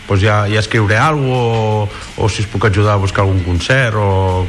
doncs 0.10 0.22
ja, 0.22 0.42
ja 0.52 0.60
escriuré 0.60 0.98
alguna 1.00 1.36
o, 1.36 1.90
o 2.18 2.30
si 2.30 2.44
us 2.44 2.50
puc 2.52 2.68
ajudar 2.68 2.98
a 2.98 3.02
buscar 3.02 3.24
algun 3.24 3.40
concert 3.46 3.96
o 3.98 4.46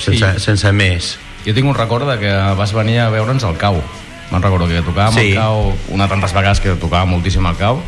sense, 0.00 0.18
Sí. 0.34 0.40
sense 0.40 0.72
més. 0.72 1.16
Jo 1.44 1.52
tinc 1.54 1.68
un 1.68 1.76
record 1.76 2.08
de 2.08 2.18
que 2.18 2.32
vas 2.58 2.72
venir 2.72 2.98
a 3.04 3.10
veure'ns 3.12 3.44
al 3.44 3.56
cau. 3.60 3.82
Me'n 4.30 4.42
recordo 4.44 4.66
que 4.68 4.82
tocàvem 4.84 5.14
Sí. 5.14 5.30
al 5.32 5.42
cau 5.42 5.74
una 5.88 6.04
de 6.04 6.10
tantes 6.10 6.32
vegades 6.36 6.60
que 6.60 6.74
tocava 6.80 7.04
moltíssim 7.08 7.44
al 7.46 7.56
cau 7.56 7.82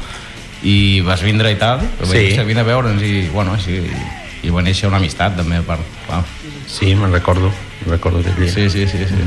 i 0.63 1.01
vas 1.01 1.23
vindre 1.25 1.51
i 1.53 1.57
tal, 1.57 1.81
Sí. 2.05 2.33
sí. 2.37 2.45
vine 2.45 2.61
a 2.61 2.65
veure'ns 2.65 3.03
i, 3.03 3.29
bueno, 3.33 3.55
així, 3.55 3.73
i, 3.81 4.47
i 4.47 4.51
va 4.51 4.63
néixer 4.63 4.89
una 4.89 4.97
amistat 5.01 5.37
també 5.37 5.61
part. 5.63 5.81
Clar. 6.07 6.23
Sí, 6.67 6.95
me'n 6.95 7.13
recordo, 7.13 7.51
me'n 7.85 7.91
recordo. 7.97 8.23
Sí, 8.23 8.69
sí, 8.71 8.87
sí, 8.87 9.05
sí. 9.09 9.25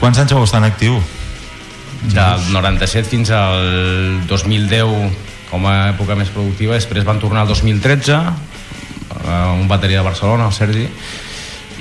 Quants 0.00 0.18
anys 0.18 0.32
vau 0.34 0.44
estar 0.44 0.58
en 0.62 0.68
actiu? 0.70 1.00
Del 2.00 2.46
97 2.54 3.10
fins 3.10 3.30
al 3.36 4.24
2010 4.26 5.28
com 5.50 5.66
a 5.66 5.90
època 5.90 6.14
més 6.16 6.30
productiva, 6.32 6.78
després 6.78 7.04
van 7.04 7.18
tornar 7.20 7.42
al 7.42 7.50
2013 7.50 8.14
a 8.14 9.40
un 9.52 9.66
bateria 9.68 10.00
de 10.00 10.06
Barcelona, 10.06 10.46
el 10.46 10.54
Sergi, 10.54 10.86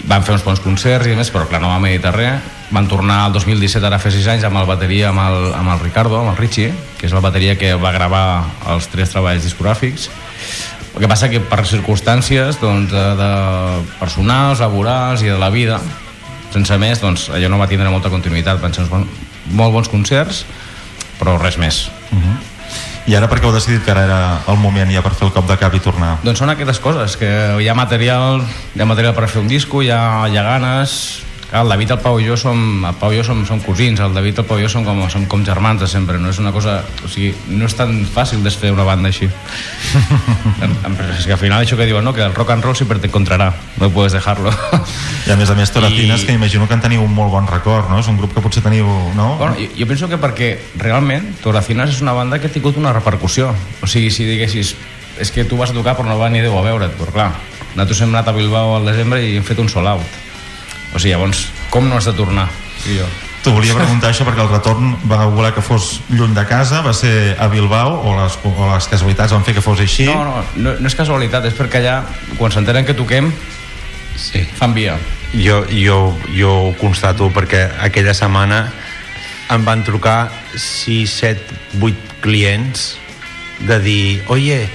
van 0.10 0.24
fer 0.26 0.34
uns 0.36 0.46
bons 0.46 0.62
concerts 0.64 1.08
i 1.08 1.14
més, 1.18 1.30
però 1.32 1.46
clar, 1.48 1.62
no 1.62 1.70
vam 1.72 1.86
editar 1.92 2.16
res. 2.16 2.56
Van 2.70 2.86
tornar 2.90 3.24
al 3.26 3.34
2017, 3.34 3.86
ara 3.86 3.98
fa 4.02 4.12
6 4.14 4.28
anys, 4.34 4.44
amb 4.46 4.60
el 4.62 4.68
bateria, 4.70 5.10
amb 5.10 5.24
el, 5.24 5.54
amb 5.58 5.74
el 5.74 5.80
Ricardo, 5.82 6.20
amb 6.20 6.34
el 6.34 6.38
Richie, 6.38 6.74
que 7.00 7.08
és 7.08 7.16
la 7.16 7.24
bateria 7.24 7.56
que 7.58 7.74
va 7.82 7.94
gravar 7.96 8.26
els 8.74 8.90
tres 8.92 9.14
treballs 9.14 9.46
discogràfics. 9.46 10.10
El 10.94 11.02
que 11.02 11.10
passa 11.10 11.30
que 11.32 11.42
per 11.42 11.64
circumstàncies 11.70 12.60
doncs, 12.62 12.92
de, 12.94 13.06
de 13.18 13.32
personals, 14.02 14.62
laborals 14.62 15.26
i 15.26 15.32
de 15.32 15.40
la 15.42 15.50
vida, 15.54 15.80
sense 16.54 16.78
més, 16.82 17.02
doncs, 17.02 17.30
allò 17.34 17.50
no 17.50 17.62
va 17.62 17.70
tindre 17.70 17.90
molta 17.94 18.14
continuïtat. 18.14 18.62
Van 18.62 18.74
ser 18.74 18.86
uns 18.86 18.94
molt 19.50 19.74
bons 19.74 19.90
concerts, 19.90 20.46
però 21.20 21.38
res 21.42 21.58
més. 21.58 21.90
Uh 22.12 22.18
-huh. 22.18 22.38
I 23.10 23.16
ara 23.16 23.28
per 23.28 23.40
què 23.40 23.46
heu 23.46 23.54
decidit 23.54 23.84
que 23.84 23.92
ara 23.92 24.04
era 24.04 24.42
el 24.48 24.58
moment 24.58 24.92
ja 24.92 25.02
per 25.02 25.14
fer 25.14 25.26
el 25.28 25.34
cop 25.34 25.48
de 25.48 25.58
cap 25.58 25.74
i 25.74 25.80
tornar? 25.80 26.18
Doncs 26.24 26.40
són 26.40 26.50
aquestes 26.50 26.80
coses, 26.80 27.18
que 27.18 27.58
hi 27.60 27.68
ha 27.68 27.74
material, 27.74 28.44
hi 28.76 28.82
ha 28.82 28.86
material 28.86 29.16
per 29.16 29.28
fer 29.28 29.42
un 29.42 29.48
disco, 29.48 29.82
hi 29.82 29.90
ha, 29.90 30.28
hi 30.28 30.38
ha 30.38 30.44
ganes... 30.44 31.24
El 31.52 31.68
David, 31.68 31.90
el 31.96 31.98
Pau 32.04 32.20
i 32.22 32.28
jo 32.28 32.36
som, 32.38 32.60
el 32.86 32.94
Pau 33.02 33.10
i 33.10 33.18
jo 33.18 33.24
som, 33.26 33.40
som 33.48 33.58
cosins, 33.66 33.98
el 34.06 34.14
David, 34.14 34.38
el 34.38 34.46
Pau 34.46 34.60
i 34.60 34.62
jo 34.62 34.70
som 34.70 34.84
com, 34.86 35.00
som 35.10 35.24
com 35.26 35.42
germans 35.44 35.82
de 35.82 35.88
sempre, 35.90 36.20
no 36.22 36.30
és 36.30 36.38
una 36.38 36.52
cosa... 36.54 36.84
O 37.02 37.10
sigui, 37.10 37.32
no 37.50 37.66
és 37.66 37.74
tan 37.74 38.04
fàcil 38.06 38.44
desfer 38.46 38.70
una 38.72 38.86
banda 38.86 39.10
així. 39.10 39.26
És 41.18 41.26
que 41.26 41.34
al 41.34 41.40
final 41.42 41.64
això 41.64 41.78
que 41.80 41.88
diuen, 41.90 42.06
no? 42.06 42.14
que 42.14 42.22
el 42.22 42.36
rock 42.36 42.52
and 42.54 42.64
roll 42.64 42.76
siempre 42.78 43.00
te 43.00 43.08
encontrará, 43.08 43.54
no 43.82 43.90
puedes 43.90 44.14
dejarlo. 44.14 44.52
I 45.28 45.32
a 45.34 45.38
més 45.40 45.50
a 45.50 45.56
més, 45.58 45.72
Toracines, 45.74 46.22
I- 46.22 46.26
que 46.28 46.38
imagino 46.38 46.68
que 46.68 46.78
en 46.78 46.82
teniu 46.86 47.02
un 47.04 47.14
molt 47.18 47.32
bon 47.34 47.48
record, 47.50 47.90
no? 47.90 47.98
És 48.00 48.08
un 48.08 48.18
grup 48.22 48.34
que 48.38 48.42
potser 48.46 48.62
teniu, 48.62 48.86
no? 49.18 49.32
Bueno, 49.42 49.56
jo, 49.58 49.68
jo 49.78 49.88
penso 49.90 50.08
que 50.10 50.22
perquè 50.22 50.52
realment 50.78 51.32
Toracines 51.44 51.90
és 51.98 52.02
una 52.06 52.14
banda 52.14 52.40
que 52.40 52.48
ha 52.48 52.54
tingut 52.54 52.78
una 52.78 52.94
repercussió. 52.94 53.50
O 53.82 53.88
sigui, 53.90 54.12
si 54.14 54.26
diguessis 54.30 54.76
és 55.20 55.32
que 55.34 55.44
tu 55.50 55.58
vas 55.58 55.74
a 55.74 55.76
tocar 55.76 55.98
però 55.98 56.08
no 56.08 56.18
va 56.22 56.30
ni 56.30 56.40
Déu 56.46 56.56
a 56.58 56.64
veure't, 56.64 56.94
però 56.96 57.12
clar, 57.12 57.30
nosaltres 57.74 58.06
hem 58.06 58.14
anat 58.16 58.30
a 58.30 58.38
Bilbao 58.38 58.78
al 58.78 58.86
desembre 58.88 59.20
i 59.26 59.36
hem 59.38 59.44
fet 59.44 59.60
un 59.60 59.68
sold 59.70 59.90
out. 59.98 60.20
O 60.94 61.00
sigui, 61.00 61.14
llavors, 61.14 61.48
com 61.70 61.90
no 61.90 61.98
has 61.98 62.08
de 62.10 62.16
tornar? 62.18 62.50
I 62.88 63.00
jo. 63.00 63.10
T'ho 63.40 63.54
volia 63.56 63.76
preguntar 63.76 64.10
això 64.12 64.26
perquè 64.28 64.44
el 64.44 64.50
retorn 64.52 64.98
va 65.08 65.22
voler 65.32 65.54
que 65.56 65.62
fos 65.64 66.02
lluny 66.12 66.34
de 66.36 66.44
casa, 66.48 66.82
va 66.84 66.92
ser 66.94 67.38
a 67.40 67.48
Bilbao 67.48 68.02
o 68.04 68.16
les, 68.18 68.36
o 68.44 68.52
les 68.74 68.90
casualitats 68.92 69.32
van 69.32 69.46
fer 69.48 69.56
que 69.56 69.64
fos 69.64 69.80
així? 69.80 70.10
No, 70.10 70.26
no, 70.28 70.42
no, 70.60 70.74
no 70.76 70.92
és 70.92 70.98
casualitat, 70.98 71.48
és 71.48 71.56
perquè 71.56 71.80
allà, 71.80 72.02
quan 72.36 72.52
s'enteren 72.52 72.88
que 72.88 72.98
toquem, 72.98 73.32
sí. 74.20 74.44
fan 74.60 74.76
via. 74.76 74.98
Jo, 75.32 75.62
jo, 75.72 76.02
jo 76.36 76.52
ho 76.66 76.76
constato 76.82 77.30
perquè 77.32 77.64
aquella 77.88 78.16
setmana 78.18 78.66
em 79.54 79.64
van 79.66 79.86
trucar 79.88 80.28
6, 80.58 81.16
7, 81.24 81.60
8 81.80 82.20
clients 82.26 82.90
de 83.66 83.80
dir, 83.80 84.04
oye, 84.28 84.66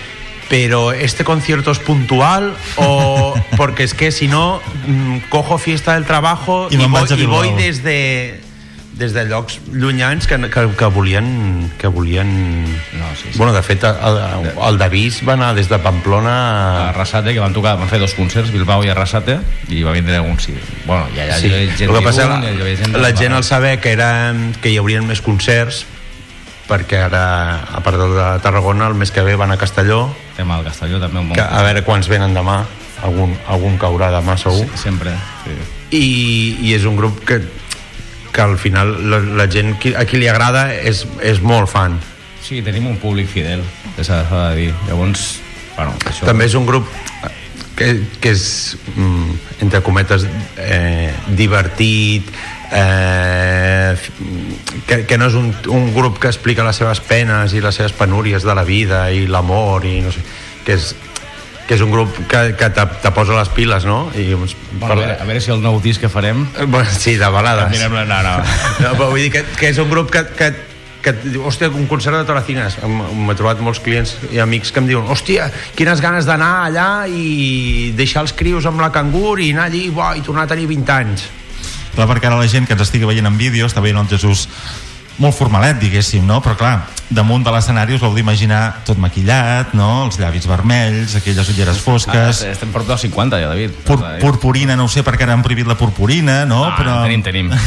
pero 0.48 0.92
este 0.92 1.24
concierto 1.24 1.70
es 1.70 1.78
puntual 1.78 2.54
o 2.76 3.34
porque 3.56 3.84
es 3.84 3.94
que 3.94 4.12
si 4.12 4.28
no 4.28 4.60
mm, 4.86 5.18
cojo 5.30 5.58
fiesta 5.58 5.94
del 5.94 6.04
trabajo 6.04 6.68
I 6.70 6.74
y, 6.74 6.78
me'n 6.78 6.90
voy, 6.92 7.02
y 7.08 7.26
voy 7.26 7.48
Bilbao. 7.48 7.56
desde 7.56 8.40
des 8.94 9.12
de 9.12 9.24
llocs 9.26 9.58
llunyans 9.72 10.28
que, 10.28 10.38
que, 10.38 10.68
que 10.78 10.84
volien 10.84 11.72
que 11.78 11.88
volien 11.88 12.62
no, 12.62 13.06
sí, 13.16 13.26
sí. 13.32 13.38
bueno 13.38 13.52
de 13.52 13.60
fet 13.60 13.82
el, 13.82 14.52
el 14.68 14.78
Davís 14.78 15.18
va 15.26 15.32
anar 15.34 15.48
des 15.56 15.66
de 15.68 15.80
Pamplona 15.82 16.34
a 16.84 16.88
Arrasate, 16.90 17.34
que 17.34 17.40
van 17.40 17.52
tocar, 17.52 17.74
van 17.76 17.88
fer 17.90 17.98
dos 17.98 18.14
concerts, 18.14 18.52
Bilbao 18.54 18.84
i 18.86 18.92
Arrasate, 18.92 19.40
i 19.68 19.82
va 19.82 19.90
vindre 19.90 20.20
un 20.20 20.38
sí. 20.38 20.54
Bueno, 20.86 21.08
ja, 21.16 21.26
ja, 21.26 21.40
sí. 21.40 21.48
hi 21.48 21.54
havia 21.56 21.74
gent 21.74 21.90
el 21.90 21.96
que 21.98 22.04
passa, 22.06 22.28
d'Irun, 22.28 22.46
la, 22.62 22.70
hi 22.70 22.76
gent 22.84 22.94
la 22.94 23.08
de- 23.10 23.16
gent 23.18 23.34
al 23.34 23.42
saber 23.42 23.80
que, 23.80 23.90
era, 23.98 24.32
que 24.62 24.70
hi 24.70 24.76
haurien 24.78 25.04
més 25.10 25.20
concerts 25.20 25.82
perquè 26.68 27.02
ara, 27.06 27.24
a 27.76 27.82
part 27.84 28.00
de 28.00 28.28
Tarragona, 28.44 28.88
el 28.88 28.96
mes 28.98 29.12
que 29.12 29.22
ve 29.22 29.36
van 29.36 29.52
a 29.52 29.58
Castelló. 29.60 30.08
Tema 30.36 30.58
al 30.58 30.64
Castelló 30.64 31.00
també 31.02 31.20
un 31.20 31.30
bon 31.30 31.38
que, 31.38 31.44
a 31.44 31.62
veure 31.66 31.84
quants 31.86 32.08
venen 32.10 32.36
demà. 32.36 32.62
Algun, 33.04 33.34
algun 33.52 33.76
caurà 33.76 34.08
demà 34.14 34.38
segur. 34.40 34.64
Sí, 34.70 34.80
sempre, 34.86 35.12
sí. 35.44 35.56
i, 35.98 36.06
i 36.64 36.74
és 36.76 36.86
un 36.88 36.96
grup 36.96 37.20
que, 37.28 37.42
que 38.32 38.40
al 38.40 38.56
final 38.58 38.94
la, 39.10 39.20
la 39.42 39.48
gent 39.50 39.74
qui, 39.82 39.92
a 39.92 40.06
qui 40.08 40.22
li 40.22 40.30
agrada 40.30 40.70
és, 40.72 41.04
és 41.20 41.42
molt 41.44 41.68
fan. 41.68 41.98
Sí, 42.44 42.62
tenim 42.64 42.86
un 42.88 42.96
públic 43.00 43.28
fidel, 43.28 43.64
que 43.96 44.04
s'ha 44.04 44.22
s'ha 44.28 44.48
de 44.50 44.62
dir. 44.62 44.72
Llavors, 44.88 45.26
bueno, 45.76 45.92
això... 46.08 46.24
també 46.28 46.48
és 46.48 46.56
un 46.56 46.66
grup 46.68 46.88
que, 47.76 47.90
que 48.22 48.32
és 48.32 48.76
mm, 48.94 49.38
entre 49.66 49.82
cometes 49.84 50.26
eh, 50.60 51.12
divertit 51.36 52.30
eh, 52.72 53.94
que, 54.86 55.04
que 55.06 55.18
no 55.18 55.30
és 55.30 55.38
un, 55.38 55.52
un 55.72 55.90
grup 55.94 56.18
que 56.22 56.30
explica 56.30 56.66
les 56.66 56.78
seves 56.80 57.00
penes 57.04 57.54
i 57.54 57.62
les 57.64 57.74
seves 57.74 57.94
penúries 57.96 58.44
de 58.44 58.54
la 58.56 58.64
vida 58.66 59.06
i 59.14 59.26
l'amor 59.30 59.86
i 59.86 60.00
no 60.04 60.12
sé, 60.14 60.22
que 60.66 60.78
és 60.78 60.94
que 61.64 61.78
és 61.78 61.80
un 61.80 61.88
grup 61.88 62.12
que, 62.28 62.40
que 62.60 62.68
te, 62.76 62.82
te 63.00 63.10
posa 63.16 63.38
les 63.38 63.48
piles, 63.56 63.86
no? 63.88 64.10
I, 64.12 64.26
doncs, 64.34 64.52
Bueno, 64.74 64.92
a, 64.92 64.96
veure, 64.98 65.16
a 65.16 65.24
veure 65.24 65.40
si 65.40 65.52
el 65.54 65.62
nou 65.64 65.78
disc 65.80 66.02
que 66.02 66.10
farem... 66.12 66.44
Bueno, 66.66 66.90
sí, 66.92 67.14
de 67.16 67.30
balades. 67.32 67.70
Anirem, 67.70 67.94
no, 68.04 68.18
no. 68.26 68.34
No, 68.84 68.90
però 68.98 69.08
vull 69.14 69.22
dir 69.24 69.30
que, 69.32 69.44
que 69.56 69.70
és 69.72 69.80
un 69.80 69.88
grup 69.88 70.10
que, 70.12 70.26
que, 70.36 70.50
que 71.04 71.14
hòstia, 71.40 71.70
un 71.72 71.86
concert 71.88 72.18
de 72.20 72.26
Toracines 72.28 72.76
m'he 72.84 73.36
trobat 73.38 73.62
molts 73.64 73.80
clients 73.84 74.12
i 74.28 74.42
amics 74.44 74.74
que 74.74 74.82
em 74.82 74.90
diuen 74.92 75.08
hòstia, 75.08 75.48
quines 75.78 76.04
ganes 76.04 76.28
d'anar 76.28 76.52
allà 76.66 76.88
i 77.08 77.94
deixar 77.96 78.26
els 78.26 78.36
crios 78.36 78.68
amb 78.68 78.84
la 78.84 78.92
cangur 78.92 79.38
i 79.40 79.54
anar 79.56 79.70
allí 79.70 79.86
buah, 79.88 80.18
i 80.20 80.26
tornar 80.26 80.44
a 80.44 80.52
tenir 80.52 80.68
20 80.68 80.94
anys 80.98 81.26
Clar, 81.94 82.08
perquè 82.10 82.26
ara 82.30 82.40
la 82.40 82.48
gent 82.50 82.66
que 82.66 82.74
ens 82.76 82.82
estigui 82.86 83.06
veient 83.08 83.28
en 83.30 83.38
vídeo 83.38 83.68
està 83.70 83.82
veient 83.84 84.00
el 84.02 84.10
Jesús 84.10 84.48
molt 85.14 85.36
formalet, 85.36 85.76
diguéssim, 85.78 86.24
no? 86.26 86.40
Però 86.42 86.56
clar, 86.58 86.88
damunt 87.14 87.44
de 87.46 87.52
l'escenari 87.54 87.94
us 87.94 88.02
heu 88.02 88.10
d'imaginar 88.16 88.80
tot 88.86 88.98
maquillat, 88.98 89.70
no? 89.78 90.08
Els 90.08 90.18
llavis 90.18 90.48
vermells, 90.50 91.14
aquelles 91.20 91.46
ulleres 91.52 91.78
fosques... 91.84 92.40
Ah, 92.42 92.50
estem 92.50 92.72
prop 92.74 92.88
dels 92.88 93.04
50 93.06 93.38
ja, 93.38 93.52
David. 93.52 93.76
Pur 93.86 94.00
purpurina, 94.18 94.74
no 94.74 94.88
ho 94.88 94.90
sé, 94.90 95.04
perquè 95.06 95.22
ara 95.28 95.36
han 95.36 95.44
prohibit 95.46 95.70
la 95.70 95.76
purpurina, 95.78 96.40
no? 96.50 96.64
Ah, 96.66 96.74
Però... 96.80 96.96
tenim, 97.06 97.22
tenim. 97.22 97.52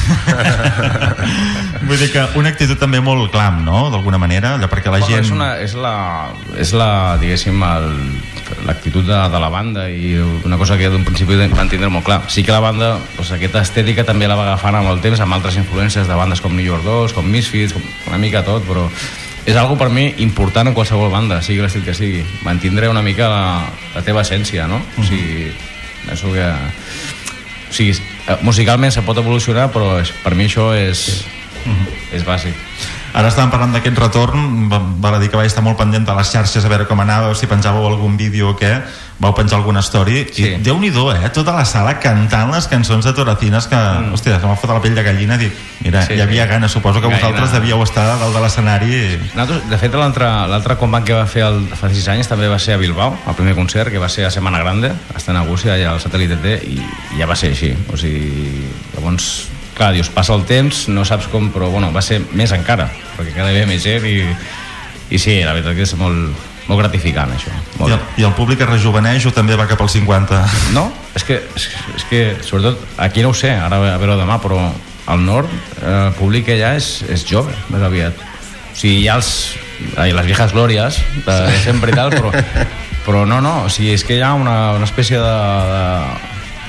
Vull 1.88 2.00
dir 2.02 2.10
que 2.12 2.26
una 2.40 2.52
actitud 2.52 2.76
també 2.82 3.00
molt 3.04 3.32
clam, 3.32 3.62
no? 3.64 3.86
D'alguna 3.94 4.20
manera, 4.20 4.56
allò 4.58 4.68
perquè 4.72 4.92
la 4.92 5.00
Bueno, 5.00 5.16
gent... 5.16 5.30
És, 5.30 5.32
una, 5.32 5.54
és 5.64 5.78
la, 5.80 5.96
és 6.60 6.74
la 6.76 6.90
diguéssim, 7.22 7.64
el- 7.64 7.94
l'actitud 8.66 9.06
de, 9.06 9.18
de 9.32 9.40
la 9.42 9.50
banda 9.50 9.88
i 9.90 10.16
una 10.18 10.58
cosa 10.58 10.78
que 10.78 10.90
d'un 10.90 11.06
principi 11.08 11.38
van 11.52 11.70
tindre 11.70 11.90
molt 11.90 12.06
clar. 12.06 12.22
Sí 12.32 12.44
que 12.44 12.56
la 12.56 12.62
banda, 12.64 12.96
doncs, 13.16 13.32
aquesta 13.36 13.62
estètica 13.66 14.06
també 14.08 14.28
la 14.28 14.38
va 14.40 14.48
agafant 14.48 14.80
amb 14.80 14.92
el 14.92 15.02
temps, 15.04 15.22
amb 15.24 15.38
altres 15.38 15.58
influències 15.60 16.08
de 16.08 16.18
bandes 16.18 16.42
com 16.42 16.56
New 16.56 16.66
York 16.66 16.86
Dolls, 16.86 17.16
com 17.16 17.28
Misfits, 17.28 17.76
com 17.76 17.84
una 18.08 18.20
mica 18.22 18.44
tot, 18.48 18.66
però 18.68 18.88
és 19.48 19.56
algo 19.56 19.78
per 19.80 19.88
mi 19.90 20.10
important 20.24 20.68
en 20.68 20.76
qualsevol 20.76 21.12
banda, 21.12 21.40
sigui 21.42 21.62
l'estil 21.64 21.86
que 21.86 21.96
sigui. 21.96 22.26
Mantindre 22.44 22.90
una 22.92 23.04
mica 23.06 23.30
la, 23.32 23.46
la 23.96 24.04
teva 24.04 24.26
essència, 24.26 24.68
no? 24.68 24.82
O 25.00 25.08
sigui, 25.08 25.48
això 26.12 26.34
que... 26.34 26.52
O 27.68 27.74
sigui, 27.76 27.96
eh, 28.28 28.38
musicalment 28.48 28.92
se 28.92 29.04
pot 29.08 29.18
evolucionar, 29.20 29.70
però 29.72 29.98
és, 30.02 30.12
per 30.24 30.36
mi 30.36 30.48
això 30.48 30.74
és, 30.76 31.08
és 32.16 32.28
bàsic. 32.28 32.56
Ara 33.14 33.30
estàvem 33.32 33.52
parlant 33.52 33.74
d'aquest 33.74 33.98
retorn, 33.98 34.70
va- 34.70 34.82
val 35.00 35.16
a 35.16 35.20
dir 35.20 35.30
que 35.30 35.38
vaig 35.40 35.48
estar 35.48 35.64
molt 35.64 35.78
pendent 35.78 36.06
de 36.06 36.14
les 36.16 36.32
xarxes 36.32 36.66
a 36.66 36.70
veure 36.70 36.88
com 36.88 37.00
anava, 37.00 37.34
si 37.36 37.48
penjàveu 37.48 37.88
algun 37.88 38.18
vídeo 38.18 38.50
o 38.52 38.56
què, 38.58 38.82
vau 39.20 39.34
penjar 39.34 39.58
alguna 39.58 39.82
story, 39.82 40.28
sí. 40.32 40.44
i 40.46 40.58
Déu-n'hi-do, 40.62 41.08
eh? 41.16 41.30
Tota 41.34 41.56
la 41.56 41.66
sala 41.66 41.96
cantant 42.00 42.52
les 42.54 42.68
cançons 42.70 43.04
de 43.06 43.14
Toracines 43.18 43.66
que, 43.68 43.76
mm. 43.76 44.14
hòstia, 44.14 44.38
se 44.40 44.46
m'ha 44.46 44.56
fotut 44.56 44.76
la 44.76 44.82
pell 44.84 44.94
de 44.94 45.04
gallina, 45.04 45.38
dic, 45.42 45.56
mira, 45.82 46.04
Sí, 46.06 46.14
hi 46.14 46.22
havia 46.22 46.44
sí. 46.46 46.50
ganes, 46.52 46.72
suposo 46.72 47.02
que 47.02 47.08
Gaire. 47.08 47.24
vosaltres 47.24 47.52
devíeu 47.58 47.82
estar 47.82 48.06
dalt 48.20 48.36
de 48.36 48.42
l'escenari 48.44 48.94
i... 48.94 49.18
Nosaltres, 49.34 49.70
de 49.72 49.78
fet, 49.82 49.98
l'altre 49.98 50.78
combat 50.78 51.04
que 51.04 51.18
va 51.18 51.26
fer 51.26 51.48
el, 51.48 51.64
fa 51.74 51.90
6 51.90 52.08
anys 52.14 52.30
també 52.30 52.48
va 52.48 52.60
ser 52.60 52.76
a 52.76 52.78
Bilbao, 52.78 53.18
el 53.28 53.36
primer 53.36 53.56
concert, 53.56 53.90
que 53.90 53.98
va 53.98 54.10
ser 54.10 54.26
a 54.28 54.32
Setmana 54.32 54.60
Grande, 54.62 54.92
a 54.94 55.18
Estenagúcia, 55.18 55.74
allà 55.74 55.96
al 55.96 56.02
satèl·lit 56.04 56.38
T, 56.44 56.58
i 56.70 56.82
ja 57.18 57.26
va 57.26 57.36
ser 57.36 57.56
així. 57.56 57.74
O 57.90 57.98
sigui, 57.98 58.68
llavors, 58.94 59.48
clar, 59.78 59.94
dius, 59.96 60.10
passa 60.14 60.36
el 60.36 60.44
temps, 60.50 60.88
no 60.90 61.06
saps 61.06 61.30
com, 61.32 61.52
però 61.54 61.70
bueno, 61.72 61.92
va 61.94 62.02
ser 62.06 62.20
més 62.34 62.54
encara, 62.56 62.90
perquè 63.16 63.36
cada 63.36 63.54
dia 63.54 63.68
més 63.70 63.84
gent 63.86 64.06
i, 64.10 64.20
i 65.14 65.22
sí, 65.22 65.40
la 65.46 65.54
veritat 65.56 65.78
que 65.78 65.86
és 65.86 65.94
molt, 66.00 66.48
molt 66.68 66.82
gratificant, 66.82 67.32
això. 67.36 67.54
Molt 67.78 67.92
I 67.92 67.96
el, 67.96 68.02
I 68.24 68.28
el 68.28 68.36
públic 68.38 68.62
es 68.64 68.70
rejuveneix 68.70 69.28
o 69.30 69.34
també 69.36 69.56
va 69.60 69.70
cap 69.70 69.82
als 69.84 69.96
50? 70.00 70.42
No, 70.78 70.90
és 71.16 71.26
que, 71.28 71.40
és, 71.56 71.70
és 71.96 72.08
que 72.10 72.24
sobretot 72.46 72.82
aquí 73.06 73.24
no 73.26 73.32
ho 73.32 73.38
sé, 73.38 73.54
ara 73.54 73.80
a 73.94 74.02
veure 74.02 74.18
demà, 74.20 74.42
però 74.44 74.60
al 75.08 75.24
nord 75.24 75.52
eh, 75.52 76.10
el 76.10 76.18
públic 76.18 76.52
ha 76.52 76.74
és, 76.76 76.98
és 77.08 77.24
jove, 77.28 77.54
més 77.72 77.86
aviat. 77.86 78.18
O 78.18 78.76
sigui, 78.78 79.00
hi 79.04 79.08
ha 79.10 79.16
els, 79.18 79.32
ai, 79.96 80.12
les 80.14 80.28
viejas 80.28 80.54
glòries 80.54 81.00
de, 81.24 81.38
de 81.48 81.62
sempre 81.64 81.94
i 81.94 81.98
tal, 81.98 82.12
però, 82.14 82.34
però 83.08 83.24
no, 83.30 83.40
no, 83.42 83.54
o 83.66 83.72
sigui, 83.72 83.94
és 83.96 84.04
que 84.06 84.20
hi 84.20 84.26
ha 84.26 84.34
una, 84.38 84.58
una 84.78 84.90
espècie 84.90 85.22
de, 85.22 85.38
de, 85.72 86.27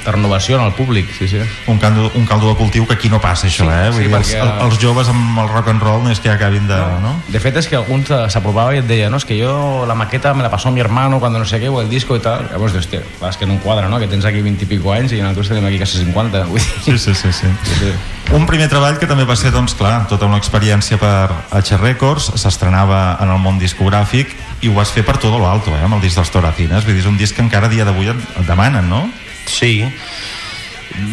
de 0.09 0.13
renovació 0.17 0.57
en 0.59 0.65
el 0.67 0.73
públic, 0.73 1.07
sí, 1.19 1.29
sí. 1.29 1.39
Un 1.69 1.79
caldo, 1.79 2.11
un 2.17 2.25
caldo 2.27 2.49
de 2.51 2.57
cultiu 2.57 2.87
que 2.89 2.95
aquí 2.97 3.09
no 3.13 3.21
passa 3.21 3.47
això, 3.47 3.69
Sí, 3.69 3.71
eh? 3.71 3.91
Vull 3.93 4.03
sí, 4.03 4.09
dir, 4.09 4.15
els, 4.17 4.33
perquè- 4.33 4.43
el- 4.43 4.67
els 4.71 4.79
joves 4.83 5.09
amb 5.13 5.39
el 5.45 5.49
rock 5.53 5.69
and 5.69 5.83
roll 5.85 6.03
no 6.03 6.11
és 6.11 6.21
que 6.25 6.31
acabin 6.33 6.67
de... 6.67 6.77
No? 7.05 7.15
De 7.29 7.41
fet, 7.41 7.57
és 7.61 7.69
que 7.69 7.77
alguns 7.77 8.11
eh, 8.11 8.25
s'apropava 8.33 8.75
i 8.75 8.81
et 8.81 8.89
deia, 8.89 9.11
no, 9.13 9.21
és 9.21 9.25
que 9.29 9.37
jo 9.39 9.85
la 9.87 9.95
maqueta 9.95 10.33
me 10.35 10.43
la 10.43 10.51
pasó 10.51 10.71
mi 10.73 10.81
hermano 10.81 11.21
cuando 11.21 11.39
no 11.39 11.45
sé 11.45 11.61
qué, 11.61 11.69
o 11.69 11.81
el 11.83 11.89
disco 11.91 12.17
i 12.17 12.21
tal. 12.25 12.49
Llavors 12.51 12.73
dius, 12.73 12.87
hòstia, 12.87 13.03
clar, 13.19 13.31
és 13.31 13.37
que 13.37 13.47
no 13.47 13.59
quadra, 13.61 13.89
no?, 13.89 13.99
que 14.01 14.09
tens 14.09 14.25
aquí 14.25 14.41
20 14.43 14.65
i 14.65 14.71
pico 14.71 14.93
anys 14.93 15.13
i 15.13 15.21
nosaltres 15.21 15.49
tenim 15.53 15.67
aquí 15.69 15.79
quasi 15.79 15.99
50. 16.05 16.45
Vull 16.49 16.59
dir... 16.59 16.83
Sí, 16.85 16.99
sí, 16.99 17.15
sí, 17.15 17.33
sí. 17.33 17.47
sí, 17.65 17.75
sí. 17.85 17.93
Un 18.35 18.45
primer 18.47 18.69
treball 18.69 18.99
que 19.01 19.07
també 19.09 19.25
va 19.25 19.37
ser, 19.37 19.51
doncs, 19.55 19.73
clar, 19.75 20.07
tota 20.09 20.27
una 20.29 20.37
experiència 20.37 20.99
per 21.01 21.31
H 21.51 21.79
Records, 21.81 22.33
s'estrenava 22.37 23.17
en 23.25 23.31
el 23.33 23.39
món 23.41 23.59
discogràfic 23.59 24.35
i 24.61 24.69
ho 24.69 24.75
vas 24.75 24.91
fer 24.93 25.05
per 25.07 25.17
tot 25.17 25.33
lo 25.33 25.47
alto, 25.49 25.71
eh, 25.77 25.81
amb 25.85 25.95
el 25.97 26.03
disc 26.03 26.17
dels 26.19 26.31
Toracines. 26.35 26.85
Vull 26.85 26.93
dir, 26.97 27.01
és 27.05 27.09
un 27.09 27.17
disc 27.17 27.35
que 27.37 27.41
encara 27.45 27.69
dia 27.73 27.87
d'avui 27.89 28.11
et 28.11 28.21
demanen, 28.47 28.89
no? 28.91 29.07
Sí. 29.49 29.73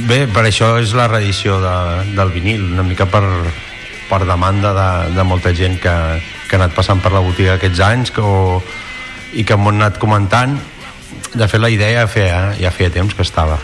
Bé, 0.09 0.25
per 0.31 0.45
això 0.47 0.75
és 0.81 0.93
la 0.97 1.07
reedició 1.07 1.59
de, 1.61 1.75
del 2.17 2.31
vinil, 2.33 2.63
una 2.73 2.85
mica 2.85 3.05
per, 3.09 3.23
per 4.09 4.23
demanda 4.25 4.73
de, 4.75 4.89
de 5.15 5.25
molta 5.27 5.53
gent 5.55 5.77
que, 5.81 5.93
que 6.49 6.57
ha 6.57 6.61
anat 6.61 6.75
passant 6.77 7.01
per 7.03 7.13
la 7.13 7.23
botiga 7.23 7.55
aquests 7.55 7.81
anys 7.85 8.13
que, 8.15 8.23
o, 8.23 8.61
i 9.33 9.45
que 9.45 9.57
m'ho 9.57 9.71
han 9.73 9.81
anat 9.83 9.99
comentant. 10.01 10.57
De 11.35 11.47
fet, 11.51 11.61
la 11.61 11.69
idea 11.69 12.01
ja 12.01 12.09
feia, 12.09 12.41
ja 12.59 12.73
feia 12.73 12.93
temps 12.93 13.13
que 13.15 13.25
estava. 13.25 13.59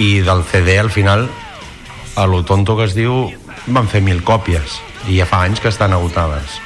I 0.00 0.24
del 0.24 0.42
CD, 0.48 0.78
al 0.80 0.90
final, 0.90 1.28
a 2.16 2.26
lo 2.26 2.42
tonto 2.48 2.76
que 2.78 2.88
es 2.88 2.96
diu, 2.96 3.28
van 3.66 3.88
fer 3.88 4.02
mil 4.02 4.22
còpies 4.26 4.80
i 5.08 5.18
ja 5.18 5.26
fa 5.28 5.42
anys 5.46 5.60
que 5.60 5.70
estan 5.70 5.92
agotades. 5.92 6.58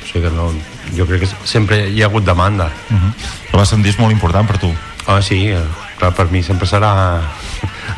O 0.00 0.06
sigui 0.08 0.26
que 0.26 0.34
no, 0.34 0.50
jo 0.96 1.06
crec 1.08 1.24
que 1.24 1.30
sempre 1.48 1.84
hi 1.90 2.02
ha 2.02 2.10
hagut 2.10 2.24
demanda. 2.24 2.70
Uh 2.90 2.96
-huh. 2.96 3.12
Però 3.50 3.58
va 3.58 3.66
ser 3.66 3.78
un 3.78 3.82
disc 3.82 3.98
molt 3.98 4.12
important 4.12 4.46
per 4.46 4.58
tu. 4.58 4.74
Ah, 5.06 5.20
sí, 5.22 5.48
eh, 5.48 5.60
clar, 5.98 6.12
per 6.16 6.28
mi 6.30 6.42
sempre 6.42 6.66
serà 6.66 7.22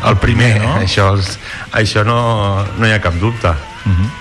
el 0.07 0.21
primer, 0.23 0.57
no? 0.61 0.77
Això, 0.85 1.15
és, 1.19 1.39
això 1.73 2.05
no, 2.07 2.21
no 2.79 2.87
hi 2.87 2.95
ha 2.95 3.03
cap 3.03 3.19
dubte. 3.21 3.51
Uh 3.87 3.93
-huh. 3.93 4.15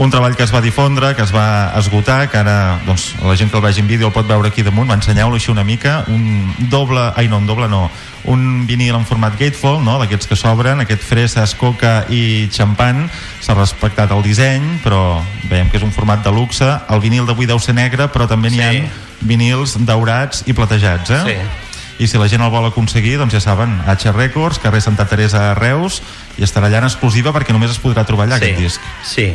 Un 0.00 0.08
treball 0.08 0.32
que 0.34 0.44
es 0.46 0.52
va 0.54 0.62
difondre, 0.64 1.14
que 1.14 1.20
es 1.20 1.32
va 1.34 1.72
esgotar, 1.76 2.30
que 2.30 2.38
ara 2.38 2.78
doncs, 2.86 3.16
la 3.20 3.36
gent 3.36 3.50
que 3.50 3.58
el 3.58 3.62
vegi 3.62 3.80
en 3.80 3.86
vídeo 3.86 4.06
el 4.06 4.14
pot 4.14 4.26
veure 4.26 4.48
aquí 4.48 4.62
damunt, 4.62 4.88
m'ensenyeu-lo 4.88 5.36
així 5.36 5.50
una 5.50 5.64
mica, 5.64 6.04
un 6.08 6.54
doble, 6.70 7.12
ai 7.16 7.28
no, 7.28 7.36
un 7.36 7.46
doble 7.46 7.68
no, 7.68 7.90
un 8.24 8.66
vinil 8.66 8.94
en 8.94 9.04
format 9.04 9.36
gatefold, 9.38 9.84
no? 9.84 9.98
d'aquests 10.00 10.26
que 10.26 10.36
s'obren, 10.36 10.80
aquest 10.80 11.02
fresses, 11.02 11.54
coca 11.54 12.06
i 12.08 12.48
xampan, 12.48 13.10
s'ha 13.44 13.54
respectat 13.54 14.10
el 14.10 14.22
disseny, 14.22 14.80
però 14.82 15.20
veiem 15.50 15.68
que 15.68 15.76
és 15.76 15.84
un 15.84 15.92
format 15.92 16.24
de 16.24 16.32
luxe, 16.32 16.70
el 16.88 17.00
vinil 17.00 17.26
d'avui 17.28 17.46
deu 17.46 17.60
ser 17.60 17.74
negre, 17.74 18.08
però 18.08 18.26
també 18.26 18.48
n'hi 18.48 18.62
ha 18.64 18.72
vinils 19.20 19.76
daurats 19.84 20.46
i 20.46 20.56
platejats, 20.56 21.10
eh? 21.10 21.24
Sí. 21.26 21.69
I 22.00 22.08
si 22.08 22.16
la 22.16 22.30
gent 22.32 22.40
el 22.40 22.50
vol 22.52 22.64
aconseguir, 22.64 23.18
doncs 23.20 23.34
ja 23.36 23.42
saben, 23.44 23.76
H 23.84 24.12
Records, 24.16 24.58
carrer 24.62 24.80
Santa 24.80 25.04
Teresa 25.10 25.50
a 25.50 25.54
Reus, 25.58 26.00
i 26.40 26.46
estarà 26.46 26.70
allà 26.70 26.80
en 26.80 26.88
exclusiva 26.88 27.34
perquè 27.36 27.52
només 27.52 27.74
es 27.74 27.80
podrà 27.82 28.06
trobar 28.08 28.24
allà 28.24 28.40
Sí, 28.40 28.48
aquest 28.48 28.64
disc. 28.64 28.86
Sí, 29.04 29.26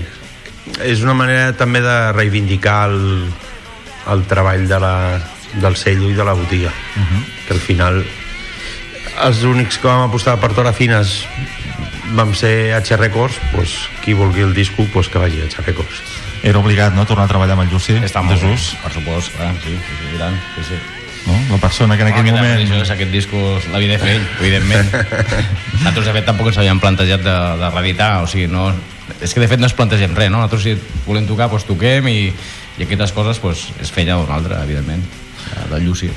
és 0.82 1.06
una 1.06 1.14
manera 1.14 1.54
també 1.54 1.84
de 1.86 1.96
reivindicar 2.18 2.90
el, 2.90 3.00
el 4.12 4.26
treball 4.30 4.66
de 4.68 4.80
la, 4.82 4.96
del 5.62 5.78
cello 5.78 6.10
i 6.10 6.18
de 6.18 6.26
la 6.26 6.34
botiga. 6.34 6.74
Uh 6.96 7.02
-huh. 7.04 7.24
Que 7.48 7.54
al 7.54 7.60
final 7.60 8.04
els 9.24 9.44
únics 9.44 9.78
que 9.78 9.88
vam 9.88 10.10
apostar 10.10 10.40
per 10.40 10.52
Torafines 10.54 11.26
vam 12.16 12.34
ser 12.34 12.74
H 12.74 12.98
Records, 12.98 13.40
pues, 13.54 13.90
qui 14.04 14.14
vulgui 14.14 14.42
el 14.42 14.54
disco 14.54 14.86
pues, 14.92 15.08
que 15.08 15.20
vagi 15.20 15.42
a 15.42 15.46
H 15.46 15.62
Records. 15.62 16.02
Era 16.44 16.60
obligat, 16.60 16.94
no?, 16.94 17.06
tornar 17.06 17.26
a 17.26 17.28
treballar 17.28 17.54
amb 17.54 17.64
el 17.64 17.70
Llucí. 17.70 17.94
Està 17.94 18.22
molt 18.22 18.42
bé, 18.42 18.48
Jesús, 18.48 18.76
per 18.84 18.92
supost, 18.92 19.36
clar, 19.36 19.54
sí, 19.64 19.70
sí, 19.70 19.94
sí, 20.02 20.18
tant, 20.18 20.36
sí, 20.56 20.62
sí. 20.70 21.05
No? 21.26 21.38
La 21.52 21.58
persona 21.62 21.98
que 21.98 22.06
en 22.06 22.12
aquell 22.14 22.28
no, 22.30 22.38
moment... 22.38 22.62
Això 22.82 22.96
aquest 22.96 23.12
disc 23.14 23.32
l'havia 23.74 23.96
de 23.96 24.00
fer 24.02 24.16
ell, 24.18 24.28
evidentment. 24.40 24.92
Nosaltres, 25.80 26.06
de 26.06 26.14
fet, 26.20 26.28
tampoc 26.28 26.52
ens 26.52 26.60
havíem 26.62 26.82
plantejat 26.84 27.24
de, 27.26 27.36
de 27.62 27.72
reeditar, 27.74 28.12
o 28.24 28.30
sigui, 28.32 28.48
no... 28.52 28.70
És 29.22 29.34
que, 29.34 29.42
de 29.42 29.48
fet, 29.50 29.62
no 29.62 29.68
ens 29.70 29.76
plantegem 29.78 30.16
res, 30.18 30.32
no? 30.34 30.42
Nosaltres, 30.42 30.64
si 30.66 31.04
volem 31.06 31.28
tocar, 31.30 31.50
doncs 31.52 31.68
toquem 31.70 32.08
i, 32.10 32.20
i 32.80 32.88
aquestes 32.88 33.14
coses, 33.16 33.42
doncs, 33.42 33.68
és 33.82 33.92
feina 33.94 34.18
d'un 34.20 34.32
altre, 34.34 34.58
evidentment, 34.66 35.04
de- 35.72 35.82
Lluci. 35.86 36.10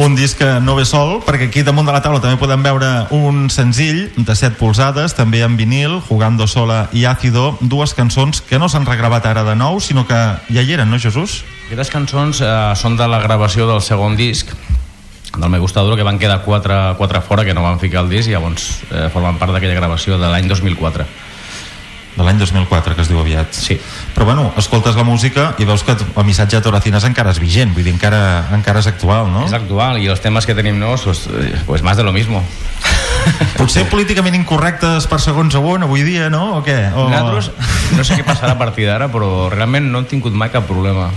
Un 0.00 0.14
disc 0.16 0.38
que 0.38 0.48
no 0.64 0.72
ve 0.72 0.86
sol, 0.88 1.18
perquè 1.20 1.50
aquí 1.50 1.60
damunt 1.62 1.84
de 1.84 1.92
la 1.92 2.00
taula 2.00 2.20
també 2.22 2.38
podem 2.40 2.62
veure 2.64 2.88
un 3.12 3.50
senzill 3.52 4.06
de 4.16 4.34
7 4.34 4.56
polzades, 4.56 5.12
també 5.12 5.42
en 5.44 5.58
vinil, 5.58 5.98
Jugando 6.06 6.46
Sola 6.48 6.86
i 6.96 7.04
Ácido, 7.04 7.58
dues 7.60 7.92
cançons 7.92 8.40
que 8.40 8.58
no 8.58 8.70
s'han 8.72 8.88
regravat 8.88 9.28
ara 9.28 9.44
de 9.44 9.52
nou, 9.54 9.82
sinó 9.84 10.06
que 10.08 10.16
ja 10.48 10.64
hi 10.64 10.72
eren, 10.72 10.88
no, 10.88 10.96
Jesús? 10.96 11.42
Aquestes 11.68 11.92
cançons 11.92 12.40
eh, 12.40 12.52
són 12.80 12.96
de 12.96 13.04
la 13.04 13.20
gravació 13.20 13.68
del 13.68 13.84
segon 13.84 14.16
disc, 14.16 14.54
del 15.36 15.50
Me 15.52 15.60
Gusta 15.60 15.84
Duro, 15.84 15.98
que 16.00 16.08
van 16.08 16.18
quedar 16.18 16.40
quatre, 16.46 16.78
quatre 16.96 17.20
fora 17.20 17.44
que 17.44 17.52
no 17.52 17.62
van 17.62 17.80
ficar 17.80 18.00
al 18.00 18.08
disc 18.08 18.32
i 18.32 18.32
llavors 18.32 18.70
eh, 18.88 19.10
formen 19.12 19.36
part 19.36 19.52
d'aquella 19.52 19.76
gravació 19.76 20.16
de 20.16 20.32
l'any 20.32 20.48
2004. 20.48 21.04
De 22.12 22.24
l'any 22.26 22.36
2004, 22.36 22.92
que 22.92 23.00
es 23.00 23.08
diu 23.08 23.20
aviat. 23.22 23.54
Sí. 23.56 23.78
Però 24.12 24.26
bueno, 24.28 24.50
escoltes 24.60 24.98
la 24.98 25.04
música 25.04 25.54
i 25.58 25.64
veus 25.64 25.80
que 25.86 25.94
el 25.96 26.26
missatge 26.28 26.58
de 26.58 26.66
Toracines 26.66 27.06
encara 27.08 27.32
és 27.32 27.40
vigent, 27.40 27.72
vull 27.72 27.86
dir, 27.86 27.94
encara, 27.94 28.50
encara 28.52 28.82
és 28.84 28.90
actual, 28.90 29.30
no? 29.32 29.46
És 29.48 29.56
actual 29.56 29.96
i 30.02 30.10
els 30.12 30.20
temes 30.20 30.44
que 30.44 30.56
tenim 30.58 30.76
nous, 30.80 31.06
pues, 31.08 31.24
eh, 31.32 31.56
pues 31.64 31.82
más 31.82 31.96
de 31.96 32.04
lo 32.04 32.12
mismo. 32.12 32.44
Potser 33.58 33.86
políticament 33.88 34.36
incorrectes 34.36 35.08
per 35.08 35.20
segons 35.22 35.54
on 35.56 35.88
avui 35.88 36.04
dia, 36.04 36.28
no? 36.28 36.58
O 36.58 36.62
què? 36.66 36.78
O... 36.92 37.08
Nosaltres, 37.08 37.52
no 37.96 38.04
sé 38.04 38.18
què 38.18 38.26
passarà 38.26 38.56
a 38.56 38.60
partir 38.60 38.88
d'ara, 38.90 39.08
però 39.12 39.48
realment 39.52 39.88
no 39.92 40.02
hem 40.02 40.08
tingut 40.10 40.36
mai 40.36 40.52
cap 40.52 40.66
problema. 40.68 41.08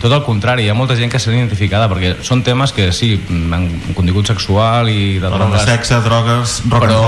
Tot 0.00 0.14
el 0.16 0.22
contrari, 0.24 0.64
hi 0.64 0.70
ha 0.72 0.74
molta 0.76 0.96
gent 0.96 1.10
que 1.12 1.18
s'ha 1.20 1.32
identificada 1.34 1.84
perquè 1.90 2.14
són 2.24 2.40
temes 2.42 2.72
que 2.72 2.88
sí, 2.96 3.12
amb 3.28 3.92
contingut 3.96 4.30
sexual 4.32 4.88
i 4.88 5.18
de 5.20 5.28
Parlen 5.28 5.52
de 5.52 5.58
drogues, 5.58 5.66
sexe, 5.68 5.98
drogues, 6.06 6.54
rock 6.72 6.86
però, 6.86 7.02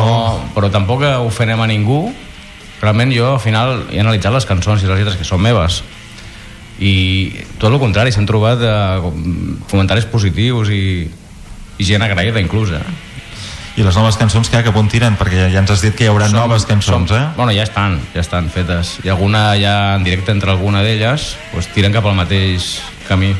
però 0.52 0.68
tampoc 0.74 1.06
ofenem 1.24 1.62
a 1.64 1.70
ningú. 1.70 2.04
Realment 2.82 3.12
jo 3.14 3.28
al 3.36 3.40
final 3.40 3.84
he 3.92 4.00
analitzat 4.02 4.34
les 4.34 4.46
cançons 4.48 4.82
i 4.82 4.88
les 4.90 4.98
lletres 4.98 5.16
que 5.20 5.24
són 5.28 5.40
meves 5.42 5.82
i 6.82 7.30
tot 7.60 7.70
el 7.70 7.78
contrari, 7.78 8.10
s'han 8.10 8.26
trobat 8.26 8.58
eh, 8.64 8.74
com- 9.04 9.58
comentaris 9.70 10.06
positius 10.10 10.70
i, 10.74 11.06
i 11.78 11.84
gent 11.86 12.02
agraïda 12.02 12.40
inclús, 12.42 12.72
eh? 12.74 12.82
I 13.78 13.84
les 13.86 13.94
noves 13.96 14.18
cançons 14.20 14.50
que, 14.52 14.60
cap 14.66 14.74
on 14.76 14.88
tiren? 14.90 15.14
Perquè 15.16 15.46
ja 15.52 15.60
ens 15.62 15.70
has 15.72 15.80
dit 15.84 15.94
que 15.96 16.04
hi 16.04 16.10
haurà 16.10 16.26
Som- 16.28 16.40
noves 16.42 16.66
cançons, 16.68 17.08
som- 17.08 17.16
eh? 17.20 17.28
Bueno, 17.36 17.54
ja 17.56 17.62
estan, 17.64 18.00
ja 18.12 18.20
estan 18.20 18.50
fetes. 18.52 18.98
I 19.04 19.08
alguna 19.14 19.54
ja 19.60 19.94
en 19.94 20.04
directe 20.04 20.32
entre 20.34 20.50
alguna 20.52 20.82
d'elles, 20.82 21.36
pues, 21.54 21.70
tiren 21.72 21.92
cap 21.94 22.04
al 22.10 22.18
mateix 22.18 22.80
camí. 23.08 23.30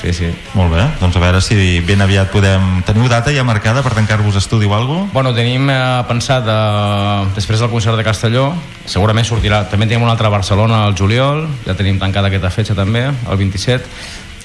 Sí, 0.00 0.14
sí. 0.16 0.30
Molt 0.56 0.72
bé, 0.72 0.84
doncs 0.96 1.16
a 1.18 1.20
veure 1.20 1.42
si 1.44 1.80
ben 1.84 2.00
aviat 2.00 2.30
podem... 2.32 2.80
Teniu 2.88 3.04
data 3.12 3.34
ja 3.34 3.44
marcada 3.44 3.82
per 3.84 3.92
tancar-vos 3.92 4.38
estudi 4.40 4.64
o 4.64 4.72
alguna 4.72 5.04
cosa? 5.04 5.12
Bueno, 5.12 5.34
tenim 5.36 5.68
eh, 5.68 5.80
pensat, 6.08 6.48
eh, 6.48 7.26
després 7.36 7.60
del 7.60 7.68
concert 7.72 8.00
de 8.00 8.06
Castelló, 8.06 8.46
segurament 8.88 9.28
sortirà, 9.28 9.66
també 9.68 9.90
tenim 9.90 10.06
un 10.06 10.12
altre 10.12 10.30
a 10.30 10.32
Barcelona 10.32 10.86
al 10.86 10.96
juliol, 10.96 11.44
ja 11.66 11.76
tenim 11.76 12.00
tancada 12.00 12.32
aquesta 12.32 12.52
fetge 12.54 12.78
també, 12.78 13.04
el 13.10 13.40
27, 13.44 13.92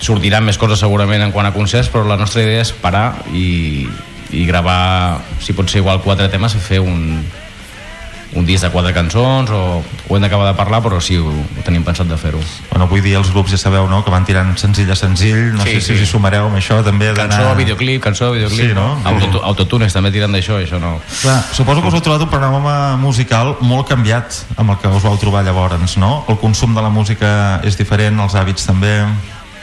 sortiran 0.04 0.44
més 0.44 0.60
coses 0.60 0.84
segurament 0.84 1.24
en 1.24 1.32
quant 1.32 1.48
a 1.48 1.54
concerts, 1.56 1.88
però 1.94 2.04
la 2.04 2.20
nostra 2.20 2.44
idea 2.44 2.66
és 2.66 2.74
parar 2.76 3.08
i, 3.32 3.88
i 4.36 4.44
gravar, 4.50 5.22
si 5.40 5.56
pot 5.56 5.72
ser 5.72 5.86
igual 5.86 6.04
quatre 6.04 6.28
temes, 6.34 6.58
i 6.60 6.64
fer 6.64 6.84
un, 6.84 7.24
un 8.36 8.46
disc 8.46 8.64
de 8.66 8.70
quatre 8.70 8.92
cançons, 8.94 9.50
o 9.50 9.82
ho 10.10 10.16
hem 10.18 10.22
d'acabar 10.26 10.50
de 10.50 10.54
parlar, 10.58 10.82
però 10.84 11.00
sí, 11.02 11.16
ho, 11.18 11.30
ho 11.32 11.64
tenim 11.64 11.84
pensat 11.88 12.08
de 12.10 12.18
fer-ho. 12.20 12.40
Bueno, 12.70 12.86
avui 12.90 13.00
dia 13.02 13.18
els 13.18 13.30
grups 13.32 13.52
ja 13.54 13.58
sabeu, 13.58 13.88
no?, 13.88 14.02
que 14.04 14.12
van 14.12 14.26
tirant 14.28 14.52
senzill 14.60 14.92
a 14.92 14.96
senzill, 15.00 15.54
no 15.56 15.64
Sí, 15.64 15.78
sé 15.78 15.82
si 15.82 15.88
sí. 15.88 15.94
us 15.96 16.02
hi 16.04 16.10
sumareu 16.12 16.50
amb 16.50 16.58
això 16.60 16.82
també. 16.84 17.14
Cançó, 17.16 17.54
videoclip, 17.56 18.02
cançó, 18.04 18.32
videoclip. 18.36 18.70
Sí, 18.70 18.74
no? 18.76 18.98
Autotu- 19.08 19.42
Autotunes 19.44 19.94
també 19.96 20.12
tiren 20.12 20.36
d'això, 20.36 20.60
això 20.60 20.80
no... 20.84 20.98
Clar, 21.22 21.38
suposo 21.56 21.82
que 21.82 21.88
us 21.88 21.96
heu 21.96 22.04
trobat 22.04 22.22
un 22.28 22.30
panorama 22.34 22.76
musical 23.00 23.56
molt 23.62 23.88
canviat 23.88 24.44
amb 24.58 24.76
el 24.76 24.78
que 24.84 24.92
us 24.92 25.04
vau 25.08 25.16
trobar 25.18 25.46
llavors, 25.48 25.96
no? 25.98 26.26
El 26.28 26.36
consum 26.38 26.76
de 26.76 26.84
la 26.84 26.90
música 26.92 27.62
és 27.64 27.78
diferent, 27.80 28.20
els 28.20 28.36
hàbits 28.36 28.68
també... 28.68 28.98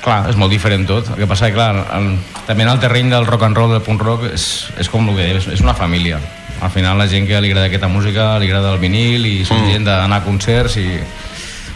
Clar, 0.02 0.24
és 0.32 0.34
molt 0.34 0.50
diferent 0.50 0.82
tot. 0.88 1.12
El 1.14 1.20
que 1.20 1.26
passa 1.30 1.46
que, 1.46 1.54
clar, 1.54 1.76
el, 1.94 2.16
també 2.48 2.64
en 2.64 2.72
el 2.72 2.80
terreny 2.82 3.12
del 3.12 3.22
rock 3.28 3.44
and 3.46 3.54
roll, 3.54 3.70
del 3.70 3.84
punk 3.86 4.02
rock, 4.02 4.24
és, 4.34 4.46
és 4.82 4.88
com 4.90 5.06
el 5.12 5.14
que 5.14 5.28
és, 5.36 5.46
és 5.54 5.60
una 5.62 5.76
família. 5.78 6.18
Al 6.62 6.70
final 6.70 6.97
la 6.98 7.09
gent 7.10 7.26
que 7.26 7.40
li 7.43 7.51
agrada 7.51 7.66
aquesta 7.66 7.89
música, 7.90 8.39
li 8.39 8.47
agrada 8.47 8.72
el 8.72 8.78
vinil 8.78 9.26
i 9.26 9.44
són 9.44 9.64
Mm. 9.64 9.72
gent 9.72 9.84
d'anar 9.89 10.20
a 10.22 10.24
concerts 10.24 10.76
i... 10.78 10.86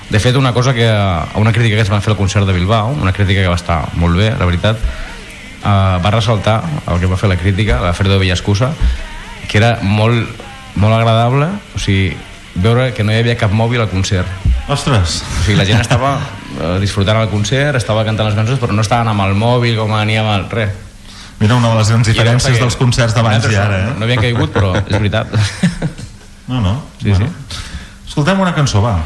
De 0.09 0.21
fet, 0.23 0.37
una 0.39 0.53
cosa 0.55 0.73
que... 0.73 0.87
Una 1.35 1.53
crítica 1.53 1.75
que 1.75 1.83
es 1.83 1.91
van 1.91 2.03
fer 2.03 2.13
al 2.13 2.17
concert 2.17 2.47
de 2.47 2.53
Bilbao, 2.55 2.93
una 3.03 3.13
crítica 3.13 3.43
que 3.43 3.49
va 3.51 3.57
estar 3.59 3.81
molt 3.99 4.17
bé, 4.17 4.31
la 4.39 4.47
veritat, 4.47 4.79
eh, 4.79 5.67
va 5.67 6.11
ressaltar 6.15 6.61
el 6.87 7.01
que 7.01 7.07
va 7.11 7.17
fer 7.19 7.29
la 7.29 7.37
crítica, 7.37 7.81
la 7.83 7.93
Fredo 7.93 8.21
Villascusa, 8.21 8.71
que 9.49 9.59
era 9.59 9.79
molt, 9.83 10.31
molt 10.77 10.95
agradable, 10.95 11.49
o 11.75 11.79
sigui, 11.83 12.15
veure 12.55 12.93
que 12.95 13.03
no 13.03 13.11
hi 13.13 13.19
havia 13.19 13.35
cap 13.37 13.51
mòbil 13.51 13.83
al 13.83 13.91
concert. 13.91 14.31
Ostres! 14.69 15.25
O 15.41 15.43
sigui, 15.45 15.59
la 15.59 15.67
gent 15.67 15.81
estava 15.83 16.21
eh, 16.23 16.79
disfrutant 16.81 17.19
el 17.25 17.29
concert, 17.29 17.75
estava 17.77 18.05
cantant 18.07 18.31
les 18.31 18.39
cançons, 18.39 18.63
però 18.63 18.73
no 18.73 18.87
estaven 18.87 19.11
amb 19.11 19.27
el 19.27 19.35
mòbil, 19.35 19.75
com 19.77 19.93
ania 19.99 20.23
amb 20.23 20.37
el... 20.39 20.51
res. 20.55 20.86
Mira 21.39 21.55
una 21.57 21.69
de 21.69 21.75
les 21.81 21.89
grans 21.93 22.09
diferències 22.09 22.55
que- 22.55 22.63
dels 22.63 22.77
concerts 22.81 23.15
d'abans 23.15 23.45
i 23.53 23.57
ara, 23.61 23.79
eh? 23.79 23.85
No, 23.91 23.99
no 24.01 24.05
havien 24.09 24.21
caigut, 24.25 24.53
però 24.55 24.75
és 24.79 24.93
veritat. 24.97 25.27
No, 26.49 26.61
no. 26.63 26.83
Sí, 27.03 27.11
bueno. 27.11 27.29
Escoltem 28.07 28.41
una 28.41 28.55
cançó, 28.55 28.81
va. 28.81 29.01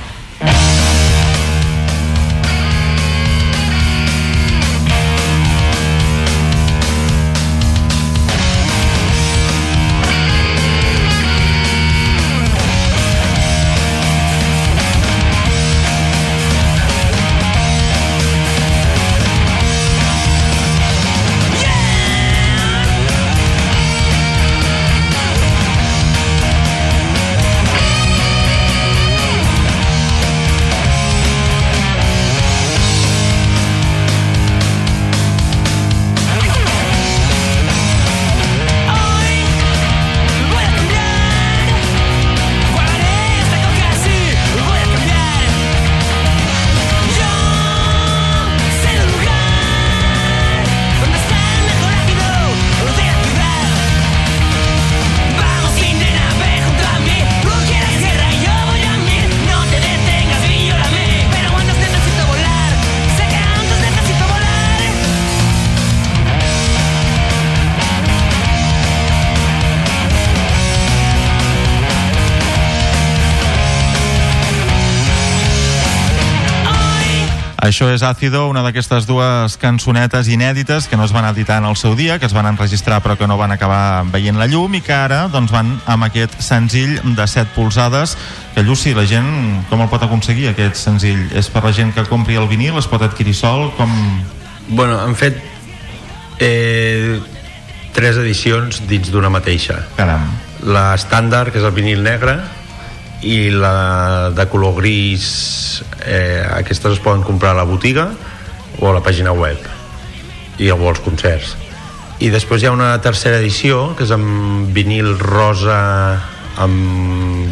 Això 77.71 77.87
és 77.87 78.03
Ácido, 78.03 78.49
una 78.51 78.65
d'aquestes 78.67 79.05
dues 79.07 79.55
cançonetes 79.63 80.27
inèdites 80.27 80.89
que 80.91 80.97
no 80.99 81.05
es 81.07 81.13
van 81.15 81.29
editar 81.29 81.61
en 81.61 81.69
el 81.69 81.77
seu 81.79 81.95
dia, 81.95 82.17
que 82.19 82.27
es 82.27 82.35
van 82.35 82.49
enregistrar 82.51 82.99
però 83.05 83.15
que 83.15 83.29
no 83.31 83.37
van 83.39 83.55
acabar 83.55 84.03
veient 84.11 84.41
la 84.41 84.49
llum 84.51 84.75
i 84.75 84.81
que 84.83 84.91
ara 84.91 85.21
doncs, 85.31 85.53
van 85.55 85.77
amb 85.87 86.09
aquest 86.09 86.35
senzill 86.43 86.99
de 87.15 87.29
7 87.31 87.55
polzades 87.55 88.17
que 88.57 88.67
Lluci, 88.67 88.91
la 88.99 89.07
gent 89.07 89.31
com 89.71 89.85
el 89.85 89.91
pot 89.93 90.03
aconseguir 90.03 90.49
aquest 90.51 90.83
senzill? 90.83 91.23
És 91.31 91.47
per 91.47 91.63
la 91.63 91.71
gent 91.71 91.95
que 91.95 92.03
compri 92.11 92.41
el 92.43 92.51
vinil, 92.51 92.75
es 92.81 92.91
pot 92.91 93.07
adquirir 93.07 93.37
sol? 93.39 93.69
Com... 93.79 93.95
Bueno, 94.67 94.99
han 94.99 95.15
fet 95.15 95.39
eh, 96.43 97.21
tres 97.95 98.19
edicions 98.19 98.83
dins 98.91 99.15
d'una 99.15 99.31
mateixa. 99.31 99.79
Caram. 99.95 100.27
La 100.67 100.89
estàndard, 100.99 101.55
que 101.55 101.63
és 101.63 101.71
el 101.71 101.79
vinil 101.79 102.03
negre, 102.03 102.41
i 103.23 103.51
la 103.53 104.31
de 104.33 104.47
color 104.49 104.77
gris, 104.81 105.83
eh, 106.07 106.43
aquestes 106.57 106.97
es 106.97 107.03
poden 107.05 107.23
comprar 107.23 107.53
a 107.53 107.61
la 107.61 107.69
botiga 107.69 108.11
o 108.81 108.89
a 108.89 108.95
la 108.97 109.03
pàgina 109.05 109.33
web 109.37 109.61
i 110.61 110.71
o 110.73 110.79
als 110.89 111.03
concerts. 111.05 111.57
I 112.21 112.29
després 112.33 112.63
hi 112.63 112.69
ha 112.69 112.73
una 112.77 112.93
tercera 113.01 113.39
edició, 113.41 113.95
que 113.97 114.05
és 114.05 114.13
amb 114.13 114.73
vinil 114.77 115.15
rosa 115.19 115.81
amb 116.61 117.49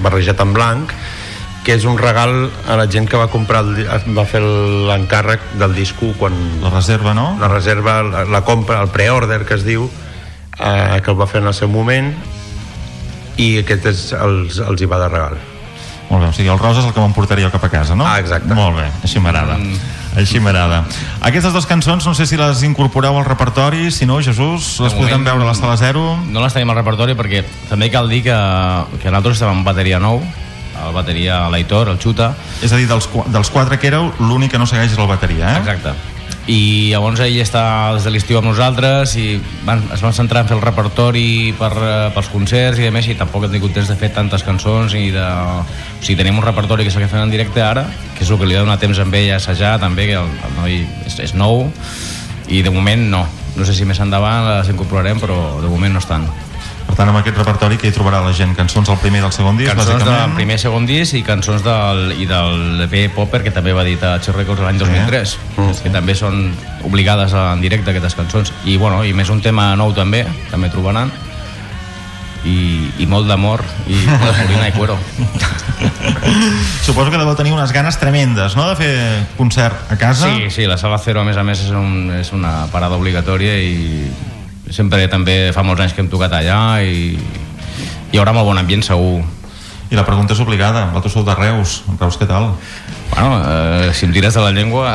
barrejat 0.00 0.40
en 0.40 0.54
blanc, 0.56 0.94
que 1.64 1.74
és 1.76 1.84
un 1.84 1.98
regal 2.00 2.48
a 2.68 2.76
la 2.80 2.86
gent 2.88 3.08
que 3.08 3.20
va 3.20 3.28
comprar 3.28 3.60
el, 3.66 3.84
va 4.16 4.24
fer 4.24 4.40
l'encàrrec 4.40 5.44
del 5.60 5.76
disco 5.76 6.14
quan... 6.16 6.36
La 6.64 6.72
reserva, 6.72 7.12
no? 7.12 7.34
La 7.40 7.50
reserva, 7.52 8.00
la, 8.02 8.24
la 8.24 8.40
compra, 8.48 8.80
el 8.80 8.88
pre-order 8.88 9.42
que 9.44 9.58
es 9.60 9.66
diu 9.68 9.84
eh, 9.84 11.00
que 11.04 11.12
el 11.12 11.20
va 11.20 11.28
fer 11.28 11.44
en 11.44 11.52
el 11.52 11.56
seu 11.56 11.68
moment 11.68 12.14
i 13.38 13.52
aquest 13.60 13.86
és, 13.92 14.04
els, 14.18 14.58
els 14.64 14.82
hi 14.82 14.90
va 14.90 14.98
de 15.04 15.08
regal 15.12 15.38
Molt 16.10 16.24
bé, 16.24 16.28
o 16.32 16.34
sigui, 16.34 16.50
el 16.50 16.58
rosa 16.58 16.82
és 16.82 16.88
el 16.88 16.94
que 16.94 16.98
m'emportaria 16.98 17.46
jo 17.46 17.52
cap 17.54 17.64
a 17.68 17.70
casa, 17.70 17.94
no? 17.94 18.02
Ah, 18.02 18.18
exacte. 18.18 18.50
Molt 18.50 18.74
bé, 18.80 18.88
així 19.06 19.22
m'agrada. 19.22 19.54
Mm. 19.62 19.98
Així 20.18 20.40
m'agrada. 20.42 20.80
Aquestes 21.22 21.54
dues 21.54 21.68
cançons, 21.70 22.02
no 22.02 22.16
sé 22.18 22.26
si 22.26 22.34
les 22.40 22.64
incorporeu 22.66 23.14
al 23.14 23.28
repertori, 23.28 23.92
si 23.94 24.08
no, 24.10 24.18
Jesús, 24.18 24.72
les 24.82 24.96
podrem 24.96 25.20
moment, 25.20 25.28
veure 25.28 25.46
a 25.46 25.50
la 25.52 25.54
sala 25.54 25.76
zero. 25.78 26.02
No 26.26 26.42
les 26.42 26.56
tenim 26.56 26.74
al 26.74 26.80
repertori 26.80 27.14
perquè 27.14 27.44
també 27.70 27.92
cal 27.94 28.10
dir 28.10 28.24
que, 28.26 28.38
que 28.98 29.06
nosaltres 29.06 29.38
estem 29.38 29.54
amb 29.54 29.70
bateria 29.70 30.02
nou, 30.02 30.18
el 30.80 30.96
bateria 30.96 31.44
l'Aitor, 31.52 31.92
el 31.94 32.02
Xuta. 32.02 32.32
És 32.58 32.74
a 32.74 32.80
dir, 32.80 32.90
dels, 32.90 33.06
dels 33.30 33.54
quatre 33.54 33.78
que 33.78 33.92
éreu, 33.92 34.10
l'únic 34.18 34.50
que 34.56 34.58
no 34.58 34.66
segueix 34.66 34.90
és 34.90 34.98
el 34.98 35.06
bateria, 35.06 35.54
eh? 35.54 35.62
Exacte. 35.62 35.94
I 36.48 36.88
llavors 36.90 37.20
ell 37.20 37.36
està 37.42 37.62
des 37.94 38.06
de 38.06 38.10
l'estiu 38.14 38.38
amb 38.38 38.48
nosaltres 38.48 39.12
i 39.20 39.34
van, 39.66 39.82
es 39.92 40.00
van 40.00 40.14
centrar 40.16 40.42
en 40.42 40.48
fer 40.48 40.56
el 40.56 40.62
repertori 40.64 41.52
per, 41.58 41.70
eh, 41.76 42.08
pels 42.14 42.30
concerts 42.32 42.80
i 42.80 42.86
de 42.86 42.92
més 42.94 43.06
i 43.12 43.16
tampoc 43.18 43.44
hem 43.44 43.52
tingut 43.54 43.76
temps 43.76 43.90
de 43.92 43.98
fer 44.00 44.08
tantes 44.16 44.44
cançons 44.46 44.96
i 44.96 45.10
de... 45.14 45.26
O 45.26 46.00
sigui, 46.00 46.16
tenim 46.22 46.40
un 46.40 46.46
repertori 46.46 46.86
que 46.86 46.90
és 46.90 46.96
el 46.96 47.04
que 47.04 47.12
fem 47.12 47.26
en 47.26 47.34
directe 47.34 47.62
ara, 47.62 47.84
que 48.16 48.24
és 48.24 48.30
el 48.32 48.40
que 48.40 48.48
li 48.48 48.56
ha 48.56 48.64
donat 48.64 48.80
temps 48.80 48.98
amb 49.04 49.14
ell 49.20 49.34
a 49.34 49.36
assajar 49.36 49.76
també, 49.82 50.08
que 50.08 50.16
el, 50.16 50.32
el 50.48 50.56
noi 50.56 50.80
és, 51.06 51.20
és 51.28 51.36
nou 51.36 51.68
i 52.48 52.64
de 52.64 52.72
moment 52.74 53.04
no. 53.12 53.26
No 53.56 53.66
sé 53.66 53.74
si 53.76 53.84
més 53.84 54.00
endavant 54.00 54.48
les 54.48 54.70
incorporarem, 54.72 55.20
però 55.20 55.36
de 55.60 55.68
moment 55.68 55.92
no 55.92 56.02
estan. 56.02 56.24
Per 56.90 56.96
tant, 56.98 57.06
amb 57.12 57.20
aquest 57.20 57.36
repertori 57.38 57.76
que 57.78 57.86
hi 57.86 57.94
trobarà 57.94 58.18
la 58.24 58.32
gent? 58.34 58.50
Cançons 58.58 58.88
del 58.90 58.96
primer 58.98 59.20
i 59.20 59.22
del 59.22 59.30
segon 59.30 59.54
disc, 59.60 59.70
Cançons 59.70 59.92
del 59.92 60.08
bàsicament? 60.08 60.32
primer 60.34 60.56
i 60.58 60.58
segon 60.58 60.88
disc 60.88 61.14
i 61.14 61.20
cançons 61.22 61.62
del, 61.62 62.00
i 62.18 62.26
del 62.26 62.82
EP 62.88 63.14
Popper 63.14 63.44
que 63.44 63.52
també 63.54 63.70
va 63.76 63.84
editar 63.86 64.16
Che 64.24 64.34
Records 64.34 64.64
l'any 64.64 64.80
2003 64.80 65.36
que 65.84 65.92
també 65.94 66.16
són 66.18 66.48
obligades 66.88 67.36
en 67.38 67.62
directe 67.62 67.92
aquestes 67.92 68.18
cançons 68.18 68.50
i, 68.64 68.74
bueno, 68.74 69.04
i 69.06 69.14
més 69.14 69.30
un 69.30 69.38
tema 69.44 69.68
nou 69.78 69.94
també 69.94 70.24
també 70.50 70.72
trobaran 70.72 71.12
i, 72.42 72.90
i 72.98 73.06
molt 73.06 73.30
d'amor 73.30 73.62
i 73.86 74.00
gasolina 74.26 74.66
i 74.66 74.74
cuero 74.74 74.98
Suposo 76.82 77.12
que 77.12 77.20
deveu 77.20 77.36
tenir 77.38 77.54
unes 77.54 77.70
ganes 77.72 78.00
tremendes, 78.02 78.58
no?, 78.58 78.66
de 78.72 78.74
fer 78.76 78.90
concert 79.38 79.92
a 79.92 79.96
casa. 80.00 80.26
Sí, 80.26 80.50
sí, 80.50 80.66
la 80.66 80.76
Sala 80.80 80.98
Cero 80.98 81.22
a 81.22 81.24
més 81.24 81.38
a 81.38 81.44
més 81.46 81.62
és, 81.62 81.70
un, 81.70 82.10
és 82.18 82.34
una 82.36 82.66
parada 82.72 82.98
obligatòria 82.98 83.54
i 83.62 84.10
sempre 84.70 85.06
també 85.10 85.50
fa 85.54 85.64
molts 85.66 85.84
anys 85.84 85.94
que 85.96 86.04
hem 86.04 86.10
tocat 86.12 86.34
allà 86.38 86.80
i 86.86 87.18
hi 88.10 88.18
haurà 88.18 88.34
molt 88.34 88.48
bon 88.50 88.58
ambient 88.58 88.82
segur 88.86 89.20
I 89.90 89.96
la 89.98 90.04
pregunta 90.06 90.36
és 90.36 90.40
obligada, 90.42 90.84
vosaltres 90.92 91.16
sou 91.16 91.24
de 91.26 91.34
Reus, 91.34 91.80
Reus 91.98 92.18
què 92.18 92.28
tal? 92.30 92.52
Bueno, 93.10 93.40
eh, 93.42 93.88
si 93.92 94.06
em 94.06 94.12
tires 94.14 94.34
de 94.34 94.44
la 94.44 94.52
llengua 94.54 94.94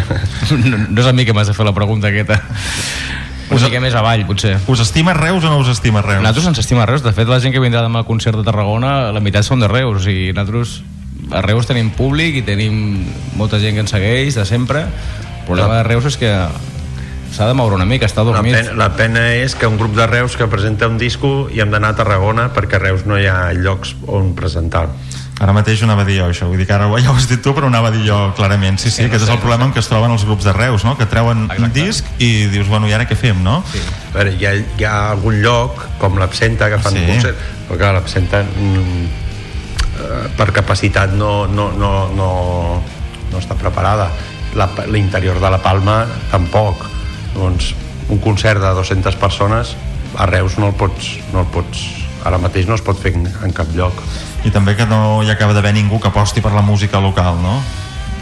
no, 0.68 0.82
no 0.90 1.00
és 1.00 1.08
a 1.08 1.14
mi 1.16 1.24
que 1.24 1.32
m'has 1.32 1.48
de 1.48 1.56
fer 1.56 1.64
la 1.64 1.72
pregunta 1.76 2.12
aquesta 2.12 2.42
una 3.46 3.68
mica 3.68 3.80
més 3.80 3.94
avall, 3.94 4.24
potser. 4.26 4.56
Us 4.66 4.80
estima 4.82 5.14
Reus 5.14 5.44
o 5.46 5.50
no 5.50 5.60
us 5.62 5.70
estima 5.70 6.02
Reus? 6.02 6.18
Nosaltres 6.18 6.48
ens 6.50 6.60
estima 6.64 6.86
Reus. 6.88 7.04
De 7.04 7.12
fet, 7.14 7.28
la 7.30 7.38
gent 7.42 7.54
que 7.54 7.62
vindrà 7.62 7.82
demà 7.84 8.02
al 8.02 8.08
concert 8.08 8.38
de 8.40 8.44
Tarragona, 8.46 9.12
la 9.14 9.22
meitat 9.22 9.46
són 9.46 9.62
de 9.62 9.68
Reus. 9.70 10.08
I 10.10 10.32
nosaltres 10.34 10.80
a 11.30 11.42
Reus 11.46 11.68
tenim 11.68 11.92
públic 11.94 12.40
i 12.40 12.44
tenim 12.46 13.06
molta 13.38 13.60
gent 13.62 13.78
que 13.78 13.84
ens 13.84 13.94
segueix 13.94 14.34
de 14.34 14.46
sempre. 14.48 14.82
El 14.86 15.46
problema 15.46 15.78
de 15.78 15.86
Reus 15.86 16.10
és 16.10 16.18
que 16.18 16.32
s'ha 17.32 17.46
de 17.48 17.54
moure 17.54 17.74
una 17.76 17.84
mica, 17.84 18.06
està 18.06 18.22
la 18.24 18.32
dormit. 18.32 18.54
pena, 18.54 18.72
la 18.78 18.90
pena 18.96 19.26
és 19.34 19.54
que 19.54 19.66
un 19.66 19.76
grup 19.78 19.94
de 19.96 20.06
Reus 20.06 20.36
que 20.36 20.46
presenta 20.46 20.86
un 20.88 20.98
disco 20.98 21.48
i 21.52 21.60
hem 21.60 21.70
d'anar 21.70 21.90
a 21.94 21.96
Tarragona 21.96 22.50
perquè 22.54 22.76
a 22.76 22.78
Reus 22.78 23.04
no 23.06 23.18
hi 23.18 23.26
ha 23.26 23.52
llocs 23.52 23.94
on 24.06 24.34
presentar 24.34 24.88
Ara 25.38 25.52
mateix 25.52 25.82
ho 25.82 25.84
anava 25.84 26.00
a 26.00 26.06
dir 26.08 26.14
jo, 26.16 26.30
això. 26.32 26.46
Vull 26.48 26.56
dir 26.56 26.64
que 26.66 26.72
ara 26.72 26.86
ja 26.96 27.10
ho 27.10 27.14
has 27.14 27.26
dit 27.28 27.42
tu, 27.44 27.52
però 27.52 27.66
ho 27.66 27.68
anava 27.68 27.88
a 27.88 27.90
dir 27.92 28.06
jo 28.08 28.32
clarament. 28.34 28.78
Sí, 28.80 28.88
sí, 28.88 28.96
Sí, 28.96 29.02
no 29.02 29.08
aquest 29.10 29.26
sé, 29.26 29.28
és 29.28 29.34
el 29.34 29.36
no 29.36 29.42
problema 29.42 29.66
en 29.66 29.72
què 29.74 29.82
es 29.82 29.88
troben 29.90 30.10
els 30.14 30.24
grups 30.24 30.44
de 30.48 30.52
Reus, 30.56 30.82
no?, 30.88 30.94
que 30.96 31.04
treuen 31.04 31.42
un 31.58 31.72
disc 31.74 32.06
i 32.18 32.46
dius, 32.48 32.68
bueno, 32.68 32.88
i 32.88 32.94
ara 32.96 33.04
què 33.04 33.14
fem, 33.20 33.42
no? 33.44 33.62
sí. 33.70 33.78
a 34.14 34.16
veure, 34.16 34.32
hi, 34.32 34.46
ha, 34.46 34.54
hi 34.78 34.84
ha 34.88 35.10
algun 35.10 35.42
lloc 35.42 35.84
com 36.00 36.16
l'Absenta 36.16 36.70
que 36.72 36.78
fan 36.78 36.94
Sí. 36.96 37.04
concert 37.04 37.36
però 37.68 37.76
clar, 37.76 37.92
l'Absenta 37.98 38.40
mm, 38.48 39.04
eh, 40.00 40.28
per 40.38 40.52
capacitat 40.56 41.12
no, 41.12 41.46
no, 41.46 41.68
no, 41.76 41.92
no, 42.16 42.30
no 43.30 43.38
està 43.38 43.54
preparada 43.60 44.08
La- 44.56 44.70
l'interior 44.88 45.36
de 45.38 45.50
la 45.52 45.58
Palma 45.60 46.06
tampoc 46.30 46.86
doncs 47.36 47.74
un 48.08 48.18
concert 48.22 48.62
de 48.62 48.72
200 48.74 49.20
persones 49.20 49.76
a 50.16 50.26
Reus 50.26 50.58
no 50.58 50.70
el 50.72 50.76
pots, 50.78 51.16
no 51.32 51.44
el 51.44 51.50
pots 51.54 51.86
ara 52.26 52.40
mateix 52.42 52.66
no 52.66 52.74
es 52.74 52.82
pot 52.82 52.98
fer 52.98 53.14
en, 53.14 53.26
en 53.44 53.54
cap 53.54 53.70
lloc 53.76 54.00
I 54.46 54.52
també 54.54 54.76
que 54.78 54.86
no 54.86 55.24
hi 55.26 55.30
acaba 55.32 55.54
d'haver 55.56 55.72
ningú 55.74 55.98
que 55.98 56.08
aposti 56.12 56.42
per 56.42 56.52
la 56.54 56.62
música 56.62 57.00
local, 57.02 57.40
no? 57.42 57.58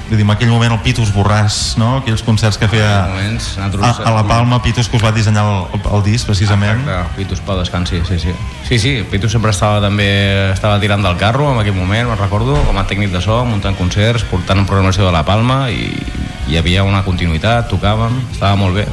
Vull 0.09 0.19
dir, 0.21 0.25
en 0.25 0.33
aquell 0.35 0.51
moment 0.53 0.73
el 0.75 0.81
Pitus 0.85 1.11
Borràs, 1.15 1.77
no? 1.81 1.99
Aquells 2.03 2.23
concerts 2.25 2.59
que 2.61 2.69
feia 2.69 2.89
En 3.07 3.13
moments, 3.13 3.47
a, 3.61 3.93
a 4.05 4.13
la 4.13 4.25
Palma, 4.29 4.61
Pitus 4.65 4.89
que 4.89 4.99
us 4.99 5.05
va 5.05 5.13
dissenyar 5.17 5.45
el, 5.49 5.81
el 5.81 6.05
disc, 6.05 6.29
precisament. 6.29 6.83
Exacte, 6.85 7.17
Pitus 7.19 7.41
pel 7.45 7.61
descansi, 7.63 8.03
sí, 8.09 8.19
sí. 8.21 8.35
Sí, 8.69 8.79
sí, 8.81 8.93
Pitus 9.11 9.33
sempre 9.37 9.53
estava 9.53 9.81
també 9.85 10.09
estava 10.53 10.77
tirant 10.81 11.05
del 11.05 11.17
carro 11.21 11.51
en 11.55 11.61
aquell 11.63 11.77
moment, 11.77 12.09
me'n 12.09 12.21
recordo, 12.21 12.57
com 12.69 12.81
a 12.81 12.85
tècnic 12.89 13.13
de 13.13 13.25
so, 13.25 13.41
muntant 13.49 13.77
concerts, 13.81 14.25
portant 14.29 14.65
programació 14.69 15.09
de 15.09 15.13
la 15.13 15.25
Palma 15.29 15.67
i 15.73 15.89
hi 16.49 16.59
havia 16.61 16.85
una 16.85 17.03
continuïtat, 17.05 17.69
tocàvem, 17.71 18.21
estava 18.33 18.57
molt 18.61 18.81
bé. 18.81 18.87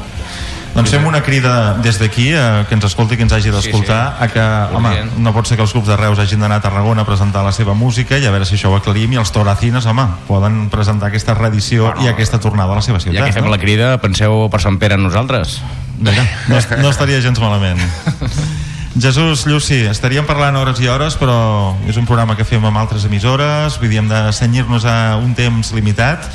Doncs 0.71 0.87
fem 0.93 1.03
una 1.03 1.19
crida 1.19 1.73
des 1.83 1.97
d'aquí, 1.99 2.29
eh, 2.31 2.63
que 2.69 2.75
ens 2.77 2.85
escolti, 2.87 3.17
que 3.17 3.23
ens 3.23 3.33
hagi 3.33 3.51
d'escoltar, 3.51 4.03
Sí, 4.07 4.17
sí. 4.17 4.23
a 4.23 4.27
que, 4.31 4.75
home, 4.77 4.93
no 5.19 5.33
pot 5.35 5.47
ser 5.47 5.57
que 5.57 5.63
els 5.63 5.73
grups 5.73 5.87
de 5.87 5.97
Reus 5.99 6.19
hagin 6.19 6.39
d'anar 6.39 6.61
a 6.61 6.61
Tarragona 6.61 7.01
a 7.01 7.05
presentar 7.05 7.43
la 7.43 7.51
seva 7.51 7.73
música 7.73 8.17
i 8.17 8.25
a 8.25 8.31
veure 8.31 8.45
si 8.45 8.55
això 8.55 8.71
ho 8.71 8.77
aclarim 8.77 9.11
i 9.11 9.19
els 9.19 9.31
Toracines, 9.35 9.85
home, 9.85 10.07
poden 10.29 10.69
presentar 10.69 11.09
aquesta 11.11 11.33
reedició 11.33 11.93
i 12.01 12.07
aquesta 12.07 12.39
tornada 12.39 12.71
a 12.71 12.79
la 12.79 12.81
seva 12.81 13.01
ciutat. 13.03 13.19
Ja 13.19 13.27
que 13.27 13.33
fem 13.35 13.43
no? 13.43 13.51
la 13.51 13.59
crida, 13.59 13.97
penseu 13.99 14.47
per 14.49 14.61
Sant 14.61 14.79
Pere 14.79 14.95
en 14.95 15.03
nosaltres. 15.03 15.59
Vinga, 15.99 16.23
no, 16.47 16.57
no 16.81 16.89
estaria 16.89 17.19
gens 17.19 17.39
malament. 17.43 17.83
Jesús, 19.01 19.45
Lluci, 19.47 19.85
estaríem 19.87 20.25
parlant 20.27 20.55
hores 20.59 20.79
i 20.83 20.87
hores, 20.91 21.15
però 21.15 21.75
és 21.87 21.95
un 21.95 22.07
programa 22.07 22.35
que 22.35 22.43
fem 22.43 22.63
amb 22.63 22.77
altres 22.77 23.05
emissores, 23.07 23.77
vull 23.79 23.91
dir, 23.91 24.01
hem 24.01 24.09
de 24.11 24.19
senyir-nos 24.35 24.83
a 24.83 25.15
un 25.19 25.31
temps 25.35 25.71
limitat. 25.75 26.27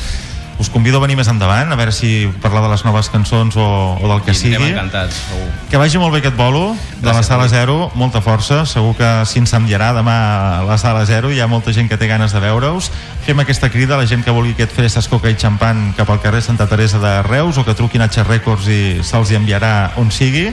Us 0.59 0.71
convido 0.73 0.97
a 0.97 1.01
venir 1.03 1.19
més 1.19 1.29
endavant, 1.29 1.69
a 1.69 1.77
veure 1.77 1.93
si 1.93 2.31
parlar 2.41 2.63
de 2.65 2.71
les 2.73 2.83
noves 2.87 3.11
cançons 3.13 3.57
o, 3.61 3.65
o 4.01 4.09
del 4.09 4.23
que 4.25 4.33
I 4.33 4.35
sigui. 4.35 4.71
encantats, 4.71 5.19
segur. 5.29 5.51
Que 5.69 5.77
vagi 5.77 5.99
molt 6.01 6.15
bé 6.15 6.23
aquest 6.23 6.37
bolo 6.39 6.71
de 6.73 7.05
la 7.05 7.13
Gràcies, 7.13 7.27
Sala 7.29 7.43
David. 7.45 7.57
Zero, 7.59 7.91
molta 7.95 8.23
força, 8.25 8.63
segur 8.65 8.95
que 8.97 9.11
s'incendiarà 9.29 9.91
demà 9.93 10.15
a 10.61 10.63
la 10.65 10.79
Sala 10.81 11.05
Zero, 11.05 11.29
hi 11.31 11.41
ha 11.45 11.47
molta 11.47 11.75
gent 11.77 11.91
que 11.91 11.99
té 12.01 12.09
ganes 12.09 12.33
de 12.33 12.41
veure-us. 12.41 12.89
Fem 13.27 13.39
aquesta 13.45 13.69
crida 13.69 13.97
a 13.97 13.99
la 14.01 14.07
gent 14.09 14.25
que 14.25 14.33
vulgui 14.33 14.55
aquest 14.57 14.73
fresques 14.73 15.09
coca 15.13 15.29
i 15.29 15.37
xampan 15.37 15.93
cap 15.99 16.09
al 16.09 16.23
carrer 16.25 16.41
Santa 16.41 16.67
Teresa 16.67 16.99
de 17.05 17.21
Reus 17.29 17.59
o 17.59 17.65
que 17.67 17.75
truquin 17.77 18.01
a 18.01 18.09
Xer 18.09 18.25
Records 18.27 18.67
i 18.73 18.81
se'ls 19.05 19.35
enviarà 19.37 19.93
on 20.01 20.09
sigui. 20.11 20.49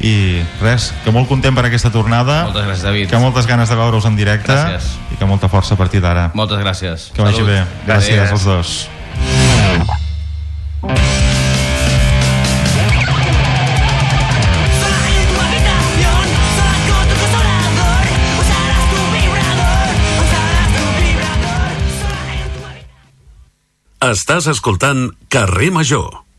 I 0.00 0.40
res, 0.62 0.92
que 1.04 1.10
molt 1.12 1.26
content 1.28 1.52
per 1.58 1.66
aquesta 1.66 1.90
tornada. 1.90 2.44
Moltes 2.46 2.64
gràcies, 2.70 2.86
David. 2.86 3.10
Que 3.10 3.18
moltes 3.18 3.46
ganes 3.50 3.68
de 3.68 3.76
veure-us 3.76 4.06
en 4.06 4.14
directe. 4.16 4.54
Gràcies. 4.54 4.94
I 5.12 5.18
que 5.18 5.26
molta 5.26 5.50
força 5.52 5.74
a 5.74 5.76
partir 5.76 6.00
d'ara. 6.00 6.30
Moltes 6.38 6.62
gràcies. 6.62 7.10
Que 7.12 7.20
vagi 7.20 7.42
Salut. 7.42 7.50
bé. 7.50 7.64
Gràcies 7.90 8.16
Adéu. 8.22 8.32
als 8.38 8.44
dos. 8.46 8.78
Estàs 24.00 24.46
escoltant 24.48 25.10
Carrer 25.28 25.68
Major. 25.70 26.29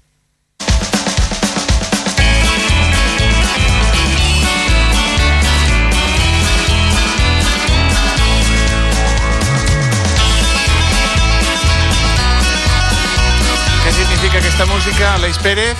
Música, 14.82 15.14
Aleix 15.14 15.38
Pérez? 15.38 15.78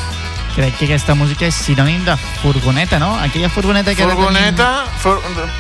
Crec 0.56 0.76
que 0.78 0.86
aquesta 0.86 1.16
música 1.16 1.48
és 1.48 1.56
sinònim 1.56 2.04
de 2.06 2.14
furgoneta, 2.42 3.00
no? 3.00 3.16
Aquella 3.24 3.50
furgoneta 3.50 3.96
que... 3.96 4.04
Furgoneta, 4.04 4.86
fur... 5.02 5.16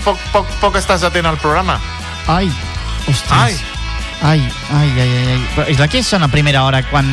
poc, 0.05 0.19
poc, 0.33 0.49
poc 0.61 0.75
estàs 0.77 1.01
atent 1.07 1.25
al 1.25 1.39
programa. 1.41 1.79
Tenim... 2.27 2.51
Ai, 2.51 2.51
ostres. 3.09 3.31
Ai. 3.31 3.55
Ai, 4.21 4.41
ai, 4.69 4.89
ai, 4.91 5.07
ai, 5.09 5.23
ai. 5.33 5.39
Però 5.55 5.65
és 5.73 5.79
la 5.81 5.87
que 5.89 6.03
sona 6.05 6.27
a 6.29 6.29
primera 6.29 6.61
hora 6.67 6.83
quan 6.85 7.07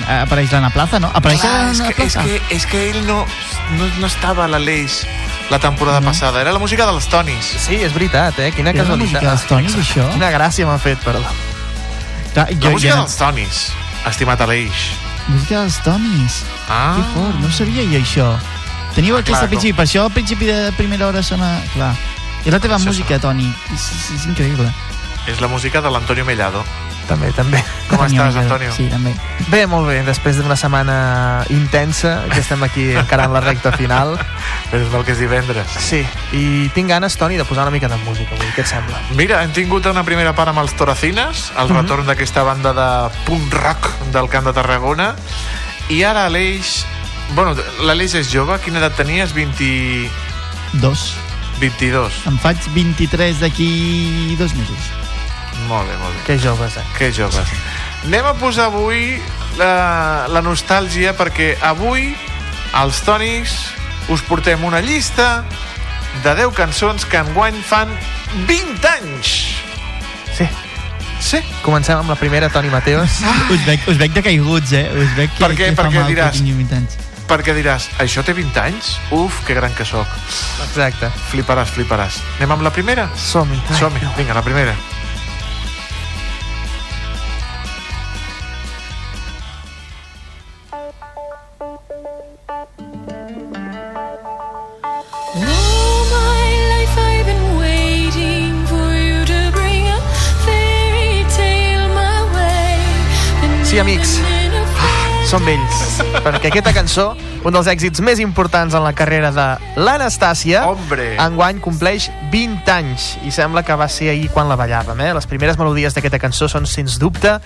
eh, 0.00 0.16
apareix 0.24 0.50
l'Anna 0.50 0.72
Plaza, 0.74 0.98
no? 0.98 1.12
Apareix 1.14 1.44
Clar, 1.44 1.52
és, 1.68 1.78
l'Anna 1.78 1.92
que, 1.94 2.06
és, 2.08 2.16
Plaza? 2.16 2.24
que, 2.26 2.56
és 2.56 2.66
que 2.66 2.80
ell 2.88 2.98
no, 3.06 3.20
no, 3.76 3.90
no 4.00 4.08
estava 4.10 4.48
a 4.48 4.50
l'Aleix 4.50 5.04
la 5.52 5.60
temporada 5.62 6.00
passada. 6.02 6.40
Era 6.42 6.56
la 6.56 6.58
música 6.58 6.88
dels 6.88 7.06
Tonis. 7.12 7.52
Sí, 7.68 7.78
és 7.78 7.94
veritat, 7.94 8.40
eh? 8.42 8.50
Quina 8.56 8.72
Era 8.74 8.82
la 8.82 8.88
casualitat. 8.88 9.20
música 9.20 9.22
dels 9.28 9.46
Tonis, 9.52 9.78
això? 9.84 10.08
Quina 10.16 10.32
gràcia 10.34 10.66
m'ha 10.66 10.80
fet, 10.82 10.98
perdó. 11.06 11.22
Clar, 12.34 12.48
La 12.58 12.74
música 12.74 12.98
dels 13.04 13.14
Tonis, 13.20 13.62
estimat 14.10 14.42
Aleix. 14.48 14.88
Música 15.28 15.60
dels 15.60 15.80
Tonis. 15.82 16.44
Ah. 16.68 16.96
Que 16.96 17.02
fort, 17.14 17.36
no 17.40 17.50
sabia 17.50 17.84
jo 17.84 17.98
això. 18.00 18.28
Teniu 18.94 19.16
Ah, 19.16 19.20
aquesta 19.20 19.44
clar, 19.46 19.50
principi, 19.52 19.72
per 19.76 19.84
això 19.86 20.04
al 20.04 20.10
principi 20.12 20.46
de 20.46 20.72
primera 20.76 21.06
hora 21.06 21.22
sona... 21.22 21.60
Clar. 21.74 21.94
És 22.44 22.52
la 22.52 22.58
teva 22.58 22.76
Això 22.76 22.86
música, 22.88 23.18
Toni. 23.20 23.46
És, 23.74 23.84
és, 23.94 24.10
és 24.16 24.26
increïble. 24.26 24.72
és 25.28 25.40
la 25.40 25.48
música 25.48 25.80
de 25.80 25.90
l'Antonio 25.90 26.24
Mellado. 26.24 26.64
També, 27.10 27.32
també. 27.34 27.58
Com 27.90 27.98
Antonio 28.04 28.22
estàs. 28.28 28.44
Antonio? 28.44 28.70
Sí, 28.76 28.84
també. 28.86 29.10
Bé, 29.50 29.64
molt 29.66 29.88
bé, 29.90 29.96
després 30.06 30.36
d'una 30.38 30.54
setmana 30.56 31.42
intensa, 31.50 32.20
que 32.30 32.38
estem 32.38 32.62
aquí 32.62 32.84
encarant 33.00 33.32
la 33.34 33.40
recta 33.42 33.72
final. 33.74 34.14
Però 34.70 34.78
és 34.84 34.92
mal 34.92 35.02
que 35.04 35.10
és 35.16 35.18
divendres. 35.18 35.66
Sí, 35.82 36.04
i 36.38 36.68
tinc 36.76 36.92
ganes, 36.92 37.16
Toni, 37.18 37.36
de 37.40 37.44
posar 37.48 37.64
una 37.66 37.74
mica 37.74 37.88
de 37.90 37.98
música 38.04 38.36
avui, 38.38 38.46
què 38.54 38.62
et 38.62 38.70
sembla? 38.70 39.00
Mira, 39.18 39.40
hem 39.42 39.50
tingut 39.56 39.88
una 39.90 40.04
primera 40.06 40.32
part 40.38 40.52
amb 40.54 40.62
els 40.62 40.76
Toracines, 40.78 41.48
el 41.58 41.66
Mhm. 41.68 41.80
retorn 41.82 42.06
d'aquesta 42.06 42.44
banda 42.46 42.72
de 42.72 42.88
punk 43.26 43.52
rock 43.58 43.90
del 44.14 44.28
Camp 44.30 44.46
de 44.46 44.52
Tarragona, 44.54 45.14
i 45.90 46.04
ara 46.04 46.28
l'Aleix... 46.28 46.84
Bueno, 47.34 47.56
l'Aleix 47.82 48.14
és 48.18 48.30
jove, 48.30 48.56
quina 48.62 48.78
edat 48.78 48.94
tenies? 48.98 49.34
20... 49.34 50.08
Dos. 50.78 51.16
22. 51.60 52.22
Em 52.30 52.38
faig 52.38 52.56
23 52.74 53.40
d'aquí 53.42 54.36
dos 54.38 54.54
mesos. 54.54 54.90
Molt 55.70 55.86
bé, 55.88 55.96
molt 56.02 56.14
bé. 56.16 56.22
Que 56.26 56.36
joves, 56.42 56.76
eh? 56.76 56.84
Que 56.98 57.12
joves. 57.14 57.46
Anem 58.04 58.26
a 58.26 58.34
posar 58.40 58.66
avui 58.70 59.20
la, 59.60 60.26
la 60.32 60.40
nostàlgia 60.42 61.12
perquè 61.18 61.52
avui 61.62 62.10
els 62.80 63.00
tònics 63.06 63.54
us 64.10 64.22
portem 64.26 64.62
una 64.66 64.80
llista 64.82 65.44
de 66.24 66.32
10 66.34 66.54
cançons 66.56 67.04
que 67.06 67.20
enguany 67.22 67.60
fan 67.62 67.92
20 68.48 68.88
anys. 68.96 69.30
Sí. 70.34 70.48
Sí. 71.20 71.38
Comencem 71.62 72.00
amb 72.00 72.08
la 72.10 72.16
primera, 72.18 72.48
Toni 72.50 72.70
Mateos. 72.72 73.20
Us 73.52 73.62
veig, 73.68 73.84
us 73.92 73.98
veig 74.00 74.14
de 74.16 74.22
caiguts, 74.24 74.72
eh? 74.74 74.86
Us 74.96 75.14
veig 75.18 75.30
que, 75.36 75.44
Per 75.44 75.52
què? 75.52 75.68
que 75.70 75.76
fa 75.76 75.84
Perquè 75.84 76.00
mal 76.00 76.10
diràs- 76.10 76.32
que 76.32 76.38
tingui 76.40 76.56
20 76.64 76.78
anys. 76.80 76.96
Perquè 77.30 77.54
diràs, 77.54 77.84
això 78.02 78.24
té 78.26 78.32
20 78.34 78.58
anys? 78.58 78.96
Uf, 79.14 79.44
que 79.46 79.54
gran 79.54 79.70
que 79.78 79.84
sóc. 79.86 80.08
Exacte. 80.66 81.12
Fliparàs, 81.30 81.70
fliparàs. 81.76 82.16
Anem 82.40 82.56
amb 82.56 82.64
la 82.66 82.72
primera? 82.74 83.06
Som-hi. 83.14 83.60
Som-hi, 83.78 84.02
vinga, 84.16 84.34
la 84.34 84.42
primera. 84.42 84.74
Som 105.30 105.44
vells, 105.46 106.00
perquè 106.24 106.48
aquesta 106.48 106.72
cançó, 106.74 107.04
un 107.46 107.54
dels 107.54 107.68
èxits 107.70 108.02
més 108.02 108.18
importants 108.18 108.74
en 108.74 108.82
la 108.82 108.90
carrera 108.98 109.28
de 109.30 109.44
l'Anastàcia, 109.78 110.64
Hombre. 110.66 111.12
enguany 111.22 111.60
compleix 111.62 112.08
20 112.32 112.72
anys, 112.74 113.12
i 113.22 113.30
sembla 113.30 113.62
que 113.62 113.76
va 113.78 113.86
ser 113.86 114.08
ahir 114.10 114.26
quan 114.34 114.50
la 114.50 114.56
ballàvem. 114.58 114.98
Eh? 115.06 115.12
Les 115.14 115.30
primeres 115.30 115.60
melodies 115.60 115.94
d'aquesta 115.94 116.18
cançó 116.18 116.48
són, 116.50 116.66
sens 116.66 116.98
dubte, 116.98 117.36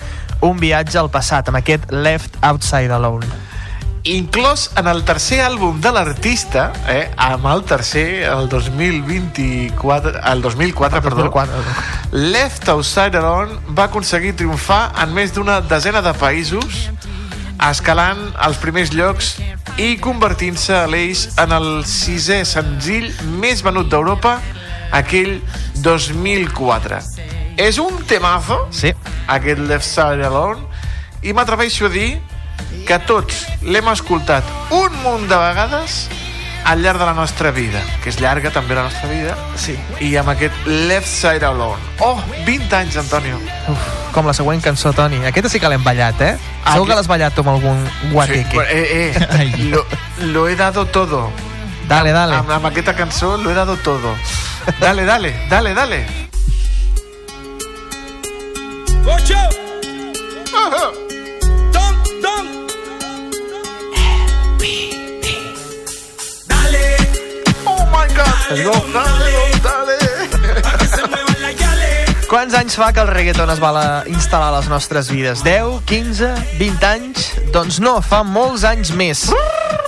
un 0.41 0.57
viatge 0.63 0.97
al 0.97 1.11
passat, 1.13 1.53
amb 1.53 1.61
aquest 1.61 1.93
Left 1.93 2.41
Outside 2.41 2.89
Alone. 2.89 3.29
Inclòs 4.09 4.71
en 4.81 4.89
el 4.89 5.05
tercer 5.05 5.43
àlbum 5.45 5.85
de 5.85 5.93
l'artista, 5.93 6.71
eh, 6.89 7.11
amb 7.21 7.53
el 7.53 7.69
tercer, 7.69 8.25
el 8.33 8.49
2024, 8.49 10.25
el 10.33 10.41
2004, 10.41 11.05
perdó, 11.05 11.29
2004. 11.29 12.19
Left 12.33 12.69
Outside 12.69 13.21
Alone 13.21 13.61
va 13.77 13.91
aconseguir 13.93 14.33
triomfar 14.41 14.87
en 15.05 15.13
més 15.13 15.37
d'una 15.37 15.61
desena 15.61 16.01
de 16.01 16.17
països, 16.17 16.89
escalant 17.65 18.27
els 18.45 18.59
primers 18.61 18.93
llocs 18.93 19.35
i 19.81 19.95
convertint-se 20.03 20.75
a 20.77 20.89
l'eix 20.91 21.27
en 21.41 21.55
el 21.57 21.69
sisè 21.89 22.43
senzill 22.49 23.09
més 23.41 23.63
venut 23.65 23.89
d'Europa 23.93 24.37
aquell 24.95 25.39
2004. 25.85 27.01
És 27.61 27.79
un 27.83 28.03
temazo, 28.11 28.65
sí. 28.75 28.93
aquest 29.31 29.63
Left 29.69 29.87
Side 29.87 30.27
Alone, 30.27 30.67
i 31.25 31.33
m'atreveixo 31.33 31.89
a 31.89 31.93
dir 31.95 32.11
que 32.85 32.99
tots 33.09 33.45
l'hem 33.65 33.89
escoltat 33.93 34.45
un 34.75 35.01
munt 35.05 35.29
de 35.31 35.39
vegades 35.41 36.05
al 36.65 36.83
llarg 36.83 36.99
de 36.99 37.05
la 37.05 37.15
nostra 37.15 37.51
vida, 37.51 37.81
que 38.03 38.09
és 38.11 38.19
llarga 38.21 38.51
també 38.51 38.75
la 38.75 38.87
nostra 38.89 39.09
vida, 39.11 39.37
sí. 39.61 39.77
i 40.01 40.15
amb 40.17 40.33
aquest 40.33 40.67
Left 40.67 41.09
Side 41.09 41.45
Alone. 41.45 41.81
Oh, 42.01 42.17
20 42.47 42.73
anys, 42.79 42.97
Antonio. 42.97 43.39
Uf, 43.69 43.89
com 44.17 44.27
la 44.27 44.35
següent 44.37 44.63
cançó, 44.65 44.95
Toni. 44.97 45.21
Aquesta 45.29 45.53
sí 45.53 45.61
que 45.61 45.69
l'hem 45.69 45.85
ballat, 45.85 46.21
eh? 46.25 46.35
Segur 46.65 46.89
que 46.89 46.97
l'has 46.97 47.11
ballat 47.11 47.37
tu 47.37 47.45
amb 47.45 47.53
algun 47.55 47.85
guateque. 48.13 48.57
Sí, 48.57 48.81
eh, 48.81 49.13
eh, 49.13 49.57
lo, 49.73 49.85
lo 50.33 50.49
he 50.49 50.57
dado 50.57 50.87
todo. 50.87 51.29
Dale, 51.89 52.13
dale. 52.17 52.41
Amb, 52.41 52.51
amb 52.57 52.73
aquesta 52.73 52.97
cançó 52.97 53.37
lo 53.37 53.51
he 53.51 53.55
dado 53.55 53.77
todo. 53.77 54.17
Dale, 54.81 55.05
dale, 55.05 55.35
dale, 55.51 55.75
dale. 55.75 56.07
Ocho. 59.05 59.37
Don, 60.51 61.04
my 68.51 68.63
God. 68.63 68.83
Dale, 68.93 69.33
dale. 69.63 69.99
Quants 72.29 72.55
anys 72.57 72.75
fa 72.75 72.89
que 72.93 72.99
el 73.05 73.07
reggaeton 73.13 73.51
es 73.53 73.61
va 73.63 73.71
la- 73.71 74.03
instal·lar 74.11 74.49
a 74.49 74.57
les 74.59 74.69
nostres 74.69 75.11
vides? 75.13 75.45
10, 75.45 75.83
15, 75.87 76.33
20 76.59 76.87
anys? 76.89 77.29
Doncs 77.53 77.79
no, 77.85 78.01
fa 78.03 78.23
molts 78.27 78.65
anys 78.67 78.91
més. 78.97 79.29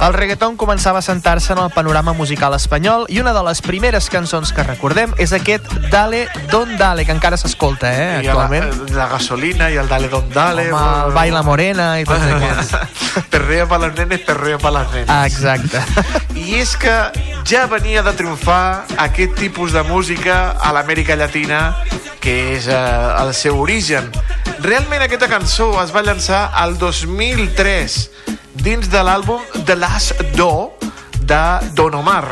El 0.04 0.12
reggaeton 0.14 0.54
començava 0.60 1.00
a 1.00 1.02
sentar-se 1.02 1.54
en 1.54 1.58
el 1.58 1.70
panorama 1.74 2.12
musical 2.12 2.54
espanyol 2.54 3.06
i 3.08 3.18
una 3.18 3.32
de 3.32 3.42
les 3.48 3.62
primeres 3.64 4.10
cançons 4.12 4.52
que 4.52 4.62
recordem 4.62 5.14
és 5.18 5.32
aquest 5.32 5.64
Dale 5.90 6.26
Don 6.52 6.76
Dale, 6.76 7.06
que 7.08 7.12
encara 7.16 7.36
s'escolta, 7.40 7.90
eh, 7.90 8.22
I 8.22 8.28
actualment. 8.28 8.68
la, 8.92 8.94
la 9.00 9.08
gasolina 9.16 9.70
i 9.72 9.76
el 9.80 9.88
dale 9.88 10.08
don 10.12 10.28
dale. 10.30 10.68
Home, 10.70 11.06
el 11.08 11.12
Baila 11.16 11.42
Morena 11.42 11.98
i 11.98 12.04
tots 12.04 12.20
aquests. 12.36 13.26
perreo 13.32 13.66
per 13.66 13.80
les 13.80 13.94
nenes, 13.96 14.20
perreo 14.20 14.58
per 14.58 14.72
les 14.76 14.92
nenes. 14.92 15.08
Ah, 15.10 15.26
exacte. 15.26 15.80
I 16.47 16.60
és 16.60 16.77
que 16.78 16.94
ja 17.43 17.64
venia 17.66 18.05
de 18.06 18.12
triomfar 18.14 18.86
aquest 19.02 19.35
tipus 19.35 19.73
de 19.74 19.82
música 19.82 20.52
a 20.62 20.70
l'Amèrica 20.70 21.16
Llatina, 21.18 21.74
que 22.23 22.35
és 22.55 22.68
eh, 22.70 22.77
el 23.18 23.32
seu 23.35 23.59
origen. 23.59 24.06
Realment 24.62 25.02
aquesta 25.02 25.27
cançó 25.27 25.73
es 25.82 25.90
va 25.90 26.05
llançar 26.06 26.44
al 26.55 26.77
2003 26.78 27.98
dins 28.62 28.86
de 28.93 29.02
l'àlbum 29.02 29.43
The 29.66 29.74
Last 29.74 30.23
Do 30.39 30.77
de 31.27 31.43
Don 31.74 31.98
Omar 31.98 32.24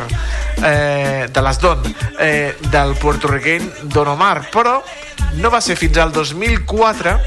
eh, 0.63 1.27
de 1.27 1.41
les 1.43 1.59
Don 1.59 1.83
eh, 2.19 2.55
del 2.71 2.95
puertorriqueny 2.95 3.67
Don 3.91 4.13
Omar 4.15 4.47
però 4.53 4.79
no 5.41 5.51
va 5.51 5.59
ser 5.59 5.75
fins 5.75 5.99
al 5.99 6.15
2004 6.15 7.17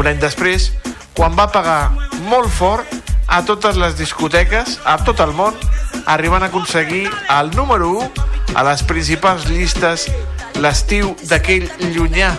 un 0.00 0.08
any 0.08 0.20
després 0.20 0.70
quan 1.12 1.36
va 1.36 1.50
pagar 1.52 1.92
molt 2.24 2.48
fort 2.56 3.11
a 3.32 3.40
totes 3.48 3.78
les 3.80 3.94
discoteques 3.96 4.74
a 4.84 4.98
tot 5.06 5.20
el 5.24 5.30
món 5.32 5.56
arribant 6.12 6.44
a 6.44 6.50
aconseguir 6.50 7.06
el 7.32 7.48
número 7.56 7.88
1 7.96 8.26
a 8.60 8.64
les 8.66 8.82
principals 8.84 9.46
llistes 9.48 10.04
l'estiu 10.60 11.14
d'aquell 11.30 11.64
llunyà 11.94 12.34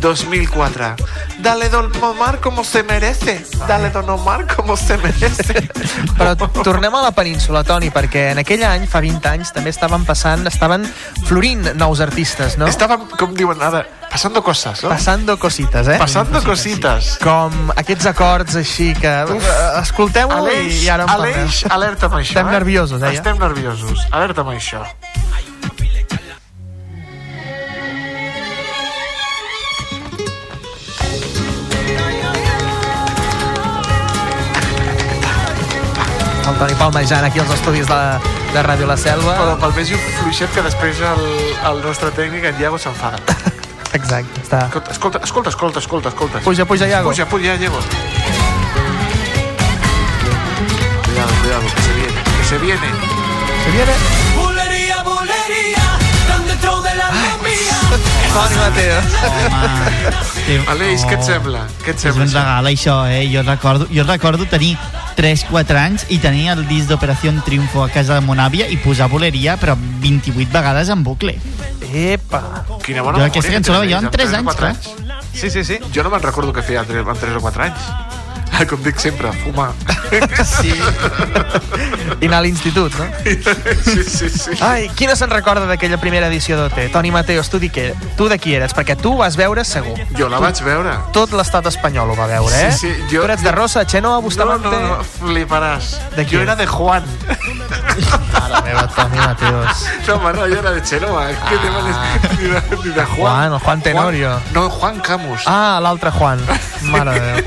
2004. 0.00 0.96
Dale 1.38 1.68
Don 1.68 1.90
Omar 2.02 2.40
como 2.40 2.64
se 2.64 2.82
merece. 2.82 3.44
Dale 3.66 3.90
Don 3.90 4.08
Omar 4.08 4.46
como 4.54 4.76
se 4.76 4.96
merece. 4.98 5.68
Però 6.18 6.34
tornem 6.62 6.94
a 6.94 7.02
la 7.02 7.12
península, 7.12 7.62
Toni, 7.66 7.90
perquè 7.92 8.30
en 8.32 8.42
aquell 8.42 8.62
any, 8.66 8.86
fa 8.90 9.02
20 9.02 9.28
anys, 9.32 9.52
també 9.54 9.72
estaven 9.74 10.06
passant, 10.06 10.46
estaven 10.48 10.86
florint 11.26 11.72
nous 11.78 12.02
artistes, 12.04 12.56
no? 12.60 12.68
Estaven, 12.70 13.06
com 13.18 13.34
diuen 13.36 13.62
ara, 13.62 13.84
passando 14.10 14.42
cosas, 14.44 14.82
no? 14.84 14.90
Passando 14.92 15.38
cositas, 15.38 15.88
eh? 15.88 15.98
Passando 16.00 16.42
cositas. 16.44 17.16
Com 17.22 17.72
aquests 17.76 18.10
acords 18.12 18.58
així 18.60 18.92
que... 18.98 19.14
Escolteu-ho 19.82 20.44
i, 20.52 20.84
ara 20.92 21.08
parlem. 21.10 21.40
Aleix, 21.42 21.64
alerta 21.70 22.10
amb 22.10 22.20
això. 22.20 22.36
Estem 22.36 22.52
eh? 22.52 22.58
nerviosos, 22.58 23.02
eh? 23.02 23.16
Estem 23.18 23.40
nerviosos. 23.42 24.06
Alerta 24.10 24.46
amb 24.46 24.54
això. 24.56 24.84
El 36.52 36.58
Toni 36.60 36.74
palmejant 36.76 37.24
aquí 37.24 37.40
als 37.40 37.50
estudis 37.54 37.86
de, 37.88 37.98
de 38.52 38.62
Ràdio 38.66 38.86
La 38.90 38.96
Selva. 39.00 39.34
Però 39.38 39.54
pel 39.62 39.72
més 39.78 39.92
fluixet 40.18 40.52
que 40.52 40.64
després 40.66 41.00
el, 41.08 41.22
el 41.70 41.80
nostre 41.84 42.10
tècnic, 42.16 42.44
en 42.50 42.60
Iago, 42.60 42.78
s'enfada. 42.82 43.18
Exacte, 43.98 44.42
està... 44.44 44.66
Escolta, 44.92 45.20
escolta, 45.24 45.50
escolta, 45.52 45.80
escolta, 45.80 46.08
escolta. 46.12 46.42
Puja, 46.44 46.64
puja, 46.68 46.86
Iago. 46.88 47.08
Puja, 47.10 47.26
puja, 47.28 47.56
Iago. 47.56 47.80
Cuidado, 51.04 51.32
cuidado, 51.40 51.62
que 51.74 51.82
se 51.82 51.92
viene, 51.94 52.20
que 52.38 52.44
se 52.44 52.58
viene. 52.58 52.88
Se 53.64 53.70
viene... 53.70 53.92
Bulería, 54.36 55.02
bulería, 55.02 55.86
tan 56.28 56.46
dentro 56.48 56.80
de 56.82 56.94
la 56.94 57.10
mía. 57.44 57.78
Toni 58.34 58.56
Mateo. 58.56 59.00
Aleix, 60.72 61.04
què 61.08 61.16
et 61.18 61.24
sembla? 61.26 61.64
Què 61.84 61.92
et 61.92 61.96
És 62.00 62.06
sembla? 62.08 62.24
un 62.24 62.32
regal, 62.32 62.70
això, 62.72 62.96
eh? 63.08 63.24
Jo 63.32 63.44
recordo, 63.46 63.88
jo 63.92 64.04
recordo 64.08 64.46
tenir 64.48 64.76
3-4 65.16 65.78
anys 65.78 66.06
i 66.10 66.18
tenir 66.22 66.48
el 66.54 66.64
disc 66.68 66.90
d'Operació 66.90 67.32
Triunfo 67.46 67.84
a 67.84 67.90
casa 67.92 68.18
de 68.18 68.24
mon 68.24 68.40
àvia 68.40 68.68
i 68.68 68.78
posar 68.80 69.08
boleria, 69.12 69.56
però 69.60 69.76
28 70.02 70.50
vegades 70.52 70.90
en 70.92 71.04
bucle. 71.04 71.36
Epa. 71.92 72.42
Quina 72.84 73.02
bona 73.04 73.18
Jo 73.18 73.28
aquesta 73.28 73.50
que 73.50 73.58
cançó 73.60 73.76
la 73.76 73.84
veia 73.84 74.00
tres 74.10 74.32
o 74.32 74.36
anys, 74.40 74.48
quatre 74.48 74.72
clar. 74.72 75.20
Sí, 75.32 75.50
sí, 75.50 75.64
sí. 75.64 75.78
Jo 75.94 76.02
no 76.04 76.10
me'n 76.12 76.22
recordo 76.22 76.52
que 76.52 76.62
feia 76.62 76.82
amb 76.84 76.90
3 76.92 77.36
o 77.36 77.40
4 77.40 77.64
anys. 77.64 78.11
Com 78.70 78.82
dic 78.84 78.98
sempre, 79.00 79.32
fumar. 79.44 79.72
Sí. 80.44 80.72
I 82.20 82.26
anar 82.26 82.38
a 82.38 82.42
l'institut, 82.44 82.92
no? 82.98 83.06
Sí, 83.24 84.02
sí, 84.04 84.28
sí. 84.28 84.56
Ai, 84.60 84.90
qui 84.94 85.06
no 85.08 85.14
se'n 85.16 85.30
recorda 85.32 85.64
d'aquella 85.66 85.96
primera 85.98 86.28
edició 86.28 86.58
d'OT? 86.58 86.76
Toni 86.92 87.10
Mateos, 87.14 87.48
tu, 87.50 87.58
di 87.62 87.70
que, 87.72 87.86
tu 88.18 88.28
de 88.28 88.36
qui 88.38 88.52
eres? 88.54 88.74
Perquè 88.76 88.94
tu 89.00 89.14
ho 89.14 89.22
vas 89.22 89.38
veure 89.40 89.64
segur. 89.64 89.96
Jo 90.18 90.28
la 90.28 90.38
vaig 90.42 90.60
veure. 90.66 90.92
Tot 91.16 91.32
l'estat 91.38 91.66
espanyol 91.72 92.12
ho 92.12 92.18
va 92.18 92.28
veure, 92.30 92.60
eh? 92.68 92.74
Sí, 92.76 92.90
sí, 92.92 93.06
jo- 93.08 93.22
tu 93.22 93.30
eres 93.30 93.42
de 93.42 93.54
Rosa, 93.56 93.86
Xenoa, 93.88 94.18
No, 94.20 94.22
Bustamante... 94.26 94.68
no, 94.68 94.98
no, 94.98 95.08
fliparàs. 95.16 95.94
De 96.18 96.26
jo 96.26 96.36
qui? 96.36 96.42
era 96.44 96.56
de 96.60 96.66
Juan. 96.68 97.08
Mare 98.36 98.62
meva, 98.68 98.84
Toni 98.94 99.18
Mateos. 99.18 99.86
No, 100.06 100.18
home, 100.18 100.32
no, 100.36 100.46
jo 100.52 100.60
era 100.60 100.74
de 100.76 100.82
Chenoa. 100.82 101.24
És 101.32 101.38
que 101.48 101.56
ah. 101.56 102.12
ni, 102.36 102.52
de, 102.52 102.62
ni 102.84 102.94
de 103.00 103.06
Juan. 103.16 103.32
Juan, 103.32 103.52
el 103.52 103.58
Juan 103.64 103.82
Tenorio. 103.88 104.30
Juan, 104.36 104.54
no, 104.54 104.68
Juan 104.70 105.00
Camus. 105.00 105.42
Ah, 105.46 105.80
l'altre 105.82 106.12
Juan. 106.12 106.44
Mare 106.92 107.16
Déu. 107.18 107.44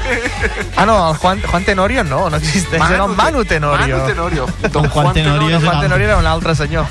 Ah, 0.76 0.86
no, 0.86 0.95
el 1.12 1.18
Juan, 1.18 1.42
Juan 1.42 1.64
Tenorio 1.66 2.04
no, 2.04 2.30
no 2.30 2.38
existeix. 2.38 2.80
Manu 2.82 2.96
era 2.96 3.06
el 3.06 3.16
Manu 3.16 3.44
Te- 3.44 3.56
Tenorio. 3.56 3.98
Manu 3.98 4.08
Tenorio. 4.08 4.46
Don 4.72 4.90
Juan 4.90 5.14
Tenorio 5.14 5.58
és 5.58 5.64
Juan 5.64 5.82
Tenorio 5.82 6.08
era 6.08 6.18
un 6.18 6.26
altre 6.28 6.56
senyor. 6.56 6.86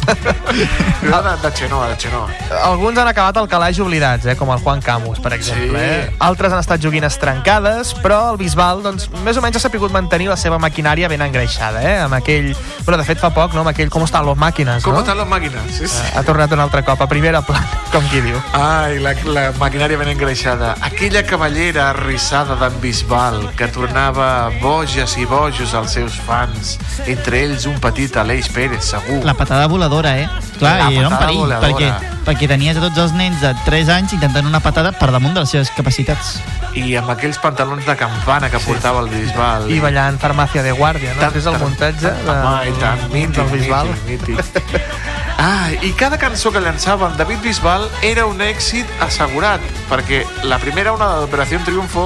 Era 1.03 1.21
de, 1.23 1.37
de 1.43 1.53
Chenoa, 1.55 1.89
de 1.89 1.97
Chenoa. 1.99 2.29
Alguns 2.65 2.99
han 2.99 3.09
acabat 3.09 3.37
al 3.37 3.49
calaix 3.49 3.79
oblidats, 3.81 4.27
eh, 4.27 4.37
com 4.37 4.51
el 4.55 4.59
Juan 4.61 4.81
Camus, 4.83 5.19
per 5.21 5.33
exemple. 5.35 5.79
Sí. 5.79 5.85
Eh? 5.85 6.15
Altres 6.25 6.53
han 6.53 6.61
estat 6.63 6.81
joguines 6.83 7.19
trencades, 7.19 7.95
però 8.03 8.33
el 8.33 8.39
Bisbal, 8.41 8.83
doncs, 8.85 9.09
més 9.25 9.37
o 9.37 9.43
menys 9.45 9.59
ha 9.59 9.65
sapigut 9.67 9.93
mantenir 9.95 10.29
la 10.31 10.37
seva 10.41 10.59
maquinària 10.63 11.09
ben 11.09 11.23
engreixada, 11.25 11.83
eh? 11.83 11.99
Amb 12.05 12.15
aquell... 12.21 12.53
Bueno, 12.85 12.99
de 13.01 13.05
fet, 13.09 13.19
fa 13.21 13.31
poc, 13.35 13.53
no? 13.55 13.61
Amb 13.65 13.73
aquell 13.75 13.91
Com 13.95 14.03
estan 14.07 14.25
les 14.27 14.37
màquines, 14.39 14.83
Com 14.85 14.95
no? 14.97 15.01
estan 15.05 15.19
les 15.21 15.29
màquines? 15.29 15.69
Sí, 15.71 15.87
sí. 15.89 16.03
Ha 16.17 16.23
tornat 16.27 16.53
un 16.53 16.61
altre 16.65 16.83
cop, 16.85 17.01
a 17.01 17.07
primera 17.11 17.43
plana, 17.47 17.67
com 17.93 18.05
qui 18.11 18.21
diu. 18.25 18.39
Ai, 18.59 18.99
la, 19.05 19.15
la 19.29 19.45
maquinària 19.61 19.99
ben 20.01 20.09
engreixada. 20.15 20.75
Aquella 20.83 21.23
cavallera 21.27 21.91
arrissada 21.91 22.57
d'en 22.61 22.81
Bisbal 22.83 23.51
que 23.59 23.69
tornava 23.95 24.51
boges 24.61 25.17
i 25.19 25.25
bojos 25.25 25.73
als 25.73 25.93
seus 25.93 26.17
fans. 26.27 26.79
Entre 27.07 27.45
ells 27.45 27.65
un 27.71 27.77
petit 27.79 28.17
Aleix 28.19 28.49
Pérez, 28.51 28.83
segur. 28.91 29.21
La 29.25 29.35
patada 29.39 29.69
voladora, 29.69 30.17
eh? 30.19 30.29
Clar, 30.59 30.79
La 30.83 30.91
i 30.91 30.99
era 30.99 31.09
un 31.09 31.17
perill, 31.17 31.39
voladora. 31.45 31.69
perquè, 31.71 31.93
perquè 32.27 32.49
tenies 32.51 32.77
a 32.77 32.81
tots 32.83 32.99
els 32.99 33.13
nens 33.15 33.39
de 33.41 33.53
3 33.65 33.89
anys 33.95 34.13
intentant 34.17 34.47
una 34.51 34.59
patada 34.59 34.91
per 34.99 35.13
damunt 35.15 35.35
de 35.35 35.45
les 35.45 35.51
seves 35.55 35.71
capacitats. 35.77 36.41
I 36.75 36.97
amb 36.99 37.11
aquells 37.15 37.39
pantalons 37.39 37.87
de 37.87 37.95
campana 37.97 38.51
que 38.51 38.59
portava 38.67 38.99
el 39.05 39.09
Bisbal. 39.15 39.71
I 39.71 39.79
ballant 39.79 40.19
Farmàcia 40.19 40.65
de 40.67 40.73
Guàrdia, 40.75 41.15
no? 41.15 41.21
Tant, 41.21 41.37
És 41.39 41.47
el 41.47 41.53
tant. 41.55 41.63
muntatge 41.63 42.11
de, 42.11 42.31
Home, 42.35 42.69
i 42.69 42.73
tant, 42.81 43.07
mític, 43.13 43.37
del 43.37 43.51
Bisbal. 43.61 43.95
mític, 44.09 44.29
mític. 44.35 44.81
Ah, 45.37 45.67
i 45.83 45.91
cada 45.99 46.17
cançó 46.17 46.53
que 46.53 46.61
llançava 46.61 47.09
en 47.11 47.17
David 47.19 47.41
Bisbal 47.43 47.89
era 48.03 48.25
un 48.25 48.39
èxit 48.41 48.87
assegurat, 49.03 49.61
perquè 49.91 50.23
la 50.45 50.61
primera 50.63 50.93
onada 50.95 51.19
d'Operació 51.21 51.59
Triunfo 51.67 52.05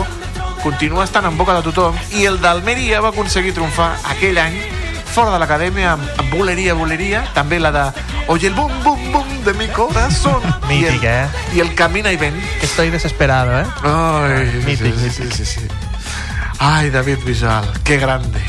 continua 0.63 1.05
estant 1.05 1.27
en 1.29 1.39
boca 1.39 1.55
de 1.59 1.63
tothom 1.67 1.97
i 2.19 2.27
el 2.29 2.41
d'Almeria 2.43 3.01
va 3.05 3.13
aconseguir 3.15 3.55
triomfar 3.57 3.95
aquell 4.13 4.39
any 4.43 4.59
fora 5.09 5.33
de 5.33 5.39
l'acadèmia 5.41 5.95
amb, 5.97 6.05
amb 6.21 6.35
Boleria, 6.35 6.75
Boleria, 6.79 7.25
també 7.35 7.59
la 7.59 7.73
de 7.75 7.87
Oye 8.29 8.51
el 8.51 8.55
bum, 8.55 8.71
bum, 8.85 9.01
bum 9.11 9.29
de 9.43 9.55
mi 9.55 9.67
corazón. 9.69 10.43
Mític, 10.69 11.03
I 11.03 11.07
el, 11.07 11.07
eh? 11.07 11.29
I 11.57 11.61
el 11.61 11.75
Camina 11.75 12.13
y 12.13 12.19
ven. 12.19 12.35
Estoy 12.61 12.91
desesperado, 12.91 13.59
eh? 13.59 13.65
Ay, 13.83 14.63
Mític, 14.67 14.95
sí, 14.95 15.11
sí, 15.11 15.31
sí, 15.33 15.45
sí. 15.47 15.61
Ay, 16.59 16.91
David 16.91 17.19
Bisbal, 17.25 17.65
qué 17.85 17.97
grande. 17.97 18.41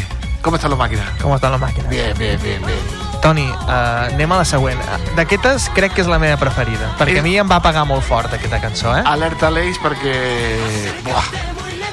¿Cómo 0.42 0.58
está 0.58 0.68
la 0.68 0.76
máquina? 0.76 1.04
Com 1.22 1.32
està 1.36 1.50
la 1.52 1.60
màquina? 1.60 1.88
Bien, 1.92 2.12
bien, 2.18 2.40
bien, 2.44 2.64
bien. 2.66 3.00
Toni, 3.24 3.44
uh, 3.44 4.08
anem 4.08 4.32
a 4.32 4.40
la 4.40 4.46
següent. 4.48 4.80
D'aquestes 5.18 5.68
crec 5.76 5.96
que 5.96 6.04
és 6.06 6.12
la 6.12 6.20
meva 6.20 6.40
preferida, 6.40 6.94
perquè 7.00 7.20
a 7.20 7.24
mi 7.26 7.36
em 7.40 7.48
va 7.48 7.60
pagar 7.64 7.84
molt 7.88 8.04
fort 8.08 8.36
aquesta 8.36 8.62
cançó, 8.64 8.94
eh? 8.96 9.04
Alerta 9.06 9.50
Aleix 9.52 9.80
perquè... 9.84 10.16
Buah. 11.08 11.28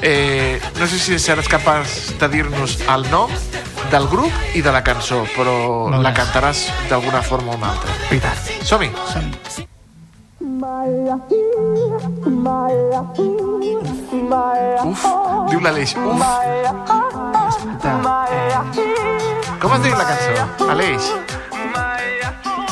Eh, 0.01 0.59
no 0.79 0.85
sé 0.85 0.99
si 0.99 1.17
seràs 1.19 1.47
capaç 1.49 2.13
de 2.19 2.27
dir-nos 2.29 2.77
el 2.85 3.07
nom 3.09 3.31
del 3.91 4.07
grup 4.11 4.33
i 4.53 4.61
de 4.61 4.71
la 4.71 4.83
cançó, 4.83 5.23
però 5.35 5.89
No 5.89 6.01
la 6.03 6.13
cantaràs 6.13 6.67
d'alguna 6.89 7.21
forma 7.23 7.53
o 7.53 7.57
una 7.57 7.71
altra. 7.71 7.93
Veritat. 8.09 8.37
Som-hi! 8.63 8.91
Uf, 14.87 15.05
diu 15.49 15.59
l'Aleix. 15.61 15.95
Uf. 15.97 16.21
Com 19.61 19.73
es 19.73 19.81
diu 19.83 19.95
la 19.97 20.05
cançó? 20.05 20.47
Aleix? 20.69 21.11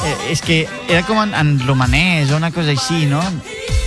Eh, 0.05 0.17
és 0.31 0.41
que 0.45 0.67
era 0.87 1.01
com 1.07 1.17
en, 1.23 1.33
en 1.33 1.55
romanès 1.65 2.31
o 2.31 2.37
una 2.37 2.51
cosa 2.53 2.75
així, 2.75 3.05
no? 3.09 3.21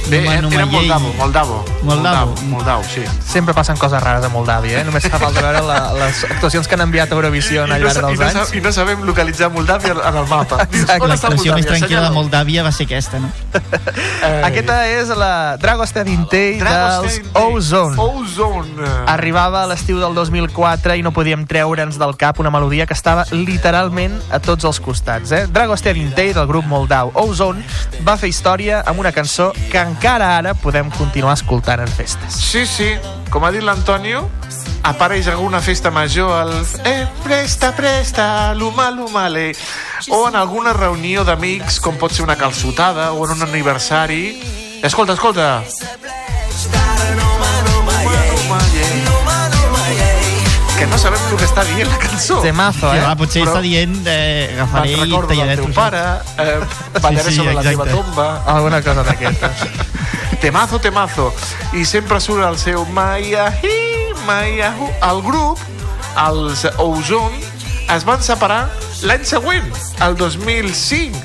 Bé, 0.09 0.20
Numa- 0.22 0.32
era 0.32 0.43
Numallei. 0.43 0.66
Moldavo, 0.89 1.12
Moldavo. 1.18 1.64
Moldavo. 1.82 2.35
Moldavo, 2.48 2.82
sí. 2.85 3.02
Sempre 3.26 3.52
passen 3.55 3.76
coses 3.76 4.02
rares 4.02 4.24
a 4.24 4.30
Moldàvia, 4.32 4.80
eh? 4.80 4.85
Només 4.85 5.05
fa 5.05 5.18
falta 5.20 5.43
veure 5.44 5.60
la, 5.66 5.93
les 5.93 6.22
actuacions 6.24 6.66
que 6.66 6.74
han 6.78 6.80
enviat 6.86 7.12
a 7.12 7.14
Eurovisió 7.18 7.64
al 7.64 7.68
no, 7.68 7.76
llarg 7.76 7.98
i, 7.98 8.16
dels 8.16 8.35
no, 8.35 8.40
anys. 8.40 8.55
i 8.56 8.62
no 8.64 8.72
sabem 8.72 9.02
localitzar 9.05 9.51
Moldàvia 9.52 9.93
en 9.93 10.16
el 10.16 10.26
mapa. 10.30 10.64
Dius, 10.72 10.89
on 10.97 11.09
La 11.09 11.18
està 11.18 11.28
expressió 11.28 11.55
més 11.59 11.66
tranquil·la 11.68 12.09
de. 12.09 12.14
Moldàvia 12.16 12.64
va 12.64 12.72
ser 12.72 12.86
aquesta, 12.89 13.20
no? 13.20 13.28
Eh, 13.52 14.43
Aquesta 14.48 14.78
és 14.89 15.12
la 15.16 15.56
Dragostedintei 15.60 16.56
dels 16.56 16.64
Dragostedintei. 16.64 17.43
Ozone. 17.43 17.97
Ozone. 17.98 18.89
Arribava 19.06 19.62
a 19.64 19.68
l'estiu 19.70 20.01
del 20.01 20.14
2004 20.16 20.97
i 20.97 21.02
no 21.05 21.12
podíem 21.12 21.44
treure'ns 21.47 21.98
del 22.01 22.16
cap 22.16 22.40
una 22.40 22.51
melodia 22.51 22.86
que 22.86 22.97
estava 22.97 23.26
literalment 23.30 24.16
a 24.32 24.40
tots 24.40 24.64
els 24.64 24.80
costats. 24.80 25.32
Eh? 25.32 25.44
Dragostedintei 25.52 26.32
del 26.32 26.47
grup 26.48 26.64
moldau 26.66 27.12
Ozone 27.14 27.62
va 28.06 28.16
fer 28.16 28.28
història 28.32 28.80
amb 28.86 29.01
una 29.05 29.12
cançó 29.12 29.52
que 29.70 29.78
encara 29.78 29.98
ara 30.07 30.55
podem 30.55 30.89
continuar 30.91 31.35
escoltant 31.35 31.81
en 31.81 31.89
festes. 31.89 32.35
Sí, 32.39 32.66
sí, 32.66 32.93
com 33.31 33.45
ha 33.45 33.51
dit 33.51 33.62
l'Antonio, 33.62 34.29
apareix 34.87 35.27
alguna 35.29 35.61
festa 35.61 35.91
major 35.91 36.31
al 36.33 36.53
eh, 36.87 37.07
presta, 37.25 37.73
presta, 37.77 38.55
l'humà, 38.55 38.91
l'humale 38.95 39.51
o 40.11 40.29
en 40.29 40.37
alguna 40.37 40.73
reunió 40.73 41.25
d'amics 41.25 41.81
com 41.81 41.97
pot 41.99 42.12
ser 42.15 42.23
una 42.25 42.37
calçotada 42.37 43.11
o 43.12 43.27
en 43.27 43.33
un 43.37 43.43
aniversari 43.43 44.39
escolta, 44.83 45.12
escolta 45.19 45.62
que 50.79 50.87
no 50.87 50.97
sabem 50.97 51.19
el 51.33 51.37
que 51.41 51.47
està 51.49 51.65
dient 51.66 51.89
la 51.91 51.97
cançó 51.99 52.37
Temazo, 52.45 52.93
Sí, 52.93 52.99
eh? 53.01 53.03
va, 53.03 53.15
potser 53.19 53.41
Però- 53.43 53.51
està 53.57 53.62
dient 53.65 53.97
eh, 54.07 54.47
Me'n 54.53 54.61
agafaré 54.62 54.93
i 54.93 55.01
recordo 55.01 55.35
del 55.35 55.51
teu 55.59 55.73
pare 55.75 56.03
eh, 56.39 56.61
ballaré 57.03 57.25
Sí, 57.25 57.31
sí, 57.35 57.37
sobre 57.41 57.55
la 57.57 57.65
teva 57.66 57.85
exacte. 57.89 57.97
tomba 57.97 58.29
Alguna 58.47 58.81
cosa 58.87 59.03
d'aquestes. 59.03 59.65
Temazo, 60.40 60.78
temazo. 60.78 61.32
I 61.74 61.85
sempre 61.85 62.20
surt 62.20 62.44
el 62.47 62.59
seu 62.59 62.85
Mayahi, 62.86 64.12
Mayahu. 64.27 64.89
El 65.10 65.23
grup, 65.23 65.59
els 66.28 66.65
Ozone, 66.78 67.40
es 67.94 68.05
van 68.05 68.23
separar 68.23 68.69
l'any 69.02 69.24
següent, 69.24 69.65
el 70.05 70.16
2005, 70.19 71.16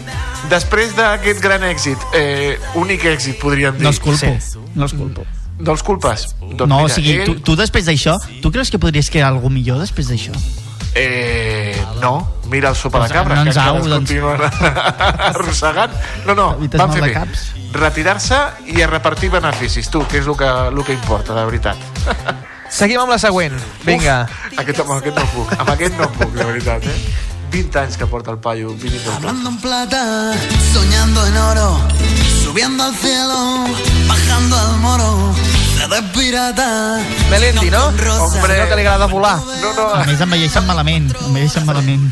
després 0.50 0.96
d'aquest 0.96 1.42
gran 1.44 1.64
èxit. 1.64 1.98
Eh, 2.14 2.58
únic 2.80 3.04
èxit, 3.06 3.40
podríem 3.42 3.76
dir. 3.78 3.84
No 3.84 3.90
els 3.94 4.00
culpo, 4.00 4.34
no 4.76 4.84
els 4.88 4.94
culpo. 4.94 5.26
No 5.64 5.72
els 5.72 5.84
culpes? 5.86 6.28
Doncs 6.42 6.68
No, 6.68 6.80
o 6.82 6.84
mira, 6.88 6.94
sigui, 6.96 7.14
ell- 7.20 7.26
tu, 7.30 7.36
tu 7.40 7.56
després 7.56 7.86
d'això, 7.86 8.18
tu 8.42 8.52
creus 8.52 8.70
que 8.74 8.80
podries 8.82 9.10
crear 9.14 9.30
alguna 9.30 9.54
millor 9.54 9.80
després 9.80 10.10
d'això? 10.10 10.34
Eh, 10.96 11.63
no, 12.04 12.14
mira 12.52 12.70
el 12.70 12.76
sopa 12.76 13.00
de 13.00 13.08
Doncs, 13.08 13.16
cabra, 13.16 13.40
no 13.40 13.52
que 13.52 13.60
au, 13.64 13.78
doncs. 13.80 13.94
continuen 13.96 14.42
arrossegant. 15.32 15.94
No, 16.28 16.36
no, 16.36 16.48
van 16.60 16.92
fer 16.92 17.02
de 17.02 17.08
bé. 17.08 17.14
caps. 17.16 17.46
Retirar-se 17.74 18.40
i 18.76 18.82
a 18.84 18.88
repartir 18.92 19.32
beneficis, 19.34 19.88
tu, 19.90 20.04
que 20.12 20.20
és 20.20 20.28
el 20.28 20.36
que, 20.38 20.50
el 20.70 20.84
que 20.86 20.94
importa, 21.00 21.34
de 21.38 21.46
veritat. 21.48 21.78
Seguim 22.74 23.00
amb 23.04 23.14
la 23.14 23.20
següent. 23.22 23.56
Vinga. 23.86 24.24
Uf, 24.28 24.60
aquest, 24.64 24.80
amb 24.84 24.98
aquest 25.00 25.20
no 25.22 25.26
puc, 25.36 25.54
amb 25.60 25.70
aquest 25.76 25.98
no 26.00 26.10
puc, 26.18 26.34
de 26.36 26.48
veritat, 26.52 26.86
eh? 26.90 26.98
20 27.54 27.80
anys 27.84 27.98
que 28.02 28.08
porta 28.10 28.32
el 28.34 28.40
paio. 28.42 28.72
Hablando 29.16 29.50
en 29.50 29.58
plata, 29.62 30.34
soñando 30.74 31.26
en 31.28 31.38
oro, 31.38 31.78
subiendo 32.44 32.84
al 32.84 32.96
cielo, 32.96 33.66
bajando 34.08 34.58
al 34.58 34.78
moro. 34.80 35.34
Melendi, 37.30 37.70
no? 37.70 37.88
Hombre. 37.88 38.58
No 38.60 38.68
que 38.70 38.76
li 38.76 38.82
agrada 38.82 39.06
volar. 39.08 39.38
No, 39.62 39.74
no, 39.74 39.88
A 39.96 40.04
més, 40.08 40.22
envelleixen 40.22 40.66
malament, 40.66 41.10
envelleixen 41.28 41.66
malament. 41.66 42.06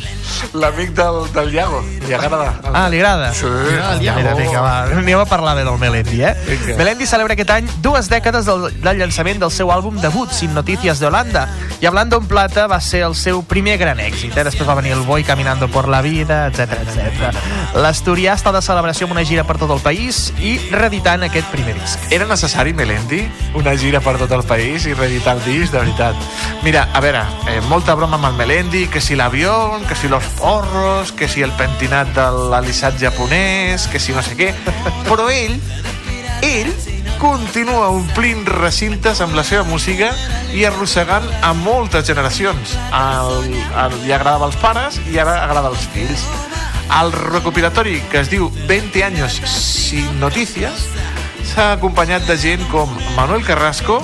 l'amic 0.57 0.89
del, 0.97 1.19
del 1.35 1.53
Iago, 1.53 1.79
li 2.07 2.13
agrada. 2.13 2.55
Ah, 2.73 2.87
li 2.89 2.97
agrada? 2.99 3.31
Sí. 3.33 3.45
Ah, 3.81 3.95
Mira, 3.99 4.33
vinga, 4.35 4.61
va. 4.61 4.73
Anem 4.97 5.19
a 5.19 5.25
parlar 5.25 5.55
bé 5.55 5.63
del 5.63 5.77
Melendi, 5.79 6.21
eh? 6.23 6.33
Vinga. 6.47 6.77
Melendi 6.79 7.05
celebra 7.07 7.35
aquest 7.37 7.51
any 7.53 7.69
dues 7.85 8.09
dècades 8.09 8.45
del, 8.49 8.67
del 8.81 8.97
llançament 8.99 9.39
del 9.39 9.51
seu 9.51 9.71
àlbum 9.71 9.99
debut, 10.01 10.31
Sin 10.33 10.53
Noticias 10.57 10.99
de 10.99 11.07
Holanda. 11.07 11.47
I 11.79 11.85
Hablando 11.85 12.17
en 12.17 12.27
Plata 12.27 12.65
va 12.67 12.81
ser 12.81 13.03
el 13.05 13.15
seu 13.15 13.43
primer 13.43 13.77
gran 13.77 13.99
èxit. 13.99 14.35
Eh? 14.35 14.43
Després 14.43 14.67
va 14.67 14.75
venir 14.79 14.91
El 14.97 15.05
Boi 15.07 15.23
Caminando 15.23 15.67
por 15.69 15.87
la 15.87 16.01
Vida, 16.01 16.47
etc 16.47 16.75
etc. 16.81 17.31
L'Asturià 17.77 18.33
està 18.35 18.51
de 18.51 18.61
celebració 18.65 19.05
amb 19.07 19.15
una 19.15 19.23
gira 19.25 19.45
per 19.47 19.57
tot 19.61 19.71
el 19.71 19.79
país 19.83 20.31
i 20.41 20.57
reeditant 20.73 21.23
aquest 21.29 21.47
primer 21.53 21.77
disc. 21.79 21.99
Era 22.11 22.25
necessari, 22.27 22.73
Melendi, 22.73 23.23
una 23.61 23.77
gira 23.77 23.99
per 24.01 24.15
tot 24.17 24.31
el 24.33 24.43
país 24.47 24.87
i 24.89 24.93
reeditar 24.97 25.35
el 25.37 25.43
disc, 25.45 25.71
de 25.71 25.79
veritat. 25.79 26.15
Mira, 26.65 26.87
a 26.93 26.99
veure, 27.03 27.21
eh, 27.47 27.59
molta 27.69 27.93
broma 27.95 28.17
amb 28.17 28.31
el 28.31 28.37
Melendi, 28.39 28.87
que 28.87 29.01
si 29.01 29.15
l'avió, 29.15 29.79
que 29.87 29.95
si 29.95 30.07
los 30.09 30.23
porros, 30.39 31.11
que 31.11 31.27
si 31.27 31.43
el 31.45 31.51
pentinat 31.53 32.09
de 32.15 32.25
l'alissat 32.49 32.97
japonès, 32.99 33.87
que 33.87 33.99
si 33.99 34.13
no 34.17 34.23
sé 34.25 34.35
què, 34.37 34.49
però 35.07 35.29
ell, 35.29 35.59
ell 36.41 36.73
continua 37.21 37.91
omplint 37.93 38.47
recintes 38.49 39.21
amb 39.21 39.37
la 39.37 39.43
seva 39.45 39.61
música 39.69 40.09
i 40.57 40.65
arrossegant 40.65 41.27
a 41.45 41.53
moltes 41.53 42.07
generacions. 42.09 42.73
El, 42.89 43.51
el, 43.53 43.99
li 44.07 44.15
agradava 44.15 44.49
als 44.49 44.57
pares 44.57 44.97
i 45.13 45.21
ara 45.21 45.37
agrada 45.43 45.69
als 45.69 45.85
fills. 45.93 46.25
El 46.97 47.13
recopilatori 47.13 48.01
que 48.11 48.19
es 48.25 48.33
diu 48.33 48.49
20 48.67 49.05
años 49.05 49.37
sin 49.45 50.19
noticias 50.19 50.89
s'ha 51.45 51.73
acompanyat 51.73 52.25
de 52.27 52.37
gent 52.37 52.63
com 52.71 52.89
Manuel 53.17 53.43
Carrasco, 53.45 54.01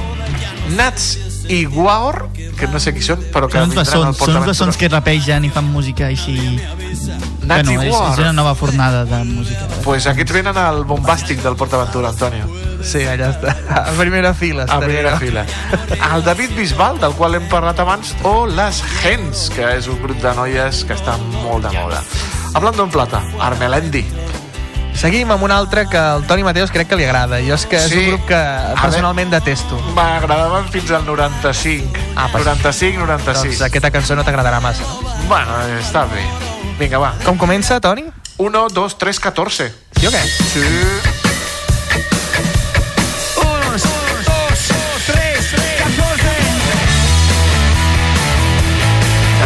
Nats 0.76 1.18
i 1.48 1.64
Guaor, 1.66 2.28
que 2.60 2.68
no 2.68 2.80
sé 2.80 2.92
qui 2.94 3.02
són, 3.06 3.22
però 3.32 3.48
que 3.48 3.60
Són 3.60 3.70
vindran 3.70 3.80
al 3.80 3.86
bessons, 3.86 3.94
són 3.94 4.08
uns 4.10 4.18
PortAventura. 4.20 4.52
bessons 4.52 4.78
que 4.78 4.90
rapegen 4.92 5.46
i 5.48 5.50
fan 5.54 5.70
música 5.72 6.08
així... 6.12 6.60
Nazi 7.48 7.78
bueno, 7.78 7.84
és, 7.84 7.94
War. 7.94 8.12
és 8.12 8.18
una 8.20 8.34
nova 8.36 8.54
fornada 8.60 9.06
de 9.08 9.24
música. 9.24 9.68
Pues 9.86 10.04
aquests 10.12 10.34
venen 10.36 10.58
al 10.60 10.82
bombàstic 10.84 11.40
del 11.40 11.56
PortAventura, 11.56 12.10
Antonio. 12.10 12.44
Sí, 12.84 13.06
allà 13.08 13.30
està. 13.32 13.54
A 13.72 13.94
primera 13.96 14.34
fila. 14.36 14.66
A 14.68 14.82
primera 14.82 15.14
fila. 15.18 15.46
El 16.12 16.26
David 16.26 16.58
Bisbal, 16.58 17.00
del 17.00 17.16
qual 17.16 17.36
hem 17.40 17.48
parlat 17.48 17.80
abans, 17.80 18.12
o 18.28 18.46
Les 18.52 18.82
Gens, 19.00 19.48
que 19.56 19.64
és 19.78 19.88
un 19.88 20.02
grup 20.04 20.20
de 20.20 20.34
noies 20.36 20.84
que 20.84 20.98
està 21.00 21.16
molt 21.40 21.70
de 21.70 21.72
moda. 21.80 22.04
Hablando 22.54 22.84
en 22.84 22.92
plata, 22.92 23.24
Armelendi. 23.40 24.04
Seguim 24.98 25.30
amb 25.32 25.44
un 25.46 25.52
altre 25.54 25.86
que 25.88 25.98
el 26.00 26.24
Toni 26.26 26.42
Mateos 26.44 26.72
crec 26.74 26.88
que 26.90 26.98
li 26.98 27.06
agrada. 27.06 27.38
Jo 27.46 27.54
és 27.54 27.66
que 27.70 27.78
és 27.78 27.90
Sí. 27.92 28.00
un 28.00 28.08
grup 28.16 28.26
que 28.28 28.40
personalment 28.82 29.30
detesto. 29.30 29.78
M'agradaven 29.94 30.68
fins 30.74 30.90
al 30.92 31.06
95. 31.06 31.94
Ah, 32.16 32.28
pues- 32.32 32.44
95, 32.44 32.98
96. 33.06 33.60
Doncs 33.60 33.62
aquesta 33.70 33.92
cançó 33.92 34.16
no 34.16 34.24
t'agradarà 34.24 34.60
massa. 34.60 34.82
no? 34.82 35.28
Bueno, 35.28 35.52
està 35.80 36.06
bé. 36.10 36.24
Vinga, 36.80 36.98
va. 36.98 37.14
Com 37.24 37.38
comença, 37.38 37.80
Toni? 37.80 38.06
1, 38.38 38.68
2, 38.70 38.98
3, 38.98 39.20
14. 39.20 39.72
Sí 40.00 40.08
o 40.08 40.12
què? 40.12 40.22
Sí. 40.24 40.62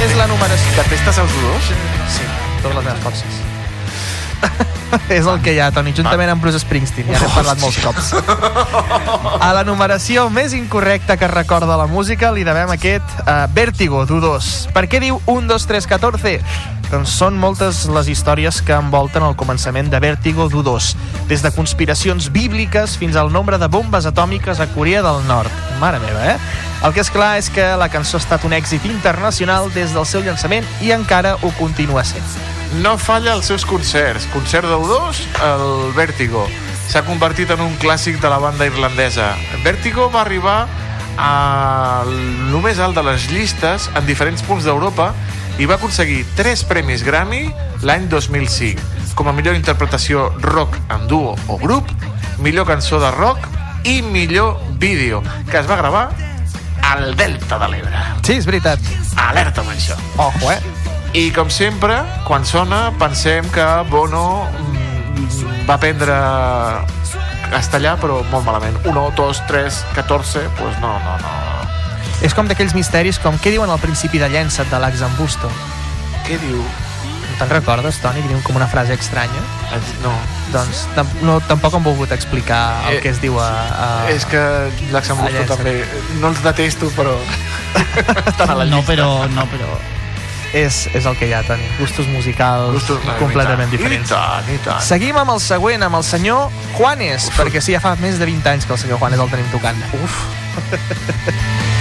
És 0.01 0.15
la 0.17 0.25
numeració... 0.31 0.73
Detestes 0.79 1.19
els 1.21 1.35
dolors? 1.37 1.71
Sí, 2.15 2.27
totes 2.63 2.75
les 2.79 2.85
meves 2.87 3.03
forces. 3.05 3.41
és 5.17 5.25
el 5.25 5.39
que 5.43 5.53
hi 5.55 5.59
ha, 5.61 5.69
Toni, 5.73 5.93
juntament 5.95 6.33
amb 6.33 6.43
Bruce 6.43 6.61
Springsteen. 6.63 7.09
Ja 7.11 7.21
n'hem 7.21 7.33
parlat 7.35 7.61
molts 7.61 7.79
cops. 7.83 8.11
A 9.47 9.51
la 9.55 9.63
numeració 9.67 10.27
més 10.33 10.55
incorrecta 10.57 11.17
que 11.19 11.29
recorda 11.31 11.79
la 11.79 11.87
música 11.89 12.31
li 12.35 12.45
devem 12.47 12.73
aquest 12.75 13.23
uh, 13.23 13.45
Vértigo, 13.55 14.05
d'U2. 14.09 14.51
Per 14.75 14.85
què 14.91 15.01
diu 15.03 15.19
1, 15.25 15.49
2, 15.51 15.67
3, 15.71 15.89
14? 15.95 16.37
Doncs 16.91 17.13
són 17.15 17.37
moltes 17.39 17.85
les 17.87 18.09
històries 18.11 18.57
que 18.67 18.75
envolten 18.75 19.23
el 19.23 19.37
començament 19.39 19.87
de 19.87 20.01
Vértigo 20.03 20.49
d'U2, 20.51 20.89
des 21.29 21.43
de 21.45 21.53
conspiracions 21.55 22.27
bíbliques 22.35 22.97
fins 22.99 23.15
al 23.15 23.31
nombre 23.31 23.61
de 23.61 23.71
bombes 23.71 24.09
atòmiques 24.09 24.59
a 24.59 24.67
Corea 24.75 24.99
del 25.05 25.23
Nord. 25.29 25.63
Mare 25.79 26.03
meva, 26.03 26.33
eh? 26.33 26.37
El 26.83 26.91
que 26.91 27.05
és 27.05 27.13
clar 27.13 27.37
és 27.39 27.47
que 27.53 27.71
la 27.79 27.87
cançó 27.93 28.17
ha 28.17 28.25
estat 28.25 28.43
un 28.43 28.57
èxit 28.57 28.89
internacional 28.89 29.71
des 29.71 29.95
del 29.95 30.09
seu 30.09 30.25
llançament 30.25 30.67
i 30.81 30.91
encara 30.91 31.37
ho 31.39 31.53
continua 31.61 32.03
sent. 32.03 32.59
No 32.79 32.95
falla 32.97 33.33
els 33.35 33.49
seus 33.51 33.65
concerts. 33.67 34.29
Concert 34.31 34.69
d'U2, 34.69 35.19
el 35.43 35.91
Vértigo. 35.97 36.45
S'ha 36.87 37.03
convertit 37.03 37.51
en 37.51 37.59
un 37.65 37.75
clàssic 37.81 38.21
de 38.23 38.31
la 38.31 38.39
banda 38.39 38.67
irlandesa. 38.69 39.33
Vértigo 39.65 40.07
va 40.11 40.21
arribar 40.23 40.67
a 41.19 42.03
lo 42.07 42.61
més 42.63 42.79
alt 42.79 42.95
de 42.95 43.03
les 43.03 43.27
llistes 43.31 43.89
en 43.95 44.07
diferents 44.07 44.41
punts 44.47 44.63
d'Europa 44.63 45.11
i 45.59 45.67
va 45.67 45.75
aconseguir 45.75 46.23
tres 46.37 46.63
premis 46.63 47.03
Grammy 47.03 47.49
l'any 47.83 48.07
2005 48.09 49.01
com 49.15 49.27
a 49.27 49.33
millor 49.35 49.57
interpretació 49.57 50.29
rock 50.41 50.77
en 50.89 51.07
duo 51.07 51.35
o 51.47 51.57
grup, 51.59 51.87
millor 52.39 52.65
cançó 52.65 52.99
de 53.03 53.11
rock 53.11 53.47
i 53.83 54.01
millor 54.01 54.57
vídeo, 54.79 55.21
que 55.49 55.59
es 55.59 55.69
va 55.69 55.77
gravar 55.77 56.09
al 56.81 57.15
Delta 57.15 57.59
de 57.59 57.67
l'Ebre. 57.69 58.05
Sí, 58.23 58.37
és 58.39 58.47
veritat. 58.47 58.79
Alerta 59.29 59.61
amb 59.61 59.75
això. 59.75 59.97
Ojo, 60.17 60.51
eh? 60.51 60.80
I 61.13 61.27
com 61.35 61.49
sempre, 61.51 61.97
quan 62.23 62.45
sona, 62.47 62.85
pensem 62.99 63.47
que 63.51 63.65
Bono 63.89 64.47
mm, 64.47 65.65
va 65.67 65.75
aprendre 65.75 66.15
castellà, 67.51 67.97
però 67.99 68.21
molt 68.31 68.45
malament. 68.47 68.77
1, 68.87 69.01
2, 69.17 69.41
3, 69.49 69.81
14, 69.97 70.45
doncs 70.45 70.55
pues 70.61 70.79
no, 70.79 70.93
no, 71.03 71.17
no. 71.19 71.33
És 72.23 72.35
com 72.37 72.47
d'aquells 72.47 72.75
misteris 72.77 73.19
com 73.19 73.35
què 73.41 73.51
diuen 73.51 73.69
al 73.73 73.81
principi 73.81 74.21
de 74.21 74.29
Llença't 74.31 74.71
de 74.71 74.79
l'Ax 74.79 75.03
Busto. 75.17 75.51
Què 76.27 76.37
diu? 76.39 76.61
No 76.61 77.37
te'n 77.41 77.49
recordes, 77.57 77.97
Toni, 77.99 78.21
que 78.21 78.29
diuen 78.29 78.43
com 78.45 78.55
una 78.55 78.67
frase 78.71 78.93
estranya? 78.95 79.41
No. 80.03 80.13
Doncs 80.53 80.85
tam 80.95 81.09
no, 81.25 81.39
tampoc 81.49 81.75
han 81.75 81.83
volgut 81.83 82.11
explicar 82.15 82.85
el 82.87 82.99
Eh, 82.99 83.01
que 83.01 83.09
es 83.11 83.19
diu 83.19 83.39
a... 83.41 83.49
a 83.49 83.87
És 84.13 84.23
que 84.29 84.39
l'Axambusto 84.93 85.27
a 85.27 85.39
Llença't. 85.41 85.57
també... 85.57 85.81
No 86.21 86.29
els 86.31 86.43
detesto, 86.45 86.91
però... 86.95 87.17
No, 88.69 88.83
però, 88.87 89.25
no, 89.31 89.47
però... 89.51 89.75
És, 90.53 90.89
és 90.93 91.05
el 91.07 91.15
que 91.15 91.29
hi 91.29 91.33
ha, 91.33 91.43
Toni. 91.47 91.63
Gustos 91.79 92.07
musicals 92.11 92.73
Gustos- 92.75 93.05
completament 93.19 93.71
i 93.71 93.77
diferents. 93.77 94.09
I 94.11 94.13
tant, 94.13 94.49
i 94.53 94.57
tant. 94.65 94.81
Seguim 94.83 95.15
amb 95.17 95.31
el 95.31 95.39
següent, 95.39 95.83
amb 95.87 95.95
el 95.95 96.03
senyor 96.03 96.49
Juanes, 96.77 97.29
perquè 97.37 97.61
sí, 97.63 97.71
ja 97.73 97.79
fa 97.83 97.95
més 98.03 98.19
de 98.19 98.25
20 98.27 98.49
anys 98.51 98.65
que 98.67 98.73
el 98.75 98.79
senyor 98.79 98.99
Juanes 98.99 99.19
el 99.19 99.29
tenim 99.31 99.47
tocant. 99.53 99.79
Uf. 100.03 100.19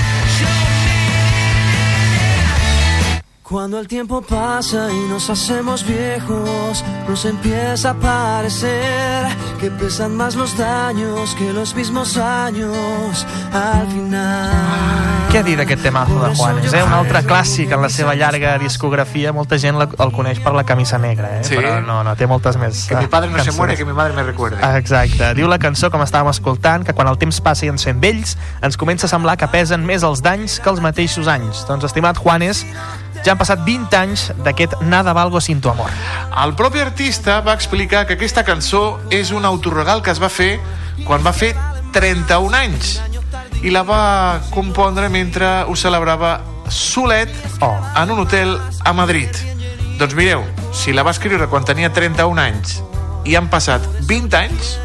Cuando 3.51 3.81
el 3.81 3.89
tiempo 3.89 4.23
pasa 4.23 4.93
y 4.93 5.09
nos 5.09 5.29
hacemos 5.29 5.85
viejos, 5.85 6.85
nos 7.09 7.25
empieza 7.25 7.91
a 7.91 7.95
parecer 7.95 9.27
que 9.59 9.73
pesan 9.73 10.17
más 10.17 10.37
los 10.37 10.57
daños 10.57 11.35
que 11.35 11.53
los 11.53 11.75
mismos 11.75 12.17
años 12.17 13.27
al 13.53 13.89
final. 13.89 14.51
Què 15.31 15.43
dir 15.47 15.57
d'aquest 15.59 15.83
temazo 15.83 16.15
de 16.23 16.31
Juanes, 16.35 16.73
eh? 16.75 16.83
Un 16.83 16.95
altre 16.95 17.21
clàssic 17.27 17.71
en 17.75 17.83
la 17.83 17.91
seva 17.91 18.15
llarga 18.19 18.57
discografia. 18.59 19.31
Molta 19.35 19.59
gent 19.63 19.79
la, 19.79 19.87
el 19.87 20.11
coneix 20.15 20.41
per 20.43 20.55
la 20.55 20.65
camisa 20.67 20.99
negra, 20.99 21.29
eh? 21.39 21.45
Sí. 21.47 21.55
Però 21.59 21.77
no, 21.87 22.01
no, 22.07 22.15
té 22.19 22.27
moltes 22.31 22.59
més 22.59 22.85
Que 22.91 22.99
mi 22.99 23.07
padre 23.11 23.31
no 23.31 23.39
se 23.39 23.45
cançons. 23.51 23.59
muere, 23.59 23.77
que 23.79 23.85
mi 23.87 23.95
madre 23.95 24.15
me 24.15 24.25
recuerde. 24.27 24.59
Ah, 24.63 24.77
Exacte. 24.79 25.35
Diu 25.39 25.47
la 25.51 25.59
cançó, 25.63 25.91
com 25.91 26.03
estàvem 26.03 26.31
escoltant, 26.31 26.87
que 26.87 26.95
quan 26.95 27.11
el 27.11 27.19
temps 27.19 27.39
passa 27.43 27.67
i 27.67 27.71
ens 27.71 27.87
fem 27.87 27.99
vells, 28.03 28.37
ens 28.63 28.79
comença 28.79 29.07
a 29.07 29.11
semblar 29.11 29.37
que 29.39 29.47
pesen 29.51 29.87
més 29.87 30.03
els 30.07 30.23
danys 30.23 30.59
que 30.63 30.71
els 30.71 30.83
mateixos 30.83 31.31
anys. 31.31 31.63
Doncs, 31.69 31.87
estimat 31.87 32.19
Juanes, 32.19 32.65
ja 33.25 33.35
han 33.35 33.41
passat 33.41 33.65
20 33.67 33.97
anys 33.97 34.27
d'aquest 34.45 34.81
Nada 34.83 35.13
valgo 35.17 35.41
sin 35.41 35.61
tu 35.61 35.71
amor. 35.71 35.91
El 36.45 36.55
propi 36.57 36.81
artista 36.81 37.41
va 37.45 37.55
explicar 37.55 38.07
que 38.07 38.17
aquesta 38.17 38.45
cançó 38.45 39.01
és 39.11 39.31
un 39.31 39.45
autorregal 39.45 40.03
que 40.03 40.13
es 40.15 40.23
va 40.23 40.31
fer 40.33 40.59
quan 41.05 41.25
va 41.27 41.33
fer 41.37 41.55
31 41.93 42.57
anys 42.57 42.99
i 43.63 43.73
la 43.75 43.83
va 43.85 44.41
compondre 44.55 45.11
mentre 45.13 45.65
ho 45.69 45.77
celebrava 45.77 46.39
solet 46.71 47.33
oh. 47.61 47.77
en 47.97 48.11
un 48.11 48.23
hotel 48.25 48.57
a 48.85 48.93
Madrid. 48.93 49.29
Doncs 49.99 50.15
mireu, 50.17 50.45
si 50.73 50.95
la 50.97 51.05
va 51.05 51.13
escriure 51.13 51.49
quan 51.51 51.67
tenia 51.69 51.93
31 51.93 52.41
anys 52.41 52.79
i 53.29 53.37
han 53.37 53.51
passat 53.53 53.85
20 54.09 54.39
anys, 54.39 54.77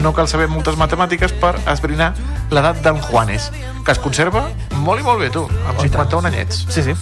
no 0.00 0.14
cal 0.16 0.30
saber 0.30 0.48
moltes 0.48 0.78
matemàtiques 0.80 1.34
per 1.42 1.58
esbrinar 1.68 2.14
l'edat 2.52 2.80
d'en 2.84 3.00
Juanes, 3.04 3.50
que 3.84 3.92
es 3.92 4.00
conserva 4.00 4.46
molt 4.80 5.02
i 5.02 5.04
molt 5.04 5.20
bé, 5.20 5.28
tu, 5.34 5.44
amb 5.68 5.82
51 5.82 6.32
anyets. 6.32 6.64
Sí, 6.72 6.86
sí. 6.86 6.96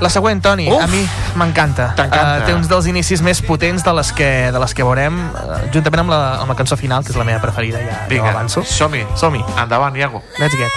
La 0.00 0.08
següent, 0.10 0.40
Toni, 0.42 0.66
Uf! 0.70 0.82
a 0.82 0.86
mi 0.90 1.06
m'encanta. 1.38 1.94
Uh, 1.96 2.44
té 2.44 2.52
uns 2.54 2.68
dels 2.68 2.86
inicis 2.90 3.22
més 3.24 3.40
potents 3.46 3.84
de 3.86 3.92
les 3.94 4.10
que, 4.12 4.30
de 4.52 4.58
les 4.60 4.74
que 4.74 4.84
veurem, 4.84 5.14
uh, 5.30 5.60
juntament 5.74 6.04
amb 6.04 6.10
la, 6.12 6.20
amb 6.42 6.50
la 6.52 6.56
cançó 6.58 6.76
final, 6.76 7.04
que 7.06 7.14
és 7.14 7.18
la 7.18 7.24
meva 7.24 7.40
preferida, 7.42 7.78
ja, 7.80 7.86
ja 8.02 8.08
Vinga, 8.10 8.26
ho 8.26 8.34
avanço. 8.34 8.64
som-hi. 8.66 9.04
Som-hi. 9.16 9.42
Endavant, 9.62 9.96
Iago. 9.96 10.22
Let's 10.38 10.54
get. 10.58 10.70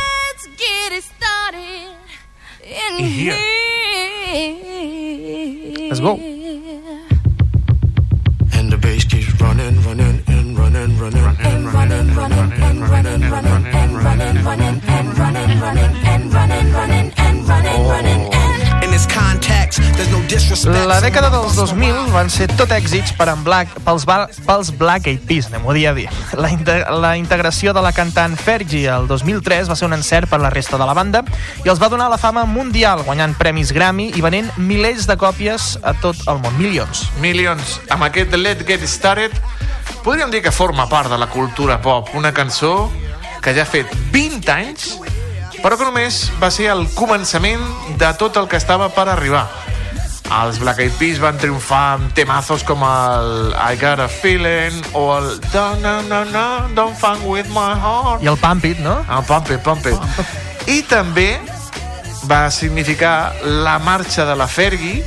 Get 0.58 0.92
it 0.98 1.04
started 1.04 1.92
in 2.64 3.04
I 3.04 3.08
here. 3.10 3.36
Let's 5.90 6.00
go. 6.00 6.20
And 8.54 8.72
the 8.72 8.78
bass 8.78 9.04
keeps 9.06 9.34
running, 9.42 9.82
running, 9.84 10.24
and 10.28 10.58
running, 10.58 10.98
running, 11.00 11.26
and 11.26 11.74
running, 11.74 12.16
running, 12.16 12.52
and 12.54 12.90
running, 12.90 13.22
running, 13.30 13.64
and 13.66 13.94
running, 14.04 14.44
running, 14.44 14.82
and 14.88 15.18
running, 15.18 15.60
running, 15.60 16.02
and 16.06 16.34
running, 16.34 16.74
running, 16.74 17.12
and 17.18 17.48
running, 17.48 17.88
running, 17.88 17.94
and 17.98 18.08
in 18.08 18.24
this 18.24 18.37
La 20.88 20.98
dècada 21.04 21.30
dels 21.30 21.54
2000 21.56 22.08
van 22.14 22.30
ser 22.34 22.48
tot 22.58 22.72
èxits 22.74 23.12
per 23.18 23.28
en 23.30 23.44
Black, 23.46 23.70
pels, 23.86 24.06
ba- 24.10 24.28
pels 24.48 24.72
Black 24.78 25.06
Eyed 25.08 25.22
Peas, 25.28 25.48
anem-ho 25.52 25.70
a 25.70 25.94
dir. 25.94 26.08
La, 26.42 26.50
inte, 26.50 26.78
la 26.90 27.12
integració 27.18 27.74
de 27.74 27.82
la 27.86 27.92
cantant 27.94 28.36
Fergie 28.38 28.88
el 28.90 29.08
2003 29.08 29.70
va 29.70 29.76
ser 29.78 29.86
un 29.86 29.94
encert 29.94 30.30
per 30.30 30.40
la 30.42 30.50
resta 30.50 30.78
de 30.82 30.86
la 30.90 30.94
banda 30.98 31.22
i 31.64 31.70
els 31.70 31.80
va 31.82 31.90
donar 31.90 32.10
la 32.10 32.18
fama 32.18 32.46
mundial, 32.46 33.04
guanyant 33.06 33.36
premis 33.38 33.72
Grammy 33.74 34.10
i 34.16 34.22
venent 34.22 34.50
milers 34.58 35.06
de 35.08 35.18
còpies 35.18 35.78
a 35.84 35.94
tot 36.02 36.18
el 36.28 36.42
món, 36.42 36.58
milions. 36.58 37.06
Milions. 37.22 37.80
Amb 37.90 38.04
aquest 38.10 38.34
Let's 38.34 38.66
Get 38.68 38.86
Started 38.88 39.34
podríem 40.04 40.32
dir 40.32 40.42
que 40.42 40.52
forma 40.52 40.88
part 40.90 41.10
de 41.12 41.18
la 41.18 41.28
cultura 41.30 41.82
pop. 41.82 42.10
Una 42.16 42.34
cançó 42.34 42.90
que 43.44 43.54
ja 43.54 43.62
ha 43.62 43.70
fet 43.70 43.94
20 44.12 44.52
anys, 44.52 44.98
però 45.64 45.78
que 45.78 45.88
només 45.88 46.28
va 46.42 46.50
ser 46.54 46.70
el 46.74 46.86
començament 46.96 47.64
de 47.98 48.12
tot 48.20 48.38
el 48.38 48.48
que 48.52 48.60
estava 48.60 48.90
per 48.94 49.08
arribar. 49.10 49.48
Els 50.28 50.58
Black 50.60 50.82
Eyed 50.84 50.96
Peas 51.00 51.20
van 51.24 51.38
triomfar 51.40 51.84
amb 51.96 52.10
temazos 52.16 52.66
com 52.68 52.82
el 52.84 53.54
I 53.56 53.78
Got 53.80 54.02
a 54.04 54.10
Feeling 54.12 54.82
o 54.92 55.06
el 55.16 55.30
Don't, 55.54 55.80
no, 55.82 56.02
no, 56.10 56.24
no, 56.34 56.48
don't 56.76 56.98
funk 57.00 57.24
with 57.24 57.48
my 57.56 57.72
heart. 57.80 58.24
I 58.24 58.28
el 58.28 58.40
Pump 58.42 58.66
It, 58.68 58.82
no? 58.84 58.98
El 59.08 59.24
Pump 59.30 59.52
It, 59.56 59.64
Pump 59.64 59.88
It. 59.88 60.68
I 60.68 60.82
també 60.84 61.30
va 62.28 62.50
significar 62.52 63.34
la 63.42 63.78
marxa 63.80 64.26
de 64.28 64.36
la 64.36 64.50
Fergie 64.52 65.06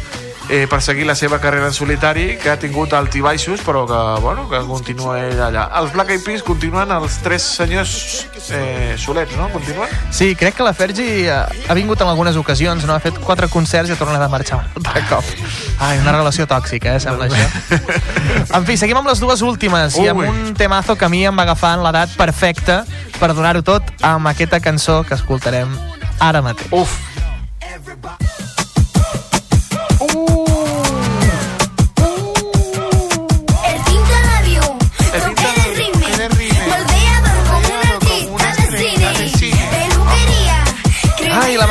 eh, 0.51 0.67
per 0.69 0.83
seguir 0.83 1.07
la 1.07 1.15
seva 1.15 1.39
carrera 1.41 1.69
en 1.71 1.73
solitari, 1.73 2.37
que 2.43 2.51
ha 2.51 2.59
tingut 2.59 2.93
altibaixos, 2.93 3.63
però 3.65 3.87
que, 3.87 4.01
bueno, 4.21 4.49
que 4.51 4.61
continua 4.67 5.21
ell 5.23 5.39
allà. 5.47 5.69
Els 5.79 5.95
Black 5.95 6.11
Eyed 6.11 6.25
Peas 6.27 6.43
continuen 6.43 6.91
els 6.93 7.21
tres 7.23 7.47
senyors 7.61 8.27
eh, 8.51 8.97
solets, 8.99 9.37
no? 9.39 9.49
Continuen? 9.55 9.89
Sí, 10.11 10.35
crec 10.35 10.59
que 10.59 10.67
la 10.67 10.75
Fergie 10.75 11.29
eh, 11.31 11.39
ha 11.69 11.79
vingut 11.79 12.03
en 12.03 12.11
algunes 12.11 12.37
ocasions, 12.37 12.85
no? 12.85 12.97
Ha 12.97 13.05
fet 13.05 13.21
quatre 13.23 13.49
concerts 13.53 13.89
i 13.89 13.95
ha 13.95 14.01
tornat 14.01 14.27
a 14.27 14.31
marxar 14.33 14.65
altre 14.75 15.05
cop. 15.09 15.31
Ai, 15.79 16.01
una 16.03 16.17
relació 16.17 16.49
tòxica, 16.51 16.97
eh, 16.97 17.01
sembla 17.01 17.31
això. 17.31 17.47
En 18.57 18.65
fi, 18.67 18.75
seguim 18.81 18.99
amb 18.99 19.07
les 19.07 19.21
dues 19.23 19.43
últimes 19.47 19.95
i 20.01 20.09
amb 20.11 20.25
un 20.25 20.55
temazo 20.59 20.97
que 20.99 21.07
a 21.07 21.13
mi 21.13 21.23
em 21.29 21.37
va 21.37 21.45
agafar 21.47 21.77
en 21.79 21.85
l'edat 21.87 22.17
perfecta 22.19 22.83
per 23.21 23.31
donar-ho 23.31 23.63
tot 23.63 23.87
amb 24.03 24.31
aquesta 24.33 24.61
cançó 24.65 25.03
que 25.07 25.15
escoltarem 25.15 25.77
ara 26.19 26.43
mateix. 26.43 26.73
Uf! 26.75 26.99
El 27.71 28.40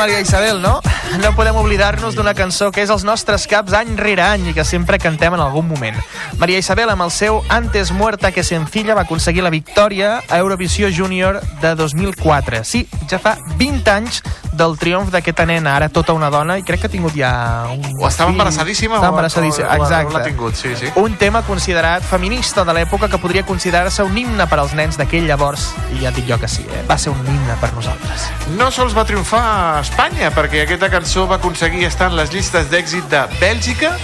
la 0.00 0.06
Maria 0.06 0.20
Isabel, 0.20 0.62
no? 0.62 0.89
No 1.18 1.34
podem 1.34 1.56
oblidar-nos 1.56 2.14
d'una 2.14 2.32
cançó 2.38 2.70
que 2.72 2.84
és 2.84 2.90
els 2.92 3.02
nostres 3.04 3.46
caps 3.50 3.74
any 3.76 3.96
rere 3.98 4.22
any 4.22 4.50
i 4.50 4.54
que 4.56 4.64
sempre 4.64 4.98
cantem 5.02 5.34
en 5.34 5.40
algun 5.42 5.66
moment. 5.68 5.96
Maria 6.38 6.60
Isabel, 6.62 6.88
amb 6.92 7.02
el 7.02 7.10
seu 7.10 7.40
Antes 7.50 7.90
muerta 7.92 8.30
que 8.32 8.44
sencilla, 8.46 8.94
va 8.94 9.02
aconseguir 9.02 9.42
la 9.42 9.50
victòria 9.50 10.22
a 10.28 10.38
Eurovisió 10.38 10.88
Júnior 10.88 11.40
de 11.60 11.74
2004. 11.74 12.62
Sí, 12.64 12.86
ja 13.10 13.18
fa 13.18 13.36
20 13.58 13.90
anys 13.90 14.22
del 14.52 14.76
triomf 14.78 15.10
d'aquesta 15.10 15.46
nena, 15.46 15.74
ara 15.76 15.88
tota 15.88 16.12
una 16.12 16.28
dona, 16.30 16.56
i 16.58 16.62
crec 16.66 16.80
que 16.82 16.86
ha 16.88 16.92
tingut 16.92 17.14
ja 17.16 17.66
un 17.72 17.80
O 18.00 18.08
estava 18.08 18.30
embarassadíssima 18.30 18.96
Estava 18.96 19.08
o- 19.08 19.14
embarassadíssima, 19.14 19.68
o- 19.68 19.70
o- 19.70 19.80
o 19.80 19.84
exacte. 19.84 20.12
l'ha 20.14 20.22
tingut, 20.24 20.54
sí, 20.54 20.74
sí. 20.76 20.86
Un 20.96 21.16
tema 21.16 21.42
considerat 21.42 22.02
feminista 22.02 22.64
de 22.64 22.72
l'època 22.74 23.08
que 23.08 23.18
podria 23.18 23.44
considerar-se 23.44 24.02
un 24.02 24.16
himne 24.18 24.46
per 24.46 24.58
als 24.58 24.74
nens 24.74 24.96
d'aquell 24.98 25.26
llavors, 25.26 25.70
i 25.94 26.02
ja 26.04 26.10
dic 26.10 26.26
jo 26.28 26.38
que 26.38 26.48
sí, 26.48 26.62
eh? 26.70 26.84
va 26.88 26.98
ser 26.98 27.10
un 27.12 27.20
himne 27.26 27.56
per 27.60 27.72
nosaltres. 27.74 28.28
No 28.56 28.70
sols 28.70 28.96
va 28.96 29.04
triomfar 29.04 29.40
a 29.76 29.80
Espanya, 29.80 30.30
perquè 30.34 30.64
aquesta 30.64 30.90
cançó 31.00 31.22
va 31.26 31.36
aconseguir 31.36 31.86
estar 31.86 32.10
en 32.10 32.16
les 32.18 32.28
llistes 32.28 32.66
d'èxit 32.68 33.06
de 33.08 33.22
Bèlgica, 33.40 33.94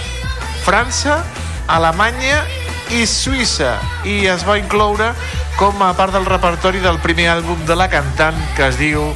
França, 0.65 1.19
Alemanya 1.69 2.39
i 2.97 3.03
Suïssa, 3.05 3.75
i 4.01 4.25
es 4.25 4.41
va 4.47 4.55
incloure 4.57 5.11
com 5.59 5.77
a 5.85 5.91
part 5.93 6.15
del 6.15 6.25
repertori 6.25 6.81
del 6.81 6.97
primer 7.03 7.27
àlbum 7.35 7.61
de 7.69 7.77
la 7.77 7.85
cantant 7.91 8.39
que 8.57 8.65
es 8.71 8.81
diu 8.81 9.11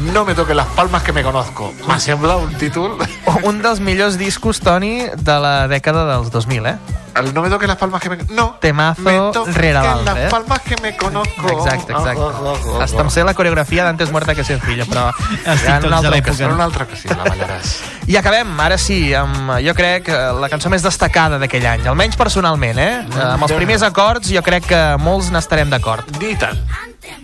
No 0.00 0.24
me 0.24 0.34
toque 0.34 0.54
las 0.54 0.66
palmas 0.68 1.02
que 1.02 1.12
me 1.12 1.22
conozco. 1.22 1.72
Me 1.86 2.00
sembla 2.00 2.36
un 2.36 2.54
títol... 2.54 2.96
Un 3.42 3.62
dels 3.62 3.80
millors 3.80 4.18
discos, 4.18 4.58
Toni, 4.60 5.04
de 5.16 5.36
la 5.40 5.68
dècada 5.70 6.02
dels 6.08 6.30
2000, 6.32 6.66
eh? 6.66 6.74
El 7.16 7.32
No 7.34 7.42
me 7.42 7.48
toque 7.50 7.66
las 7.66 7.76
palmas 7.76 8.02
que 8.02 8.10
me... 8.10 8.16
No. 8.30 8.56
Temazo 8.60 9.02
Me 9.02 9.52
rere 9.52 9.72
las 9.74 9.84
l'altre, 9.84 10.26
eh? 10.26 10.28
palmas 10.30 10.60
que 10.60 10.76
me 10.82 10.96
conozco. 10.96 11.48
Exacte, 11.48 11.92
exacte. 11.92 12.20
Oh, 12.20 12.28
oh, 12.28 12.52
oh, 12.52 12.70
oh. 12.74 12.80
Hasta 12.82 13.00
em 13.00 13.10
sé 13.10 13.24
la 13.24 13.34
coreografia 13.34 13.84
d'Antes 13.84 14.10
muerta 14.12 14.34
que 14.34 14.44
sencilla, 14.44 14.84
però 14.88 15.06
ja 15.12 15.54
en 15.54 15.58
TikToks 15.58 15.86
una 15.86 15.96
altra 16.00 16.10
l'època. 16.16 16.30
ocasió. 16.30 16.46
En 16.48 16.54
una 16.58 16.64
altra 16.68 16.84
ocasió 16.88 17.16
la 17.16 17.24
ballaràs. 17.28 17.72
I 18.10 18.16
acabem, 18.20 18.52
ara 18.60 18.78
sí, 18.78 19.00
amb, 19.14 19.56
jo 19.64 19.74
crec, 19.78 20.08
eh, 20.10 20.20
la 20.40 20.50
cançó 20.52 20.72
més 20.72 20.84
destacada 20.86 21.38
d'aquell 21.40 21.66
any, 21.76 21.86
almenys 21.90 22.18
personalment, 22.20 22.78
eh? 22.78 22.92
Eh, 23.04 23.24
Amb 23.30 23.46
els 23.48 23.56
primers 23.56 23.84
acords 23.86 24.32
jo 24.32 24.42
crec 24.46 24.68
que 24.70 24.84
molts 25.00 25.32
n'estarem 25.34 25.70
d'acord. 25.72 26.08
I 26.22 26.36
tant. 26.40 26.60
Què 27.00 27.16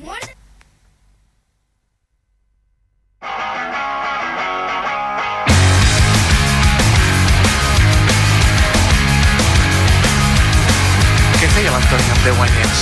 10 12.27 12.41
anyets 12.43 12.81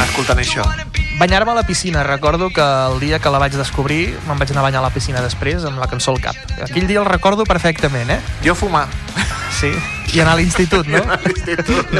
escoltant 0.00 0.38
això? 0.40 0.62
Banyar-me 1.20 1.52
a 1.52 1.56
la 1.56 1.64
piscina, 1.68 2.02
recordo 2.04 2.48
que 2.48 2.60
el 2.64 2.98
dia 3.00 3.18
que 3.20 3.28
la 3.28 3.36
vaig 3.40 3.52
descobrir 3.52 4.14
me'n 4.24 4.40
vaig 4.40 4.52
anar 4.52 4.62
a 4.62 4.66
banyar 4.70 4.80
a 4.80 4.86
la 4.86 4.92
piscina 4.94 5.20
després 5.24 5.64
amb 5.68 5.80
la 5.80 5.88
cançó 5.88 6.14
al 6.14 6.22
cap. 6.24 6.36
Aquell 6.64 6.86
dia 6.88 7.00
el 7.02 7.08
recordo 7.08 7.44
perfectament, 7.44 8.08
eh? 8.12 8.18
Jo 8.44 8.54
fumar. 8.56 8.86
Sí, 9.56 9.70
i 10.12 10.20
anar 10.20 10.34
a 10.34 10.40
l'institut, 10.40 10.88
no? 10.88 11.00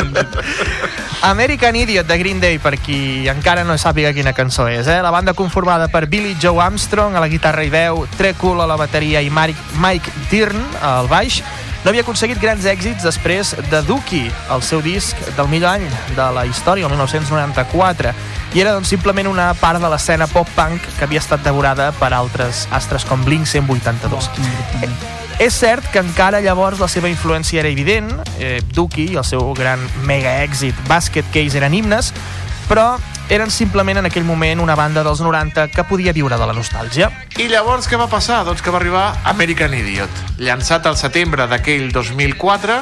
American 1.30 1.76
Idiot 1.76 2.08
de 2.08 2.18
Green 2.20 2.40
Day, 2.40 2.58
per 2.60 2.76
qui 2.80 3.28
encara 3.32 3.64
no 3.64 3.76
sàpiga 3.80 4.12
quina 4.16 4.32
cançó 4.36 4.68
és. 4.68 4.88
Eh? 4.88 4.98
La 5.04 5.12
banda 5.12 5.36
conformada 5.36 5.88
per 5.92 6.06
Billy 6.08 6.36
Joe 6.40 6.60
Armstrong 6.64 7.16
a 7.16 7.24
la 7.24 7.28
guitarra 7.32 7.64
i 7.64 7.72
veu, 7.72 8.06
Trey 8.16 8.36
Cool 8.40 8.64
a 8.64 8.68
la 8.68 8.76
bateria 8.80 9.24
i 9.24 9.32
Mike, 9.32 9.80
Mike 9.84 10.12
Dirn 10.32 10.60
al 10.80 11.08
baix, 11.12 11.42
no 11.86 11.92
havia 11.92 12.02
aconseguit 12.02 12.40
grans 12.42 12.64
èxits 12.66 13.04
després 13.06 13.52
de 13.70 13.78
Dookie, 13.86 14.26
el 14.50 14.62
seu 14.66 14.80
disc 14.82 15.20
del 15.36 15.46
millor 15.46 15.76
any 15.76 15.84
de 16.16 16.24
la 16.34 16.42
història, 16.48 16.88
el 16.88 16.90
1994, 16.90 18.10
i 18.58 18.62
era 18.64 18.72
doncs, 18.74 18.90
simplement 18.90 19.28
una 19.30 19.52
part 19.60 19.78
de 19.78 19.86
l'escena 19.92 20.26
pop-punk 20.26 20.82
que 20.96 21.06
havia 21.06 21.22
estat 21.22 21.44
devorada 21.46 21.92
per 22.00 22.10
altres 22.10 22.64
astres 22.74 23.06
com 23.06 23.22
Blink-182. 23.22 24.26
És 25.38 25.60
cert 25.60 25.86
que 25.94 26.02
encara 26.02 26.42
llavors 26.42 26.82
la 26.82 26.90
seva 26.90 27.06
influència 27.06 27.62
era 27.62 27.70
evident, 27.70 28.10
eh, 28.40 28.58
Dookie 28.74 29.12
i 29.12 29.20
el 29.22 29.28
seu 29.28 29.54
gran 29.54 29.78
mega 30.10 30.40
èxit 30.42 30.74
Basket 30.90 31.30
Case 31.30 31.54
eren 31.62 31.76
himnes, 31.78 32.10
però 32.66 32.96
eren 33.28 33.50
simplement 33.50 33.98
en 33.98 34.06
aquell 34.06 34.24
moment 34.24 34.60
una 34.62 34.76
banda 34.78 35.02
dels 35.02 35.20
90 35.20 35.68
que 35.74 35.84
podia 35.84 36.14
viure 36.14 36.38
de 36.38 36.46
la 36.46 36.54
nostàlgia. 36.54 37.10
I 37.42 37.48
llavors 37.50 37.88
què 37.90 37.98
va 37.98 38.06
passar? 38.10 38.44
Doncs 38.46 38.62
que 38.62 38.70
va 38.70 38.78
arribar 38.78 39.06
American 39.26 39.74
Idiot, 39.74 40.22
llançat 40.38 40.86
al 40.86 40.98
setembre 41.00 41.48
d'aquell 41.50 41.90
2004, 41.94 42.78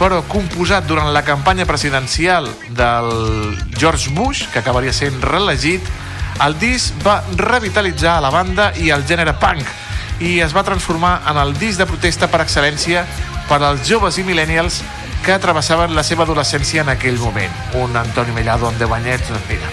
però 0.00 0.22
composat 0.28 0.88
durant 0.88 1.12
la 1.12 1.24
campanya 1.26 1.66
presidencial 1.68 2.48
del 2.72 3.12
George 3.76 4.10
Bush, 4.16 4.46
que 4.52 4.62
acabaria 4.62 4.94
sent 4.96 5.20
reelegit, 5.20 5.84
el 6.42 6.56
disc 6.58 6.96
va 7.04 7.20
revitalitzar 7.36 8.16
la 8.24 8.32
banda 8.32 8.72
i 8.80 8.90
el 8.90 9.04
gènere 9.06 9.36
punk, 9.38 9.68
i 10.24 10.38
es 10.40 10.56
va 10.56 10.64
transformar 10.64 11.20
en 11.28 11.38
el 11.42 11.52
disc 11.58 11.78
de 11.78 11.86
protesta 11.86 12.30
per 12.32 12.40
excel·lència 12.46 13.04
per 13.48 13.60
als 13.60 13.84
joves 13.88 14.16
i 14.18 14.24
millennials 14.24 14.80
que 15.22 15.38
travessaven 15.38 15.94
la 15.94 16.02
seva 16.02 16.24
adolescència 16.24 16.82
en 16.82 16.88
aquell 16.92 17.18
moment. 17.18 17.52
Un 17.80 17.96
Antoni 17.96 18.32
Mellado 18.34 18.66
amb 18.68 18.78
10 18.78 18.92
anyets, 18.98 19.28
doncs 19.30 19.48
mira, 19.48 19.68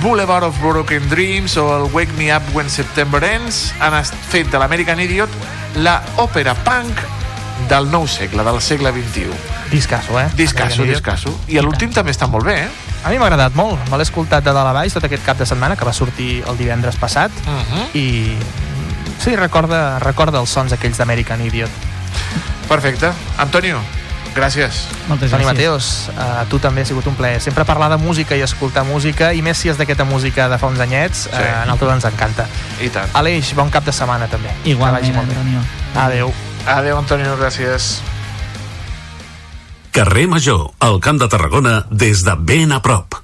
Boulevard 0.00 0.44
of 0.46 0.58
Broken 0.62 1.08
Dreams 1.10 1.56
o 1.60 1.66
el 1.76 1.92
Wake 1.92 2.12
Me 2.16 2.34
Up 2.34 2.42
When 2.54 2.70
September 2.70 3.22
Ends 3.24 3.74
han 3.80 3.96
fet 4.30 4.48
de 4.50 4.58
l'American 4.58 5.00
Idiot 5.00 5.30
la 5.76 5.98
òpera 6.16 6.54
punk 6.64 7.02
del 7.68 7.90
nou 7.92 8.06
segle, 8.08 8.42
del 8.46 8.60
segle 8.64 8.92
XXI. 8.92 9.28
Discasso, 9.70 10.18
eh? 10.18 10.28
Discasso, 10.34 10.82
discasso. 10.88 11.34
I 11.52 11.60
l'últim 11.60 11.92
també 11.92 12.14
està 12.16 12.26
molt 12.26 12.48
bé, 12.48 12.56
eh? 12.64 12.70
A 13.04 13.12
mi 13.12 13.18
m'ha 13.20 13.28
agradat 13.28 13.54
molt, 13.56 13.78
me 13.90 13.96
l'he 14.00 14.04
escoltat 14.08 14.44
de 14.44 14.52
dalt 14.52 14.68
a 14.68 14.72
baix 14.76 14.92
tot 14.96 15.04
aquest 15.04 15.24
cap 15.24 15.38
de 15.38 15.46
setmana 15.46 15.76
que 15.76 15.84
va 15.84 15.92
sortir 15.92 16.42
el 16.48 16.56
divendres 16.58 16.96
passat 16.96 17.30
Uh 17.46 17.60
-huh. 17.60 17.86
i 17.94 18.36
sí, 19.22 19.36
recorda, 19.36 19.98
recorda 19.98 20.40
els 20.40 20.50
sons 20.50 20.72
aquells 20.72 20.96
d'American 20.96 21.40
Idiot. 21.44 21.70
Perfecte. 22.68 23.10
Antonio, 23.38 23.80
gràcies. 24.40 24.82
Moltes 25.06 25.30
Toni 25.30 25.44
gràcies. 25.44 25.52
Mateos, 25.52 25.88
a 26.16 26.44
tu 26.50 26.58
també 26.62 26.82
ha 26.82 26.88
sigut 26.88 27.06
un 27.06 27.16
plaer. 27.18 27.40
Sempre 27.44 27.66
parlar 27.68 27.90
de 27.92 28.00
música 28.00 28.38
i 28.38 28.44
escoltar 28.46 28.86
música, 28.88 29.32
i 29.36 29.42
més 29.44 29.60
si 29.60 29.70
és 29.70 29.78
d'aquesta 29.80 30.08
música 30.08 30.48
de 30.50 30.58
fa 30.58 30.70
uns 30.72 30.80
anyets, 30.80 31.26
sí. 31.28 31.34
eh, 31.36 31.50
a 31.62 31.66
nosaltres 31.68 32.00
ens 32.00 32.08
encanta. 32.10 32.48
I 32.80 32.88
tant. 32.94 33.12
Aleix, 33.20 33.52
bon 33.58 33.70
cap 33.70 33.84
de 33.84 33.94
setmana 33.94 34.30
també. 34.32 34.52
Igualment, 34.64 35.04
Que 35.04 35.12
vagi 35.12 35.16
molt 35.18 35.28
bé. 35.28 35.36
Antonio. 35.36 35.66
Adéu. 35.94 36.34
Adéu, 36.66 36.98
Antonio, 36.98 37.36
gràcies. 37.40 38.00
Carrer 39.90 40.28
Major, 40.30 40.70
al 40.78 41.00
Camp 41.00 41.18
de 41.18 41.28
Tarragona, 41.28 41.84
des 41.90 42.22
de 42.24 42.36
ben 42.38 42.72
a 42.72 42.80
prop. 42.80 43.18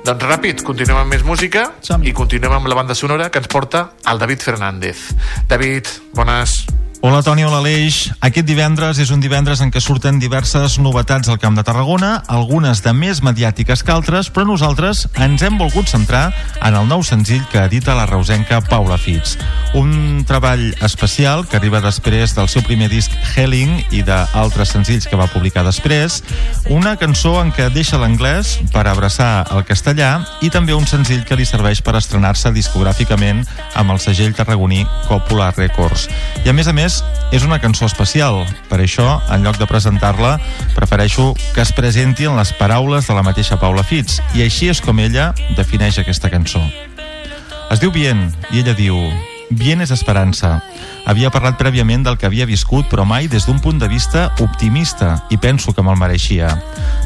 Doncs 0.00 0.24
ràpid, 0.24 0.62
continuem 0.64 1.02
amb 1.02 1.12
més 1.12 1.22
música 1.22 1.66
i 2.02 2.14
continuem 2.16 2.54
amb 2.56 2.70
la 2.72 2.78
banda 2.78 2.96
sonora 2.96 3.28
que 3.30 3.38
ens 3.38 3.50
porta 3.52 3.90
el 4.08 4.18
David 4.18 4.40
Fernández. 4.40 5.10
David, 5.46 5.86
bones. 6.16 6.64
Hola 7.02 7.22
Toni, 7.22 7.46
hola 7.48 7.62
Aleix. 7.62 8.10
Aquest 8.20 8.44
divendres 8.44 8.98
és 9.00 9.08
un 9.08 9.22
divendres 9.24 9.62
en 9.64 9.70
què 9.72 9.80
surten 9.80 10.18
diverses 10.20 10.74
novetats 10.84 11.30
al 11.32 11.38
Camp 11.40 11.54
de 11.56 11.62
Tarragona, 11.64 12.10
algunes 12.28 12.82
de 12.84 12.92
més 12.92 13.22
mediàtiques 13.24 13.80
que 13.80 13.94
altres, 13.94 14.28
però 14.28 14.44
nosaltres 14.44 15.06
ens 15.16 15.40
hem 15.40 15.56
volgut 15.56 15.88
centrar 15.88 16.26
en 16.60 16.76
el 16.76 16.84
nou 16.90 17.00
senzill 17.00 17.40
que 17.48 17.62
edita 17.62 17.94
la 17.96 18.04
reusenca 18.04 18.58
Paula 18.66 18.98
Fitz. 19.00 19.38
Un 19.80 20.26
treball 20.28 20.74
especial 20.84 21.46
que 21.48 21.56
arriba 21.56 21.80
després 21.80 22.34
del 22.36 22.50
seu 22.52 22.66
primer 22.68 22.90
disc 22.92 23.16
Helling 23.32 23.78
i 23.96 24.02
d'altres 24.04 24.74
senzills 24.76 25.08
que 25.08 25.16
va 25.16 25.30
publicar 25.32 25.64
després, 25.64 26.20
una 26.68 26.98
cançó 27.00 27.38
en 27.40 27.48
què 27.56 27.70
deixa 27.72 28.02
l'anglès 28.02 28.58
per 28.74 28.84
abraçar 28.84 29.46
el 29.56 29.64
castellà 29.64 30.10
i 30.44 30.52
també 30.52 30.76
un 30.76 30.84
senzill 30.84 31.24
que 31.24 31.40
li 31.40 31.48
serveix 31.48 31.80
per 31.80 31.96
estrenar-se 31.96 32.52
discogràficament 32.52 33.46
amb 33.72 33.96
el 33.96 34.04
segell 34.04 34.36
tarragoní 34.36 34.84
Còpula 35.08 35.48
Records. 35.56 36.10
I 36.44 36.52
a 36.52 36.56
més 36.56 36.68
a 36.68 36.76
més, 36.76 36.89
és 37.30 37.44
una 37.46 37.60
cançó 37.62 37.86
especial. 37.86 38.42
Per 38.68 38.80
això, 38.82 39.18
en 39.30 39.44
lloc 39.46 39.58
de 39.60 39.68
presentar-la, 39.70 40.36
prefereixo 40.76 41.32
que 41.54 41.62
es 41.64 41.72
presenti 41.76 42.26
en 42.28 42.38
les 42.38 42.52
paraules 42.58 43.06
de 43.06 43.16
la 43.16 43.24
mateixa 43.26 43.60
Paula 43.60 43.84
Fitz. 43.86 44.20
I 44.34 44.46
així 44.46 44.70
és 44.72 44.82
com 44.84 44.98
ella 45.02 45.30
defineix 45.58 46.00
aquesta 46.00 46.30
cançó. 46.32 46.62
Es 47.70 47.82
diu 47.82 47.92
Bien, 47.94 48.28
i 48.50 48.64
ella 48.64 48.74
diu... 48.74 48.98
Bien 49.50 49.80
és 49.82 49.90
esperança. 49.90 50.60
Havia 51.10 51.32
parlat 51.34 51.56
prèviament 51.58 52.04
del 52.06 52.14
que 52.18 52.28
havia 52.28 52.46
viscut, 52.46 52.86
però 52.86 53.02
mai 53.02 53.26
des 53.26 53.48
d'un 53.48 53.58
punt 53.58 53.80
de 53.82 53.88
vista 53.90 54.28
optimista, 54.38 55.24
i 55.34 55.40
penso 55.42 55.74
que 55.74 55.82
me'l 55.82 55.98
mereixia. 55.98 56.52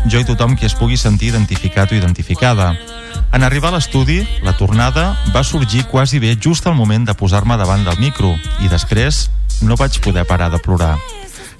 Jo 0.04 0.20
i 0.20 0.26
tothom 0.28 0.52
qui 0.52 0.68
es 0.68 0.76
pugui 0.76 0.98
sentir 1.00 1.30
identificat 1.32 1.92
o 1.92 1.96
identificada. 1.96 2.74
En 3.32 3.42
arribar 3.42 3.72
a 3.72 3.78
l'estudi, 3.78 4.20
la 4.44 4.52
tornada 4.58 5.14
va 5.32 5.44
sorgir 5.44 5.86
quasi 5.88 6.20
bé 6.20 6.36
just 6.36 6.68
al 6.68 6.76
moment 6.76 7.08
de 7.08 7.16
posar-me 7.16 7.56
davant 7.56 7.84
del 7.88 7.96
micro, 7.96 8.34
i 8.60 8.68
després 8.68 9.30
no 9.62 9.76
vaig 9.76 10.00
poder 10.00 10.26
parar 10.26 10.50
de 10.50 10.58
plorar. 10.58 10.96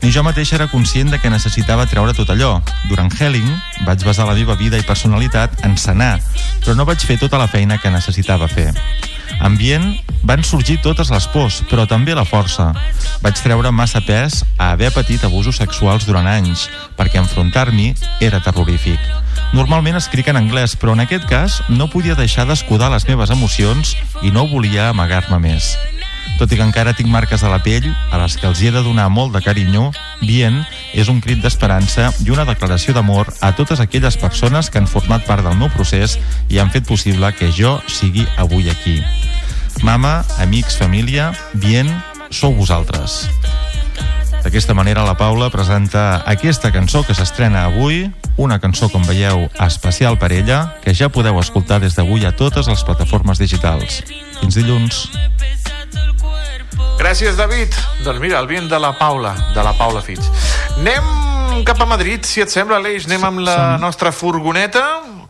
Ni 0.02 0.10
jo 0.12 0.20
mateix 0.20 0.50
era 0.52 0.66
conscient 0.68 1.08
de 1.14 1.18
que 1.20 1.30
necessitava 1.32 1.86
treure 1.88 2.12
tot 2.12 2.28
allò. 2.28 2.58
Durant 2.90 3.08
Helling 3.14 3.48
vaig 3.86 4.02
basar 4.04 4.26
la 4.28 4.34
meva 4.36 4.56
vida 4.58 4.76
i 4.76 4.84
personalitat 4.84 5.62
en 5.64 5.78
sanar, 5.80 6.18
però 6.60 6.74
no 6.76 6.84
vaig 6.84 7.00
fer 7.00 7.16
tota 7.20 7.40
la 7.40 7.48
feina 7.48 7.78
que 7.80 7.92
necessitava 7.94 8.48
fer. 8.50 8.72
Ambient 9.40 9.94
van 10.22 10.44
sorgir 10.44 10.76
totes 10.84 11.10
les 11.12 11.26
pors, 11.32 11.62
però 11.70 11.86
també 11.88 12.14
la 12.14 12.26
força. 12.28 12.70
Vaig 13.24 13.40
treure 13.40 13.72
massa 13.72 14.02
pes 14.04 14.42
a 14.58 14.70
haver 14.72 14.92
patit 14.92 15.24
abusos 15.24 15.56
sexuals 15.60 16.04
durant 16.04 16.28
anys, 16.28 16.68
perquè 16.98 17.20
enfrontar-m'hi 17.22 17.94
era 18.20 18.42
terrorífic. 18.44 19.00
Normalment 19.54 19.96
escric 19.96 20.28
en 20.28 20.40
anglès, 20.40 20.76
però 20.76 20.92
en 20.92 21.04
aquest 21.04 21.28
cas 21.30 21.60
no 21.68 21.88
podia 21.88 22.16
deixar 22.18 22.44
d'escudar 22.48 22.90
les 22.92 23.08
meves 23.08 23.30
emocions 23.30 23.96
i 24.22 24.32
no 24.34 24.48
volia 24.50 24.90
amagar-me 24.90 25.40
més. 25.48 25.74
Tot 26.38 26.50
i 26.50 26.56
que 26.58 26.64
encara 26.66 26.94
tinc 26.96 27.08
marques 27.10 27.44
a 27.44 27.50
la 27.52 27.60
pell, 27.62 27.86
a 28.10 28.18
les 28.18 28.34
que 28.36 28.48
els 28.48 28.60
hi 28.60 28.68
he 28.68 28.74
de 28.74 28.82
donar 28.82 29.06
molt 29.10 29.34
de 29.36 29.42
carinyo, 29.44 29.90
Bien 30.24 30.62
és 30.94 31.10
un 31.12 31.20
crit 31.20 31.42
d'esperança 31.42 32.08
i 32.24 32.30
una 32.32 32.46
declaració 32.48 32.94
d'amor 32.96 33.28
a 33.40 33.52
totes 33.54 33.80
aquelles 33.82 34.16
persones 34.16 34.70
que 34.70 34.80
han 34.80 34.88
format 34.90 35.26
part 35.26 35.44
del 35.44 35.58
meu 35.58 35.70
procés 35.74 36.18
i 36.48 36.58
han 36.58 36.72
fet 36.74 36.86
possible 36.88 37.30
que 37.38 37.52
jo 37.52 37.76
sigui 37.86 38.26
avui 38.36 38.70
aquí. 38.70 39.00
Mama, 39.82 40.24
amics, 40.38 40.78
família, 40.78 41.32
Bien, 41.52 41.90
sou 42.30 42.54
vosaltres. 42.54 43.28
D'aquesta 44.44 44.74
manera, 44.76 45.06
la 45.08 45.16
Paula 45.16 45.48
presenta 45.48 46.22
aquesta 46.28 46.68
cançó 46.72 47.00
que 47.06 47.14
s'estrena 47.16 47.62
avui, 47.64 48.10
una 48.36 48.58
cançó, 48.60 48.90
com 48.92 49.04
veieu, 49.08 49.46
especial 49.64 50.18
per 50.20 50.34
ella, 50.36 50.74
que 50.84 50.92
ja 50.92 51.08
podeu 51.08 51.38
escoltar 51.40 51.80
des 51.80 51.96
d'avui 51.96 52.26
a 52.28 52.34
totes 52.36 52.68
les 52.68 52.84
plataformes 52.84 53.40
digitals. 53.40 54.02
Fins 54.42 54.60
dilluns. 54.60 55.06
Gràcies, 56.98 57.36
David. 57.36 57.74
Doncs 58.04 58.20
mira, 58.22 58.40
el 58.40 58.48
vient 58.50 58.68
de 58.70 58.78
la 58.80 58.94
Paula, 58.98 59.34
de 59.54 59.62
la 59.62 59.74
Paula 59.78 60.02
Fitz. 60.02 60.30
Anem 60.78 61.64
cap 61.66 61.80
a 61.80 61.86
Madrid, 61.86 62.24
si 62.26 62.42
et 62.42 62.50
sembla, 62.52 62.80
Aleix. 62.80 63.06
Anem 63.08 63.24
amb 63.28 63.44
la 63.46 63.58
nostra 63.82 64.12
furgoneta, 64.12 64.84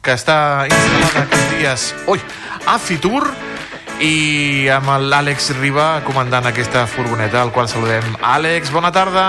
que 0.05 0.15
està 0.17 0.39
instal·lada 0.69 1.27
aquests 1.27 1.59
dies 1.59 1.89
ui, 2.13 2.23
a 2.69 2.79
Fitur, 2.79 3.23
i 4.05 4.67
amb 4.75 4.91
l'Àlex 5.05 5.53
Riba 5.61 6.01
comandant 6.07 6.49
aquesta 6.51 6.87
furgoneta, 6.91 7.43
al 7.43 7.53
qual 7.55 7.69
saludem. 7.71 8.17
Àlex, 8.23 8.73
bona 8.75 8.93
tarda. 8.95 9.29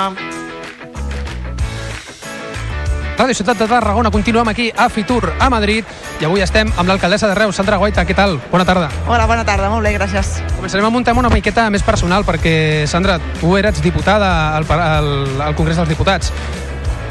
Ràdio 3.15 3.31
Ciutat 3.37 3.55
de 3.57 3.67
Tarragona, 3.71 4.11
continuem 4.11 4.49
aquí 4.51 4.65
a 4.75 4.89
Fitur, 4.91 5.31
a 5.39 5.47
Madrid, 5.49 5.87
i 6.19 6.25
avui 6.27 6.43
estem 6.43 6.67
amb 6.75 6.89
l'alcaldessa 6.89 7.29
de 7.31 7.37
Reus, 7.37 7.55
Sandra 7.55 7.79
Guaita. 7.79 8.03
Què 8.03 8.15
tal? 8.17 8.35
Bona 8.51 8.65
tarda. 8.67 8.89
Hola, 9.07 9.23
bona 9.29 9.45
tarda, 9.47 9.69
molt 9.71 9.87
bé, 9.87 9.93
gràcies. 9.95 10.41
Començarem 10.57 10.83
amb 10.89 10.99
un 10.99 11.07
tema 11.07 11.23
una 11.23 11.31
miqueta 11.31 11.69
més 11.71 11.83
personal, 11.87 12.27
perquè, 12.27 12.83
Sandra, 12.91 13.15
tu 13.39 13.55
eres 13.55 13.79
diputada 13.81 14.57
al, 14.57 14.67
al, 14.67 15.11
al 15.47 15.55
Congrés 15.55 15.79
dels 15.79 15.95
Diputats. 15.95 16.33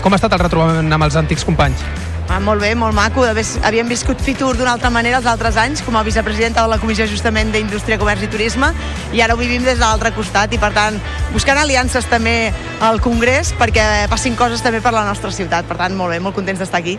Com 0.05 0.13
ha 0.13 0.21
estat 0.21 0.37
el 0.37 0.45
retrobament 0.45 0.93
amb 0.93 1.09
els 1.09 1.17
antics 1.17 1.49
companys? 1.49 1.81
Ah, 2.29 2.41
molt 2.41 2.63
bé, 2.63 2.73
molt 2.75 2.97
maco. 2.97 3.23
Havíem 3.29 3.89
viscut 3.89 4.21
Fitur 4.25 4.55
d'una 4.57 4.73
altra 4.73 4.89
manera 4.91 5.19
els 5.21 5.27
altres 5.29 5.59
anys, 5.61 5.83
com 5.85 5.97
a 5.97 6.03
vicepresidenta 6.03 6.63
de 6.65 6.73
la 6.73 6.79
Comissió 6.81 7.05
justament 7.07 7.53
d'Indústria, 7.53 7.99
Comerç 8.01 8.25
i 8.25 8.31
Turisme, 8.33 8.71
i 9.13 9.21
ara 9.21 9.37
ho 9.37 9.41
vivim 9.41 9.63
des 9.63 9.77
de 9.77 9.85
l'altre 9.85 10.15
costat, 10.17 10.55
i 10.57 10.59
per 10.59 10.73
tant, 10.73 10.97
buscant 11.35 11.61
aliances 11.61 12.09
també 12.09 12.53
al 12.81 13.03
Congrés 13.05 13.53
perquè 13.59 14.09
passin 14.09 14.41
coses 14.41 14.65
també 14.65 14.81
per 14.81 14.95
la 14.97 15.05
nostra 15.05 15.31
ciutat. 15.31 15.69
Per 15.69 15.77
tant, 15.77 15.93
molt 15.95 16.17
bé, 16.17 16.23
molt 16.25 16.35
contents 16.35 16.65
d'estar 16.65 16.81
aquí. 16.81 16.97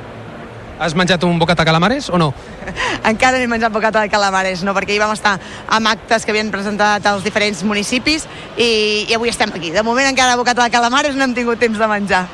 Has 0.77 0.93
menjat 0.93 1.23
un 1.23 1.39
bocat 1.39 1.57
de 1.57 1.65
calamares 1.65 2.10
o 2.11 2.19
no? 2.22 2.34
Encara 3.11 3.39
no 3.39 3.47
he 3.47 3.49
menjat 3.49 3.73
bocata 3.73 4.06
de 4.06 4.14
calamares, 4.14 4.61
no? 4.64 4.76
perquè 4.77 4.93
hi 4.93 5.02
vam 5.02 5.14
estar 5.15 5.39
amb 5.72 5.88
actes 5.88 6.26
que 6.26 6.35
havien 6.35 6.52
presentat 6.52 7.06
als 7.07 7.23
diferents 7.23 7.64
municipis 7.64 8.27
i, 8.57 9.06
i 9.07 9.14
avui 9.15 9.31
estem 9.31 9.56
aquí. 9.56 9.72
De 9.72 9.84
moment 9.88 10.11
encara 10.11 10.35
bocata 10.35 10.68
de 10.68 10.76
calamares 10.76 11.15
no 11.15 11.23
hem 11.23 11.34
tingut 11.34 11.64
temps 11.64 11.80
de 11.80 11.88
menjar. 11.88 12.26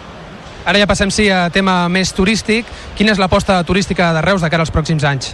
Ara 0.66 0.78
ja 0.78 0.88
passem, 0.88 1.10
sí, 1.10 1.26
a 1.34 1.50
tema 1.50 1.88
més 1.90 2.12
turístic. 2.14 2.68
Quina 2.98 3.16
és 3.16 3.22
l'aposta 3.22 3.58
turística 3.66 4.12
de 4.14 4.22
Reus 4.22 4.44
de 4.44 4.50
cara 4.54 4.62
als 4.62 4.74
pròxims 4.74 5.06
anys? 5.08 5.34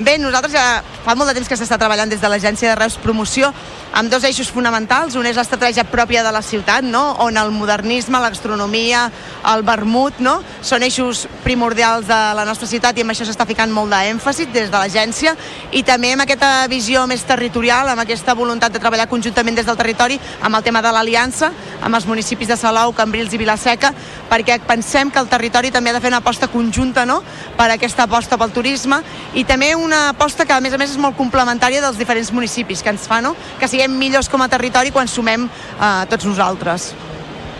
Bé, 0.00 0.14
nosaltres 0.16 0.54
ja 0.56 0.80
fa 1.04 1.12
molt 1.12 1.28
de 1.28 1.34
temps 1.36 1.48
que 1.50 1.56
s'està 1.60 1.76
treballant 1.76 2.08
des 2.08 2.22
de 2.22 2.28
l'Agència 2.32 2.70
de 2.70 2.76
Reus 2.78 2.96
Promoció 3.02 3.50
amb 3.92 4.10
dos 4.10 4.24
eixos 4.24 4.48
fonamentals. 4.48 5.16
Un 5.18 5.26
és 5.26 5.36
l'estratègia 5.36 5.84
pròpia 5.84 6.22
de 6.24 6.30
la 6.32 6.42
ciutat, 6.42 6.84
no? 6.86 7.16
on 7.20 7.36
el 7.36 7.50
modernisme, 7.52 8.20
la 8.20 8.30
gastronomia, 8.30 9.10
el 9.52 9.64
vermut, 9.66 10.20
no? 10.22 10.38
són 10.62 10.84
eixos 10.86 11.26
primordials 11.44 12.06
de 12.08 12.18
la 12.36 12.46
nostra 12.48 12.68
ciutat 12.70 12.96
i 12.96 13.04
amb 13.04 13.12
això 13.14 13.26
s'està 13.28 13.46
ficant 13.48 13.72
molt 13.74 13.92
d'èmfasi 13.92 14.46
des 14.54 14.70
de 14.70 14.76
l'agència 14.76 15.34
i 15.72 15.82
també 15.82 16.12
amb 16.14 16.24
aquesta 16.24 16.68
visió 16.70 17.06
més 17.10 17.24
territorial, 17.26 17.90
amb 17.90 18.04
aquesta 18.04 18.36
voluntat 18.38 18.72
de 18.72 18.82
treballar 18.82 19.08
conjuntament 19.10 19.58
des 19.58 19.66
del 19.68 19.78
territori 19.78 20.20
amb 20.40 20.56
el 20.56 20.64
tema 20.64 20.82
de 20.82 20.94
l'aliança, 20.94 21.50
amb 21.82 21.96
els 21.96 22.06
municipis 22.06 22.48
de 22.48 22.56
Salou, 22.56 22.94
Cambrils 22.94 23.34
i 23.34 23.40
Vilaseca, 23.42 23.92
perquè 24.30 24.60
pensem 24.66 25.10
que 25.10 25.18
el 25.18 25.28
territori 25.28 25.72
també 25.74 25.90
ha 25.90 25.98
de 25.98 26.00
fer 26.00 26.12
una 26.12 26.22
aposta 26.22 26.48
conjunta 26.48 27.04
no? 27.04 27.20
per 27.56 27.70
aquesta 27.72 28.06
aposta 28.06 28.38
pel 28.38 28.54
turisme 28.54 29.02
i 29.34 29.44
també 29.44 29.74
una 29.90 30.10
aposta 30.10 30.46
que 30.46 30.54
a 30.54 30.60
més 30.62 30.70
a 30.70 30.78
més 30.78 30.92
és 30.94 31.00
molt 31.02 31.16
complementària 31.18 31.82
dels 31.82 31.98
diferents 31.98 32.30
municipis 32.30 32.78
que 32.78 32.92
ens 32.92 33.08
fa 33.10 33.18
no? 33.24 33.34
que 33.58 33.66
siguem 33.66 33.90
millors 33.98 34.30
com 34.30 34.42
a 34.44 34.46
territori 34.48 34.92
quan 34.94 35.10
sumem 35.10 35.48
eh, 35.50 35.88
tots 36.06 36.28
nosaltres. 36.30 36.92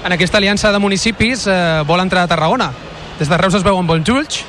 En 0.06 0.14
aquesta 0.14 0.38
aliança 0.38 0.70
de 0.70 0.78
municipis 0.78 1.48
eh, 1.50 1.82
vol 1.88 2.00
entrar 2.04 2.22
a 2.22 2.30
Tarragona. 2.30 2.70
Des 3.18 3.28
de 3.28 3.36
Reus 3.36 3.58
es 3.58 3.66
veuen 3.66 3.88
bons 3.88 4.08
ulls. 4.14 4.44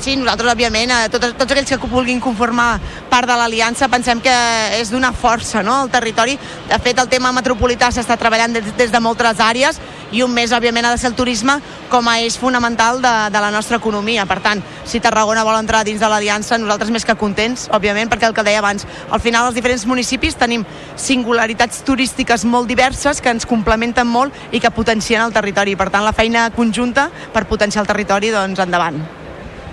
Sí, 0.00 0.14
nosaltres, 0.16 0.52
òbviament, 0.52 0.90
eh, 0.92 1.08
tots, 1.10 1.32
tots 1.34 1.52
aquells 1.52 1.70
que 1.72 1.88
vulguin 1.90 2.20
conformar 2.20 2.78
part 3.10 3.26
de 3.26 3.34
l'aliança 3.36 3.88
pensem 3.88 4.20
que 4.22 4.34
és 4.78 4.90
d'una 4.92 5.12
força 5.12 5.62
no? 5.62 5.82
el 5.84 5.90
territori. 5.90 6.36
De 6.68 6.78
fet, 6.78 6.98
el 7.00 7.08
tema 7.08 7.32
metropolità 7.32 7.90
s'està 7.90 8.16
treballant 8.20 8.52
des, 8.54 8.68
des 8.76 8.92
de 8.92 9.00
moltes 9.00 9.40
àrees 9.42 9.80
i 10.12 10.22
un 10.22 10.30
més, 10.30 10.52
òbviament, 10.54 10.86
ha 10.86 10.92
de 10.94 11.00
ser 11.00 11.10
el 11.10 11.16
turisme 11.18 11.56
com 11.90 12.06
a 12.06 12.20
eix 12.22 12.36
fonamental 12.38 13.00
de, 13.02 13.14
de 13.32 13.42
la 13.42 13.50
nostra 13.50 13.80
economia. 13.80 14.26
Per 14.30 14.38
tant, 14.44 14.62
si 14.86 15.00
Tarragona 15.02 15.44
vol 15.46 15.58
entrar 15.58 15.82
dins 15.84 16.00
de 16.00 16.10
l'aliança, 16.12 16.58
nosaltres 16.60 16.92
més 16.94 17.04
que 17.04 17.18
contents, 17.18 17.66
òbviament, 17.74 18.12
perquè 18.12 18.30
el 18.30 18.36
que 18.36 18.46
deia 18.46 18.62
abans, 18.62 18.86
al 19.10 19.22
final 19.24 19.50
els 19.50 19.58
diferents 19.58 19.86
municipis 19.88 20.38
tenim 20.38 20.64
singularitats 20.94 21.82
turístiques 21.86 22.46
molt 22.46 22.70
diverses 22.70 23.20
que 23.20 23.34
ens 23.34 23.48
complementen 23.48 24.06
molt 24.06 24.34
i 24.52 24.62
que 24.62 24.70
potencien 24.70 25.26
el 25.26 25.34
territori. 25.34 25.74
Per 25.74 25.90
tant, 25.90 26.06
la 26.06 26.14
feina 26.14 26.50
conjunta 26.54 27.10
per 27.32 27.48
potenciar 27.50 27.82
el 27.82 27.90
territori, 27.94 28.30
doncs, 28.34 28.62
endavant. 28.62 29.25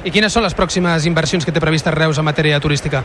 I 0.04 0.12
quines 0.12 0.34
són 0.36 0.44
les 0.44 0.56
pròximes 0.56 1.06
inversions 1.08 1.46
que 1.48 1.52
té 1.56 1.62
previstes 1.64 1.94
Reus 1.96 2.18
en 2.20 2.26
matèria 2.28 2.60
turística? 2.60 3.00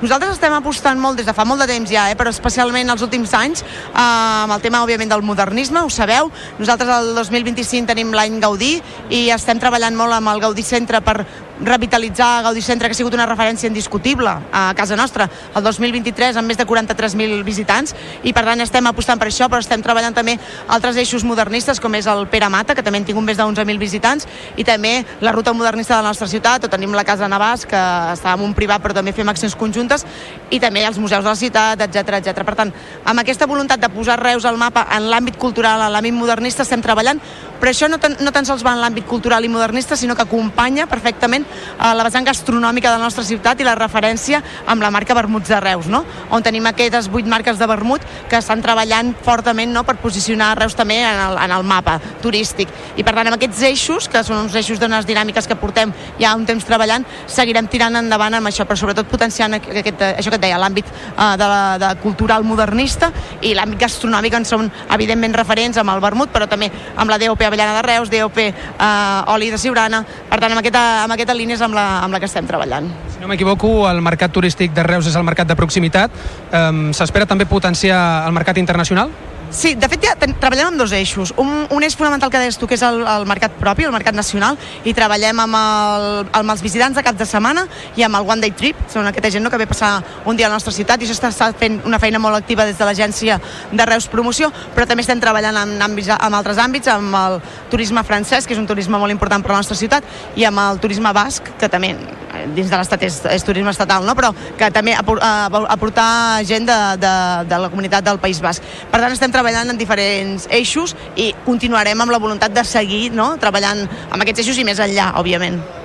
Nosaltres 0.00 0.38
estem 0.38 0.54
apostant 0.56 0.96
molt 0.96 1.18
des 1.20 1.26
de 1.28 1.34
fa 1.36 1.44
molt 1.44 1.60
de 1.60 1.66
temps 1.68 1.90
ja, 1.92 2.06
eh, 2.08 2.16
però 2.16 2.32
especialment 2.32 2.88
els 2.88 3.02
últims 3.04 3.34
anys 3.36 3.60
eh, 3.60 4.00
amb 4.00 4.54
el 4.54 4.62
tema, 4.64 4.80
òbviament, 4.80 5.10
del 5.12 5.20
modernisme, 5.20 5.82
ho 5.84 5.90
sabeu. 5.92 6.30
Nosaltres 6.56 6.88
el 6.94 7.12
2025 7.18 7.90
tenim 7.92 8.14
l'any 8.16 8.40
Gaudí 8.40 8.78
i 9.12 9.26
estem 9.34 9.60
treballant 9.60 9.98
molt 9.98 10.16
amb 10.16 10.32
el 10.32 10.40
Gaudí 10.40 10.64
Centre 10.64 11.02
per 11.04 11.18
revitalitzar 11.64 12.42
Gaudí 12.42 12.62
Centre, 12.62 12.88
que 12.88 12.92
ha 12.92 12.98
sigut 12.98 13.14
una 13.14 13.26
referència 13.26 13.68
indiscutible 13.68 14.32
a 14.52 14.72
casa 14.76 14.96
nostra, 14.96 15.28
el 15.54 15.62
2023 15.62 16.36
amb 16.40 16.48
més 16.48 16.58
de 16.58 16.66
43.000 16.66 17.44
visitants, 17.44 17.94
i 18.22 18.32
per 18.32 18.44
tant 18.46 18.60
estem 18.64 18.86
apostant 18.88 19.20
per 19.20 19.28
això, 19.28 19.48
però 19.50 19.60
estem 19.60 19.82
treballant 19.82 20.16
també 20.16 20.38
altres 20.68 20.96
eixos 21.00 21.24
modernistes, 21.24 21.80
com 21.80 21.94
és 21.94 22.08
el 22.10 22.26
Pere 22.32 22.48
Mata, 22.48 22.74
que 22.74 22.82
també 22.82 23.00
hem 23.00 23.08
tingut 23.08 23.24
més 23.26 23.38
de 23.38 23.44
11.000 23.44 23.78
visitants, 23.78 24.26
i 24.56 24.64
també 24.64 25.04
la 25.20 25.32
ruta 25.36 25.52
modernista 25.52 25.96
de 25.96 26.02
la 26.02 26.14
nostra 26.14 26.28
ciutat, 26.28 26.64
o 26.64 26.72
tenim 26.72 26.94
la 26.96 27.04
Casa 27.04 27.28
Navàs, 27.28 27.66
que 27.68 27.80
està 28.14 28.34
en 28.34 28.46
un 28.46 28.54
privat, 28.56 28.82
però 28.82 28.96
també 28.96 29.12
fem 29.12 29.28
accions 29.28 29.56
conjuntes, 29.56 30.06
i 30.50 30.60
també 30.60 30.84
els 30.86 30.98
museus 30.98 31.24
de 31.24 31.30
la 31.30 31.36
ciutat, 31.36 31.84
etc 31.86 32.20
etc. 32.20 32.44
Per 32.46 32.56
tant, 32.56 32.72
amb 33.04 33.20
aquesta 33.20 33.48
voluntat 33.50 33.80
de 33.80 33.92
posar 33.92 34.18
Reus 34.20 34.44
al 34.48 34.58
mapa 34.60 34.86
en 34.96 35.10
l'àmbit 35.10 35.36
cultural, 35.40 35.82
en 35.84 35.92
l'àmbit 35.92 36.16
modernista, 36.16 36.64
estem 36.64 36.82
treballant, 36.82 37.20
però 37.60 37.70
això 37.70 37.88
no 37.92 38.00
tan, 38.00 38.16
no 38.24 38.32
tan 38.32 38.48
sols 38.48 38.64
va 38.64 38.72
en 38.74 38.80
l'àmbit 38.80 39.06
cultural 39.06 39.44
i 39.44 39.50
modernista, 39.52 39.96
sinó 39.96 40.16
que 40.16 40.24
acompanya 40.24 40.86
perfectament 40.88 41.44
eh, 41.44 41.92
la 41.94 42.06
vessant 42.06 42.24
gastronòmica 42.24 42.90
de 42.90 42.98
la 42.98 43.04
nostra 43.04 43.24
ciutat 43.24 43.60
i 43.60 43.66
la 43.66 43.76
referència 43.76 44.40
amb 44.66 44.82
la 44.82 44.90
marca 44.90 45.14
Vermuts 45.14 45.52
de 45.52 45.60
Reus, 45.60 45.90
no? 45.92 46.04
on 46.30 46.42
tenim 46.42 46.66
aquestes 46.70 47.10
vuit 47.12 47.28
marques 47.28 47.58
de 47.60 47.68
vermut 47.68 48.04
que 48.30 48.40
estan 48.40 48.62
treballant 48.64 49.12
fortament 49.26 49.72
no? 49.74 49.84
per 49.84 49.98
posicionar 50.00 50.54
Reus 50.58 50.76
també 50.78 51.00
en 51.04 51.20
el, 51.26 51.36
en 51.44 51.54
el 51.58 51.66
mapa 51.66 51.98
turístic. 52.22 52.72
I 52.96 53.04
per 53.04 53.14
tant, 53.14 53.28
amb 53.28 53.36
aquests 53.36 53.62
eixos, 53.68 54.08
que 54.08 54.24
són 54.24 54.46
uns 54.46 54.56
eixos 54.56 54.80
d'unes 54.80 55.06
dinàmiques 55.08 55.48
que 55.48 55.58
portem 55.60 55.92
ja 56.20 56.32
un 56.38 56.46
temps 56.48 56.64
treballant, 56.64 57.04
seguirem 57.28 57.68
tirant 57.70 58.00
endavant 58.00 58.38
amb 58.38 58.50
això, 58.50 58.64
però 58.64 58.78
sobretot 58.80 59.10
potenciant 59.10 59.58
aquest, 59.58 60.06
això 60.14 60.32
que 60.32 60.40
et 60.40 60.46
deia, 60.46 60.60
l'àmbit 60.60 60.88
eh, 60.88 61.34
de, 61.36 61.50
la, 61.52 61.62
de 61.82 61.92
cultural 62.00 62.46
modernista 62.46 63.12
i 63.44 63.52
l'àmbit 63.56 63.84
gastronòmic 63.84 64.38
en 64.40 64.48
són 64.48 64.70
evidentment 64.96 65.36
referents 65.36 65.80
amb 65.80 65.92
el 65.92 66.02
vermut, 66.02 66.32
però 66.32 66.48
també 66.48 66.70
amb 66.96 67.10
la 67.10 67.18
DOP 67.20 67.42
Avellana 67.50 67.76
de 67.76 67.82
Reus, 67.86 68.10
DOP 68.12 68.38
eh, 68.40 69.32
Oli 69.34 69.50
de 69.50 69.58
Siurana, 69.58 70.04
per 70.30 70.38
tant, 70.38 70.54
amb 70.54 70.62
aquesta, 70.62 70.84
amb 71.04 71.16
aquesta 71.16 71.36
línia 71.36 71.58
és 71.58 71.64
amb 71.66 71.76
la, 71.76 71.86
amb 72.04 72.14
la 72.14 72.22
que 72.22 72.30
estem 72.30 72.46
treballant. 72.48 72.86
Si 73.10 73.20
no 73.22 73.28
m'equivoco, 73.30 73.72
el 73.90 74.00
mercat 74.06 74.32
turístic 74.32 74.72
de 74.76 74.86
Reus 74.86 75.10
és 75.10 75.18
el 75.18 75.26
mercat 75.26 75.50
de 75.50 75.58
proximitat. 75.58 76.14
Um, 76.54 76.88
S'espera 76.96 77.26
també 77.28 77.48
potenciar 77.50 78.00
el 78.28 78.36
mercat 78.36 78.62
internacional? 78.62 79.10
Sí, 79.50 79.72
de 79.74 79.88
fet 79.90 80.04
ja 80.06 80.12
treballem 80.14 80.68
amb 80.68 80.78
dos 80.78 80.92
eixos. 80.94 81.32
Un, 81.42 81.48
un 81.74 81.82
eix 81.82 81.96
fonamental 81.98 82.30
que 82.30 82.38
deies 82.38 82.54
tu, 82.54 82.68
que 82.70 82.76
és 82.78 82.84
el, 82.86 83.00
el 83.02 83.24
mercat 83.26 83.56
propi, 83.58 83.82
el 83.82 83.90
mercat 83.90 84.14
nacional, 84.14 84.54
i 84.86 84.92
treballem 84.94 85.42
amb, 85.42 85.58
el, 85.58 86.04
amb 86.38 86.54
els 86.54 86.62
visitants 86.62 86.94
de 86.94 87.02
cap 87.02 87.18
de 87.18 87.26
setmana 87.26 87.64
i 87.98 88.06
amb 88.06 88.20
el 88.20 88.30
One 88.30 88.44
Day 88.44 88.54
Trip, 88.54 88.78
són 88.92 89.10
aquesta 89.10 89.32
gent 89.34 89.42
no, 89.42 89.50
que 89.50 89.58
ve 89.58 89.66
passar 89.66 89.96
un 90.30 90.38
dia 90.38 90.46
a 90.46 90.52
la 90.52 90.60
nostra 90.60 90.70
ciutat, 90.76 91.02
i 91.02 91.08
això 91.08 91.16
està, 91.18 91.32
està 91.34 91.50
fent 91.58 91.80
una 91.88 91.98
feina 91.98 92.20
molt 92.22 92.38
activa 92.38 92.68
des 92.68 92.78
de 92.78 92.86
l'agència 92.86 93.40
de 93.72 93.88
Reus 93.90 94.06
Promoció, 94.12 94.52
però 94.76 94.86
també 94.86 95.02
estem 95.02 95.18
treballant 95.18 95.58
en, 95.64 95.74
àmbits, 95.82 96.12
en 96.14 96.38
altres 96.38 96.62
àmbits, 96.62 96.92
amb 96.94 97.18
el 97.18 97.40
turisme 97.74 98.06
francès, 98.06 98.46
que 98.46 98.54
és 98.54 98.62
un 98.62 98.70
turisme 98.70 99.02
molt 99.02 99.10
important 99.10 99.42
per 99.42 99.50
a 99.50 99.58
la 99.58 99.64
nostra 99.64 99.78
ciutat, 99.82 100.06
i 100.38 100.46
amb 100.46 100.62
el 100.62 100.78
turisme 100.78 101.10
basc, 101.16 101.50
que 101.58 101.66
també 101.72 101.96
eh, 101.96 102.46
dins 102.54 102.70
de 102.70 102.78
l'estat 102.78 103.02
és, 103.02 103.18
és 103.34 103.46
turisme 103.50 103.74
estatal, 103.74 104.06
no? 104.06 104.14
però 104.14 104.30
que 104.30 104.70
també 104.70 104.94
eh, 104.94 105.66
aportar 105.74 106.08
gent 106.46 106.70
de, 106.70 106.80
de, 107.02 107.14
de 107.50 107.62
la 107.66 107.74
comunitat 107.74 108.06
del 108.06 108.22
País 108.22 108.38
Basc. 108.38 108.62
Per 108.90 109.02
tant, 109.02 109.10
estem 109.10 109.26
treballant 109.26 109.39
en 109.48 109.78
diferents 109.78 110.46
eixos 110.50 110.94
i 111.16 111.32
continuarem 111.44 112.00
amb 112.00 112.12
la 112.12 112.18
voluntat 112.18 112.52
de 112.52 112.64
seguir 112.64 113.10
no? 113.12 113.36
treballant 113.40 113.86
amb 114.10 114.22
aquests 114.22 114.40
eixos 114.40 114.58
i 114.58 114.64
més 114.64 114.78
enllà, 114.78 115.14
òbviament. 115.16 115.79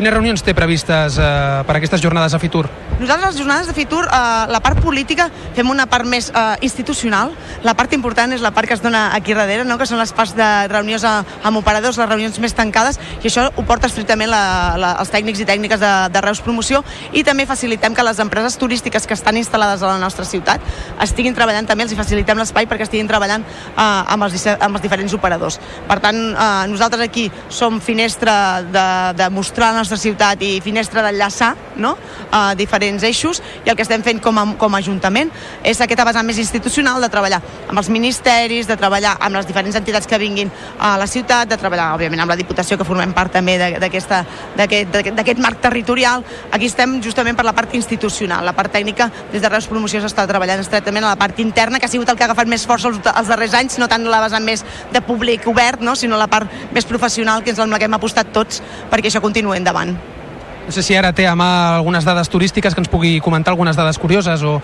Quines 0.00 0.14
reunions 0.14 0.40
té 0.40 0.54
previstes 0.56 1.18
eh, 1.20 1.24
per 1.68 1.74
aquestes 1.76 2.00
jornades 2.00 2.32
a 2.32 2.38
Fitur? 2.40 2.62
Nosaltres, 3.00 3.34
les 3.34 3.36
jornades 3.36 3.66
de 3.68 3.74
Fitur, 3.76 4.06
eh, 4.08 4.46
la 4.48 4.60
part 4.64 4.78
política, 4.80 5.26
fem 5.52 5.68
una 5.68 5.84
part 5.92 6.08
més 6.08 6.30
eh, 6.32 6.44
institucional. 6.64 7.34
La 7.66 7.74
part 7.76 7.92
important 7.92 8.32
és 8.32 8.40
la 8.40 8.48
part 8.56 8.64
que 8.64 8.72
es 8.78 8.80
dona 8.80 9.10
aquí 9.12 9.34
darrere, 9.36 9.66
no? 9.68 9.76
que 9.76 9.84
són 9.84 10.00
les 10.00 10.14
parts 10.16 10.32
de 10.38 10.46
reunions 10.72 11.04
a, 11.04 11.18
amb 11.44 11.60
operadors, 11.60 11.98
les 12.00 12.08
reunions 12.08 12.38
més 12.40 12.56
tancades, 12.56 12.96
i 13.20 13.28
això 13.28 13.44
ho 13.52 13.64
porta 13.68 13.90
estrictament 13.90 14.32
la, 14.32 14.40
la, 14.80 14.94
els 15.02 15.12
tècnics 15.12 15.42
i 15.44 15.48
tècniques 15.50 15.84
de, 15.84 15.92
de 16.16 16.24
Reus 16.24 16.40
Promoció, 16.48 16.80
i 17.12 17.20
també 17.20 17.44
facilitem 17.44 17.92
que 17.92 18.08
les 18.08 18.24
empreses 18.24 18.56
turístiques 18.56 19.04
que 19.04 19.18
estan 19.20 19.36
instal·lades 19.36 19.84
a 19.84 19.92
la 19.92 20.00
nostra 20.00 20.24
ciutat 20.24 20.64
estiguin 21.04 21.36
treballant 21.36 21.68
també, 21.68 21.84
els 21.84 21.96
facilitem 22.00 22.40
l'espai 22.40 22.70
perquè 22.72 22.88
estiguin 22.88 23.12
treballant 23.12 23.44
eh, 23.44 23.84
amb, 23.84 24.24
els, 24.30 24.48
amb 24.56 24.80
els 24.80 24.88
diferents 24.88 25.18
operadors. 25.20 25.60
Per 25.92 26.00
tant, 26.00 26.24
eh, 26.32 26.50
nosaltres 26.72 27.04
aquí 27.04 27.28
som 27.52 27.82
finestra 27.84 28.64
de, 28.64 28.88
de 29.20 29.30
mostrar 29.36 29.74
la 29.74 29.89
nostra 29.90 29.98
ciutat 29.98 30.42
i 30.46 30.60
finestra 30.62 31.02
d'enllaçar 31.02 31.54
no? 31.82 31.96
a 32.30 32.54
diferents 32.54 33.02
eixos 33.02 33.40
i 33.64 33.70
el 33.70 33.76
que 33.76 33.82
estem 33.82 34.04
fent 34.06 34.20
com 34.22 34.38
a, 34.38 34.44
com 34.58 34.74
a 34.74 34.78
Ajuntament 34.80 35.32
és 35.66 35.80
aquesta 35.82 36.04
vessant 36.06 36.26
més 36.26 36.38
institucional 36.38 37.02
de 37.02 37.08
treballar 37.10 37.40
amb 37.68 37.80
els 37.80 37.90
ministeris, 37.90 38.68
de 38.70 38.76
treballar 38.78 39.16
amb 39.18 39.34
les 39.36 39.48
diferents 39.48 39.74
entitats 39.76 40.06
que 40.06 40.18
vinguin 40.18 40.50
a 40.78 40.92
la 40.98 41.08
ciutat, 41.10 41.48
de 41.50 41.58
treballar, 41.58 41.90
òbviament, 41.96 42.22
amb 42.22 42.32
la 42.32 42.38
Diputació, 42.38 42.78
que 42.78 42.86
formem 42.86 43.12
part 43.14 43.32
també 43.34 43.56
d'aquest 43.58 45.42
marc 45.42 45.60
territorial. 45.62 46.24
Aquí 46.50 46.70
estem 46.70 46.98
justament 47.02 47.38
per 47.38 47.44
la 47.46 47.54
part 47.56 47.74
institucional. 47.78 48.44
La 48.46 48.54
part 48.56 48.72
tècnica, 48.74 49.10
des 49.32 49.42
de 49.42 49.50
Reus 49.50 49.68
Promoció, 49.70 50.00
s'està 50.02 50.26
treballant 50.26 50.62
estretament 50.62 51.04
a 51.04 51.12
la 51.12 51.20
part 51.20 51.38
interna, 51.42 51.78
que 51.78 51.86
ha 51.86 51.92
sigut 51.92 52.10
el 52.10 52.18
que 52.18 52.26
ha 52.26 52.30
agafat 52.30 52.50
més 52.50 52.66
força 52.66 52.90
els, 52.90 52.98
els 53.06 53.30
darrers 53.30 53.54
anys, 53.58 53.78
no 53.78 53.88
tant 53.90 54.06
la 54.06 54.22
vessant 54.24 54.44
més 54.46 54.64
de 54.90 55.02
públic 55.04 55.46
obert, 55.50 55.82
no? 55.84 55.94
sinó 55.94 56.18
la 56.18 56.30
part 56.30 56.50
més 56.74 56.88
professional, 56.88 57.44
que 57.44 57.54
és 57.54 57.60
la 57.60 57.78
que 57.78 57.86
hem 57.86 57.98
apostat 58.00 58.34
tots 58.34 58.62
perquè 58.90 59.12
això 59.12 59.22
continuï 59.22 59.60
endavant. 59.60 59.79
No 59.88 60.72
sé 60.72 60.82
si 60.82 60.94
ara 60.94 61.12
té 61.16 61.26
a 61.26 61.34
mà 61.34 61.76
algunes 61.76 62.04
dades 62.04 62.28
turístiques 62.28 62.74
que 62.74 62.80
ens 62.80 62.90
pugui 62.90 63.20
comentar 63.24 63.54
algunes 63.54 63.76
dades 63.76 63.98
curioses 63.98 64.42
o 64.42 64.60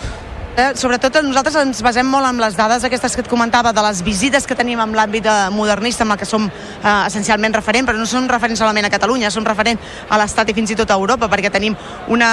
Eh, 0.57 0.71
sobretot 0.73 1.19
nosaltres 1.21 1.57
ens 1.61 1.83
basem 1.85 2.07
molt 2.09 2.25
en 2.25 2.39
les 2.41 2.55
dades 2.57 2.81
aquestes 2.87 3.13
que 3.13 3.21
et 3.21 3.29
comentava 3.29 3.75
de 3.77 3.83
les 3.85 3.99
visites 4.01 4.47
que 4.49 4.55
tenim 4.57 4.81
en 4.81 4.95
l'àmbit 4.97 5.27
eh, 5.29 5.33
modernista 5.53 6.01
amb 6.07 6.15
el 6.15 6.19
que 6.23 6.25
som 6.25 6.47
eh, 6.49 6.93
essencialment 6.95 7.53
referent, 7.53 7.85
però 7.85 8.01
no 8.01 8.07
són 8.09 8.25
referents 8.31 8.63
solament 8.63 8.89
a 8.89 8.91
Catalunya, 8.95 9.29
són 9.29 9.45
referent 9.45 9.77
a 10.09 10.17
l'Estat 10.17 10.49
i 10.49 10.55
fins 10.57 10.73
i 10.73 10.77
tot 10.81 10.89
a 10.89 10.97
Europa, 10.97 11.29
perquè 11.29 11.51
tenim 11.53 11.77
una, 12.09 12.31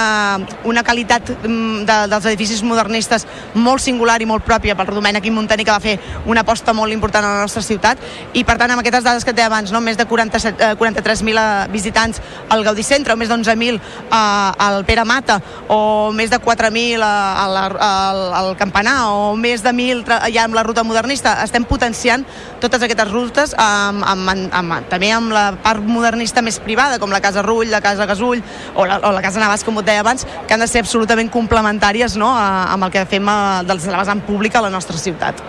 una 0.64 0.84
qualitat 0.86 1.34
mm, 1.34 1.82
de, 1.84 1.98
dels 2.14 2.28
edificis 2.30 2.62
modernistes 2.64 3.26
molt 3.60 3.84
singular 3.84 4.16
i 4.24 4.30
molt 4.30 4.48
pròpia 4.48 4.72
pel 4.78 4.94
Domènec 4.96 5.28
i 5.28 5.34
Montani, 5.34 5.68
que 5.68 5.76
va 5.76 5.84
fer 5.84 5.98
una 6.24 6.46
aposta 6.48 6.72
molt 6.72 6.96
important 6.96 7.28
a 7.28 7.34
la 7.34 7.44
nostra 7.44 7.60
ciutat, 7.68 8.00
i 8.32 8.40
per 8.40 8.56
tant 8.56 8.72
amb 8.72 8.80
aquestes 8.80 9.04
dades 9.04 9.28
que 9.28 9.36
et 9.36 9.40
deia 9.42 9.50
abans, 9.52 9.68
no? 9.68 9.84
més 9.84 10.00
de 10.00 10.08
47, 10.08 10.64
eh, 10.70 10.72
43.000 10.80 11.68
visitants 11.76 12.24
al 12.48 12.64
Gaudí 12.64 12.88
Centre, 12.88 13.12
o 13.12 13.20
més 13.20 13.28
de 13.28 13.36
11.000 13.36 13.76
eh, 13.76 14.16
al 14.16 14.80
Pere 14.88 15.04
Mata, 15.04 15.42
o 15.68 16.08
més 16.16 16.32
de 16.32 16.40
4.000 16.40 17.04
a, 17.04 17.46
la, 17.52 17.68
a 17.68 17.94
al, 18.14 18.34
al 18.34 18.50
campanar 18.56 18.96
o 19.10 19.34
més 19.36 19.64
de 19.64 19.72
mil 19.74 20.04
ja 20.06 20.44
amb 20.44 20.54
la 20.56 20.62
ruta 20.66 20.84
modernista. 20.86 21.36
Estem 21.44 21.66
potenciant 21.68 22.24
totes 22.62 22.82
aquestes 22.86 23.10
rutes 23.10 23.54
amb, 23.58 24.04
amb, 24.06 24.30
amb, 24.30 24.54
amb, 24.54 24.88
també 24.90 25.10
amb 25.14 25.34
la 25.34 25.46
part 25.64 25.82
modernista 25.84 26.42
més 26.42 26.60
privada, 26.62 27.00
com 27.02 27.12
la 27.12 27.22
Casa 27.24 27.42
Rull, 27.42 27.70
la 27.72 27.82
Casa 27.84 28.06
Gasull 28.06 28.42
o 28.74 28.86
la, 28.86 29.00
o 29.02 29.12
la 29.14 29.24
Casa 29.24 29.42
Navàs, 29.42 29.66
com 29.66 29.82
et 29.82 29.90
deia 29.90 30.04
abans, 30.04 30.26
que 30.46 30.54
han 30.54 30.62
de 30.62 30.70
ser 30.70 30.84
absolutament 30.84 31.30
complementàries 31.32 32.16
no? 32.20 32.30
a, 32.32 32.70
amb 32.74 32.88
el 32.88 32.94
que 32.94 33.04
fem 33.10 33.28
a, 33.28 33.62
de 33.66 33.76
la 33.76 34.00
vessant 34.00 34.22
pública 34.26 34.60
a 34.62 34.66
la 34.68 34.72
nostra 34.72 34.98
ciutat. 35.00 35.42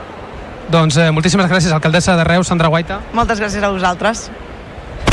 Doncs 0.71 0.97
eh, 0.97 1.11
moltíssimes 1.13 1.45
gràcies, 1.49 1.73
alcaldessa 1.75 2.15
de 2.17 2.25
Reus, 2.25 2.49
Sandra 2.49 2.71
Guaita. 2.73 2.99
Moltes 3.13 3.41
gràcies 3.41 3.63
a 3.63 3.69
vosaltres. 3.69 4.25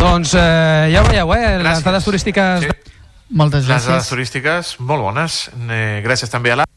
Doncs 0.00 0.32
eh, 0.34 0.88
ja 0.94 1.02
ho 1.02 1.08
veieu, 1.10 1.34
eh? 1.36 1.58
Les 1.62 1.84
dades 1.84 2.08
turístiques... 2.08 2.64
Sí. 2.64 2.78
Moltes 3.32 3.64
Les 3.64 3.86
dades 3.88 4.08
turístiques 4.10 4.74
molt 4.80 5.06
bones. 5.06 5.46
Eh, 5.68 6.00
gràcies 6.04 6.32
també 6.32 6.52
a 6.52 6.62
la... 6.62 6.71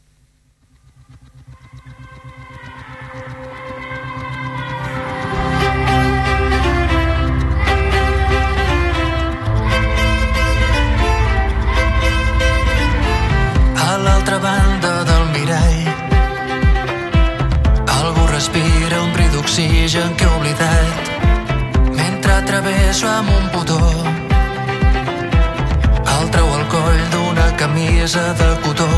camisa 28.06 28.32
de 28.34 28.60
cotó 28.60 28.88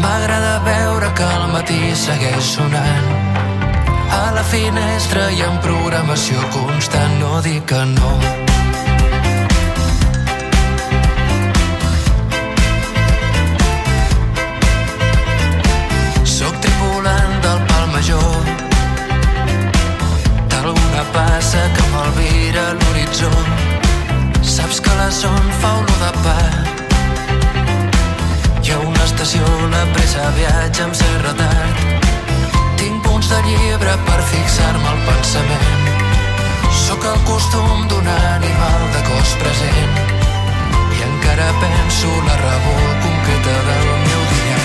M'agrada 0.00 0.60
veure 0.64 1.12
que 1.14 1.24
al 1.24 1.48
matí 1.52 1.94
segueix 1.94 2.44
sonant 2.44 3.08
A 4.12 4.30
la 4.34 4.44
finestra 4.44 5.30
hi 5.30 5.42
ha 5.42 5.50
programació 5.64 6.38
constant 6.54 7.18
No 7.20 7.40
dic 7.42 7.66
que 7.66 7.82
no 7.96 8.12
Soc 16.36 16.62
tripulant 16.62 17.36
del 17.42 17.60
pal 17.66 17.86
major 17.96 18.56
d'alguna 20.50 21.04
passa 21.14 21.62
que 21.74 21.84
m'alvira 21.92 22.64
l'horitzó. 22.80 23.30
Saps 24.42 24.82
que 24.84 24.98
la 24.98 25.08
son 25.10 25.54
fa 25.62 25.78
olor 25.78 26.04
de 26.04 26.12
pa. 26.20 26.69
Estació, 29.20 29.48
la 29.68 29.80
pressa 29.92 30.28
viatja 30.32 30.84
amb 30.86 30.94
cert 30.96 31.24
retard. 31.26 32.04
Tinc 32.80 33.02
punts 33.04 33.26
de 33.28 33.40
llibre 33.44 33.96
per 34.06 34.16
fixar-me 34.30 34.88
al 34.88 35.02
pensament. 35.04 35.90
Sóc 36.86 37.04
el 37.10 37.18
costum 37.28 37.84
d'un 37.92 38.08
animal 38.14 38.86
de 38.94 39.04
cos 39.10 39.34
present. 39.42 40.00
encara 41.10 41.50
penso 41.60 42.08
la 42.30 42.40
raó 42.40 42.74
concreta 43.04 43.60
del 43.68 43.86
meu 44.08 44.24
dia. 44.32 44.58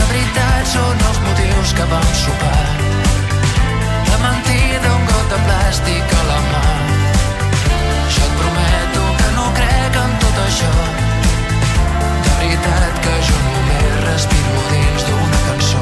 De 0.00 0.08
veritat 0.14 0.66
són 0.72 1.06
els 1.10 1.22
motius 1.28 1.76
que 1.76 1.88
vam 1.92 2.10
sopar. 2.24 2.66
La 4.08 4.18
mentida, 4.26 4.94
un 4.96 5.08
got 5.12 5.28
de 5.34 5.46
plàstic 5.46 6.20
a 6.22 6.26
la 6.32 6.42
mà. 6.50 6.66
Jo 8.16 8.28
et 8.30 8.36
prometo 8.40 9.08
que 9.20 9.34
no 9.36 9.50
crec 9.60 10.04
en 10.08 10.22
tot 10.24 10.46
això. 10.48 11.13
Veritat 12.54 12.98
que 13.02 13.14
jo 13.26 13.38
només 13.42 13.94
respiro 14.04 14.60
dins 14.70 15.04
d'una 15.08 15.38
cançó. 15.46 15.80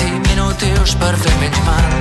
Diminutius 0.00 0.94
per 1.02 1.12
fer 1.20 1.34
menys 1.42 1.60
mal. 1.68 1.92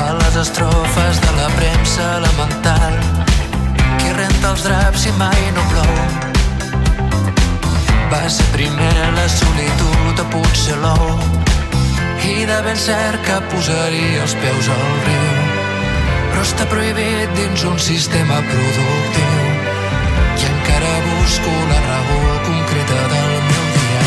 A 0.00 0.04
les 0.18 0.40
estrofes 0.42 1.20
de 1.26 1.36
la 1.36 1.46
premsa 1.60 2.08
elemental 2.16 2.98
qui 4.00 4.16
renta 4.18 4.56
els 4.56 4.66
draps 4.66 5.06
si 5.06 5.14
mai 5.22 5.52
no 5.54 5.68
plou. 5.70 5.94
Va 8.10 8.24
ser 8.26 8.48
primer 8.58 9.12
la 9.20 9.28
solitud 9.36 10.24
o 10.26 10.28
potser 10.34 10.80
l'ou 10.82 11.39
i 12.24 12.44
de 12.44 12.56
ben 12.64 12.76
cert 12.76 13.22
que 13.24 13.36
posaria 13.52 14.22
els 14.22 14.34
peus 14.42 14.68
al 14.72 14.88
riu. 15.06 15.36
Però 16.30 16.42
està 16.44 16.66
prohibit 16.68 17.32
dins 17.36 17.64
un 17.70 17.78
sistema 17.80 18.40
productiu. 18.48 19.38
I 20.40 20.48
encara 20.48 20.90
busco 21.06 21.52
la 21.70 21.78
raó 21.86 22.18
concreta 22.48 22.98
del 23.12 23.32
meu 23.48 23.64
dia. 23.76 24.02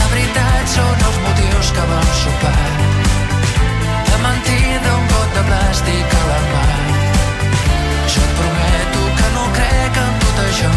La 0.00 0.08
veritat 0.12 0.74
són 0.74 1.06
els 1.08 1.20
motius 1.26 1.72
que 1.76 1.86
vam 1.92 2.10
sopar. 2.22 2.66
La 4.10 4.20
mentida 4.26 4.96
un 4.98 5.08
got 5.14 5.38
de 5.38 5.46
plàstic 5.48 6.18
a 6.20 6.22
la 6.32 6.40
mà. 6.50 6.66
Jo 8.16 8.26
et 8.26 8.36
prometo 8.42 9.06
que 9.22 9.32
no 9.38 9.46
crec 9.60 10.04
en 10.04 10.20
tot 10.26 10.44
això. 10.48 10.74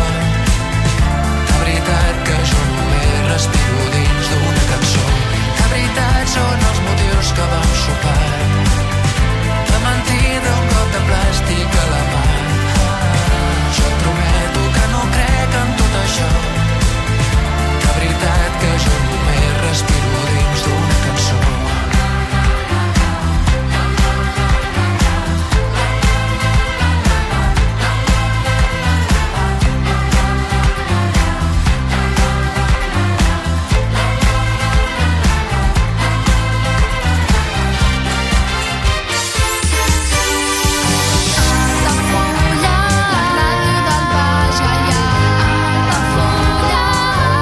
La 1.51 1.59
veritat 1.65 2.23
que 2.29 2.39
jo 2.53 2.63
només 2.71 3.27
respiro 3.33 3.91
dins 3.99 4.33
d'una 4.33 4.65
cançó. 4.71 5.22
Aquests 6.23 6.39
són 6.39 6.61
els 6.65 6.77
motius 6.83 7.29
que 7.35 7.45
vam 7.51 7.71
sopar. 7.79 8.13
La 9.71 9.79
mentida, 9.85 10.53
un 10.61 10.69
cop 10.69 10.93
de 10.93 11.01
plàstic 11.09 11.75
a 11.81 11.83
la 11.89 11.99
mà. 12.13 12.21
Jo 13.75 13.89
et 13.89 13.97
prometo 14.05 14.63
que 14.77 14.85
no 14.93 15.01
crec 15.17 15.57
en 15.63 15.73
tot 15.81 15.97
això. 16.03 16.29
De 17.87 17.89
veritat 17.97 18.61
que 18.61 18.71
jo 18.85 19.01
només 19.09 19.59
respiro 19.65 20.23
dins 20.29 20.63
d'una 20.69 21.01
cançó. 21.09 21.52